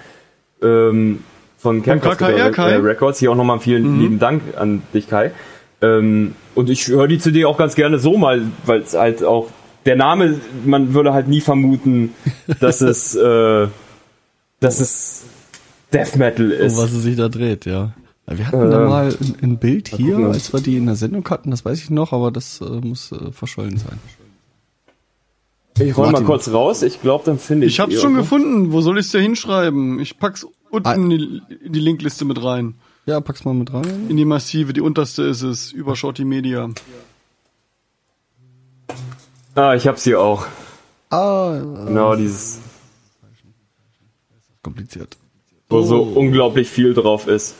Ähm, 0.63 1.21
von 1.57 1.83
Campus 1.83 2.17
KKR, 2.17 2.51
Kai? 2.51 2.71
äh, 2.73 2.77
Records. 2.77 3.19
Hier 3.21 3.31
auch 3.31 3.37
nochmal 3.37 3.61
vielen 3.61 3.95
Mhm. 3.97 4.01
lieben 4.01 4.19
Dank 4.19 4.43
an 4.57 4.83
dich, 4.95 5.09
Kai. 5.09 5.31
Ähm, 5.83 6.35
und 6.55 6.69
ich 6.71 6.87
höre 6.89 7.09
die 7.09 7.19
CD 7.19 7.45
auch 7.45 7.57
ganz 7.57 7.75
gerne 7.75 7.99
so 7.99 8.17
mal, 8.19 8.43
weil 8.67 8.81
es 8.81 8.95
halt 8.95 9.25
auch 9.25 9.49
der 9.87 9.97
Name, 9.97 10.39
man 10.65 10.93
würde 10.95 11.13
halt 11.15 11.27
nie 11.29 11.41
vermuten, 11.41 12.15
dass 12.61 12.81
es 12.83 13.15
äh, 13.15 13.67
dass 14.61 14.81
es 14.81 15.25
Death 15.93 16.17
Metal 16.17 16.51
ist. 16.51 16.77
um 16.77 16.83
was 16.85 16.93
es 16.93 17.03
sich 17.03 17.17
da 17.17 17.29
dreht, 17.29 17.65
ja. 17.67 17.93
Wir 18.27 18.47
hatten 18.47 18.69
Äh, 18.69 18.71
da 18.71 18.89
mal 18.89 19.09
ein, 19.09 19.37
ein 19.43 19.59
Bild 19.59 19.89
hier, 19.89 20.15
gucken. 20.17 20.33
als 20.33 20.53
wir 20.53 20.61
die 20.61 20.77
in 20.77 20.87
der 20.87 20.95
Sendung 20.97 21.29
hatten, 21.29 21.51
das 21.51 21.65
weiß 21.65 21.79
ich 21.83 21.91
noch, 21.91 22.13
aber 22.13 22.31
das 22.31 22.61
äh, 22.61 22.65
muss 22.65 23.11
äh, 23.11 23.33
verschollen 23.33 23.77
sein. 23.79 23.99
ich 25.81 25.97
räume 25.97 26.13
mal 26.13 26.25
kurz 26.25 26.49
raus, 26.53 26.83
ich 26.83 27.01
glaube, 27.01 27.25
dann 27.25 27.39
finde 27.39 27.67
ich 27.67 27.73
Ich 27.75 27.81
hab's 27.81 27.95
die 27.95 27.97
schon 28.01 28.15
auch. 28.15 28.19
gefunden. 28.21 28.73
Wo 28.73 28.83
soll 28.83 28.99
ich's 28.99 29.11
denn 29.13 29.23
hinschreiben? 29.23 29.99
Ich 29.99 30.19
pack's 30.19 30.47
unten 30.71 30.87
Ah. 30.89 30.95
in 30.95 31.11
die, 31.11 31.43
in 31.65 31.73
die 31.73 31.81
Linkliste 31.81 32.25
mit 32.25 32.43
rein. 32.45 32.75
Ja, 33.07 33.21
pack's 33.21 33.45
mal 33.45 33.55
mit 33.55 33.73
rein. 33.73 34.07
In 34.09 34.17
die 34.17 34.25
massive, 34.25 34.73
die 34.73 34.81
unterste 34.81 35.23
ist 35.23 35.43
es, 35.43 35.73
über 35.73 35.97
Shorty 35.97 36.25
Media. 36.25 36.69
Ah, 39.55 39.75
ich 39.75 39.87
hab's 39.87 40.05
hier 40.05 40.21
auch. 40.21 40.47
Ah, 41.11 41.57
äh, 41.57 41.87
Genau, 41.87 42.15
dieses, 42.15 42.61
kompliziert. 44.63 45.17
wo 45.69 45.83
so 45.83 46.03
Oh. 46.03 46.19
unglaublich 46.21 46.69
viel 46.69 46.95
drauf 46.95 47.27
ist. 47.27 47.55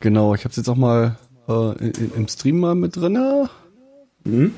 Genau, 0.00 0.34
ich 0.34 0.44
hab's 0.44 0.56
jetzt 0.56 0.68
auch 0.68 0.76
mal 0.76 1.16
äh, 1.48 1.78
in, 1.88 2.12
im 2.16 2.28
Stream 2.28 2.60
mal 2.60 2.74
mit 2.74 2.96
drinne. 2.96 3.48
Mhm. 4.24 4.52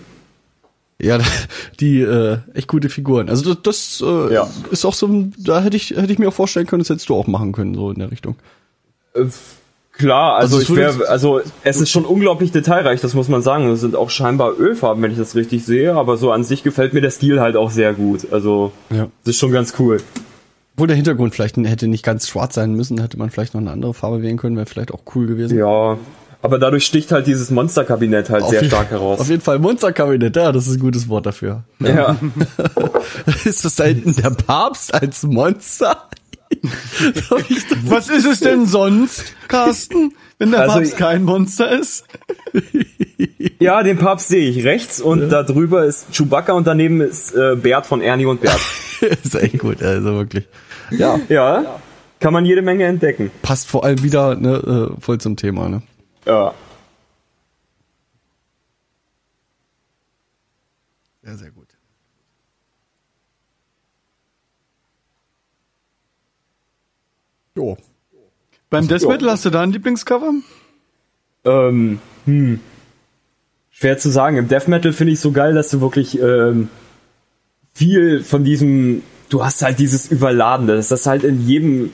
Ja, 1.01 1.19
die 1.81 2.01
äh, 2.01 2.39
echt 2.55 2.69
gute 2.69 2.89
Figuren. 2.89 3.29
Also 3.29 3.55
das, 3.55 3.63
das 3.63 4.05
äh, 4.07 4.35
Ja. 4.35 4.49
ist 4.71 4.85
auch 4.85 4.95
so, 4.95 5.07
ein- 5.07 5.35
da 5.39 5.61
hätte 5.63 5.77
ich 5.77 5.91
hätte 5.91 6.13
ich 6.13 6.19
mir 6.19 6.29
auch 6.29 6.35
vorstellen 6.35 6.67
können, 6.67 6.81
das 6.81 6.91
hättest 6.91 7.09
du 7.09 7.15
auch 7.15 7.27
machen 7.27 7.53
können 7.53 7.75
so 7.75 7.91
in 7.91 7.99
der 7.99 8.11
Richtung. 8.11 8.37
Äh, 9.15 9.27
Klar, 9.97 10.35
also, 10.35 10.57
Also 10.57 10.65
es 10.65 10.71
ich 10.71 10.77
wäre, 10.77 11.09
also 11.09 11.41
es 11.63 11.81
ist 11.81 11.91
schon 11.91 12.05
unglaublich 12.05 12.51
detailreich, 12.51 13.01
das 13.01 13.15
muss 13.15 13.29
man 13.29 13.43
sagen. 13.43 13.71
Es 13.71 13.81
sind 13.81 13.95
auch 13.95 14.11
scheinbar 14.11 14.59
Ölfarben, 14.59 15.01
wenn 15.05 15.13
ich 15.13 15.19
das 15.19 15.37
richtig 15.37 15.65
sehe, 15.65 15.95
aber 15.95 16.17
so 16.17 16.33
an 16.33 16.43
sich 16.43 16.65
gefällt 16.65 16.95
mir 16.95 17.01
der 17.01 17.13
Stil 17.13 17.41
halt 17.41 17.55
auch 17.55 17.71
sehr 17.71 17.95
gut. 17.95 18.27
Also 18.33 18.73
Ja. 18.91 19.07
das 19.25 19.35
ist 19.35 19.39
schon 19.39 19.53
ganz 19.53 19.75
cool. 19.79 19.99
Obwohl 20.75 20.89
der 20.89 20.97
Hintergrund 20.97 21.33
vielleicht 21.33 21.57
hätte 21.57 21.87
nicht 21.87 22.05
ganz 22.05 22.27
schwarz 22.27 22.55
sein 22.55 22.75
müssen, 22.75 23.01
hätte 23.01 23.17
man 23.17 23.31
vielleicht 23.31 23.55
noch 23.55 23.61
eine 23.61 23.71
andere 23.71 23.95
Farbe 23.95 24.21
wählen 24.21 24.37
können, 24.37 24.57
wäre 24.57 24.67
vielleicht 24.67 24.93
auch 24.93 25.03
cool 25.15 25.29
gewesen. 25.29 25.57
Ja, 25.57 25.97
aber 26.43 26.59
dadurch 26.59 26.85
sticht 26.85 27.13
halt 27.13 27.29
dieses 27.29 27.53
Monsterkabinett 27.53 28.31
halt 28.31 28.43
Auf 28.43 28.51
sehr 28.51 28.65
stark 28.65 28.91
heraus. 28.91 29.21
Auf 29.21 29.31
jeden 29.31 29.43
Fall 29.43 29.61
Monsterkabinett, 29.61 30.35
ja, 30.35 30.51
das 30.51 30.67
ist 30.67 30.75
ein 30.75 30.81
gutes 30.81 31.09
Wort 31.09 31.27
dafür. 31.27 31.63
Ja. 31.79 32.17
ist 33.45 33.65
das 33.65 33.77
da 33.77 33.85
hinten 33.85 34.17
der 34.17 34.31
Papst 34.31 34.93
als 34.93 35.23
Monster? 35.23 36.09
Was 37.85 38.09
ist 38.09 38.27
es 38.27 38.41
denn 38.41 38.67
sonst, 38.67 39.35
Carsten, 39.49 40.15
wenn 40.39 40.51
der 40.51 40.63
Also- 40.63 40.75
Papst 40.79 40.97
kein 40.97 41.25
Monster 41.25 41.71
ist? 41.71 42.05
ja, 43.61 43.83
den 43.83 43.99
Papst 43.99 44.29
sehe 44.29 44.49
ich 44.49 44.65
rechts 44.65 45.01
und 45.01 45.29
da 45.31 45.43
drüber 45.43 45.85
ist 45.85 46.07
Chewbacca 46.13 46.53
und 46.53 46.67
daneben 46.67 47.01
ist 47.01 47.35
äh, 47.35 47.57
Bert 47.57 47.87
von 47.87 48.01
Ernie 48.01 48.27
und 48.27 48.41
Bert. 48.41 48.61
ist 49.25 49.35
echt 49.35 49.59
gut, 49.59 49.83
also 49.83 50.15
wirklich. 50.15 50.47
Ja, 50.91 51.19
ja, 51.29 51.79
kann 52.21 52.33
man 52.33 52.45
jede 52.45 52.63
Menge 52.63 52.85
entdecken. 52.85 53.31
passt 53.43 53.69
vor 53.69 53.85
allem 53.85 54.03
wieder 54.03 54.35
ne, 54.37 54.91
äh, 54.97 55.01
voll 55.01 55.19
zum 55.19 55.37
Thema. 55.37 55.69
Ne? 55.69 55.83
Ja. 56.27 56.55
Jo. 67.57 67.77
Beim 68.71 68.89
Death 68.89 69.07
Metal 69.07 69.31
hast 69.31 69.45
du 69.45 69.51
da 69.51 69.63
ein 69.63 69.71
Lieblingscover? 69.71 70.33
Ähm, 71.45 72.01
hm. 72.25 72.61
Schwer 73.71 73.99
zu 73.99 74.11
sagen. 74.11 74.37
Im 74.37 74.49
Death 74.49 74.69
Metal 74.69 74.93
finde 74.93 75.13
ich 75.13 75.21
so 75.21 75.31
geil, 75.31 75.55
dass 75.55 75.71
du 75.71 75.81
wirklich 75.81 76.21
ähm, 76.21 76.69
viel 77.73 78.25
von 78.25 78.45
diesem, 78.45 79.03
du 79.29 79.45
hast 79.45 79.63
halt 79.63 79.79
dieses 79.79 80.11
Überladene. 80.11 80.75
Das 80.75 80.91
ist 80.91 81.07
halt 81.07 81.25
in 81.25 81.47
jedem 81.47 81.91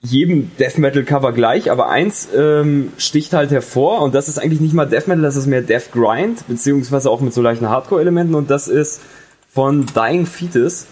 jedem 0.00 0.50
Death 0.58 0.76
Metal 0.76 1.02
Cover 1.02 1.32
gleich, 1.32 1.70
aber 1.70 1.88
eins 1.88 2.28
ähm, 2.36 2.92
sticht 2.98 3.32
halt 3.32 3.50
hervor 3.50 4.02
und 4.02 4.14
das 4.14 4.28
ist 4.28 4.38
eigentlich 4.38 4.60
nicht 4.60 4.74
mal 4.74 4.84
Death 4.84 5.08
Metal, 5.08 5.22
das 5.22 5.34
ist 5.34 5.46
mehr 5.46 5.62
Death 5.62 5.92
Grind, 5.92 6.46
beziehungsweise 6.46 7.08
auch 7.08 7.22
mit 7.22 7.32
so 7.32 7.40
leichten 7.40 7.70
Hardcore-Elementen 7.70 8.34
und 8.34 8.50
das 8.50 8.68
ist 8.68 9.00
von 9.48 9.86
Dying 9.86 10.26
Fetus 10.26 10.86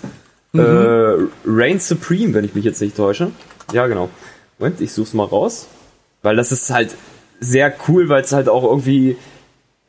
äh, 0.54 0.60
Reign 1.46 1.78
Supreme, 1.78 2.34
wenn 2.34 2.44
ich 2.44 2.54
mich 2.54 2.64
jetzt 2.64 2.80
nicht 2.80 2.96
täusche. 2.96 3.30
Ja, 3.72 3.86
genau. 3.86 4.10
Moment, 4.58 4.80
ich 4.80 4.92
such's 4.92 5.14
mal 5.14 5.24
raus. 5.24 5.66
Weil 6.22 6.36
das 6.36 6.52
ist 6.52 6.70
halt 6.70 6.94
sehr 7.40 7.74
cool, 7.88 8.08
weil 8.08 8.22
es 8.22 8.32
halt 8.32 8.48
auch 8.48 8.62
irgendwie 8.64 9.16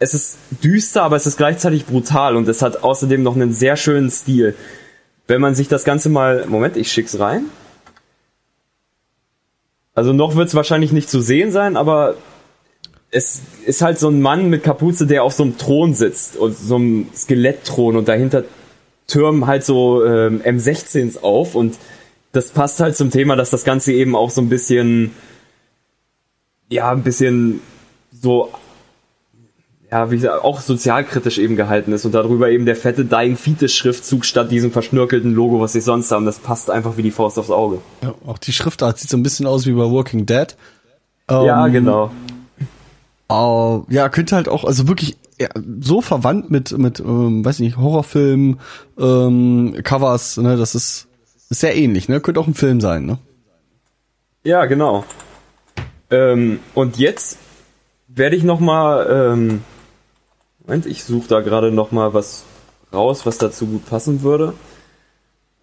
es 0.04 0.14
ist 0.14 0.38
düster, 0.64 1.04
aber 1.04 1.16
es 1.16 1.26
ist 1.26 1.38
gleichzeitig 1.38 1.86
brutal 1.86 2.36
und 2.36 2.48
es 2.50 2.62
hat 2.62 2.84
außerdem 2.84 3.24
noch 3.24 3.36
einen 3.36 3.54
sehr 3.54 3.78
schönen 3.78 4.12
Stil. 4.12 4.56
Wenn 5.28 5.40
man 5.40 5.56
sich 5.56 5.70
das 5.70 5.86
Ganze 5.86 6.10
mal, 6.10 6.46
Moment, 6.48 6.76
ich 6.76 6.92
schick's 6.92 7.20
rein. 7.20 7.46
Also 9.96 10.12
noch 10.12 10.36
wird's 10.36 10.56
wahrscheinlich 10.56 10.92
nicht 10.92 11.10
zu 11.10 11.22
sehen 11.22 11.52
sein, 11.52 11.78
aber 11.78 12.16
es 13.12 13.42
ist 13.66 13.82
halt 13.82 14.00
so 14.00 14.10
ein 14.10 14.22
Mann 14.22 14.50
mit 14.50 14.64
Kapuze, 14.64 15.08
der 15.08 15.24
auf 15.24 15.34
so 15.34 15.44
einem 15.44 15.58
Thron 15.58 15.94
sitzt 15.94 16.36
und 16.36 16.58
so 16.58 16.76
einem 16.76 17.08
Skelettthron 17.16 17.96
und 17.96 18.08
dahinter 18.08 18.44
türmen 19.08 19.48
halt 19.48 19.64
so 19.64 20.04
ähm, 20.04 20.42
M16s 20.42 21.22
auf 21.22 21.56
und 21.56 21.76
das 22.34 22.52
passt 22.52 22.82
halt 22.82 22.98
zum 22.98 23.12
Thema, 23.12 23.38
dass 23.38 23.50
das 23.50 23.64
Ganze 23.64 23.94
eben 23.94 24.16
auch 24.16 24.30
so 24.30 24.42
ein 24.42 24.50
bisschen 24.50 25.12
ja, 26.70 26.92
ein 26.92 27.04
bisschen 27.04 27.62
so 28.12 28.52
ja, 29.94 30.10
wie 30.10 30.16
gesagt, 30.16 30.44
auch 30.44 30.60
sozialkritisch 30.60 31.38
eben 31.38 31.56
gehalten 31.56 31.92
ist 31.92 32.04
und 32.04 32.14
darüber 32.14 32.50
eben 32.50 32.66
der 32.66 32.76
fette 32.76 33.06
Dying 33.06 33.38
Fetus 33.38 33.74
Schriftzug 33.74 34.26
statt 34.26 34.50
diesem 34.50 34.72
verschnörkelten 34.72 35.36
Logo, 35.36 35.62
was 35.62 35.74
sie 35.74 35.82
sonst 35.82 36.12
haben. 36.12 36.26
Das 36.26 36.40
passt 36.40 36.72
einfach 36.72 36.98
wie 36.98 37.04
die 37.04 37.12
Faust 37.12 37.38
aufs 37.38 37.52
Auge. 37.52 37.78
Ja, 38.02 38.16
auch 38.26 38.40
die 38.40 38.54
Schriftart 38.54 38.98
sieht 38.98 39.12
so 39.12 39.18
ein 39.18 39.22
bisschen 39.22 39.46
aus 39.46 39.68
wie 39.68 39.72
bei 39.74 39.84
Walking 39.84 40.26
Dead. 40.26 40.48
ja, 41.30 41.68
Ähm, 41.68 41.74
genau. 41.74 42.12
Äh, 43.30 43.94
ja, 43.94 44.10
könnte 44.10 44.36
halt 44.36 44.50
auch, 44.50 44.64
also 44.64 44.88
wirklich 44.88 45.16
ja, 45.40 45.50
so 45.80 46.02
verwandt 46.02 46.50
mit, 46.50 46.76
mit 46.76 47.00
ähm, 47.00 47.46
weiß 47.46 47.60
nicht, 47.60 47.78
Horrorfilmen, 47.78 48.60
ähm, 48.98 49.76
Covers, 49.84 50.38
ne, 50.38 50.58
das 50.58 50.74
ist, 50.74 51.08
ist 51.54 51.62
sehr 51.62 51.76
ähnlich, 51.76 52.10
ne? 52.10 52.20
Könnte 52.20 52.40
auch 52.40 52.48
ein 52.48 52.54
Film 52.54 52.82
sein, 52.82 53.06
ne? 53.06 53.20
Ja, 54.44 54.66
genau. 54.66 55.06
Ähm, 56.10 56.60
und 56.74 56.98
jetzt 56.98 57.38
werde 58.08 58.36
ich 58.36 58.44
noch 58.44 58.60
mal, 58.60 59.08
ähm, 59.10 59.62
Moment, 60.60 60.86
ich 60.86 61.04
suche 61.04 61.28
da 61.28 61.42
gerade 61.42 61.72
noch 61.72 61.92
mal 61.92 62.14
was 62.14 62.44
raus, 62.94 63.26
was 63.26 63.38
dazu 63.38 63.66
gut 63.68 63.86
passen 63.86 64.22
würde. 64.22 64.54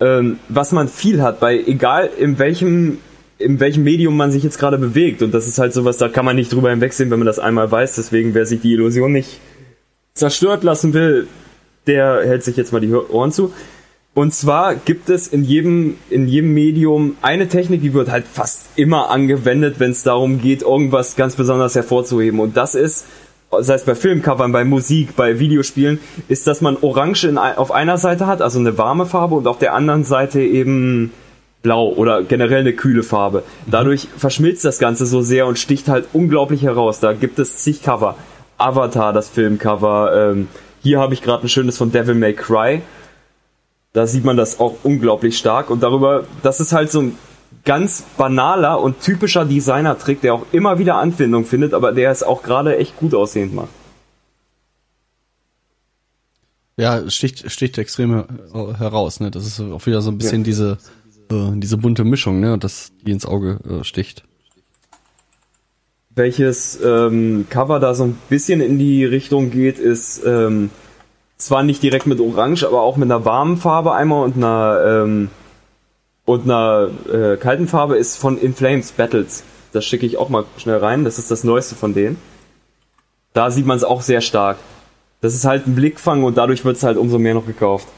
Ähm, 0.01 0.39
was 0.49 0.73
man 0.73 0.89
viel 0.89 1.23
hat, 1.23 1.41
bei 1.41 1.59
egal 1.59 2.11
in 2.19 2.39
welchem 2.39 2.99
in 3.39 3.59
welchem 3.59 3.85
Medium 3.85 4.19
man 4.19 4.31
sich 4.31 4.43
jetzt 4.43 4.59
gerade 4.59 4.77
bewegt 4.77 5.23
und 5.23 5.33
das 5.33 5.49
ist 5.49 5.59
halt 5.59 5.73
sowas, 5.73 5.97
da 5.97 6.11
kann 6.11 6.27
man 6.27 6.37
nicht 6.37 6.53
drüber 6.53 6.71
hinwegsehen, 6.71 7.11
wenn 7.11 7.19
man 7.19 7.27
das 7.27 7.39
einmal 7.39 7.71
weiß. 7.71 7.97
Deswegen, 7.97 8.35
wer 8.35 8.45
sich 8.45 8.61
die 8.61 8.73
Illusion 8.75 9.13
nicht 9.13 9.41
zerstört 10.13 10.63
lassen 10.63 10.93
will, 10.93 11.27
der 11.87 12.23
hält 12.23 12.45
sich 12.45 12.57
jetzt 12.59 12.73
mal 12.73 12.81
die 12.81 12.93
Ohren 12.93 13.33
zu. 13.33 13.53
Und 14.13 14.35
zwar 14.35 14.75
gibt 14.75 15.09
es 15.09 15.29
in 15.29 15.45
jedem, 15.45 15.97
in 16.11 16.27
jedem 16.27 16.53
Medium 16.53 17.17
eine 17.23 17.49
Technik, 17.49 17.81
die 17.81 17.95
wird 17.95 18.11
halt 18.11 18.27
fast 18.27 18.71
immer 18.77 19.11
angewendet, 19.11 19.77
wenn 19.79 19.93
es 19.93 20.03
darum 20.03 20.41
geht, 20.41 20.63
irgendwas 20.63 21.15
ganz 21.17 21.37
besonders 21.37 21.77
hervorzuheben. 21.77 22.41
Und 22.41 22.57
das 22.57 22.75
ist, 22.75 23.07
sei 23.61 23.75
es 23.75 23.85
bei 23.85 23.95
Filmcovern, 23.95 24.51
bei 24.51 24.65
Musik, 24.65 25.15
bei 25.15 25.39
Videospielen, 25.39 26.01
ist, 26.29 26.47
dass 26.47 26.61
man 26.61 26.77
Orange 26.81 27.29
in, 27.29 27.39
auf 27.39 27.71
einer 27.71 27.99
Seite 27.99 28.27
hat, 28.27 28.43
also 28.43 28.59
eine 28.59 28.77
warme 28.79 29.07
Farbe, 29.07 29.37
und 29.37 29.47
auf 29.47 29.59
der 29.59 29.75
anderen 29.75 30.03
Seite 30.03 30.41
eben 30.41 31.13
blau 31.63 31.89
oder 31.91 32.23
generell 32.23 32.61
eine 32.61 32.73
kühle 32.73 33.05
Farbe. 33.05 33.45
Dadurch 33.67 34.09
verschmilzt 34.17 34.65
das 34.65 34.79
Ganze 34.79 35.07
so 35.07 35.23
sehr 35.23 35.47
und 35.47 35.59
sticht 35.59 35.89
halt 35.89 36.07
unglaublich 36.13 36.63
heraus. 36.63 37.01
Da 37.01 37.13
gibt 37.13 37.39
es 37.39 37.59
zig 37.59 37.83
Cover. 37.83 38.17
Avatar, 38.59 39.13
das 39.13 39.29
Filmcover. 39.29 40.31
Ähm, 40.33 40.49
hier 40.83 40.99
habe 40.99 41.15
ich 41.15 41.23
gerade 41.23 41.47
ein 41.47 41.49
schönes 41.49 41.79
von 41.79 41.93
Devil 41.93 42.15
May 42.15 42.35
Cry. 42.35 42.83
Da 43.93 44.07
sieht 44.07 44.25
man 44.25 44.37
das 44.37 44.61
auch 44.61 44.77
unglaublich 44.85 45.37
stark. 45.37 45.71
Und 45.71 45.83
darüber, 45.83 46.25
das 46.43 46.61
ist 46.61 46.73
halt 46.73 46.91
so 46.91 47.01
ein 47.03 47.19
ganz 47.65 48.05
banaler 48.17 48.81
und 48.81 49.01
typischer 49.01 49.45
Designer-Trick, 49.45 50.21
der 50.21 50.35
auch 50.35 50.47
immer 50.53 50.79
wieder 50.79 50.97
Anwendung 50.97 51.45
findet, 51.45 51.75
aber 51.75 51.93
der 51.93 52.11
es 52.11 52.23
auch 52.23 52.43
gerade 52.43 52.77
echt 52.79 52.97
gut 52.97 53.15
aussehend 53.15 53.55
macht. 53.55 53.69
Ja, 56.77 57.11
sticht, 57.11 57.51
sticht 57.51 57.77
extrem 57.77 58.11
her- 58.15 58.79
heraus, 58.79 59.21
ne? 59.21 59.31
Das 59.31 59.47
ist 59.47 59.61
auch 59.61 59.85
wieder 59.85 60.01
so 60.01 60.11
ein 60.11 60.17
bisschen 60.19 60.45
diese, 60.45 60.79
äh, 61.31 61.51
diese 61.57 61.77
bunte 61.77 62.05
Mischung, 62.05 62.41
ne? 62.41 62.57
Das, 62.59 62.93
die 63.05 63.11
ins 63.11 63.27
Auge 63.27 63.59
äh, 63.69 63.85
sticht. 63.85 64.25
Welches 66.15 66.79
ähm, 66.83 67.47
Cover 67.51 67.81
da 67.81 67.95
so 67.95 68.05
ein 68.05 68.19
bisschen 68.31 68.61
in 68.61 68.79
die 68.79 69.05
Richtung 69.05 69.51
geht, 69.51 69.79
ist 69.79 70.23
ähm, 70.25 70.71
zwar 71.41 71.63
nicht 71.63 71.83
direkt 71.83 72.07
mit 72.07 72.21
Orange, 72.21 72.67
aber 72.67 72.83
auch 72.83 72.97
mit 72.97 73.11
einer 73.11 73.25
warmen 73.25 73.57
Farbe 73.57 73.93
einmal 73.93 74.25
und 74.25 74.37
einer 74.37 74.81
ähm, 74.87 75.31
und 76.25 76.45
einer 76.45 76.91
äh, 77.13 77.37
kalten 77.37 77.67
Farbe 77.67 77.97
ist 77.97 78.17
von 78.17 78.39
In 78.39 78.55
Flames 78.55 78.93
Battles. 78.93 79.43
Das 79.73 79.85
schicke 79.85 80.07
ich 80.07 80.17
auch 80.17 80.29
mal 80.29 80.45
schnell 80.59 80.77
rein. 80.77 81.05
Das 81.05 81.19
ist 81.19 81.31
das 81.31 81.45
neueste 81.45 81.75
von 81.75 81.95
denen. 81.95 82.19
Da 83.33 83.51
sieht 83.51 83.67
man 83.67 83.77
es 83.77 83.85
auch 83.85 84.03
sehr 84.03 84.21
stark. 84.21 84.59
Das 85.21 85.35
ist 85.35 85.45
halt 85.45 85.67
ein 85.67 85.75
Blickfang 85.75 86.25
und 86.25 86.37
dadurch 86.37 86.65
wird 86.65 86.77
es 86.77 86.83
halt 86.83 86.97
umso 86.97 87.19
mehr 87.19 87.35
noch 87.35 87.47
gekauft. 87.47 87.89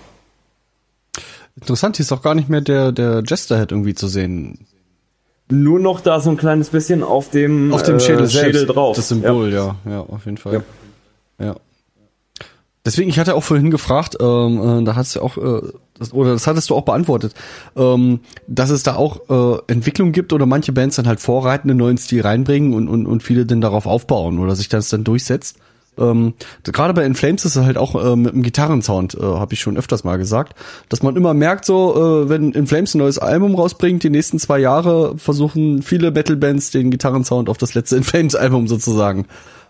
Interessant, 1.57 1.97
hier 1.97 2.05
ist 2.05 2.13
auch 2.13 2.23
gar 2.23 2.35
nicht 2.35 2.49
mehr 2.49 2.61
der, 2.63 2.93
der 2.93 3.23
Jesterhead 3.27 3.71
irgendwie 3.71 3.95
zu 3.95 4.09
sehen. 4.09 4.67
Nur 5.51 5.79
noch 5.79 6.01
da 6.01 6.19
so 6.21 6.31
ein 6.31 6.39
kleines 6.39 6.71
bisschen 6.71 7.03
auf 7.03 7.31
dem, 7.31 7.73
Auf 7.73 7.83
dem 7.83 7.97
äh, 7.97 8.01
Schädel, 8.01 8.29
Schädel 8.29 8.55
selbst, 8.55 8.75
drauf. 8.75 8.97
Das 8.97 9.09
Symbol, 9.09 9.53
ja. 9.53 9.77
ja, 9.85 10.01
auf 10.01 10.25
jeden 10.25 10.39
Fall. 10.39 10.55
Ja. 11.39 11.47
Ja. 11.47 11.57
Deswegen, 12.85 13.11
ich 13.11 13.19
hatte 13.19 13.37
auch 13.37 13.45
vorhin 13.45 13.71
gefragt, 13.71 14.17
ähm, 14.21 14.81
äh, 14.81 14.85
da 14.85 14.97
hast 14.97 15.15
du 15.15 15.21
auch, 15.21 15.37
äh, 15.37 15.61
das, 15.99 16.13
oder 16.13 16.33
das 16.33 16.49
hattest 16.49 16.69
du 16.69 16.75
auch 16.75 16.85
beantwortet, 16.85 17.33
ähm, 17.77 18.21
dass 18.49 18.71
es 18.71 18.83
da 18.83 18.97
auch 18.97 19.21
äh, 19.31 19.73
Entwicklung 19.73 20.11
gibt 20.11 20.33
oder 20.33 20.47
manche 20.47 20.73
Bands 20.73 20.97
dann 20.97 21.07
halt 21.07 21.21
vorreiten, 21.21 21.71
einen 21.71 21.79
neuen 21.79 21.97
Stil 21.97 22.23
reinbringen 22.23 22.75
und, 22.75 22.89
und, 22.89 23.07
und 23.07 23.23
viele 23.23 23.47
dann 23.47 23.61
darauf 23.61 23.87
aufbauen 23.87 24.41
oder 24.41 24.57
sich 24.57 24.69
das 24.69 24.89
dann 24.89 25.05
durchsetzt. 25.05 25.59
Ähm, 25.97 26.35
Gerade 26.65 26.95
bei 26.95 27.05
In 27.05 27.15
Flames 27.15 27.45
ist 27.45 27.55
es 27.55 27.65
halt 27.65 27.77
auch 27.77 27.95
äh, 27.95 28.17
mit 28.17 28.33
dem 28.33 28.43
Gitarrensound, 28.43 29.15
äh, 29.15 29.23
habe 29.23 29.55
ich 29.55 29.61
schon 29.61 29.77
öfters 29.77 30.03
mal 30.03 30.17
gesagt, 30.17 30.55
dass 30.89 31.03
man 31.03 31.15
immer 31.17 31.35
merkt, 31.35 31.65
so, 31.65 32.25
äh, 32.25 32.29
wenn 32.29 32.53
In 32.53 32.67
Flames 32.67 32.95
ein 32.95 32.99
neues 32.99 33.19
Album 33.19 33.55
rausbringt, 33.55 34.03
die 34.03 34.11
nächsten 34.11 34.39
zwei 34.39 34.59
Jahre 34.59 35.17
versuchen 35.19 35.83
viele 35.83 36.11
Battle-Bands 36.11 36.71
den 36.71 36.91
Gitarrensound 36.91 37.49
auf 37.49 37.59
das 37.59 37.75
letzte 37.75 37.97
In 37.97 38.05
Flames-Album 38.05 38.67
sozusagen 38.67 39.27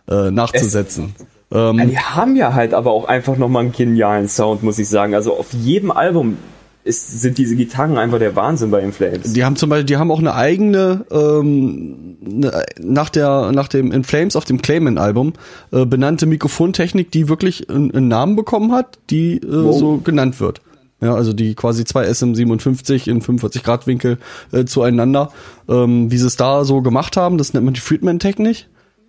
äh, 0.08 0.30
nachzusetzen. 0.30 1.14
Ähm, 1.52 1.78
Ja, 1.78 1.84
die 1.84 1.98
haben 1.98 2.36
ja 2.36 2.54
halt 2.54 2.74
aber 2.74 2.92
auch 2.92 3.06
einfach 3.06 3.36
nochmal 3.36 3.64
einen 3.64 3.72
genialen 3.72 4.28
Sound, 4.28 4.62
muss 4.62 4.78
ich 4.78 4.88
sagen. 4.88 5.14
Also 5.14 5.36
auf 5.36 5.52
jedem 5.52 5.90
Album 5.90 6.38
ist, 6.84 7.20
sind 7.20 7.38
diese 7.38 7.54
Gitarren 7.54 7.96
einfach 7.96 8.18
der 8.18 8.34
Wahnsinn 8.34 8.70
bei 8.70 8.80
In 8.80 8.92
Flames. 8.92 9.32
Die 9.32 9.44
haben 9.44 9.56
zum 9.56 9.70
Beispiel, 9.70 9.86
die 9.86 9.96
haben 9.98 10.10
auch 10.10 10.18
eine 10.18 10.34
eigene 10.34 11.04
ähm, 11.12 12.16
eine, 12.24 12.64
nach 12.80 13.08
der 13.08 13.52
nach 13.52 13.68
dem 13.68 13.92
In 13.92 14.02
Flames 14.02 14.34
auf 14.34 14.44
dem 14.44 14.60
Clayman-Album 14.60 15.34
äh, 15.70 15.86
benannte 15.86 16.26
Mikrofontechnik, 16.26 17.10
die 17.12 17.28
wirklich 17.28 17.70
einen, 17.70 17.94
einen 17.94 18.08
Namen 18.08 18.34
bekommen 18.34 18.72
hat, 18.72 18.98
die 19.10 19.36
äh, 19.36 19.72
so 19.72 19.98
genannt 19.98 20.40
wird. 20.40 20.60
Ja, 21.00 21.14
also 21.14 21.32
die 21.32 21.54
quasi 21.54 21.84
zwei 21.84 22.06
SM57 22.06 23.08
in 23.08 23.22
45 23.22 23.64
Grad 23.64 23.86
Winkel 23.88 24.18
äh, 24.52 24.64
zueinander, 24.64 25.32
ähm, 25.68 26.10
wie 26.12 26.18
sie 26.18 26.26
es 26.26 26.36
da 26.36 26.64
so 26.64 26.80
gemacht 26.80 27.16
haben, 27.16 27.38
das 27.38 27.54
nennt 27.54 27.64
man 27.64 27.74
die 27.74 27.80
Friedman-Technik. 27.80 28.68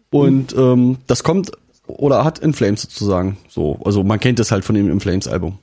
Und 0.10 0.56
ähm, 0.56 0.98
das 1.08 1.24
kommt 1.24 1.52
oder 1.88 2.24
hat 2.24 2.40
In 2.40 2.54
Flames 2.54 2.82
sozusagen. 2.84 3.38
So, 3.50 3.80
also 3.84 4.04
man 4.04 4.20
kennt 4.20 4.40
das 4.40 4.52
halt 4.52 4.64
von 4.66 4.76
dem 4.76 4.90
In 4.92 5.00
Flames 5.00 5.28
Album. 5.28 5.60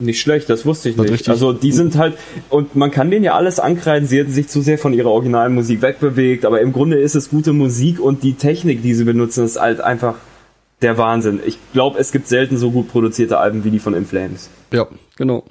Nicht 0.00 0.20
schlecht, 0.20 0.48
das 0.48 0.64
wusste 0.64 0.90
ich 0.90 0.96
Was 0.96 1.02
nicht. 1.04 1.12
richtig- 1.14 1.30
Also 1.30 1.52
die 1.52 1.72
sind 1.72 1.96
halt, 1.96 2.16
und 2.50 2.76
man 2.76 2.92
kann 2.92 3.10
denen 3.10 3.24
ja 3.24 3.34
alles 3.34 3.58
ankreiden, 3.58 4.06
sie 4.08 4.18
hätten 4.18 4.30
sich 4.30 4.46
zu 4.46 4.60
sehr 4.62 4.78
von 4.78 4.92
ihrer 4.92 5.10
originalen 5.10 5.54
Musik 5.54 5.82
wegbewegt, 5.82 6.44
aber 6.44 6.60
im 6.60 6.72
Grunde 6.72 6.98
ist 7.00 7.16
es 7.16 7.30
gute 7.30 7.52
Musik 7.52 7.98
und 7.98 8.22
die 8.22 8.34
Technik, 8.34 8.80
die 8.82 8.94
sie 8.94 9.02
benutzen, 9.02 9.44
ist 9.44 9.58
halt 9.60 9.80
einfach 9.80 10.14
der 10.82 10.98
Wahnsinn. 10.98 11.40
Ich 11.44 11.58
glaube, 11.72 11.98
es 11.98 12.12
gibt 12.12 12.28
selten 12.28 12.58
so 12.58 12.70
gut 12.70 12.86
produzierte 12.88 13.38
Alben 13.38 13.64
wie 13.64 13.70
die 13.72 13.80
von 13.80 13.92
In 13.94 14.06
Flames. 14.06 14.50
Ja, 14.72 14.86
genau. 15.16 15.42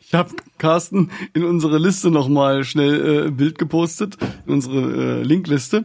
Ich 0.00 0.14
habe 0.14 0.30
Carsten 0.56 1.10
in 1.34 1.44
unsere 1.44 1.78
Liste 1.78 2.10
nochmal 2.10 2.64
schnell 2.64 3.24
äh, 3.24 3.26
ein 3.28 3.36
Bild 3.36 3.58
gepostet, 3.58 4.16
in 4.46 4.54
unsere 4.54 5.20
äh, 5.20 5.22
Linkliste. 5.22 5.84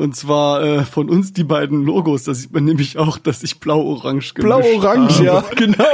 Und 0.00 0.16
zwar 0.16 0.62
äh, 0.62 0.84
von 0.84 1.10
uns 1.10 1.34
die 1.34 1.44
beiden 1.44 1.84
Logos. 1.84 2.24
Da 2.24 2.32
sieht 2.32 2.54
man 2.54 2.64
nämlich 2.64 2.96
auch, 2.96 3.18
dass 3.18 3.42
ich 3.42 3.60
blau-orange 3.60 4.32
gemischt 4.32 4.62
Blau-orange, 4.62 5.22
ja, 5.22 5.44
genau. 5.56 5.84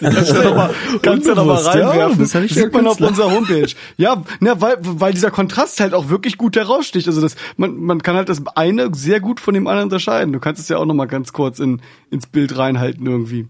Kannst 0.00 0.30
du 0.30 0.42
noch 0.42 0.56
mal, 0.56 0.70
kannst 1.02 1.28
du 1.28 1.34
noch 1.34 1.44
mal 1.44 1.58
Unbewusst, 1.58 1.74
ja, 1.74 1.88
reinwerfen. 1.90 2.18
das 2.20 2.30
Sieht 2.32 2.72
man 2.72 2.86
auf 2.86 2.96
Künstler. 2.96 3.08
unserer 3.08 3.30
Homepage. 3.32 3.68
Ja, 3.98 4.22
na, 4.40 4.58
weil, 4.62 4.78
weil 4.80 5.12
dieser 5.12 5.30
Kontrast 5.30 5.78
halt 5.80 5.92
auch 5.92 6.08
wirklich 6.08 6.38
gut 6.38 6.56
heraussticht. 6.56 7.06
Also 7.06 7.20
das, 7.20 7.36
man, 7.58 7.76
man 7.76 8.02
kann 8.02 8.16
halt 8.16 8.30
das 8.30 8.40
eine 8.54 8.88
sehr 8.94 9.20
gut 9.20 9.40
von 9.40 9.52
dem 9.52 9.66
anderen 9.66 9.88
unterscheiden. 9.88 10.32
Du 10.32 10.40
kannst 10.40 10.62
es 10.62 10.70
ja 10.70 10.78
auch 10.78 10.86
noch 10.86 10.94
mal 10.94 11.04
ganz 11.04 11.34
kurz 11.34 11.58
in, 11.58 11.82
ins 12.10 12.26
Bild 12.26 12.56
reinhalten 12.56 13.06
irgendwie. 13.06 13.40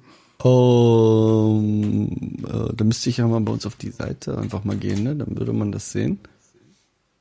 Äh, 0.45 0.49
da 2.75 2.85
müsste 2.85 3.11
ich 3.11 3.19
ja 3.19 3.29
mal 3.29 3.41
bei 3.41 3.53
uns 3.53 3.65
auf 3.65 3.77
die 3.77 3.91
Seite 3.91 4.37
einfach 4.37 4.65
mal 4.65 4.77
gehen, 4.77 5.05
ne? 5.05 5.15
Dann 5.15 5.39
würde 5.39 5.53
man 5.53 5.71
das 5.71 5.93
sehen. 5.93 6.19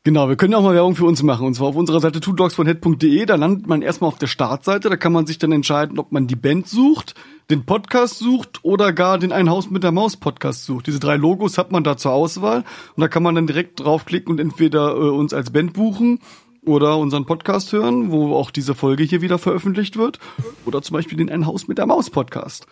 Genau, 0.03 0.29
wir 0.29 0.35
können 0.35 0.55
auch 0.55 0.63
mal 0.63 0.73
Werbung 0.73 0.95
für 0.95 1.05
uns 1.05 1.21
machen. 1.21 1.45
Und 1.45 1.53
zwar 1.53 1.67
auf 1.67 1.75
unserer 1.75 1.99
Seite 1.99 2.19
twodogsfonhead.de. 2.19 3.23
Da 3.27 3.35
landet 3.35 3.67
man 3.67 3.83
erstmal 3.83 4.07
auf 4.07 4.17
der 4.17 4.25
Startseite. 4.25 4.89
Da 4.89 4.97
kann 4.97 5.13
man 5.13 5.27
sich 5.27 5.37
dann 5.37 5.51
entscheiden, 5.51 5.99
ob 5.99 6.11
man 6.11 6.25
die 6.25 6.35
Band 6.35 6.67
sucht, 6.67 7.13
den 7.51 7.67
Podcast 7.67 8.17
sucht 8.17 8.61
oder 8.63 8.93
gar 8.93 9.19
den 9.19 9.31
Ein 9.31 9.47
Haus 9.47 9.69
mit 9.69 9.83
der 9.83 9.91
Maus 9.91 10.17
Podcast 10.17 10.65
sucht. 10.65 10.87
Diese 10.87 10.99
drei 10.99 11.17
Logos 11.17 11.59
hat 11.59 11.71
man 11.71 11.83
da 11.83 11.97
zur 11.97 12.13
Auswahl. 12.13 12.63
Und 12.95 13.01
da 13.01 13.09
kann 13.09 13.21
man 13.21 13.35
dann 13.35 13.45
direkt 13.45 13.79
draufklicken 13.79 14.31
und 14.31 14.39
entweder 14.39 14.95
äh, 14.95 15.09
uns 15.09 15.35
als 15.35 15.51
Band 15.51 15.73
buchen 15.73 16.19
oder 16.65 16.97
unseren 16.97 17.27
Podcast 17.27 17.71
hören, 17.71 18.11
wo 18.11 18.33
auch 18.33 18.49
diese 18.49 18.73
Folge 18.73 19.03
hier 19.03 19.21
wieder 19.21 19.37
veröffentlicht 19.37 19.97
wird. 19.97 20.17
Oder 20.65 20.81
zum 20.81 20.95
Beispiel 20.95 21.19
den 21.19 21.29
Ein 21.29 21.45
Haus 21.45 21.67
mit 21.67 21.77
der 21.77 21.85
Maus 21.85 22.09
Podcast. 22.09 22.65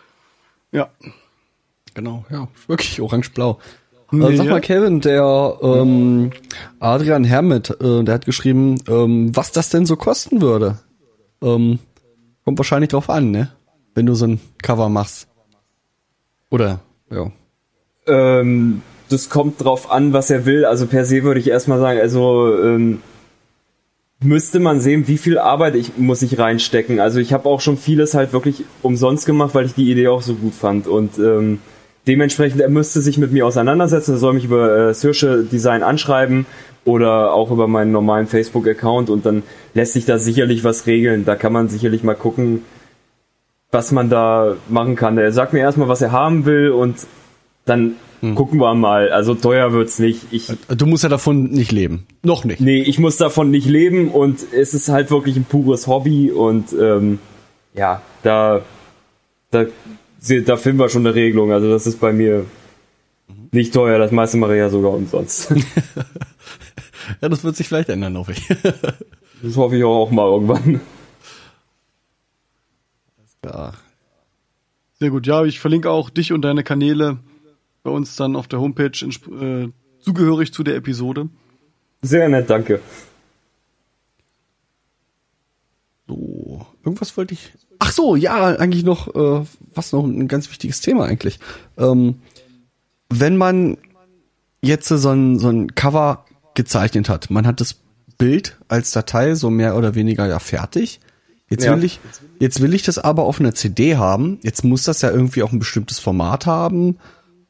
Ja. 0.71 0.89
Genau, 1.93 2.25
ja, 2.31 2.47
wirklich 2.67 2.99
orange-blau. 3.01 3.59
Nee, 4.11 4.33
äh, 4.33 4.37
sag 4.37 4.47
mal, 4.47 4.61
Kevin, 4.61 5.01
der 5.01 5.57
ähm, 5.61 6.31
Adrian 6.79 7.23
Hermit, 7.23 7.69
äh, 7.81 8.03
der 8.03 8.15
hat 8.15 8.25
geschrieben, 8.25 8.75
ähm, 8.87 9.35
was 9.35 9.51
das 9.51 9.69
denn 9.69 9.85
so 9.85 9.95
kosten 9.95 10.41
würde. 10.41 10.79
Ähm, 11.41 11.79
kommt 12.43 12.57
wahrscheinlich 12.57 12.89
drauf 12.89 13.09
an, 13.09 13.31
ne? 13.31 13.51
Wenn 13.93 14.05
du 14.05 14.13
so 14.13 14.25
ein 14.25 14.39
Cover 14.61 14.89
machst. 14.89 15.27
Oder, 16.49 16.79
ja. 17.11 17.31
Ähm, 18.07 18.81
das 19.09 19.29
kommt 19.29 19.63
drauf 19.63 19.91
an, 19.91 20.13
was 20.13 20.29
er 20.29 20.45
will. 20.45 20.65
Also 20.65 20.87
per 20.87 21.05
se 21.05 21.23
würde 21.23 21.39
ich 21.39 21.47
erstmal 21.47 21.79
sagen, 21.79 21.99
also 21.99 22.55
ähm, 22.63 23.01
müsste 24.21 24.59
man 24.59 24.79
sehen, 24.79 25.07
wie 25.07 25.17
viel 25.17 25.37
Arbeit 25.37 25.75
ich 25.75 25.97
muss 25.97 26.21
ich 26.21 26.37
reinstecken. 26.37 26.99
Also 26.99 27.19
ich 27.19 27.33
habe 27.33 27.47
auch 27.47 27.61
schon 27.61 27.77
vieles 27.77 28.13
halt 28.13 28.33
wirklich 28.33 28.63
umsonst 28.81 29.25
gemacht, 29.25 29.55
weil 29.55 29.65
ich 29.65 29.73
die 29.73 29.89
Idee 29.91 30.07
auch 30.07 30.21
so 30.21 30.35
gut 30.35 30.53
fand 30.53 30.87
und 30.87 31.17
ähm, 31.19 31.59
dementsprechend 32.09 32.59
er 32.59 32.69
müsste 32.69 33.01
sich 33.01 33.19
mit 33.19 33.31
mir 33.31 33.45
auseinandersetzen. 33.45 34.15
Er 34.15 34.17
soll 34.17 34.33
mich 34.33 34.43
über 34.43 34.89
äh, 34.89 34.93
Sirsche 34.95 35.43
Design 35.43 35.83
anschreiben 35.83 36.47
oder 36.83 37.33
auch 37.33 37.51
über 37.51 37.67
meinen 37.67 37.91
normalen 37.91 38.25
Facebook-Account 38.25 39.11
und 39.11 39.25
dann 39.27 39.43
lässt 39.75 39.93
sich 39.93 40.05
da 40.05 40.17
sicherlich 40.17 40.63
was 40.63 40.87
regeln. 40.87 41.23
Da 41.23 41.35
kann 41.35 41.53
man 41.53 41.69
sicherlich 41.69 42.03
mal 42.03 42.15
gucken, 42.15 42.63
was 43.71 43.91
man 43.91 44.09
da 44.09 44.55
machen 44.69 44.95
kann. 44.95 45.19
Er 45.19 45.31
sagt 45.31 45.53
mir 45.53 45.59
erstmal, 45.59 45.87
was 45.87 46.01
er 46.01 46.11
haben 46.11 46.45
will 46.45 46.71
und 46.71 46.95
dann 47.65 47.95
gucken 48.35 48.59
wir 48.59 48.73
mal. 48.73 49.11
Also 49.11 49.35
teuer 49.35 49.71
wird's 49.71 49.99
nicht. 49.99 50.23
Ich, 50.31 50.51
Du 50.67 50.87
musst 50.87 51.03
ja 51.03 51.09
davon 51.09 51.43
nicht 51.51 51.71
leben. 51.71 52.07
Noch 52.23 52.43
nicht. 52.43 52.59
nee, 52.59 52.81
ich 52.81 52.97
muss 52.97 53.17
davon 53.17 53.51
nicht 53.51 53.69
leben 53.69 54.09
und 54.09 54.39
es 54.51 54.73
ist 54.73 54.89
halt 54.89 55.11
wirklich 55.11 55.37
ein 55.37 55.45
pures 55.45 55.85
Hobby 55.85 56.31
und 56.31 56.73
ähm, 56.73 57.19
ja, 57.75 58.01
da, 58.23 58.61
da, 59.51 59.65
da 60.45 60.57
finden 60.57 60.79
wir 60.79 60.89
schon 60.89 61.05
eine 61.05 61.15
Regelung. 61.15 61.51
Also 61.51 61.69
das 61.69 61.87
ist 61.87 61.99
bei 61.99 62.13
mir 62.13 62.45
nicht 63.51 63.73
teuer. 63.73 63.99
Das 63.99 64.11
meiste 64.11 64.37
mache 64.37 64.53
ich 64.53 64.59
ja 64.59 64.69
sogar 64.69 64.93
umsonst. 64.93 65.53
Ja, 67.21 67.29
das 67.29 67.43
wird 67.43 67.55
sich 67.55 67.67
vielleicht 67.67 67.89
ändern, 67.89 68.17
hoffe 68.17 68.33
ich. 68.33 68.47
Das 69.41 69.55
hoffe 69.55 69.77
ich 69.77 69.83
auch 69.85 70.11
mal 70.11 70.27
irgendwann. 70.27 70.81
ja. 73.43 73.73
Sehr 74.99 75.09
gut. 75.11 75.25
Ja, 75.25 75.45
ich 75.45 75.61
verlinke 75.61 75.89
auch 75.89 76.09
dich 76.09 76.33
und 76.33 76.41
deine 76.41 76.61
Kanäle 76.61 77.19
bei 77.83 77.89
uns 77.89 78.17
dann 78.17 78.35
auf 78.35 78.49
der 78.49 78.59
Homepage 78.59 78.91
äh, 78.91 79.69
zugehörig 80.01 80.51
zu 80.51 80.61
der 80.63 80.75
Episode. 80.75 81.29
Sehr 82.01 82.27
nett, 82.27 82.49
danke. 82.49 82.81
So, 86.05 86.65
irgendwas 86.83 87.15
wollte 87.15 87.33
ich. 87.33 87.53
Ach 87.79 87.91
so, 87.91 88.15
ja, 88.15 88.45
eigentlich 88.57 88.83
noch, 88.83 89.07
äh, 89.15 89.45
was 89.73 89.91
noch 89.93 90.03
ein 90.03 90.27
ganz 90.27 90.49
wichtiges 90.49 90.81
Thema 90.81 91.05
eigentlich. 91.05 91.39
Ähm, 91.77 92.15
wenn 93.09 93.37
man 93.37 93.77
jetzt 94.61 94.87
so 94.89 95.09
ein, 95.09 95.39
so 95.39 95.49
ein 95.49 95.73
Cover 95.75 96.25
gezeichnet 96.55 97.07
hat, 97.09 97.29
man 97.29 97.47
hat 97.47 97.61
das 97.61 97.75
Bild 98.17 98.57
als 98.67 98.91
Datei 98.91 99.33
so 99.35 99.49
mehr 99.49 99.77
oder 99.77 99.95
weniger 99.95 100.27
ja 100.27 100.39
fertig. 100.39 100.99
Jetzt 101.49 101.63
Ja. 101.63 101.75
will 101.75 101.83
ich, 101.85 101.99
jetzt 102.39 102.61
will 102.61 102.73
ich 102.73 102.83
das 102.83 102.99
aber 102.99 103.23
auf 103.23 103.39
einer 103.39 103.55
CD 103.55 103.95
haben. 103.95 104.39
Jetzt 104.43 104.63
muss 104.65 104.83
das 104.83 105.01
ja 105.01 105.09
irgendwie 105.09 105.41
auch 105.41 105.51
ein 105.53 105.59
bestimmtes 105.59 105.97
Format 105.99 106.45
haben. 106.45 106.97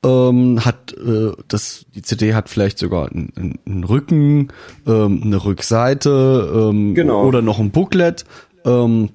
Ähm, 0.05 0.63
hat 0.63 0.93
äh, 0.93 1.31
das 1.49 1.85
die 1.93 2.01
CD 2.03 2.33
hat 2.33 2.47
vielleicht 2.47 2.77
sogar 2.77 3.09
einen, 3.11 3.59
einen- 3.65 3.83
Rücken, 3.83 4.47
ähm, 4.87 5.21
eine 5.25 5.43
Rückseite 5.43 6.69
ähm, 6.71 6.95
Genau. 6.95 7.25
oder 7.25 7.41
noch 7.41 7.59
ein 7.59 7.71
Booklet. 7.71 8.23
Ähm, 8.63 9.09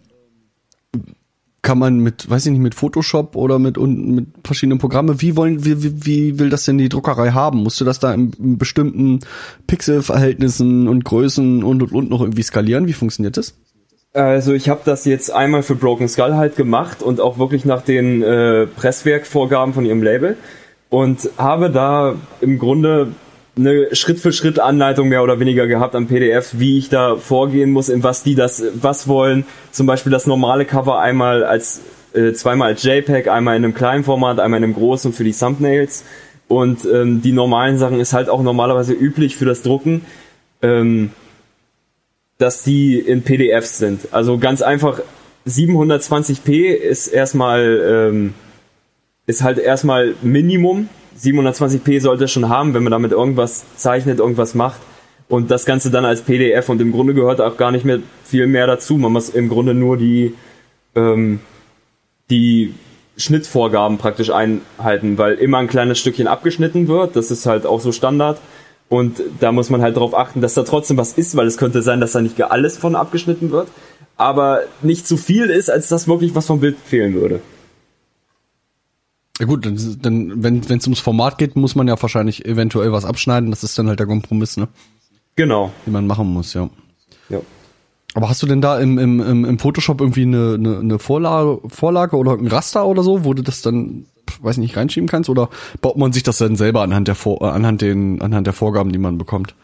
kann 1.64 1.78
man 1.78 1.98
mit, 1.98 2.30
weiß 2.30 2.46
ich 2.46 2.52
nicht, 2.52 2.60
mit 2.60 2.74
Photoshop 2.76 3.34
oder 3.34 3.58
mit, 3.58 3.78
und 3.78 4.14
mit 4.14 4.26
verschiedenen 4.44 4.78
Programmen, 4.78 5.20
wie 5.20 5.34
wollen, 5.34 5.64
wie, 5.64 5.82
wie, 5.82 6.06
wie 6.06 6.38
will 6.38 6.50
das 6.50 6.64
denn 6.64 6.78
die 6.78 6.88
Druckerei 6.88 7.30
haben? 7.30 7.62
Musst 7.62 7.80
du 7.80 7.84
das 7.84 7.98
da 7.98 8.12
in, 8.14 8.32
in 8.38 8.58
bestimmten 8.58 9.20
Pixelverhältnissen 9.66 10.86
und 10.86 11.04
Größen 11.04 11.64
und 11.64 11.82
und 11.82 11.92
und 11.92 12.10
noch 12.10 12.20
irgendwie 12.20 12.42
skalieren? 12.42 12.86
Wie 12.86 12.92
funktioniert 12.92 13.36
das? 13.36 13.54
Also 14.12 14.52
ich 14.52 14.68
habe 14.68 14.82
das 14.84 15.06
jetzt 15.06 15.32
einmal 15.32 15.64
für 15.64 15.74
Broken 15.74 16.06
Skull 16.06 16.34
halt 16.34 16.54
gemacht 16.54 17.02
und 17.02 17.20
auch 17.20 17.38
wirklich 17.38 17.64
nach 17.64 17.82
den 17.82 18.22
äh, 18.22 18.66
Presswerkvorgaben 18.66 19.74
von 19.74 19.84
ihrem 19.84 20.02
Label 20.02 20.36
und 20.88 21.28
habe 21.38 21.70
da 21.70 22.14
im 22.40 22.60
Grunde 22.60 23.08
eine 23.56 23.94
Schritt 23.94 24.18
für 24.18 24.32
Schritt 24.32 24.58
Anleitung 24.58 25.08
mehr 25.08 25.22
oder 25.22 25.38
weniger 25.38 25.66
gehabt 25.66 25.94
am 25.94 26.06
PDF, 26.06 26.54
wie 26.54 26.78
ich 26.78 26.88
da 26.88 27.16
vorgehen 27.16 27.70
muss, 27.70 27.88
in 27.88 28.02
was 28.02 28.22
die 28.22 28.34
das 28.34 28.62
was 28.74 29.06
wollen. 29.06 29.46
Zum 29.70 29.86
Beispiel 29.86 30.10
das 30.10 30.26
normale 30.26 30.64
Cover 30.64 30.98
einmal 30.98 31.44
als 31.44 31.80
äh, 32.14 32.32
zweimal 32.32 32.68
als 32.72 32.82
JPEG, 32.82 33.28
einmal 33.28 33.56
in 33.56 33.64
einem 33.64 33.74
kleinen 33.74 34.04
Format, 34.04 34.40
einmal 34.40 34.58
in 34.58 34.64
einem 34.64 34.74
großen 34.74 35.12
für 35.12 35.24
die 35.24 35.32
Thumbnails. 35.32 36.04
Und 36.48 36.84
ähm, 36.84 37.22
die 37.22 37.32
normalen 37.32 37.78
Sachen 37.78 38.00
ist 38.00 38.12
halt 38.12 38.28
auch 38.28 38.42
normalerweise 38.42 38.92
üblich 38.92 39.36
für 39.36 39.44
das 39.44 39.62
Drucken. 39.62 40.04
Ähm, 40.62 41.10
dass 42.38 42.62
die 42.62 42.98
in 42.98 43.22
PDFs 43.22 43.78
sind. 43.78 44.12
Also 44.12 44.38
ganz 44.38 44.62
einfach 44.62 45.00
720p 45.46 46.72
ist 46.74 47.08
erstmal 47.08 48.10
ähm, 48.12 48.34
ist 49.26 49.42
halt 49.42 49.58
erstmal 49.58 50.14
Minimum. 50.22 50.88
720p 51.20 52.00
sollte 52.00 52.24
es 52.24 52.32
schon 52.32 52.48
haben, 52.48 52.74
wenn 52.74 52.82
man 52.82 52.90
damit 52.90 53.12
irgendwas 53.12 53.64
zeichnet, 53.76 54.18
irgendwas 54.18 54.54
macht 54.54 54.80
und 55.28 55.50
das 55.50 55.64
Ganze 55.64 55.90
dann 55.90 56.04
als 56.04 56.22
PDF 56.22 56.68
und 56.68 56.80
im 56.80 56.92
Grunde 56.92 57.14
gehört 57.14 57.40
auch 57.40 57.56
gar 57.56 57.70
nicht 57.70 57.84
mehr 57.84 58.00
viel 58.24 58.46
mehr 58.46 58.66
dazu. 58.66 58.96
Man 58.96 59.12
muss 59.12 59.28
im 59.28 59.48
Grunde 59.48 59.74
nur 59.74 59.96
die 59.96 60.34
ähm, 60.94 61.40
die 62.30 62.74
Schnittvorgaben 63.16 63.98
praktisch 63.98 64.30
einhalten, 64.30 65.18
weil 65.18 65.34
immer 65.34 65.58
ein 65.58 65.68
kleines 65.68 65.98
Stückchen 65.98 66.26
abgeschnitten 66.26 66.88
wird. 66.88 67.16
Das 67.16 67.30
ist 67.30 67.46
halt 67.46 67.66
auch 67.66 67.80
so 67.80 67.92
Standard. 67.92 68.40
Und 68.88 69.20
da 69.40 69.52
muss 69.52 69.70
man 69.70 69.82
halt 69.82 69.96
darauf 69.96 70.14
achten, 70.14 70.40
dass 70.40 70.54
da 70.54 70.62
trotzdem 70.62 70.96
was 70.96 71.14
ist, 71.14 71.36
weil 71.36 71.46
es 71.46 71.56
könnte 71.56 71.82
sein, 71.82 72.00
dass 72.00 72.12
da 72.12 72.20
nicht 72.20 72.40
alles 72.42 72.76
von 72.76 72.96
abgeschnitten 72.96 73.50
wird, 73.50 73.68
aber 74.16 74.62
nicht 74.82 75.06
zu 75.06 75.16
viel 75.16 75.46
ist, 75.46 75.70
als 75.70 75.88
dass 75.88 76.06
wirklich 76.06 76.34
was 76.34 76.46
vom 76.46 76.60
Bild 76.60 76.76
fehlen 76.84 77.14
würde. 77.14 77.40
Ja 79.40 79.46
gut, 79.46 79.66
dann, 79.66 79.76
dann 80.00 80.42
wenn 80.42 80.58
es 80.60 80.86
ums 80.86 81.00
Format 81.00 81.38
geht, 81.38 81.56
muss 81.56 81.74
man 81.74 81.88
ja 81.88 82.00
wahrscheinlich 82.00 82.44
eventuell 82.46 82.92
was 82.92 83.04
abschneiden. 83.04 83.50
Das 83.50 83.64
ist 83.64 83.78
dann 83.78 83.88
halt 83.88 83.98
der 83.98 84.06
Kompromiss, 84.06 84.56
ne? 84.56 84.68
Genau. 85.36 85.72
Den 85.86 85.92
man 85.92 86.06
machen 86.06 86.32
muss, 86.32 86.54
ja. 86.54 86.70
Ja. 87.28 87.40
Aber 88.14 88.28
hast 88.28 88.42
du 88.42 88.46
denn 88.46 88.60
da 88.60 88.78
im, 88.78 88.96
im, 88.98 89.44
im, 89.44 89.58
Photoshop 89.58 90.00
irgendwie 90.00 90.22
eine, 90.22 90.54
eine, 90.54 90.78
eine 90.78 90.98
Vorlage, 91.00 91.60
Vorlage 91.68 92.16
oder 92.16 92.32
ein 92.32 92.46
Raster 92.46 92.86
oder 92.86 93.02
so, 93.02 93.24
wo 93.24 93.34
du 93.34 93.42
das 93.42 93.60
dann 93.60 94.06
weiß 94.40 94.58
nicht, 94.58 94.76
reinschieben 94.76 95.08
kannst? 95.08 95.28
Oder 95.28 95.48
baut 95.80 95.96
man 95.96 96.12
sich 96.12 96.22
das 96.22 96.38
dann 96.38 96.56
selber 96.56 96.82
anhand 96.82 97.08
der, 97.08 97.14
Vor 97.14 97.42
anhand 97.42 97.82
den, 97.82 98.20
anhand 98.20 98.46
der 98.46 98.54
Vorgaben, 98.54 98.92
die 98.92 98.98
man 98.98 99.18
bekommt? 99.18 99.54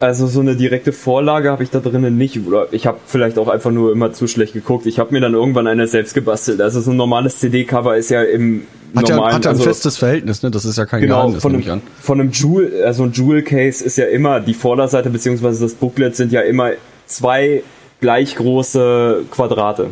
Also 0.00 0.26
so 0.26 0.40
eine 0.40 0.56
direkte 0.56 0.92
Vorlage 0.92 1.50
habe 1.50 1.62
ich 1.62 1.70
da 1.70 1.80
drinnen 1.80 2.18
nicht. 2.18 2.44
Oder 2.46 2.72
ich 2.72 2.86
habe 2.86 2.98
vielleicht 3.06 3.38
auch 3.38 3.48
einfach 3.48 3.70
nur 3.70 3.92
immer 3.92 4.12
zu 4.12 4.26
schlecht 4.26 4.52
geguckt. 4.52 4.86
Ich 4.86 4.98
habe 4.98 5.12
mir 5.12 5.20
dann 5.20 5.34
irgendwann 5.34 5.66
eine 5.66 5.86
selbst 5.86 6.14
gebastelt. 6.14 6.60
Also 6.60 6.80
so 6.80 6.90
ein 6.90 6.96
normales 6.96 7.38
CD-Cover 7.38 7.96
ist 7.96 8.10
ja 8.10 8.22
im 8.22 8.66
Hat 8.94 9.08
ja, 9.08 9.16
normalen... 9.16 9.34
hat 9.34 9.44
ja 9.44 9.50
ein 9.50 9.56
also, 9.56 9.64
festes 9.64 9.96
Verhältnis, 9.96 10.42
ne? 10.42 10.50
Das 10.50 10.64
ist 10.64 10.78
ja 10.78 10.86
kein 10.86 11.00
Genau, 11.00 11.22
Geheimnis, 11.22 11.42
von 11.42 11.54
einem, 11.54 11.82
von 12.00 12.20
einem 12.20 12.30
Jewel, 12.30 12.84
also 12.84 13.04
ein 13.04 13.12
Jewel 13.12 13.42
Case 13.42 13.84
ist 13.84 13.96
ja 13.96 14.06
immer, 14.06 14.40
die 14.40 14.54
Vorderseite 14.54 15.10
beziehungsweise 15.10 15.62
das 15.62 15.74
Booklet 15.74 16.16
sind 16.16 16.32
ja 16.32 16.42
immer 16.42 16.70
zwei 17.06 17.62
gleich 18.00 18.36
große 18.36 19.24
Quadrate. 19.30 19.90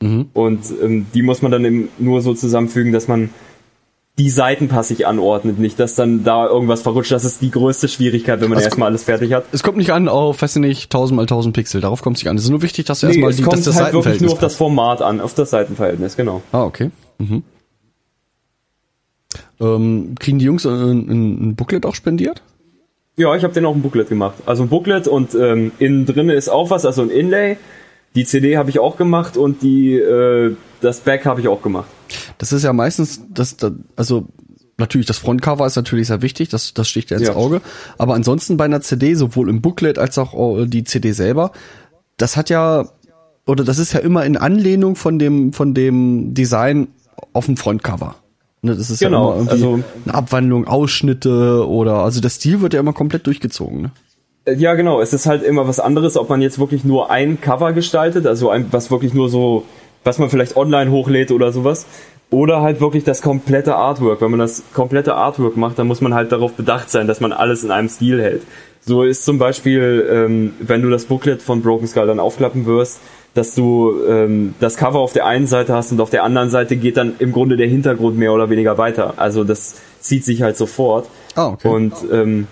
Mhm. 0.00 0.30
Und 0.32 0.60
ähm, 0.82 1.06
die 1.12 1.22
muss 1.22 1.42
man 1.42 1.52
dann 1.52 1.64
eben 1.64 1.88
nur 1.98 2.22
so 2.22 2.32
zusammenfügen, 2.34 2.92
dass 2.92 3.08
man 3.08 3.30
die 4.18 4.30
Seiten 4.30 4.68
passig 4.68 5.06
anordnet, 5.06 5.58
nicht, 5.58 5.80
dass 5.80 5.94
dann 5.94 6.24
da 6.24 6.46
irgendwas 6.46 6.82
verrutscht. 6.82 7.10
Das 7.10 7.24
ist 7.24 7.40
die 7.40 7.50
größte 7.50 7.88
Schwierigkeit, 7.88 8.40
wenn 8.40 8.50
man 8.50 8.56
Das 8.56 8.66
erstmal 8.66 8.88
alles 8.88 9.04
fertig 9.04 9.32
hat. 9.32 9.44
Es 9.52 9.62
kommt 9.62 9.78
nicht 9.78 9.92
an 9.92 10.08
auf, 10.08 10.42
weiß 10.42 10.56
ich 10.56 10.60
nicht, 10.60 10.84
1000 10.84 11.16
mal 11.16 11.22
1000 11.22 11.54
Pixel. 11.54 11.80
Darauf 11.80 12.02
kommt 12.02 12.18
es 12.18 12.22
nicht 12.22 12.30
an. 12.30 12.36
Es 12.36 12.44
ist 12.44 12.50
nur 12.50 12.60
wichtig, 12.60 12.84
dass 12.84 13.00
du 13.00 13.06
Nee, 13.06 13.14
erstmal 13.14 13.32
die, 13.32 13.42
dass 13.42 13.62
das 13.62 13.80
halt 13.80 13.94
wirklich 13.94 14.20
nur 14.20 14.32
auf 14.32 14.38
Seitenverhältnis 14.38 14.38
das 14.40 14.56
Format 14.56 15.02
an, 15.02 15.20
auf 15.20 15.34
das 15.34 15.50
Seitenverhältnis, 15.50 16.16
genau. 16.16 16.42
Ah, 16.52 16.64
okay. 16.64 16.90
Mhm. 17.18 17.42
Ähm, 19.60 20.14
kriegen 20.18 20.38
die 20.38 20.46
Jungs 20.46 20.64
ein, 20.64 21.50
ein, 21.50 21.54
Booklet 21.54 21.84
auch 21.84 21.94
spendiert? 21.94 22.42
Ja, 23.16 23.34
ich 23.36 23.44
habe 23.44 23.52
den 23.52 23.66
auch 23.66 23.74
ein 23.74 23.82
Booklet 23.82 24.08
gemacht. 24.08 24.36
Also 24.46 24.62
ein 24.62 24.68
Booklet 24.68 25.06
und 25.06 25.34
ähm, 25.34 25.72
innen 25.78 26.06
drinne 26.06 26.34
ist 26.34 26.48
auch 26.48 26.70
was, 26.70 26.86
also 26.86 27.02
ein 27.02 27.10
Inlay. 27.10 27.58
Die 28.14 28.24
CD 28.24 28.56
habe 28.56 28.70
ich 28.70 28.78
auch 28.78 28.96
gemacht 28.96 29.36
und 29.36 29.62
die 29.62 29.94
äh, 29.94 30.56
das 30.80 31.00
Back 31.00 31.26
habe 31.26 31.40
ich 31.40 31.48
auch 31.48 31.62
gemacht. 31.62 31.88
Das 32.38 32.52
ist 32.52 32.64
ja 32.64 32.72
meistens, 32.72 33.20
das, 33.28 33.56
das 33.56 33.72
also 33.96 34.26
natürlich 34.78 35.06
das 35.06 35.18
Frontcover 35.18 35.66
ist 35.66 35.76
natürlich 35.76 36.08
sehr 36.08 36.22
wichtig, 36.22 36.48
das, 36.48 36.74
das 36.74 36.88
sticht 36.88 37.10
ja 37.10 37.18
ins 37.18 37.28
Ja. 37.28 37.36
Auge. 37.36 37.60
Aber 37.98 38.14
ansonsten 38.14 38.56
bei 38.56 38.64
einer 38.64 38.80
CD, 38.80 39.14
sowohl 39.14 39.48
im 39.48 39.60
Booklet 39.60 39.98
als 39.98 40.18
auch 40.18 40.58
äh, 40.58 40.66
die 40.66 40.84
CD 40.84 41.12
selber, 41.12 41.52
das 42.16 42.36
hat 42.36 42.50
ja, 42.50 42.88
oder 43.46 43.62
das 43.62 43.78
ist 43.78 43.92
ja 43.92 44.00
immer 44.00 44.24
in 44.24 44.36
Anlehnung 44.36 44.96
von 44.96 45.18
dem, 45.18 45.52
von 45.52 45.74
dem 45.74 46.34
Design 46.34 46.88
auf 47.32 47.46
dem 47.46 47.56
Frontcover. 47.56 48.16
Ne, 48.62 48.76
das 48.76 48.90
ist 48.90 49.00
Genau, 49.00 49.34
ja 49.34 49.40
immer 49.40 49.50
also- 49.50 49.80
eine 50.04 50.14
Abwandlung, 50.14 50.66
Ausschnitte 50.66 51.66
oder, 51.66 51.96
also 52.04 52.20
der 52.20 52.28
Stil 52.28 52.60
wird 52.60 52.74
ja 52.74 52.80
immer 52.80 52.92
komplett 52.92 53.26
durchgezogen. 53.26 53.82
Ne? 53.82 53.90
Äh, 54.44 54.54
Ja, 54.54 54.74
genau. 54.74 55.00
Es 55.00 55.12
ist 55.12 55.26
halt 55.26 55.42
immer 55.42 55.66
was 55.66 55.80
anderes, 55.80 56.16
ob 56.16 56.28
man 56.28 56.42
jetzt 56.42 56.58
wirklich 56.58 56.84
nur 56.84 57.10
ein 57.10 57.40
Cover 57.40 57.72
gestaltet, 57.72 58.26
also 58.26 58.50
ein, 58.50 58.66
was 58.70 58.90
wirklich 58.90 59.14
nur 59.14 59.28
so, 59.30 59.64
was 60.04 60.18
man 60.18 60.28
vielleicht 60.30 60.56
online 60.56 60.90
hochlädt 60.90 61.30
oder 61.30 61.52
sowas. 61.52 61.86
Oder 62.30 62.60
halt 62.62 62.80
wirklich 62.80 63.02
das 63.02 63.22
komplette 63.22 63.74
Artwork. 63.74 64.20
Wenn 64.20 64.30
man 64.30 64.38
das 64.40 64.62
komplette 64.72 65.14
Artwork 65.16 65.56
macht, 65.56 65.78
dann 65.80 65.88
muss 65.88 66.00
man 66.00 66.14
halt 66.14 66.30
darauf 66.30 66.52
bedacht 66.52 66.88
sein, 66.88 67.08
dass 67.08 67.20
man 67.20 67.32
alles 67.32 67.64
in 67.64 67.70
einem 67.72 67.88
Stil 67.88 68.22
hält. 68.22 68.42
So 68.82 69.02
ist 69.02 69.24
zum 69.24 69.38
Beispiel, 69.38 70.06
ähm, 70.10 70.52
wenn 70.60 70.80
du 70.80 70.90
das 70.90 71.06
Booklet 71.06 71.42
von 71.42 71.60
Broken 71.60 71.88
Skull 71.88 72.06
dann 72.06 72.20
aufklappen 72.20 72.66
wirst, 72.66 73.00
dass 73.34 73.54
du 73.54 73.94
ähm, 74.08 74.54
das 74.60 74.76
Cover 74.76 74.98
auf 74.98 75.12
der 75.12 75.26
einen 75.26 75.46
Seite 75.46 75.74
hast 75.74 75.92
und 75.92 76.00
auf 76.00 76.10
der 76.10 76.24
anderen 76.24 76.50
Seite 76.50 76.76
geht 76.76 76.96
dann 76.96 77.14
im 77.18 77.32
Grunde 77.32 77.56
der 77.56 77.68
Hintergrund 77.68 78.18
mehr 78.18 78.32
oder 78.32 78.50
weniger 78.50 78.76
weiter. 78.78 79.14
Also 79.16 79.44
das 79.44 79.76
zieht 80.00 80.24
sich 80.24 80.42
halt 80.42 80.56
sofort. 80.56 81.08
Ah, 81.36 81.48
okay. 81.48 81.68
Und 81.68 81.94
ähm, 82.12 82.48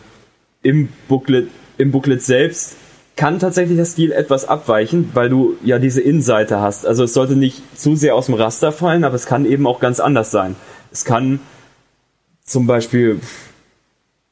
im 0.62 0.88
Booklet, 1.08 1.48
im 1.78 1.90
Booklet 1.90 2.22
selbst 2.22 2.76
kann 3.16 3.40
tatsächlich 3.40 3.76
der 3.76 3.84
Stil 3.84 4.12
etwas 4.12 4.46
abweichen, 4.46 5.10
weil 5.14 5.28
du 5.28 5.56
ja 5.64 5.80
diese 5.80 6.00
Innenseite 6.00 6.60
hast. 6.60 6.86
Also 6.86 7.02
es 7.02 7.14
sollte 7.14 7.34
nicht 7.34 7.62
zu 7.76 7.96
sehr 7.96 8.14
aus 8.14 8.26
dem 8.26 8.36
Raster 8.36 8.70
fallen, 8.70 9.02
aber 9.02 9.16
es 9.16 9.26
kann 9.26 9.44
eben 9.44 9.66
auch 9.66 9.80
ganz 9.80 9.98
anders 9.98 10.30
sein. 10.30 10.54
Es 10.92 11.04
kann 11.04 11.40
zum 12.44 12.68
Beispiel 12.68 13.18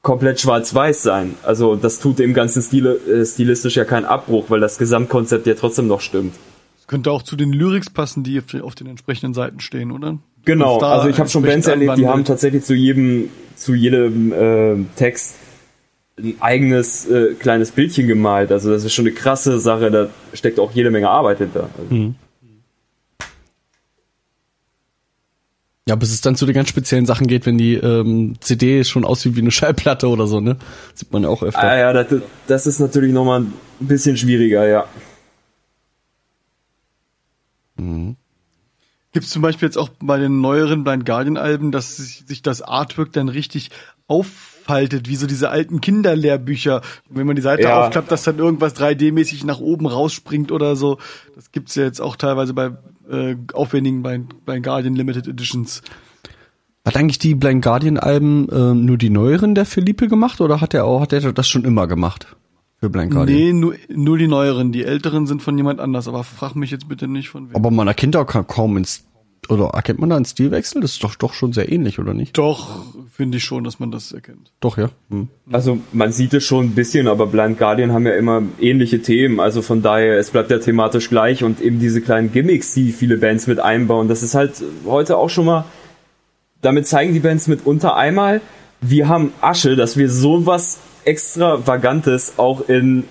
komplett 0.06 0.40
schwarz-weiß 0.40 1.02
sein. 1.02 1.34
Also 1.42 1.74
das 1.74 1.98
tut 1.98 2.20
dem 2.20 2.32
ganzen 2.32 2.62
Stile, 2.62 2.94
äh, 3.08 3.26
stilistisch 3.26 3.74
ja 3.74 3.84
keinen 3.84 4.04
Abbruch, 4.04 4.44
weil 4.50 4.60
das 4.60 4.78
Gesamtkonzept 4.78 5.48
ja 5.48 5.54
trotzdem 5.54 5.88
noch 5.88 6.00
stimmt. 6.00 6.32
Das 6.76 6.86
könnte 6.86 7.10
auch 7.10 7.24
zu 7.24 7.34
den 7.34 7.52
Lyrics 7.52 7.90
passen, 7.90 8.22
die 8.22 8.38
auf 8.38 8.46
den, 8.46 8.60
auf 8.60 8.76
den 8.76 8.86
entsprechenden 8.86 9.34
Seiten 9.34 9.58
stehen, 9.58 9.90
oder? 9.90 10.18
Genau, 10.44 10.78
also 10.78 11.08
ich 11.08 11.18
habe 11.18 11.28
schon 11.28 11.42
Bands 11.42 11.66
erlebt, 11.66 11.98
die 11.98 12.06
haben 12.06 12.24
tatsächlich 12.24 12.62
zu 12.62 12.74
jedem, 12.74 13.30
zu 13.56 13.74
jedem 13.74 14.32
äh, 14.32 14.76
Text 14.94 15.34
ein 16.16 16.36
eigenes 16.38 17.10
äh, 17.10 17.34
kleines 17.34 17.72
Bildchen 17.72 18.06
gemalt. 18.06 18.52
Also 18.52 18.70
das 18.70 18.84
ist 18.84 18.94
schon 18.94 19.06
eine 19.06 19.14
krasse 19.14 19.58
Sache, 19.58 19.90
da 19.90 20.08
steckt 20.34 20.60
auch 20.60 20.70
jede 20.70 20.92
Menge 20.92 21.10
Arbeit 21.10 21.38
hinter. 21.38 21.68
Also, 21.76 22.12
Ja, 25.88 25.94
bis 25.94 26.12
es 26.12 26.20
dann 26.20 26.34
zu 26.34 26.46
den 26.46 26.54
ganz 26.54 26.68
speziellen 26.68 27.06
Sachen 27.06 27.28
geht, 27.28 27.46
wenn 27.46 27.58
die 27.58 27.74
ähm, 27.74 28.34
CD 28.40 28.82
schon 28.82 29.04
aussieht 29.04 29.36
wie 29.36 29.40
eine 29.40 29.52
Schallplatte 29.52 30.08
oder 30.08 30.26
so, 30.26 30.40
ne? 30.40 30.56
Sieht 30.94 31.12
man 31.12 31.22
ja 31.22 31.28
auch 31.28 31.44
öfter. 31.44 31.62
Ah 31.62 31.78
ja, 31.78 31.92
das, 31.92 32.20
das 32.48 32.66
ist 32.66 32.80
natürlich 32.80 33.12
nochmal 33.12 33.42
ein 33.42 33.52
bisschen 33.78 34.16
schwieriger, 34.16 34.66
ja. 34.66 34.86
Gibt 39.16 39.24
es 39.26 39.30
zum 39.30 39.42
Beispiel 39.42 39.66
jetzt 39.68 39.78
auch 39.78 39.90
bei 40.00 40.18
den 40.18 40.40
neueren 40.40 40.82
Blind 40.82 41.06
Guardian 41.06 41.36
Alben, 41.36 41.72
dass 41.72 41.96
sich, 41.96 42.24
sich 42.26 42.42
das 42.42 42.62
Artwork 42.62 43.12
dann 43.12 43.28
richtig 43.28 43.70
auffaltet, 44.08 45.08
wie 45.08 45.16
so 45.16 45.26
diese 45.26 45.50
alten 45.50 45.80
Kinderlehrbücher. 45.80 46.82
Wenn 47.08 47.26
man 47.26 47.36
die 47.36 47.42
Seite 47.42 47.62
Ja. 47.62 47.80
aufklappt, 47.80 48.10
dass 48.10 48.24
dann 48.24 48.38
irgendwas 48.38 48.74
3D-mäßig 48.74 49.46
nach 49.46 49.60
oben 49.60 49.86
rausspringt 49.86 50.52
oder 50.52 50.76
so. 50.76 50.98
Das 51.34 51.50
gibt's 51.52 51.76
ja 51.76 51.84
jetzt 51.84 52.00
auch 52.00 52.16
teilweise 52.16 52.54
bei 52.54 52.72
äh, 53.10 53.36
aufwendigen 53.52 54.02
Blind, 54.02 54.44
Blind 54.44 54.64
Guardian 54.64 54.94
Limited 54.94 55.26
Editions. 55.28 55.82
Hat 56.84 56.96
eigentlich 56.96 57.18
die 57.18 57.34
Blind 57.34 57.62
Guardian 57.64 57.98
Alben 57.98 58.46
ähm, 58.52 58.84
nur 58.84 58.96
die 58.96 59.10
neueren 59.10 59.54
der 59.54 59.66
Philippe 59.66 60.06
gemacht 60.08 60.40
oder 60.40 60.60
hat 60.60 60.72
er 60.74 60.84
auch 60.84 61.00
hat 61.00 61.12
er 61.12 61.32
das 61.32 61.48
schon 61.48 61.64
immer 61.64 61.86
gemacht 61.88 62.28
für 62.78 62.90
Blind 62.90 63.12
Guardian? 63.12 63.38
Nee, 63.38 63.52
nur, 63.52 63.74
nur 63.88 64.18
die 64.18 64.28
neueren. 64.28 64.70
Die 64.70 64.84
älteren 64.84 65.26
sind 65.26 65.42
von 65.42 65.56
jemand 65.56 65.80
anders, 65.80 66.06
aber 66.06 66.22
frag 66.22 66.54
mich 66.54 66.70
jetzt 66.70 66.88
bitte 66.88 67.08
nicht 67.08 67.28
von 67.28 67.48
wem. 67.48 67.56
Aber 67.56 67.70
man 67.72 67.88
erkennt 67.88 68.14
ka- 68.14 68.44
kaum 68.44 68.76
ins 68.76 69.04
oder 69.51 69.66
erkennt 69.68 69.98
man 69.98 70.10
da 70.10 70.16
einen 70.16 70.24
Stilwechsel? 70.24 70.81
Das 70.81 70.93
ist 70.93 71.05
doch 71.05 71.14
doch 71.14 71.35
schon 71.35 71.52
sehr 71.52 71.70
ähnlich, 71.70 71.98
oder 71.98 72.14
nicht? 72.14 72.36
Doch, 72.36 72.85
finde 73.12 73.39
ich 73.39 73.44
schon, 73.44 73.64
dass 73.64 73.78
man 73.78 73.90
das 73.90 74.12
erkennt. 74.12 74.52
Doch, 74.60 74.78
ja. 74.78 74.90
Hm. 75.10 75.28
Also 75.51 75.78
man 75.93 76.12
sieht 76.12 76.35
es 76.35 76.44
schon 76.44 76.66
ein 76.66 76.74
bisschen, 76.74 77.09
aber 77.09 77.27
Blind 77.27 77.59
Guardian 77.59 77.93
haben 77.93 78.06
ja 78.06 78.14
immer 78.14 78.43
ähnliche 78.60 79.02
Themen. 79.02 79.40
Also 79.40 79.62
von 79.62 79.82
daher, 79.82 80.18
es 80.18 80.31
bleibt 80.31 80.51
ja 80.51 80.59
thematisch 80.59 81.09
gleich 81.09 81.44
und 81.44 81.60
eben 81.60 81.81
diese 81.81 82.01
kleinen 82.01 82.32
Gimmicks, 82.32 82.74
die 82.74 82.93
viele 82.93 83.16
Bands 83.16 83.47
mit 83.47 83.60
einbauen. 83.60 84.09
Das 84.09 84.23
ist 84.23 84.35
halt 84.35 84.52
heute 84.85 85.16
auch 85.16 85.31
schon 85.31 85.47
mal, 85.47 85.64
damit 86.62 86.86
zeigen 86.86 87.14
die 87.14 87.20
Bands 87.20 87.47
mitunter 87.47 87.97
einmal, 87.97 88.40
wir 88.81 89.09
haben 89.09 89.32
Asche, 89.40 89.77
dass 89.77 89.97
wir 89.97 90.10
sowas 90.10 90.78
extravagantes 91.05 92.35
auch 92.39 92.68
in 92.68 93.05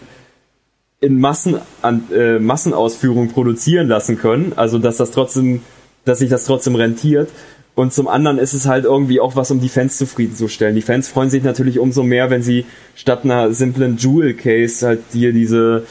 in 1.02 1.20
Massen 1.20 1.60
an, 1.82 2.04
äh, 2.12 2.40
Massenausführung 2.40 3.30
produzieren 3.30 3.88
lassen 3.88 4.18
können. 4.18 4.54
Also 4.56 4.80
dass 4.80 4.98
das 4.98 5.12
trotzdem, 5.12 5.62
dass 6.06 6.20
sich 6.20 6.30
das 6.30 6.46
trotzdem 6.46 6.76
rentiert. 6.76 7.30
Und 7.76 7.92
zum 7.94 8.08
anderen 8.08 8.38
ist 8.38 8.54
es 8.54 8.68
halt 8.68 8.86
irgendwie 8.86 9.20
auch 9.20 9.36
was, 9.36 9.52
um 9.52 9.60
die 9.60 9.68
Fans 9.68 9.98
zufriedenzustellen. 9.98 10.76
Die 10.76 10.82
Fans 10.82 11.10
freuen 11.10 11.30
sich 11.30 11.44
natürlich 11.44 11.78
umso 11.78 12.04
mehr, 12.04 12.30
wenn 12.30 12.42
sie 12.42 12.66
statt 12.96 13.26
einer 13.26 13.52
simplen 13.52 13.98
Jewel 13.98 14.34
Case 14.34 14.86
halt 14.88 15.02
hier 15.12 15.34
diese 15.34 15.84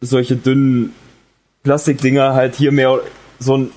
solche 0.00 0.36
dünnen 0.36 0.92
Plastikdinger 1.64 2.34
halt 2.34 2.54
hier 2.54 2.72
mehr 2.72 3.00
so 3.38 3.56
ein 3.56 3.70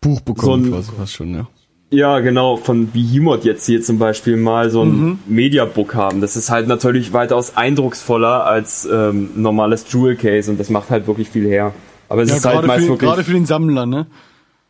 Buch 0.00 0.20
bekommen, 0.20 0.64
So 0.64 0.68
ein- 0.68 0.72
quasi 0.74 0.92
fast 0.96 1.12
schon, 1.14 1.34
ja. 1.34 1.48
ja, 1.90 2.20
genau, 2.20 2.56
von 2.56 2.90
Behemoth 2.90 3.44
jetzt 3.44 3.66
hier 3.66 3.82
zum 3.82 3.98
Beispiel 3.98 4.36
mal 4.36 4.70
so 4.70 4.82
ein 4.84 5.18
Mediabook 5.26 5.94
haben. 5.94 6.20
Das 6.20 6.36
ist 6.36 6.50
halt 6.50 6.68
natürlich 6.68 7.12
weitaus 7.12 7.56
eindrucksvoller 7.56 8.44
als 8.44 8.86
ähm, 8.92 9.30
normales 9.36 9.86
Jewel 9.90 10.16
Case 10.16 10.50
und 10.50 10.60
das 10.60 10.70
macht 10.70 10.90
halt 10.90 11.06
wirklich 11.06 11.30
viel 11.30 11.46
her. 11.48 11.72
Aber 12.08 12.22
es 12.22 12.30
Ja, 12.30 12.36
ist 12.36 12.44
halt 12.44 12.66
meist 12.66 12.84
für, 12.84 12.90
wirklich 12.92 13.08
gerade 13.08 13.24
für 13.24 13.32
den 13.32 13.46
Sammler, 13.46 13.86
ne? 13.86 14.06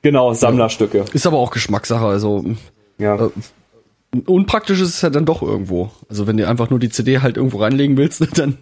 genau 0.03 0.33
Sammlerstücke. 0.33 1.05
Ist 1.13 1.27
aber 1.27 1.39
auch 1.39 1.51
Geschmackssache, 1.51 2.07
also 2.07 2.45
Ja. 2.99 3.17
Äh, 3.17 3.31
unpraktisch 4.27 4.81
ist 4.81 4.89
es 4.95 5.03
ja 5.03 5.11
dann 5.11 5.27
doch 5.27 5.43
irgendwo. 5.43 5.91
Also 6.09 6.27
wenn 6.27 6.37
du 6.39 6.49
einfach 6.49 6.71
nur 6.71 6.79
die 6.79 6.89
CD 6.89 7.19
halt 7.19 7.37
irgendwo 7.37 7.59
reinlegen 7.59 7.97
willst, 7.97 8.27
dann 8.39 8.57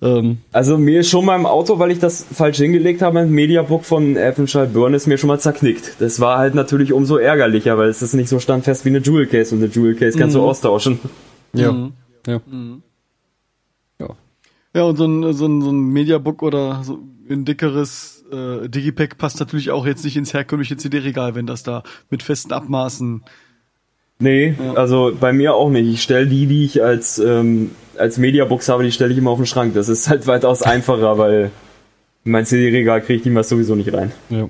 ähm, 0.00 0.38
Also 0.52 0.78
mir 0.78 1.00
ist 1.00 1.10
schon 1.10 1.24
mal 1.24 1.36
im 1.36 1.46
Auto, 1.46 1.78
weil 1.78 1.90
ich 1.90 1.98
das 1.98 2.24
falsch 2.32 2.58
hingelegt 2.58 3.02
habe, 3.02 3.18
ein 3.20 3.30
Mediabook 3.30 3.84
von 3.84 4.16
Effenschall 4.16 4.66
Burn 4.68 4.94
ist 4.94 5.06
mir 5.08 5.18
schon 5.18 5.28
mal 5.28 5.40
zerknickt. 5.40 5.96
Das 5.98 6.20
war 6.20 6.38
halt 6.38 6.54
natürlich 6.54 6.92
umso 6.92 7.16
ärgerlicher, 7.16 7.76
weil 7.78 7.88
es 7.88 8.00
ist 8.00 8.14
nicht 8.14 8.28
so 8.28 8.38
standfest 8.38 8.84
wie 8.84 8.90
eine 8.90 8.98
Jewel 8.98 9.26
Case 9.26 9.54
und 9.54 9.62
eine 9.62 9.72
Jewel 9.72 9.94
Case 9.96 10.16
kannst 10.16 10.36
du 10.36 10.42
austauschen. 10.42 11.00
ja. 11.52 11.72
Mhm. 11.72 11.92
Ja. 12.26 12.40
Ja. 14.00 14.08
Ja, 14.74 14.82
und 14.84 14.96
so 14.96 15.04
ein, 15.04 15.32
so 15.34 15.46
ein, 15.46 15.60
so 15.62 15.70
ein 15.70 15.80
Mediabook 15.88 16.42
oder 16.42 16.82
so 16.84 16.98
ein 17.28 17.44
dickeres 17.44 18.11
äh, 18.32 18.68
Digipack 18.68 19.18
passt 19.18 19.40
natürlich 19.40 19.70
auch 19.70 19.86
jetzt 19.86 20.04
nicht 20.04 20.16
ins 20.16 20.34
herkömmliche 20.34 20.76
CD-Regal, 20.76 21.34
wenn 21.34 21.46
das 21.46 21.62
da 21.62 21.82
mit 22.10 22.22
festen 22.22 22.52
Abmaßen. 22.52 23.22
Nee, 24.18 24.54
also 24.76 25.12
bei 25.18 25.32
mir 25.32 25.54
auch 25.54 25.70
nicht. 25.70 25.88
Ich 25.88 26.02
stelle 26.02 26.26
die, 26.26 26.46
die 26.46 26.64
ich 26.64 26.82
als, 26.82 27.18
ähm, 27.18 27.72
als 27.98 28.18
Mediabooks 28.18 28.68
habe, 28.68 28.84
die 28.84 28.92
stelle 28.92 29.12
ich 29.12 29.18
immer 29.18 29.30
auf 29.30 29.38
den 29.38 29.46
Schrank. 29.46 29.74
Das 29.74 29.88
ist 29.88 30.08
halt 30.08 30.26
weitaus 30.26 30.62
einfacher, 30.62 31.18
weil 31.18 31.50
in 32.24 32.32
mein 32.32 32.46
CD-Regal 32.46 33.00
kriege 33.00 33.16
ich 33.16 33.22
die 33.22 33.30
mal 33.30 33.44
sowieso 33.44 33.74
nicht 33.74 33.92
rein. 33.92 34.12
Ja. 34.30 34.48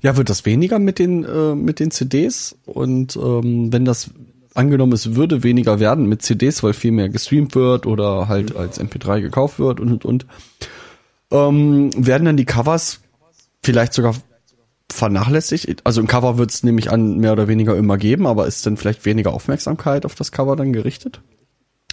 Ja, 0.00 0.16
wird 0.16 0.30
das 0.30 0.46
weniger 0.46 0.78
mit 0.78 0.98
den, 0.98 1.24
äh, 1.24 1.54
mit 1.54 1.80
den 1.80 1.90
CDs? 1.90 2.56
Und 2.64 3.16
ähm, 3.16 3.72
wenn 3.72 3.84
das 3.84 4.10
angenommen, 4.54 4.92
es 4.92 5.16
würde 5.16 5.42
weniger 5.42 5.80
werden 5.80 6.08
mit 6.08 6.22
CDs, 6.22 6.62
weil 6.62 6.72
viel 6.72 6.92
mehr 6.92 7.08
gestreamt 7.08 7.54
wird 7.54 7.86
oder 7.86 8.28
halt 8.28 8.56
als 8.56 8.80
MP3 8.80 9.20
gekauft 9.20 9.58
wird 9.58 9.80
und 9.80 9.90
und 9.92 10.04
und, 10.04 10.26
ähm, 11.30 11.90
werden 11.96 12.24
dann 12.24 12.36
die 12.36 12.44
Covers 12.44 13.00
vielleicht 13.62 13.92
sogar 13.92 14.14
vernachlässigt? 14.90 15.82
Also 15.84 16.00
ein 16.00 16.06
Cover 16.06 16.38
wird 16.38 16.50
es 16.50 16.62
nämlich 16.62 16.90
an 16.90 17.18
mehr 17.18 17.32
oder 17.32 17.48
weniger 17.48 17.76
immer 17.76 17.98
geben, 17.98 18.26
aber 18.26 18.46
ist 18.46 18.66
dann 18.66 18.76
vielleicht 18.76 19.04
weniger 19.04 19.32
Aufmerksamkeit 19.32 20.04
auf 20.04 20.14
das 20.14 20.32
Cover 20.32 20.56
dann 20.56 20.72
gerichtet? 20.72 21.20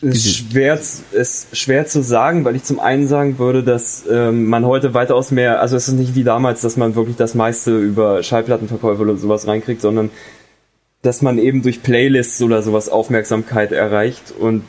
Ist 0.01 0.35
schwer, 0.35 0.73
ist 0.73 1.55
schwer 1.55 1.85
zu 1.85 2.03
sagen, 2.03 2.43
weil 2.43 2.57
ich 2.57 2.63
zum 2.63 2.79
einen 2.79 3.07
sagen 3.07 3.39
würde, 3.39 3.63
dass 3.63 4.03
ähm, 4.09 4.47
man 4.47 4.65
heute 4.65 4.93
weitaus 4.93 5.31
mehr, 5.31 5.61
also 5.61 5.77
es 5.77 5.87
ist 5.87 5.93
nicht 5.93 6.15
wie 6.15 6.25
damals, 6.25 6.61
dass 6.61 6.75
man 6.75 6.95
wirklich 6.95 7.15
das 7.15 7.35
meiste 7.35 7.77
über 7.77 8.21
Schallplattenverkäufe 8.21 9.01
oder 9.01 9.15
sowas 9.15 9.47
reinkriegt, 9.47 9.81
sondern 9.81 10.09
dass 11.03 11.21
man 11.21 11.37
eben 11.37 11.61
durch 11.61 11.83
Playlists 11.83 12.41
oder 12.41 12.61
sowas 12.61 12.89
Aufmerksamkeit 12.89 13.71
erreicht 13.71 14.33
und 14.37 14.63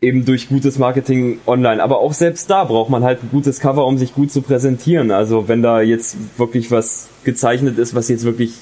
eben 0.00 0.24
durch 0.24 0.48
gutes 0.48 0.78
Marketing 0.78 1.40
online. 1.46 1.82
Aber 1.82 1.98
auch 1.98 2.12
selbst 2.12 2.48
da 2.50 2.64
braucht 2.64 2.90
man 2.90 3.04
halt 3.04 3.22
ein 3.22 3.28
gutes 3.30 3.60
Cover, 3.60 3.86
um 3.86 3.98
sich 3.98 4.14
gut 4.14 4.32
zu 4.32 4.42
präsentieren. 4.42 5.10
Also 5.10 5.48
wenn 5.48 5.62
da 5.62 5.80
jetzt 5.80 6.16
wirklich 6.38 6.70
was 6.70 7.08
gezeichnet 7.24 7.78
ist, 7.78 7.94
was 7.94 8.08
jetzt 8.08 8.24
wirklich 8.24 8.54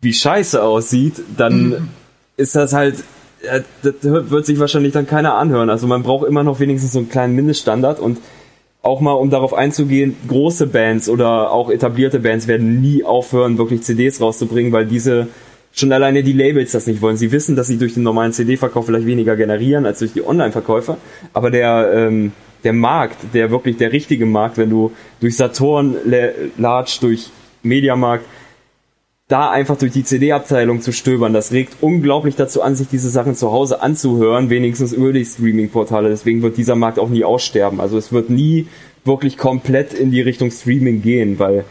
wie 0.00 0.12
scheiße 0.12 0.62
aussieht, 0.62 1.22
dann 1.36 1.68
mhm. 1.68 1.88
ist 2.36 2.54
das 2.54 2.72
halt, 2.72 3.02
das 3.82 3.94
wird 4.02 4.46
sich 4.46 4.58
wahrscheinlich 4.58 4.92
dann 4.92 5.06
keiner 5.06 5.34
anhören. 5.34 5.68
Also 5.68 5.86
man 5.86 6.02
braucht 6.02 6.26
immer 6.26 6.42
noch 6.42 6.60
wenigstens 6.60 6.92
so 6.92 7.00
einen 7.00 7.08
kleinen 7.08 7.34
Mindeststandard 7.34 8.00
und 8.00 8.18
auch 8.82 9.00
mal, 9.00 9.12
um 9.12 9.28
darauf 9.28 9.52
einzugehen, 9.52 10.16
große 10.26 10.66
Bands 10.66 11.08
oder 11.10 11.50
auch 11.50 11.70
etablierte 11.70 12.20
Bands 12.20 12.46
werden 12.46 12.80
nie 12.80 13.04
aufhören, 13.04 13.58
wirklich 13.58 13.82
CDs 13.82 14.22
rauszubringen, 14.22 14.72
weil 14.72 14.86
diese 14.86 15.28
schon 15.72 15.92
alleine 15.92 16.22
die 16.22 16.32
Labels 16.32 16.72
das 16.72 16.86
nicht 16.86 17.00
wollen. 17.00 17.16
Sie 17.16 17.32
wissen, 17.32 17.56
dass 17.56 17.68
sie 17.68 17.78
durch 17.78 17.94
den 17.94 18.02
normalen 18.02 18.32
CD-Verkauf 18.32 18.86
vielleicht 18.86 19.06
weniger 19.06 19.36
generieren 19.36 19.86
als 19.86 20.00
durch 20.00 20.12
die 20.12 20.26
Online-Verkäufe, 20.26 20.96
aber 21.32 21.50
der 21.50 21.92
ähm, 21.94 22.32
der 22.64 22.72
Markt, 22.72 23.18
der 23.34 23.50
wirklich 23.50 23.76
der 23.76 23.92
richtige 23.92 24.26
Markt, 24.26 24.58
wenn 24.58 24.70
du 24.70 24.92
durch 25.20 25.36
Saturn 25.36 25.96
Large, 26.58 26.98
durch 27.00 27.30
Mediamarkt, 27.62 28.24
da 29.28 29.50
einfach 29.50 29.78
durch 29.78 29.92
die 29.92 30.02
CD-Abteilung 30.02 30.80
zu 30.80 30.92
stöbern, 30.92 31.32
das 31.32 31.52
regt 31.52 31.76
unglaublich 31.80 32.34
dazu 32.34 32.62
an, 32.62 32.74
sich 32.74 32.88
diese 32.88 33.10
Sachen 33.10 33.36
zu 33.36 33.52
Hause 33.52 33.80
anzuhören, 33.80 34.50
wenigstens 34.50 34.92
über 34.92 35.12
die 35.12 35.24
Streaming-Portale. 35.24 36.08
Deswegen 36.08 36.42
wird 36.42 36.56
dieser 36.56 36.74
Markt 36.74 36.98
auch 36.98 37.08
nie 37.08 37.24
aussterben. 37.24 37.80
Also 37.80 37.96
es 37.96 38.12
wird 38.12 38.28
nie 38.28 38.66
wirklich 39.04 39.38
komplett 39.38 39.94
in 39.94 40.10
die 40.10 40.20
Richtung 40.20 40.50
Streaming 40.50 41.00
gehen, 41.00 41.38
weil 41.38 41.64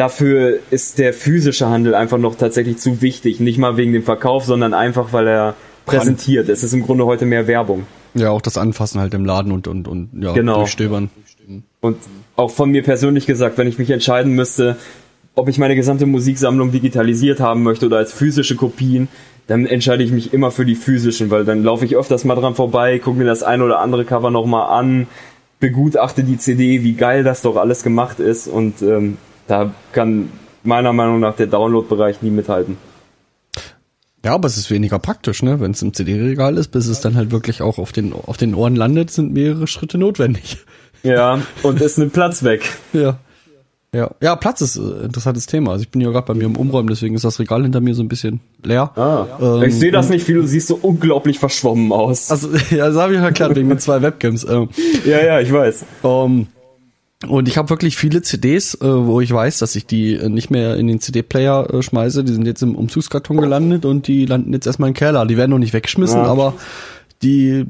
dafür 0.00 0.60
ist 0.70 0.98
der 0.98 1.12
physische 1.12 1.68
Handel 1.68 1.94
einfach 1.94 2.16
noch 2.16 2.34
tatsächlich 2.34 2.78
zu 2.78 3.02
wichtig. 3.02 3.38
Nicht 3.38 3.58
mal 3.58 3.76
wegen 3.76 3.92
dem 3.92 4.02
Verkauf, 4.02 4.46
sondern 4.46 4.72
einfach, 4.72 5.12
weil 5.12 5.28
er 5.28 5.54
präsentiert. 5.84 6.48
Es 6.48 6.64
ist 6.64 6.72
im 6.72 6.82
Grunde 6.82 7.04
heute 7.04 7.26
mehr 7.26 7.46
Werbung. 7.46 7.86
Ja, 8.14 8.30
auch 8.30 8.40
das 8.40 8.56
Anfassen 8.56 8.98
halt 8.98 9.12
im 9.12 9.26
Laden 9.26 9.52
und, 9.52 9.68
und, 9.68 9.86
und 9.86 10.08
ja, 10.18 10.32
genau. 10.32 10.56
durchstöbern. 10.56 11.10
Und 11.82 11.98
auch 12.36 12.50
von 12.50 12.70
mir 12.70 12.82
persönlich 12.82 13.26
gesagt, 13.26 13.58
wenn 13.58 13.68
ich 13.68 13.78
mich 13.78 13.90
entscheiden 13.90 14.32
müsste, 14.34 14.76
ob 15.34 15.48
ich 15.48 15.58
meine 15.58 15.76
gesamte 15.76 16.06
Musiksammlung 16.06 16.72
digitalisiert 16.72 17.40
haben 17.40 17.62
möchte 17.62 17.86
oder 17.86 17.98
als 17.98 18.12
physische 18.12 18.56
Kopien, 18.56 19.08
dann 19.48 19.66
entscheide 19.66 20.02
ich 20.02 20.12
mich 20.12 20.32
immer 20.32 20.50
für 20.50 20.64
die 20.64 20.76
physischen, 20.76 21.30
weil 21.30 21.44
dann 21.44 21.62
laufe 21.62 21.84
ich 21.84 21.94
öfters 21.94 22.24
mal 22.24 22.36
dran 22.36 22.54
vorbei, 22.54 22.98
gucke 22.98 23.18
mir 23.18 23.24
das 23.26 23.42
ein 23.42 23.60
oder 23.60 23.80
andere 23.80 24.06
Cover 24.06 24.30
nochmal 24.30 24.78
an, 24.78 25.08
begutachte 25.58 26.24
die 26.24 26.38
CD, 26.38 26.82
wie 26.84 26.94
geil 26.94 27.22
das 27.22 27.42
doch 27.42 27.56
alles 27.56 27.82
gemacht 27.82 28.18
ist 28.18 28.48
und 28.48 28.80
ähm, 28.80 29.18
da 29.50 29.72
kann 29.92 30.30
meiner 30.62 30.92
Meinung 30.92 31.20
nach 31.20 31.36
der 31.36 31.46
Download-Bereich 31.46 32.22
nie 32.22 32.30
mithalten. 32.30 32.76
Ja, 34.24 34.34
aber 34.34 34.46
es 34.46 34.58
ist 34.58 34.70
weniger 34.70 34.98
praktisch, 34.98 35.42
ne? 35.42 35.60
Wenn 35.60 35.70
es 35.70 35.80
im 35.80 35.94
CD-Regal 35.94 36.58
ist, 36.58 36.68
bis 36.68 36.86
es 36.86 37.00
dann 37.00 37.16
halt 37.16 37.30
wirklich 37.30 37.62
auch 37.62 37.78
auf 37.78 37.92
den, 37.92 38.12
auf 38.12 38.36
den 38.36 38.54
Ohren 38.54 38.76
landet, 38.76 39.10
sind 39.10 39.32
mehrere 39.32 39.66
Schritte 39.66 39.96
notwendig. 39.98 40.58
Ja, 41.02 41.40
und 41.62 41.80
ist 41.80 41.96
ein 41.96 42.10
Platz 42.10 42.42
weg. 42.42 42.62
Ja. 42.92 43.18
Ja, 43.92 44.10
ja, 44.22 44.36
Platz 44.36 44.60
ist 44.60 44.76
ein 44.76 45.06
interessantes 45.06 45.46
Thema. 45.46 45.72
Also 45.72 45.82
ich 45.82 45.88
bin 45.88 46.00
ja 46.00 46.10
gerade 46.10 46.26
bei 46.26 46.34
mir 46.34 46.44
im 46.44 46.56
Umräumen, 46.56 46.88
deswegen 46.88 47.16
ist 47.16 47.24
das 47.24 47.40
Regal 47.40 47.62
hinter 47.62 47.80
mir 47.80 47.94
so 47.94 48.02
ein 48.02 48.08
bisschen 48.08 48.38
leer. 48.62 48.92
Ah, 48.96 49.26
ähm, 49.40 49.62
ich 49.64 49.74
sehe 49.74 49.90
das 49.90 50.10
nicht 50.10 50.24
viel, 50.24 50.36
du 50.36 50.46
siehst 50.46 50.68
so 50.68 50.78
unglaublich 50.80 51.40
verschwommen 51.40 51.90
aus. 51.90 52.30
Also, 52.30 52.50
ja, 52.70 52.86
das 52.86 52.96
habe 52.96 53.14
ich 53.14 53.18
erklärt, 53.18 53.56
wegen 53.56 53.68
den 53.68 53.80
zwei 53.80 54.00
Webcams. 54.00 54.44
Ähm, 54.44 54.68
ja, 55.04 55.24
ja, 55.24 55.40
ich 55.40 55.52
weiß. 55.52 55.84
Ähm, 56.04 56.46
und 57.28 57.48
ich 57.48 57.58
habe 57.58 57.68
wirklich 57.68 57.96
viele 57.96 58.22
CDs, 58.22 58.74
äh, 58.74 58.78
wo 58.80 59.20
ich 59.20 59.30
weiß, 59.30 59.58
dass 59.58 59.76
ich 59.76 59.84
die 59.84 60.14
äh, 60.14 60.28
nicht 60.30 60.50
mehr 60.50 60.76
in 60.76 60.86
den 60.86 61.00
CD-Player 61.00 61.68
äh, 61.72 61.82
schmeiße. 61.82 62.24
Die 62.24 62.32
sind 62.32 62.46
jetzt 62.46 62.62
im 62.62 62.74
Umzugskarton 62.74 63.36
gelandet 63.36 63.84
und 63.84 64.06
die 64.06 64.24
landen 64.24 64.52
jetzt 64.54 64.66
erstmal 64.66 64.88
im 64.88 64.94
Keller. 64.94 65.26
Die 65.26 65.36
werden 65.36 65.50
noch 65.50 65.58
nicht 65.58 65.74
weggeschmissen, 65.74 66.20
ja. 66.20 66.24
aber 66.24 66.54
die, 67.22 67.66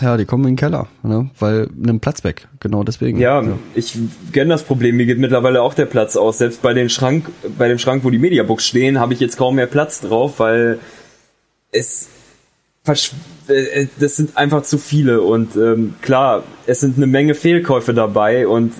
ja, 0.00 0.16
die 0.16 0.24
kommen 0.24 0.44
in 0.44 0.52
den 0.52 0.56
Keller, 0.56 0.86
ne? 1.02 1.28
weil 1.38 1.68
nimm 1.76 2.00
Platz 2.00 2.24
weg. 2.24 2.48
Genau 2.60 2.82
deswegen. 2.82 3.20
Ja, 3.20 3.42
ja. 3.42 3.58
ich 3.74 3.98
kenne 4.32 4.48
das 4.48 4.62
Problem. 4.62 4.96
Mir 4.96 5.04
geht 5.04 5.18
mittlerweile 5.18 5.60
auch 5.60 5.74
der 5.74 5.84
Platz 5.84 6.16
aus. 6.16 6.38
Selbst 6.38 6.62
bei 6.62 6.72
den 6.72 6.88
Schrank, 6.88 7.30
bei 7.58 7.68
dem 7.68 7.78
Schrank, 7.78 8.02
wo 8.04 8.08
die 8.08 8.18
Mediabooks 8.18 8.66
stehen, 8.66 8.98
habe 8.98 9.12
ich 9.12 9.20
jetzt 9.20 9.36
kaum 9.36 9.56
mehr 9.56 9.66
Platz 9.66 10.00
drauf, 10.00 10.38
weil 10.38 10.78
es 11.70 12.08
das 12.86 14.16
sind 14.16 14.36
einfach 14.36 14.62
zu 14.62 14.78
viele 14.78 15.22
und 15.22 15.56
ähm, 15.56 15.94
klar, 16.02 16.44
es 16.66 16.80
sind 16.80 16.96
eine 16.96 17.06
Menge 17.06 17.34
Fehlkäufe 17.34 17.94
dabei 17.94 18.46
und 18.46 18.72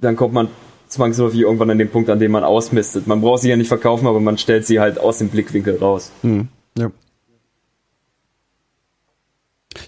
dann 0.00 0.16
kommt 0.16 0.34
man 0.34 0.48
zwangsläufig 0.88 1.40
irgendwann 1.40 1.70
an 1.70 1.78
den 1.78 1.90
Punkt, 1.90 2.10
an 2.10 2.18
dem 2.18 2.32
man 2.32 2.44
ausmistet. 2.44 3.06
Man 3.06 3.20
braucht 3.20 3.42
sie 3.42 3.48
ja 3.48 3.56
nicht 3.56 3.68
verkaufen, 3.68 4.06
aber 4.06 4.20
man 4.20 4.38
stellt 4.38 4.66
sie 4.66 4.80
halt 4.80 4.98
aus 4.98 5.18
dem 5.18 5.28
Blickwinkel 5.28 5.76
raus. 5.76 6.12
Hm, 6.22 6.48
ja. 6.76 6.90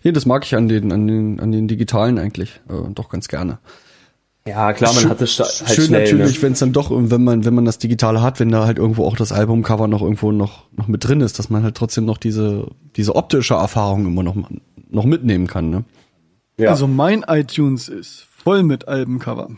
Nee, 0.02 0.12
das 0.12 0.26
mag 0.26 0.44
ich 0.44 0.54
an 0.54 0.68
den, 0.68 0.92
an 0.92 1.06
den, 1.06 1.40
an 1.40 1.52
den 1.52 1.68
digitalen 1.68 2.18
eigentlich 2.18 2.60
äh, 2.68 2.90
doch 2.94 3.08
ganz 3.08 3.28
gerne. 3.28 3.58
Ja, 4.46 4.74
klar, 4.74 4.92
man 4.92 5.08
hat 5.08 5.22
es 5.22 5.38
halt 5.38 5.70
Schön 5.74 5.86
schnell, 5.86 6.02
natürlich, 6.04 6.36
ne? 6.36 6.42
wenn 6.42 6.52
es 6.52 6.58
dann 6.58 6.74
doch, 6.74 6.90
wenn 6.92 7.24
man, 7.24 7.46
wenn 7.46 7.54
man 7.54 7.64
das 7.64 7.78
Digitale 7.78 8.20
hat, 8.20 8.40
wenn 8.40 8.50
da 8.50 8.66
halt 8.66 8.76
irgendwo 8.76 9.06
auch 9.06 9.16
das 9.16 9.32
Albumcover 9.32 9.88
noch 9.88 10.02
irgendwo 10.02 10.32
noch, 10.32 10.64
noch 10.72 10.86
mit 10.86 11.08
drin 11.08 11.22
ist, 11.22 11.38
dass 11.38 11.48
man 11.48 11.62
halt 11.62 11.76
trotzdem 11.76 12.04
noch 12.04 12.18
diese, 12.18 12.66
diese 12.96 13.16
optische 13.16 13.54
Erfahrung 13.54 14.04
immer 14.04 14.22
noch, 14.22 14.36
noch 14.90 15.04
mitnehmen 15.04 15.46
kann, 15.46 15.70
ne? 15.70 15.84
Ja. 16.58 16.70
Also 16.70 16.86
mein 16.86 17.24
iTunes 17.26 17.88
ist 17.88 18.26
voll 18.44 18.62
mit 18.62 18.86
Albencover. 18.86 19.48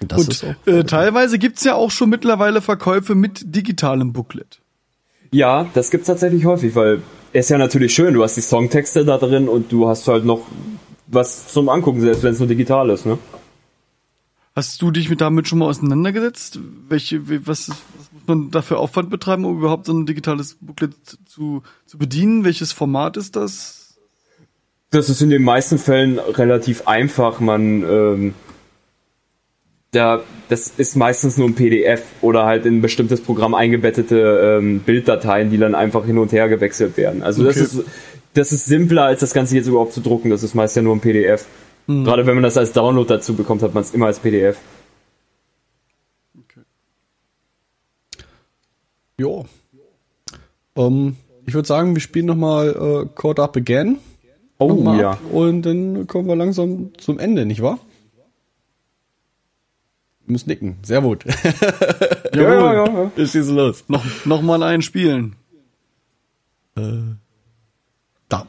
Das 0.00 0.20
Und 0.20 0.28
ist 0.30 0.44
auch 0.44 0.66
äh, 0.66 0.84
teilweise 0.84 1.38
gibt's 1.38 1.62
ja 1.64 1.74
auch 1.74 1.90
schon 1.90 2.10
mittlerweile 2.10 2.60
Verkäufe 2.60 3.14
mit 3.14 3.54
digitalem 3.54 4.12
Booklet. 4.12 4.60
Ja, 5.30 5.66
das 5.74 5.90
gibt's 5.90 6.08
tatsächlich 6.08 6.44
häufig, 6.46 6.74
weil 6.74 7.02
es 7.32 7.46
ist 7.46 7.50
ja 7.50 7.58
natürlich 7.58 7.94
schön, 7.94 8.14
du 8.14 8.24
hast 8.24 8.36
die 8.36 8.40
Songtexte 8.40 9.04
da 9.04 9.18
drin 9.18 9.48
und 9.48 9.70
du 9.70 9.88
hast 9.88 10.08
halt 10.08 10.24
noch 10.24 10.42
was 11.06 11.48
zum 11.48 11.68
Angucken, 11.68 12.00
selbst 12.00 12.22
wenn 12.24 12.32
es 12.32 12.38
nur 12.40 12.48
digital 12.48 12.90
ist, 12.90 13.06
ne? 13.06 13.18
Hast 14.56 14.82
du 14.82 14.90
dich 14.90 15.08
mit 15.08 15.20
damit 15.20 15.46
schon 15.46 15.60
mal 15.60 15.66
auseinandergesetzt? 15.66 16.58
Welche, 16.88 17.46
was, 17.46 17.68
was 17.68 17.76
muss 18.12 18.26
man 18.26 18.50
dafür 18.50 18.80
Aufwand 18.80 19.08
betreiben, 19.08 19.44
um 19.44 19.58
überhaupt 19.58 19.86
so 19.86 19.92
ein 19.92 20.06
digitales 20.06 20.56
Booklet 20.60 20.94
zu, 21.26 21.62
zu 21.86 21.98
bedienen? 21.98 22.44
Welches 22.44 22.72
Format 22.72 23.16
ist 23.16 23.36
das? 23.36 23.96
Das 24.90 25.08
ist 25.08 25.22
in 25.22 25.30
den 25.30 25.42
meisten 25.42 25.78
Fällen 25.78 26.18
relativ 26.18 26.88
einfach. 26.88 27.38
Man, 27.38 27.84
ähm, 27.88 28.34
da, 29.92 30.22
das 30.48 30.72
ist 30.76 30.96
meistens 30.96 31.36
nur 31.36 31.48
ein 31.48 31.54
PDF 31.54 32.02
oder 32.20 32.44
halt 32.44 32.66
in 32.66 32.78
ein 32.78 32.82
bestimmtes 32.82 33.20
Programm 33.20 33.54
eingebettete 33.54 34.58
ähm, 34.58 34.80
Bilddateien, 34.80 35.50
die 35.50 35.58
dann 35.58 35.76
einfach 35.76 36.04
hin 36.04 36.18
und 36.18 36.32
her 36.32 36.48
gewechselt 36.48 36.96
werden. 36.96 37.22
Also 37.22 37.42
okay. 37.42 37.60
das 37.60 37.74
ist, 37.74 37.84
das 38.34 38.52
ist 38.52 38.66
simpler, 38.66 39.04
als 39.04 39.20
das 39.20 39.32
Ganze 39.32 39.54
jetzt 39.54 39.68
überhaupt 39.68 39.92
zu 39.92 40.00
drucken. 40.00 40.30
Das 40.30 40.42
ist 40.42 40.54
meist 40.54 40.74
ja 40.74 40.82
nur 40.82 40.96
ein 40.96 41.00
PDF. 41.00 41.46
Mhm. 41.90 42.04
Gerade 42.04 42.24
wenn 42.24 42.34
man 42.34 42.44
das 42.44 42.56
als 42.56 42.72
Download 42.72 43.08
dazu 43.08 43.34
bekommt, 43.34 43.62
hat 43.62 43.74
man 43.74 43.82
es 43.82 43.92
immer 43.92 44.06
als 44.06 44.20
PDF. 44.20 44.58
Okay. 46.38 46.60
Jo. 49.18 49.46
Um, 50.74 51.16
ich 51.46 51.54
würde 51.54 51.66
sagen, 51.66 51.94
wir 51.96 52.00
spielen 52.00 52.26
nochmal 52.26 52.68
äh, 52.68 53.08
Caught 53.16 53.40
Up 53.40 53.56
Again. 53.56 53.98
Oh 54.58 54.94
ja. 55.00 55.12
Ab 55.12 55.20
und 55.32 55.62
dann 55.62 56.06
kommen 56.06 56.28
wir 56.28 56.36
langsam 56.36 56.92
zum 56.96 57.18
Ende, 57.18 57.44
nicht 57.44 57.60
wahr? 57.60 57.80
Wir 60.26 60.32
müssen 60.32 60.48
nicken. 60.48 60.76
Sehr 60.82 61.00
gut. 61.00 61.24
ja, 62.34 62.40
ja, 62.40 62.74
ja, 62.74 62.86
ja. 62.86 63.10
Ist 63.16 63.32
schieße 63.32 63.52
los. 63.52 63.84
Noch, 63.88 64.04
noch 64.26 64.42
mal 64.42 64.62
einen 64.62 64.82
spielen. 64.82 65.34
Äh, 66.76 67.16
da. 68.28 68.46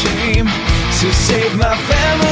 Shame 0.00 0.46
to 0.46 1.12
save 1.12 1.56
my 1.58 1.76
family. 1.76 2.29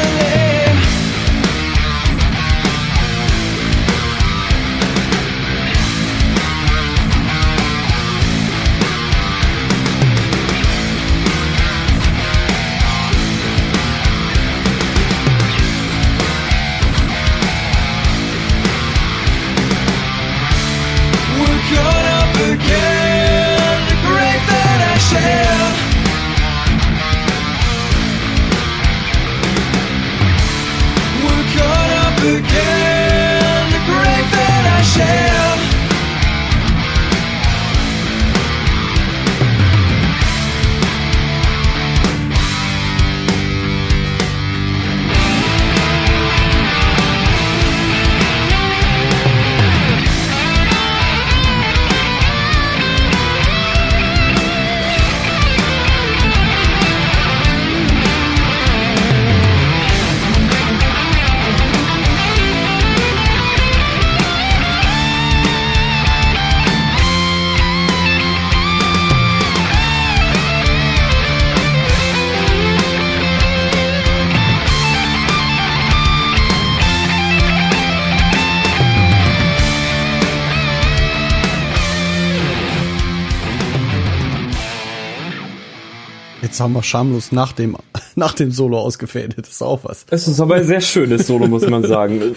Jetzt 86.58 86.64
haben 86.64 86.72
wir 86.72 86.82
schamlos 86.82 87.30
nach 87.30 87.52
dem, 87.52 87.76
nach 88.16 88.34
dem 88.34 88.50
Solo 88.50 88.80
ausgefädelt. 88.80 89.38
Das 89.38 89.48
ist 89.48 89.62
auch 89.62 89.84
was. 89.84 90.04
Es 90.10 90.26
ist 90.26 90.40
aber 90.40 90.56
ein 90.56 90.64
sehr 90.64 90.80
schönes 90.80 91.28
Solo, 91.28 91.46
muss 91.46 91.64
man 91.68 91.84
sagen. 91.84 92.34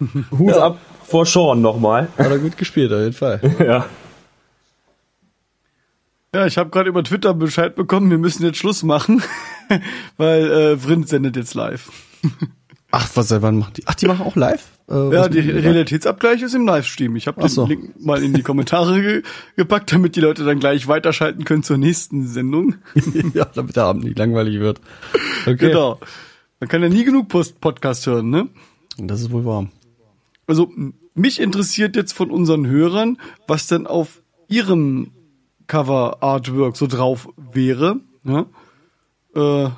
Hut 0.38 0.54
ab 0.54 0.78
vor 1.04 1.26
Sean 1.26 1.60
nochmal. 1.60 2.08
Hat 2.16 2.30
er 2.30 2.38
gut 2.38 2.56
gespielt, 2.56 2.90
auf 2.94 3.00
jeden 3.00 3.12
Fall. 3.12 3.40
Ja. 3.58 3.84
Ja, 6.34 6.46
ich 6.46 6.56
habe 6.56 6.70
gerade 6.70 6.88
über 6.88 7.04
Twitter 7.04 7.34
Bescheid 7.34 7.74
bekommen, 7.74 8.10
wir 8.10 8.16
müssen 8.16 8.42
jetzt 8.42 8.56
Schluss 8.56 8.82
machen, 8.82 9.22
weil 10.16 10.50
äh, 10.50 10.78
Vrind 10.78 11.06
sendet 11.06 11.36
jetzt 11.36 11.52
live. 11.52 11.90
Ach, 12.90 13.06
was, 13.14 13.30
wann 13.42 13.58
machen 13.58 13.74
die? 13.76 13.82
Ach, 13.84 13.94
die 13.94 14.06
machen 14.06 14.24
auch 14.24 14.36
live? 14.36 14.64
Äh, 14.88 14.94
Ja, 15.14 15.28
da? 15.28 15.40
Realitätsabgleich 15.40 16.42
ist 16.42 16.54
im 16.54 16.66
Livestream. 16.66 17.16
Ich 17.16 17.26
habe 17.26 17.40
den 17.40 17.48
so. 17.48 17.66
Link 17.66 18.00
mal 18.00 18.22
in 18.22 18.32
die 18.32 18.42
Kommentare 18.42 19.00
ge 19.00 19.22
gepackt, 19.56 19.92
damit 19.92 20.16
die 20.16 20.20
Leute 20.20 20.44
dann 20.44 20.58
gleich 20.58 20.88
weiterschalten 20.88 21.44
können 21.44 21.62
zur 21.62 21.78
nächsten 21.78 22.26
Sendung. 22.26 22.76
ja, 23.34 23.44
damit 23.54 23.76
der 23.76 23.84
Abend 23.84 24.04
nicht 24.04 24.18
langweilig 24.18 24.60
wird. 24.60 24.80
Okay. 25.42 25.56
Genau. 25.56 25.98
Man 26.60 26.68
kann 26.68 26.82
ja 26.82 26.88
nie 26.88 27.04
genug 27.04 27.28
Post 27.28 27.60
Podcast 27.60 28.06
hören, 28.06 28.30
ne? 28.30 28.48
Das 28.96 29.20
ist 29.20 29.30
wohl 29.30 29.44
wahr. 29.44 29.68
Also 30.46 30.72
mich 31.14 31.40
interessiert 31.40 31.94
jetzt 31.94 32.12
von 32.12 32.30
unseren 32.30 32.66
Hörern, 32.66 33.18
was 33.46 33.66
denn 33.66 33.86
auf 33.86 34.22
ihrem 34.48 35.12
Cover 35.66 36.22
Artwork 36.22 36.76
so 36.76 36.86
drauf 36.86 37.28
wäre. 37.52 38.00
Ja? 38.24 38.46
Äh, 39.36 39.70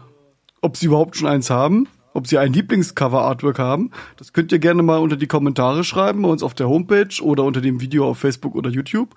ob 0.63 0.77
sie 0.77 0.87
überhaupt 0.87 1.17
schon 1.17 1.29
eins 1.29 1.51
haben, 1.51 1.89
ob 2.13 2.27
sie 2.27 2.39
ein 2.39 2.53
Lieblingscover 2.53 3.23
Artwork 3.23 3.59
haben. 3.59 3.91
Das 4.17 4.33
könnt 4.33 4.53
ihr 4.53 4.59
gerne 4.59 4.83
mal 4.83 4.99
unter 4.99 5.17
die 5.17 5.27
Kommentare 5.27 5.85
schreiben, 5.85 6.23
bei 6.23 6.29
uns 6.29 6.43
auf 6.43 6.55
der 6.55 6.69
Homepage 6.69 7.23
oder 7.23 7.45
unter 7.45 7.61
dem 7.61 7.81
Video 7.81 8.09
auf 8.09 8.19
Facebook 8.19 8.55
oder 8.55 8.71
YouTube. 8.71 9.15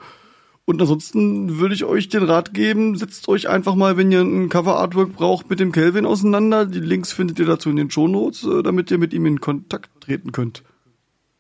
Und 0.66 0.80
ansonsten 0.80 1.60
würde 1.60 1.76
ich 1.76 1.84
euch 1.84 2.08
den 2.08 2.24
Rat 2.24 2.54
geben, 2.54 2.96
setzt 2.96 3.28
euch 3.28 3.50
einfach 3.50 3.76
mal, 3.76 3.98
wenn 3.98 4.12
ihr 4.12 4.22
ein 4.22 4.48
Cover 4.48 4.78
Artwork 4.78 5.14
braucht, 5.14 5.50
mit 5.50 5.60
dem 5.60 5.74
Kelvin 5.74 6.06
auseinander. 6.06 6.66
Die 6.66 6.80
Links 6.80 7.12
findet 7.12 7.40
ihr 7.40 7.46
dazu 7.46 7.70
in 7.70 7.76
den 7.76 7.92
Shownotes, 7.92 8.46
äh, 8.46 8.64
damit 8.64 8.90
ihr 8.90 8.98
mit 8.98 9.14
ihm 9.14 9.26
in 9.26 9.42
Kontakt 9.42 9.90
treten 10.00 10.32
könnt. 10.32 10.64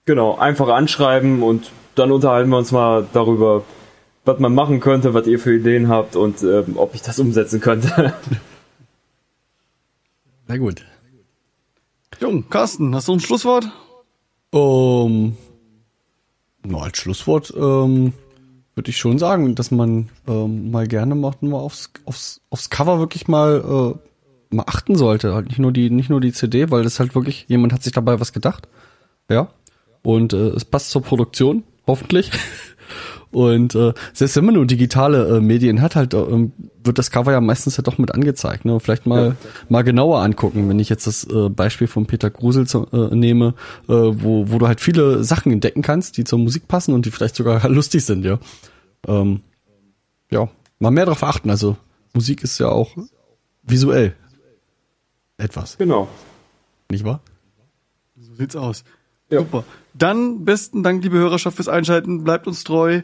Genau, 0.05 0.37
einfach 0.37 0.67
anschreiben 0.67 1.41
und 1.41 1.71
dann 1.95 2.11
unterhalten 2.11 2.49
wir 2.49 2.57
uns 2.57 2.73
mal 2.73 3.07
darüber, 3.13 3.63
was 4.25 4.39
man 4.39 4.53
machen 4.53 4.81
könnte, 4.81 5.13
was 5.13 5.27
ihr 5.27 5.39
für 5.39 5.55
Ideen 5.55 5.87
habt 5.87 6.17
und 6.17 6.43
ähm, 6.43 6.73
ob 6.75 6.93
ich 6.93 7.01
das 7.01 7.19
umsetzen 7.19 7.61
könnte. 7.61 8.13
Na 10.47 10.57
gut. 10.57 10.83
Jung, 12.19 12.49
Carsten, 12.49 12.95
hast 12.95 13.07
du 13.07 13.13
ein 13.13 13.19
Schlusswort? 13.19 13.65
Um, 14.51 15.35
na, 16.63 16.79
als 16.79 16.97
Schlusswort 16.97 17.53
ähm, 17.55 18.13
würde 18.75 18.89
ich 18.89 18.97
schon 18.97 19.19
sagen, 19.19 19.55
dass 19.55 19.71
man 19.71 20.09
ähm, 20.27 20.71
mal 20.71 20.87
gerne 20.87 21.15
mal 21.15 21.33
aufs, 21.51 21.91
aufs, 22.05 22.41
aufs 22.49 22.69
Cover 22.69 22.99
wirklich 22.99 23.27
mal, 23.27 23.95
äh, 24.51 24.55
mal 24.55 24.65
achten 24.67 24.95
sollte. 24.95 25.33
Halt 25.33 25.47
nicht 25.47 25.59
nur 25.59 25.71
die, 25.71 25.89
nicht 25.89 26.09
nur 26.09 26.21
die 26.21 26.33
CD, 26.33 26.71
weil 26.71 26.83
das 26.83 26.99
halt 26.99 27.15
wirklich, 27.15 27.45
jemand 27.47 27.73
hat 27.73 27.83
sich 27.83 27.93
dabei 27.93 28.19
was 28.19 28.33
gedacht. 28.33 28.67
Ja. 29.29 29.49
Und 30.01 30.33
äh, 30.33 30.49
es 30.49 30.65
passt 30.65 30.91
zur 30.91 31.01
Produktion, 31.01 31.63
hoffentlich. 31.87 32.31
Und 33.33 33.75
äh, 33.75 33.93
selbst 34.13 34.35
wenn 34.35 34.45
man 34.45 34.53
nur 34.55 34.65
digitale 34.65 35.37
äh, 35.37 35.41
Medien 35.41 35.81
hat, 35.81 35.95
halt 35.95 36.13
äh, 36.13 36.49
wird 36.83 36.97
das 36.97 37.11
Cover 37.11 37.31
ja 37.31 37.41
meistens 37.41 37.77
ja 37.77 37.83
doch 37.83 37.97
mit 37.97 38.13
angezeigt. 38.13 38.65
Ne? 38.65 38.79
Vielleicht 38.79 39.05
mal 39.05 39.35
mal 39.69 39.83
genauer 39.83 40.21
angucken, 40.21 40.69
wenn 40.69 40.79
ich 40.79 40.89
jetzt 40.89 41.07
das 41.07 41.23
äh, 41.25 41.49
Beispiel 41.49 41.87
von 41.87 42.05
Peter 42.05 42.29
Grusel 42.29 42.67
zu, 42.67 42.87
äh, 42.91 43.15
nehme, 43.15 43.55
äh, 43.87 43.93
wo 43.93 44.51
wo 44.51 44.59
du 44.59 44.67
halt 44.67 44.81
viele 44.81 45.23
Sachen 45.23 45.51
entdecken 45.51 45.81
kannst, 45.81 46.17
die 46.17 46.23
zur 46.23 46.39
Musik 46.39 46.67
passen 46.67 46.93
und 46.93 47.05
die 47.05 47.11
vielleicht 47.11 47.35
sogar 47.35 47.67
lustig 47.69 48.05
sind, 48.05 48.23
ja. 48.23 48.39
Ähm, 49.07 49.41
ja, 50.29 50.49
mal 50.79 50.91
mehr 50.91 51.05
darauf 51.05 51.23
achten. 51.23 51.49
Also 51.49 51.77
Musik 52.13 52.43
ist 52.43 52.59
ja 52.59 52.69
auch 52.69 52.95
visuell 53.63 54.15
etwas, 55.37 55.77
genau. 55.77 56.07
nicht 56.89 57.03
wahr? 57.03 57.21
So 58.15 58.35
sieht's 58.35 58.55
aus. 58.55 58.83
Super. 59.39 59.63
Dann 59.93 60.43
besten 60.45 60.83
Dank, 60.83 61.03
liebe 61.03 61.17
Hörerschaft, 61.17 61.55
fürs 61.57 61.67
Einschalten. 61.67 62.23
Bleibt 62.23 62.47
uns 62.47 62.63
treu. 62.63 63.01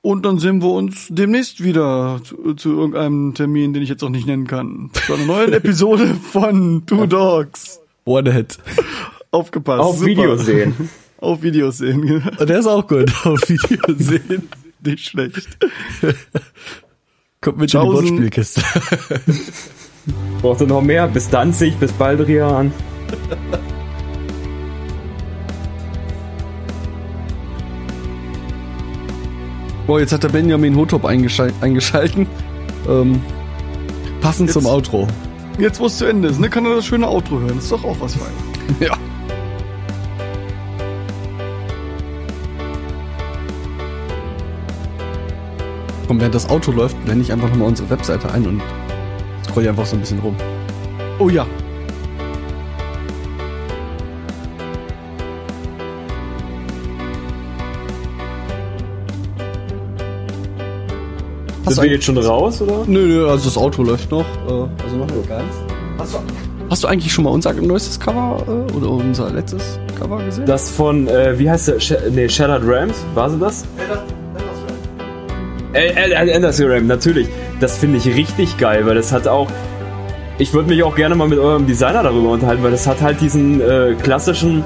Und 0.00 0.24
dann 0.24 0.38
sehen 0.38 0.62
wir 0.62 0.70
uns 0.70 1.08
demnächst 1.10 1.62
wieder 1.62 2.20
zu, 2.22 2.54
zu 2.54 2.70
irgendeinem 2.70 3.34
Termin, 3.34 3.74
den 3.74 3.82
ich 3.82 3.88
jetzt 3.88 4.04
auch 4.04 4.08
nicht 4.08 4.26
nennen 4.26 4.46
kann. 4.46 4.90
Zu 4.92 5.14
einer 5.14 5.26
neuen 5.26 5.52
Episode 5.52 6.14
von 6.14 6.84
Two 6.86 7.06
Dogs. 7.06 7.80
One 8.04 8.32
Hit. 8.32 8.58
Aufgepasst. 9.32 9.80
Auf 9.80 9.96
Super. 9.96 10.06
Video 10.06 10.36
sehen. 10.36 10.74
Auf 11.20 11.42
Videos 11.42 11.78
sehen. 11.78 12.22
Der 12.38 12.58
ist 12.60 12.66
auch 12.66 12.86
gut. 12.86 13.12
Auf 13.24 13.40
Video 13.48 13.80
sehen. 13.98 14.48
Nicht 14.84 15.04
schlecht. 15.04 15.48
Kommt 17.40 17.58
mit 17.58 17.74
in 17.74 17.80
die. 17.80 17.86
Wortspielkiste. 17.86 18.62
Braucht 20.40 20.60
ihr 20.60 20.68
noch 20.68 20.82
mehr? 20.82 21.08
Bis 21.08 21.28
Danzig, 21.28 21.74
bis 21.76 21.92
Baldrian. 21.92 22.72
Boah, 29.88 29.98
jetzt 30.00 30.12
hat 30.12 30.22
der 30.22 30.28
Benjamin 30.28 30.76
Hotop 30.76 31.04
eingeschal 31.06 31.50
eingeschalten. 31.62 32.26
Ähm, 32.88 33.20
passend 34.20 34.48
Jetzt- 34.50 34.52
zum 34.52 34.66
Outro. 34.66 35.08
Jetzt, 35.58 35.80
wo 35.80 35.86
es 35.86 35.96
zu 35.98 36.04
Ende 36.04 36.28
ist, 36.28 36.38
ne, 36.38 36.48
kann 36.50 36.64
er 36.66 36.76
das 36.76 36.86
schöne 36.86 37.08
Outro 37.08 37.40
hören. 37.40 37.58
ist 37.58 37.72
doch 37.72 37.82
auch 37.84 37.96
was 37.98 38.14
fein. 38.14 38.30
Ja. 38.80 38.96
Komm, 46.06 46.20
während 46.20 46.34
das 46.34 46.48
Auto 46.48 46.72
läuft, 46.72 47.02
blende 47.04 47.22
ich 47.22 47.32
einfach 47.32 47.50
nochmal 47.50 47.68
unsere 47.68 47.90
Webseite 47.90 48.30
ein 48.32 48.46
und 48.46 48.62
scroll 49.44 49.68
einfach 49.68 49.84
so 49.86 49.96
ein 49.96 50.00
bisschen 50.00 50.18
rum. 50.20 50.34
Oh 51.18 51.28
ja. 51.28 51.46
Hast 61.68 61.74
Sind 61.74 61.84
du 61.84 61.88
wir 61.88 61.94
jetzt 61.96 62.06
schon 62.06 62.16
raus, 62.16 62.62
oder? 62.62 62.84
Nö, 62.86 63.06
nö, 63.06 63.28
also 63.28 63.44
das 63.44 63.58
Auto 63.58 63.82
läuft 63.82 64.10
noch. 64.10 64.24
Äh, 64.48 64.52
also 64.82 64.96
noch 64.96 65.06
nicht 65.06 65.28
ganz. 65.28 65.44
Hast 65.98 66.14
du, 66.14 66.18
hast 66.70 66.82
du 66.82 66.88
eigentlich 66.88 67.12
schon 67.12 67.24
mal 67.24 67.30
unser 67.30 67.52
neuestes 67.52 68.00
Cover 68.00 68.42
äh, 68.48 68.72
oder 68.74 68.90
unser 68.90 69.28
letztes 69.30 69.78
Cover 70.00 70.24
gesehen? 70.24 70.46
Das 70.46 70.70
von, 70.70 71.06
äh, 71.08 71.38
wie 71.38 71.50
heißt 71.50 71.68
der? 71.68 71.78
Sh 71.78 71.92
nee, 72.10 72.26
Shattered 72.26 72.62
Rams? 72.64 73.04
War 73.14 73.28
sie 73.28 73.38
das? 73.38 73.66
Äh, 75.74 75.88
äh, 75.88 76.10
äh, 76.10 76.30
Enders 76.30 76.58
Ram, 76.62 76.86
natürlich. 76.86 77.28
Das 77.60 77.76
finde 77.76 77.98
ich 77.98 78.06
richtig 78.06 78.56
geil, 78.56 78.86
weil 78.86 78.94
das 78.94 79.12
hat 79.12 79.28
auch. 79.28 79.48
Ich 80.38 80.54
würde 80.54 80.70
mich 80.70 80.82
auch 80.82 80.96
gerne 80.96 81.16
mal 81.16 81.28
mit 81.28 81.38
eurem 81.38 81.66
Designer 81.66 82.02
darüber 82.02 82.30
unterhalten, 82.30 82.62
weil 82.62 82.70
das 82.70 82.86
hat 82.86 83.02
halt 83.02 83.20
diesen 83.20 83.60
äh, 83.60 83.94
klassischen, 84.02 84.64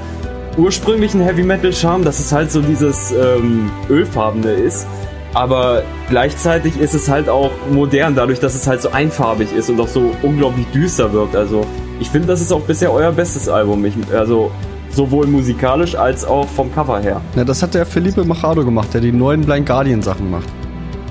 ursprünglichen 0.56 1.20
Heavy 1.20 1.42
Metal 1.42 1.72
Charme, 1.72 2.04
dass 2.04 2.20
es 2.20 2.30
halt 2.30 2.52
so 2.52 2.60
dieses 2.60 3.10
ähm, 3.10 3.72
ölfarbene 3.90 4.52
ist. 4.52 4.86
Aber 5.34 5.82
gleichzeitig 6.10 6.78
ist 6.78 6.94
es 6.94 7.08
halt 7.08 7.28
auch 7.28 7.50
modern, 7.70 8.14
dadurch, 8.14 8.38
dass 8.40 8.54
es 8.54 8.66
halt 8.66 8.82
so 8.82 8.90
einfarbig 8.90 9.52
ist 9.54 9.70
und 9.70 9.80
auch 9.80 9.88
so 9.88 10.10
unglaublich 10.22 10.66
düster 10.74 11.12
wirkt. 11.12 11.34
Also 11.34 11.64
ich 12.00 12.10
finde, 12.10 12.28
das 12.28 12.40
ist 12.40 12.52
auch 12.52 12.60
bisher 12.62 12.92
euer 12.92 13.12
bestes 13.12 13.48
Album. 13.48 13.84
Ich, 13.86 13.94
also 14.14 14.50
sowohl 14.90 15.26
musikalisch 15.26 15.94
als 15.94 16.24
auch 16.24 16.46
vom 16.48 16.72
Cover 16.74 17.00
her. 17.00 17.20
Ja, 17.34 17.44
das 17.44 17.62
hat 17.62 17.72
der 17.74 17.86
Felipe 17.86 18.24
Machado 18.24 18.62
gemacht, 18.64 18.92
der 18.92 19.00
die 19.00 19.12
neuen 19.12 19.40
Blind 19.42 19.66
Guardian 19.66 20.02
Sachen 20.02 20.30
macht. 20.30 20.48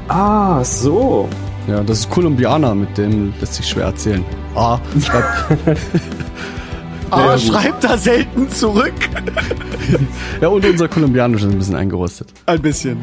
Ah, 0.07 0.63
so. 0.63 1.27
Ja, 1.67 1.81
das 1.81 1.99
ist 1.99 2.09
Kolumbianer, 2.09 2.75
mit 2.75 2.97
dem 2.97 3.33
lässt 3.39 3.55
sich 3.55 3.67
schwer 3.67 3.85
erzählen. 3.85 4.23
Ah, 4.55 4.77
schreibt, 5.03 5.57
Aber 7.11 7.33
gut. 7.33 7.41
schreibt 7.41 7.83
da 7.83 7.97
selten 7.97 8.49
zurück. 8.49 8.93
ja, 10.41 10.47
und 10.47 10.65
unser 10.65 10.87
Kolumbianisch 10.87 11.41
ist 11.43 11.51
ein 11.51 11.57
bisschen 11.57 11.75
eingerostet. 11.75 12.27
Ein 12.45 12.61
bisschen. 12.61 12.97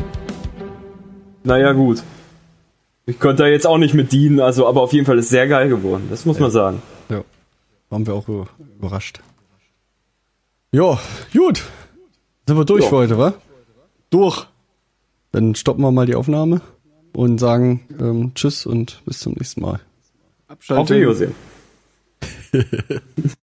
Naja, 1.49 1.73
gut. 1.73 2.03
Ich 3.07 3.19
konnte 3.19 3.43
da 3.45 3.49
jetzt 3.49 3.67
auch 3.67 3.79
nicht 3.79 3.95
mit 3.95 4.13
dienen, 4.13 4.39
also, 4.39 4.67
aber 4.67 4.83
auf 4.83 4.93
jeden 4.93 5.07
Fall 5.07 5.19
ist 5.19 5.31
sehr 5.31 5.49
geil 5.49 5.69
geworden. 5.71 6.09
Das 6.11 6.27
muss 6.27 6.39
man 6.39 6.51
sagen. 6.51 6.83
Ja, 7.09 7.25
waren 7.89 8.07
wir 8.07 8.15
auch 8.15 8.29
über- 8.29 8.49
überrascht. 8.79 9.21
Ja, 10.73 10.99
gut. 11.33 11.63
Sind 12.47 12.57
wir 12.59 12.65
durch 12.67 12.85
Ja. 12.85 12.91
für 12.91 12.97
heute, 12.97 13.19
wa? 13.19 13.33
Durch. 14.11 14.47
Dann 15.33 15.55
stoppen 15.55 15.83
wir 15.83 15.91
mal 15.91 16.05
die 16.07 16.15
Aufnahme 16.15 16.61
und 17.15 17.39
sagen 17.39 17.81
ähm, 17.99 18.33
Tschüss 18.35 18.67
und 18.67 19.01
bis 19.07 19.21
zum 19.21 19.33
nächsten 19.35 19.63
Mal. 19.63 19.81
Auf 20.69 20.91
Wiedersehen. 20.91 21.35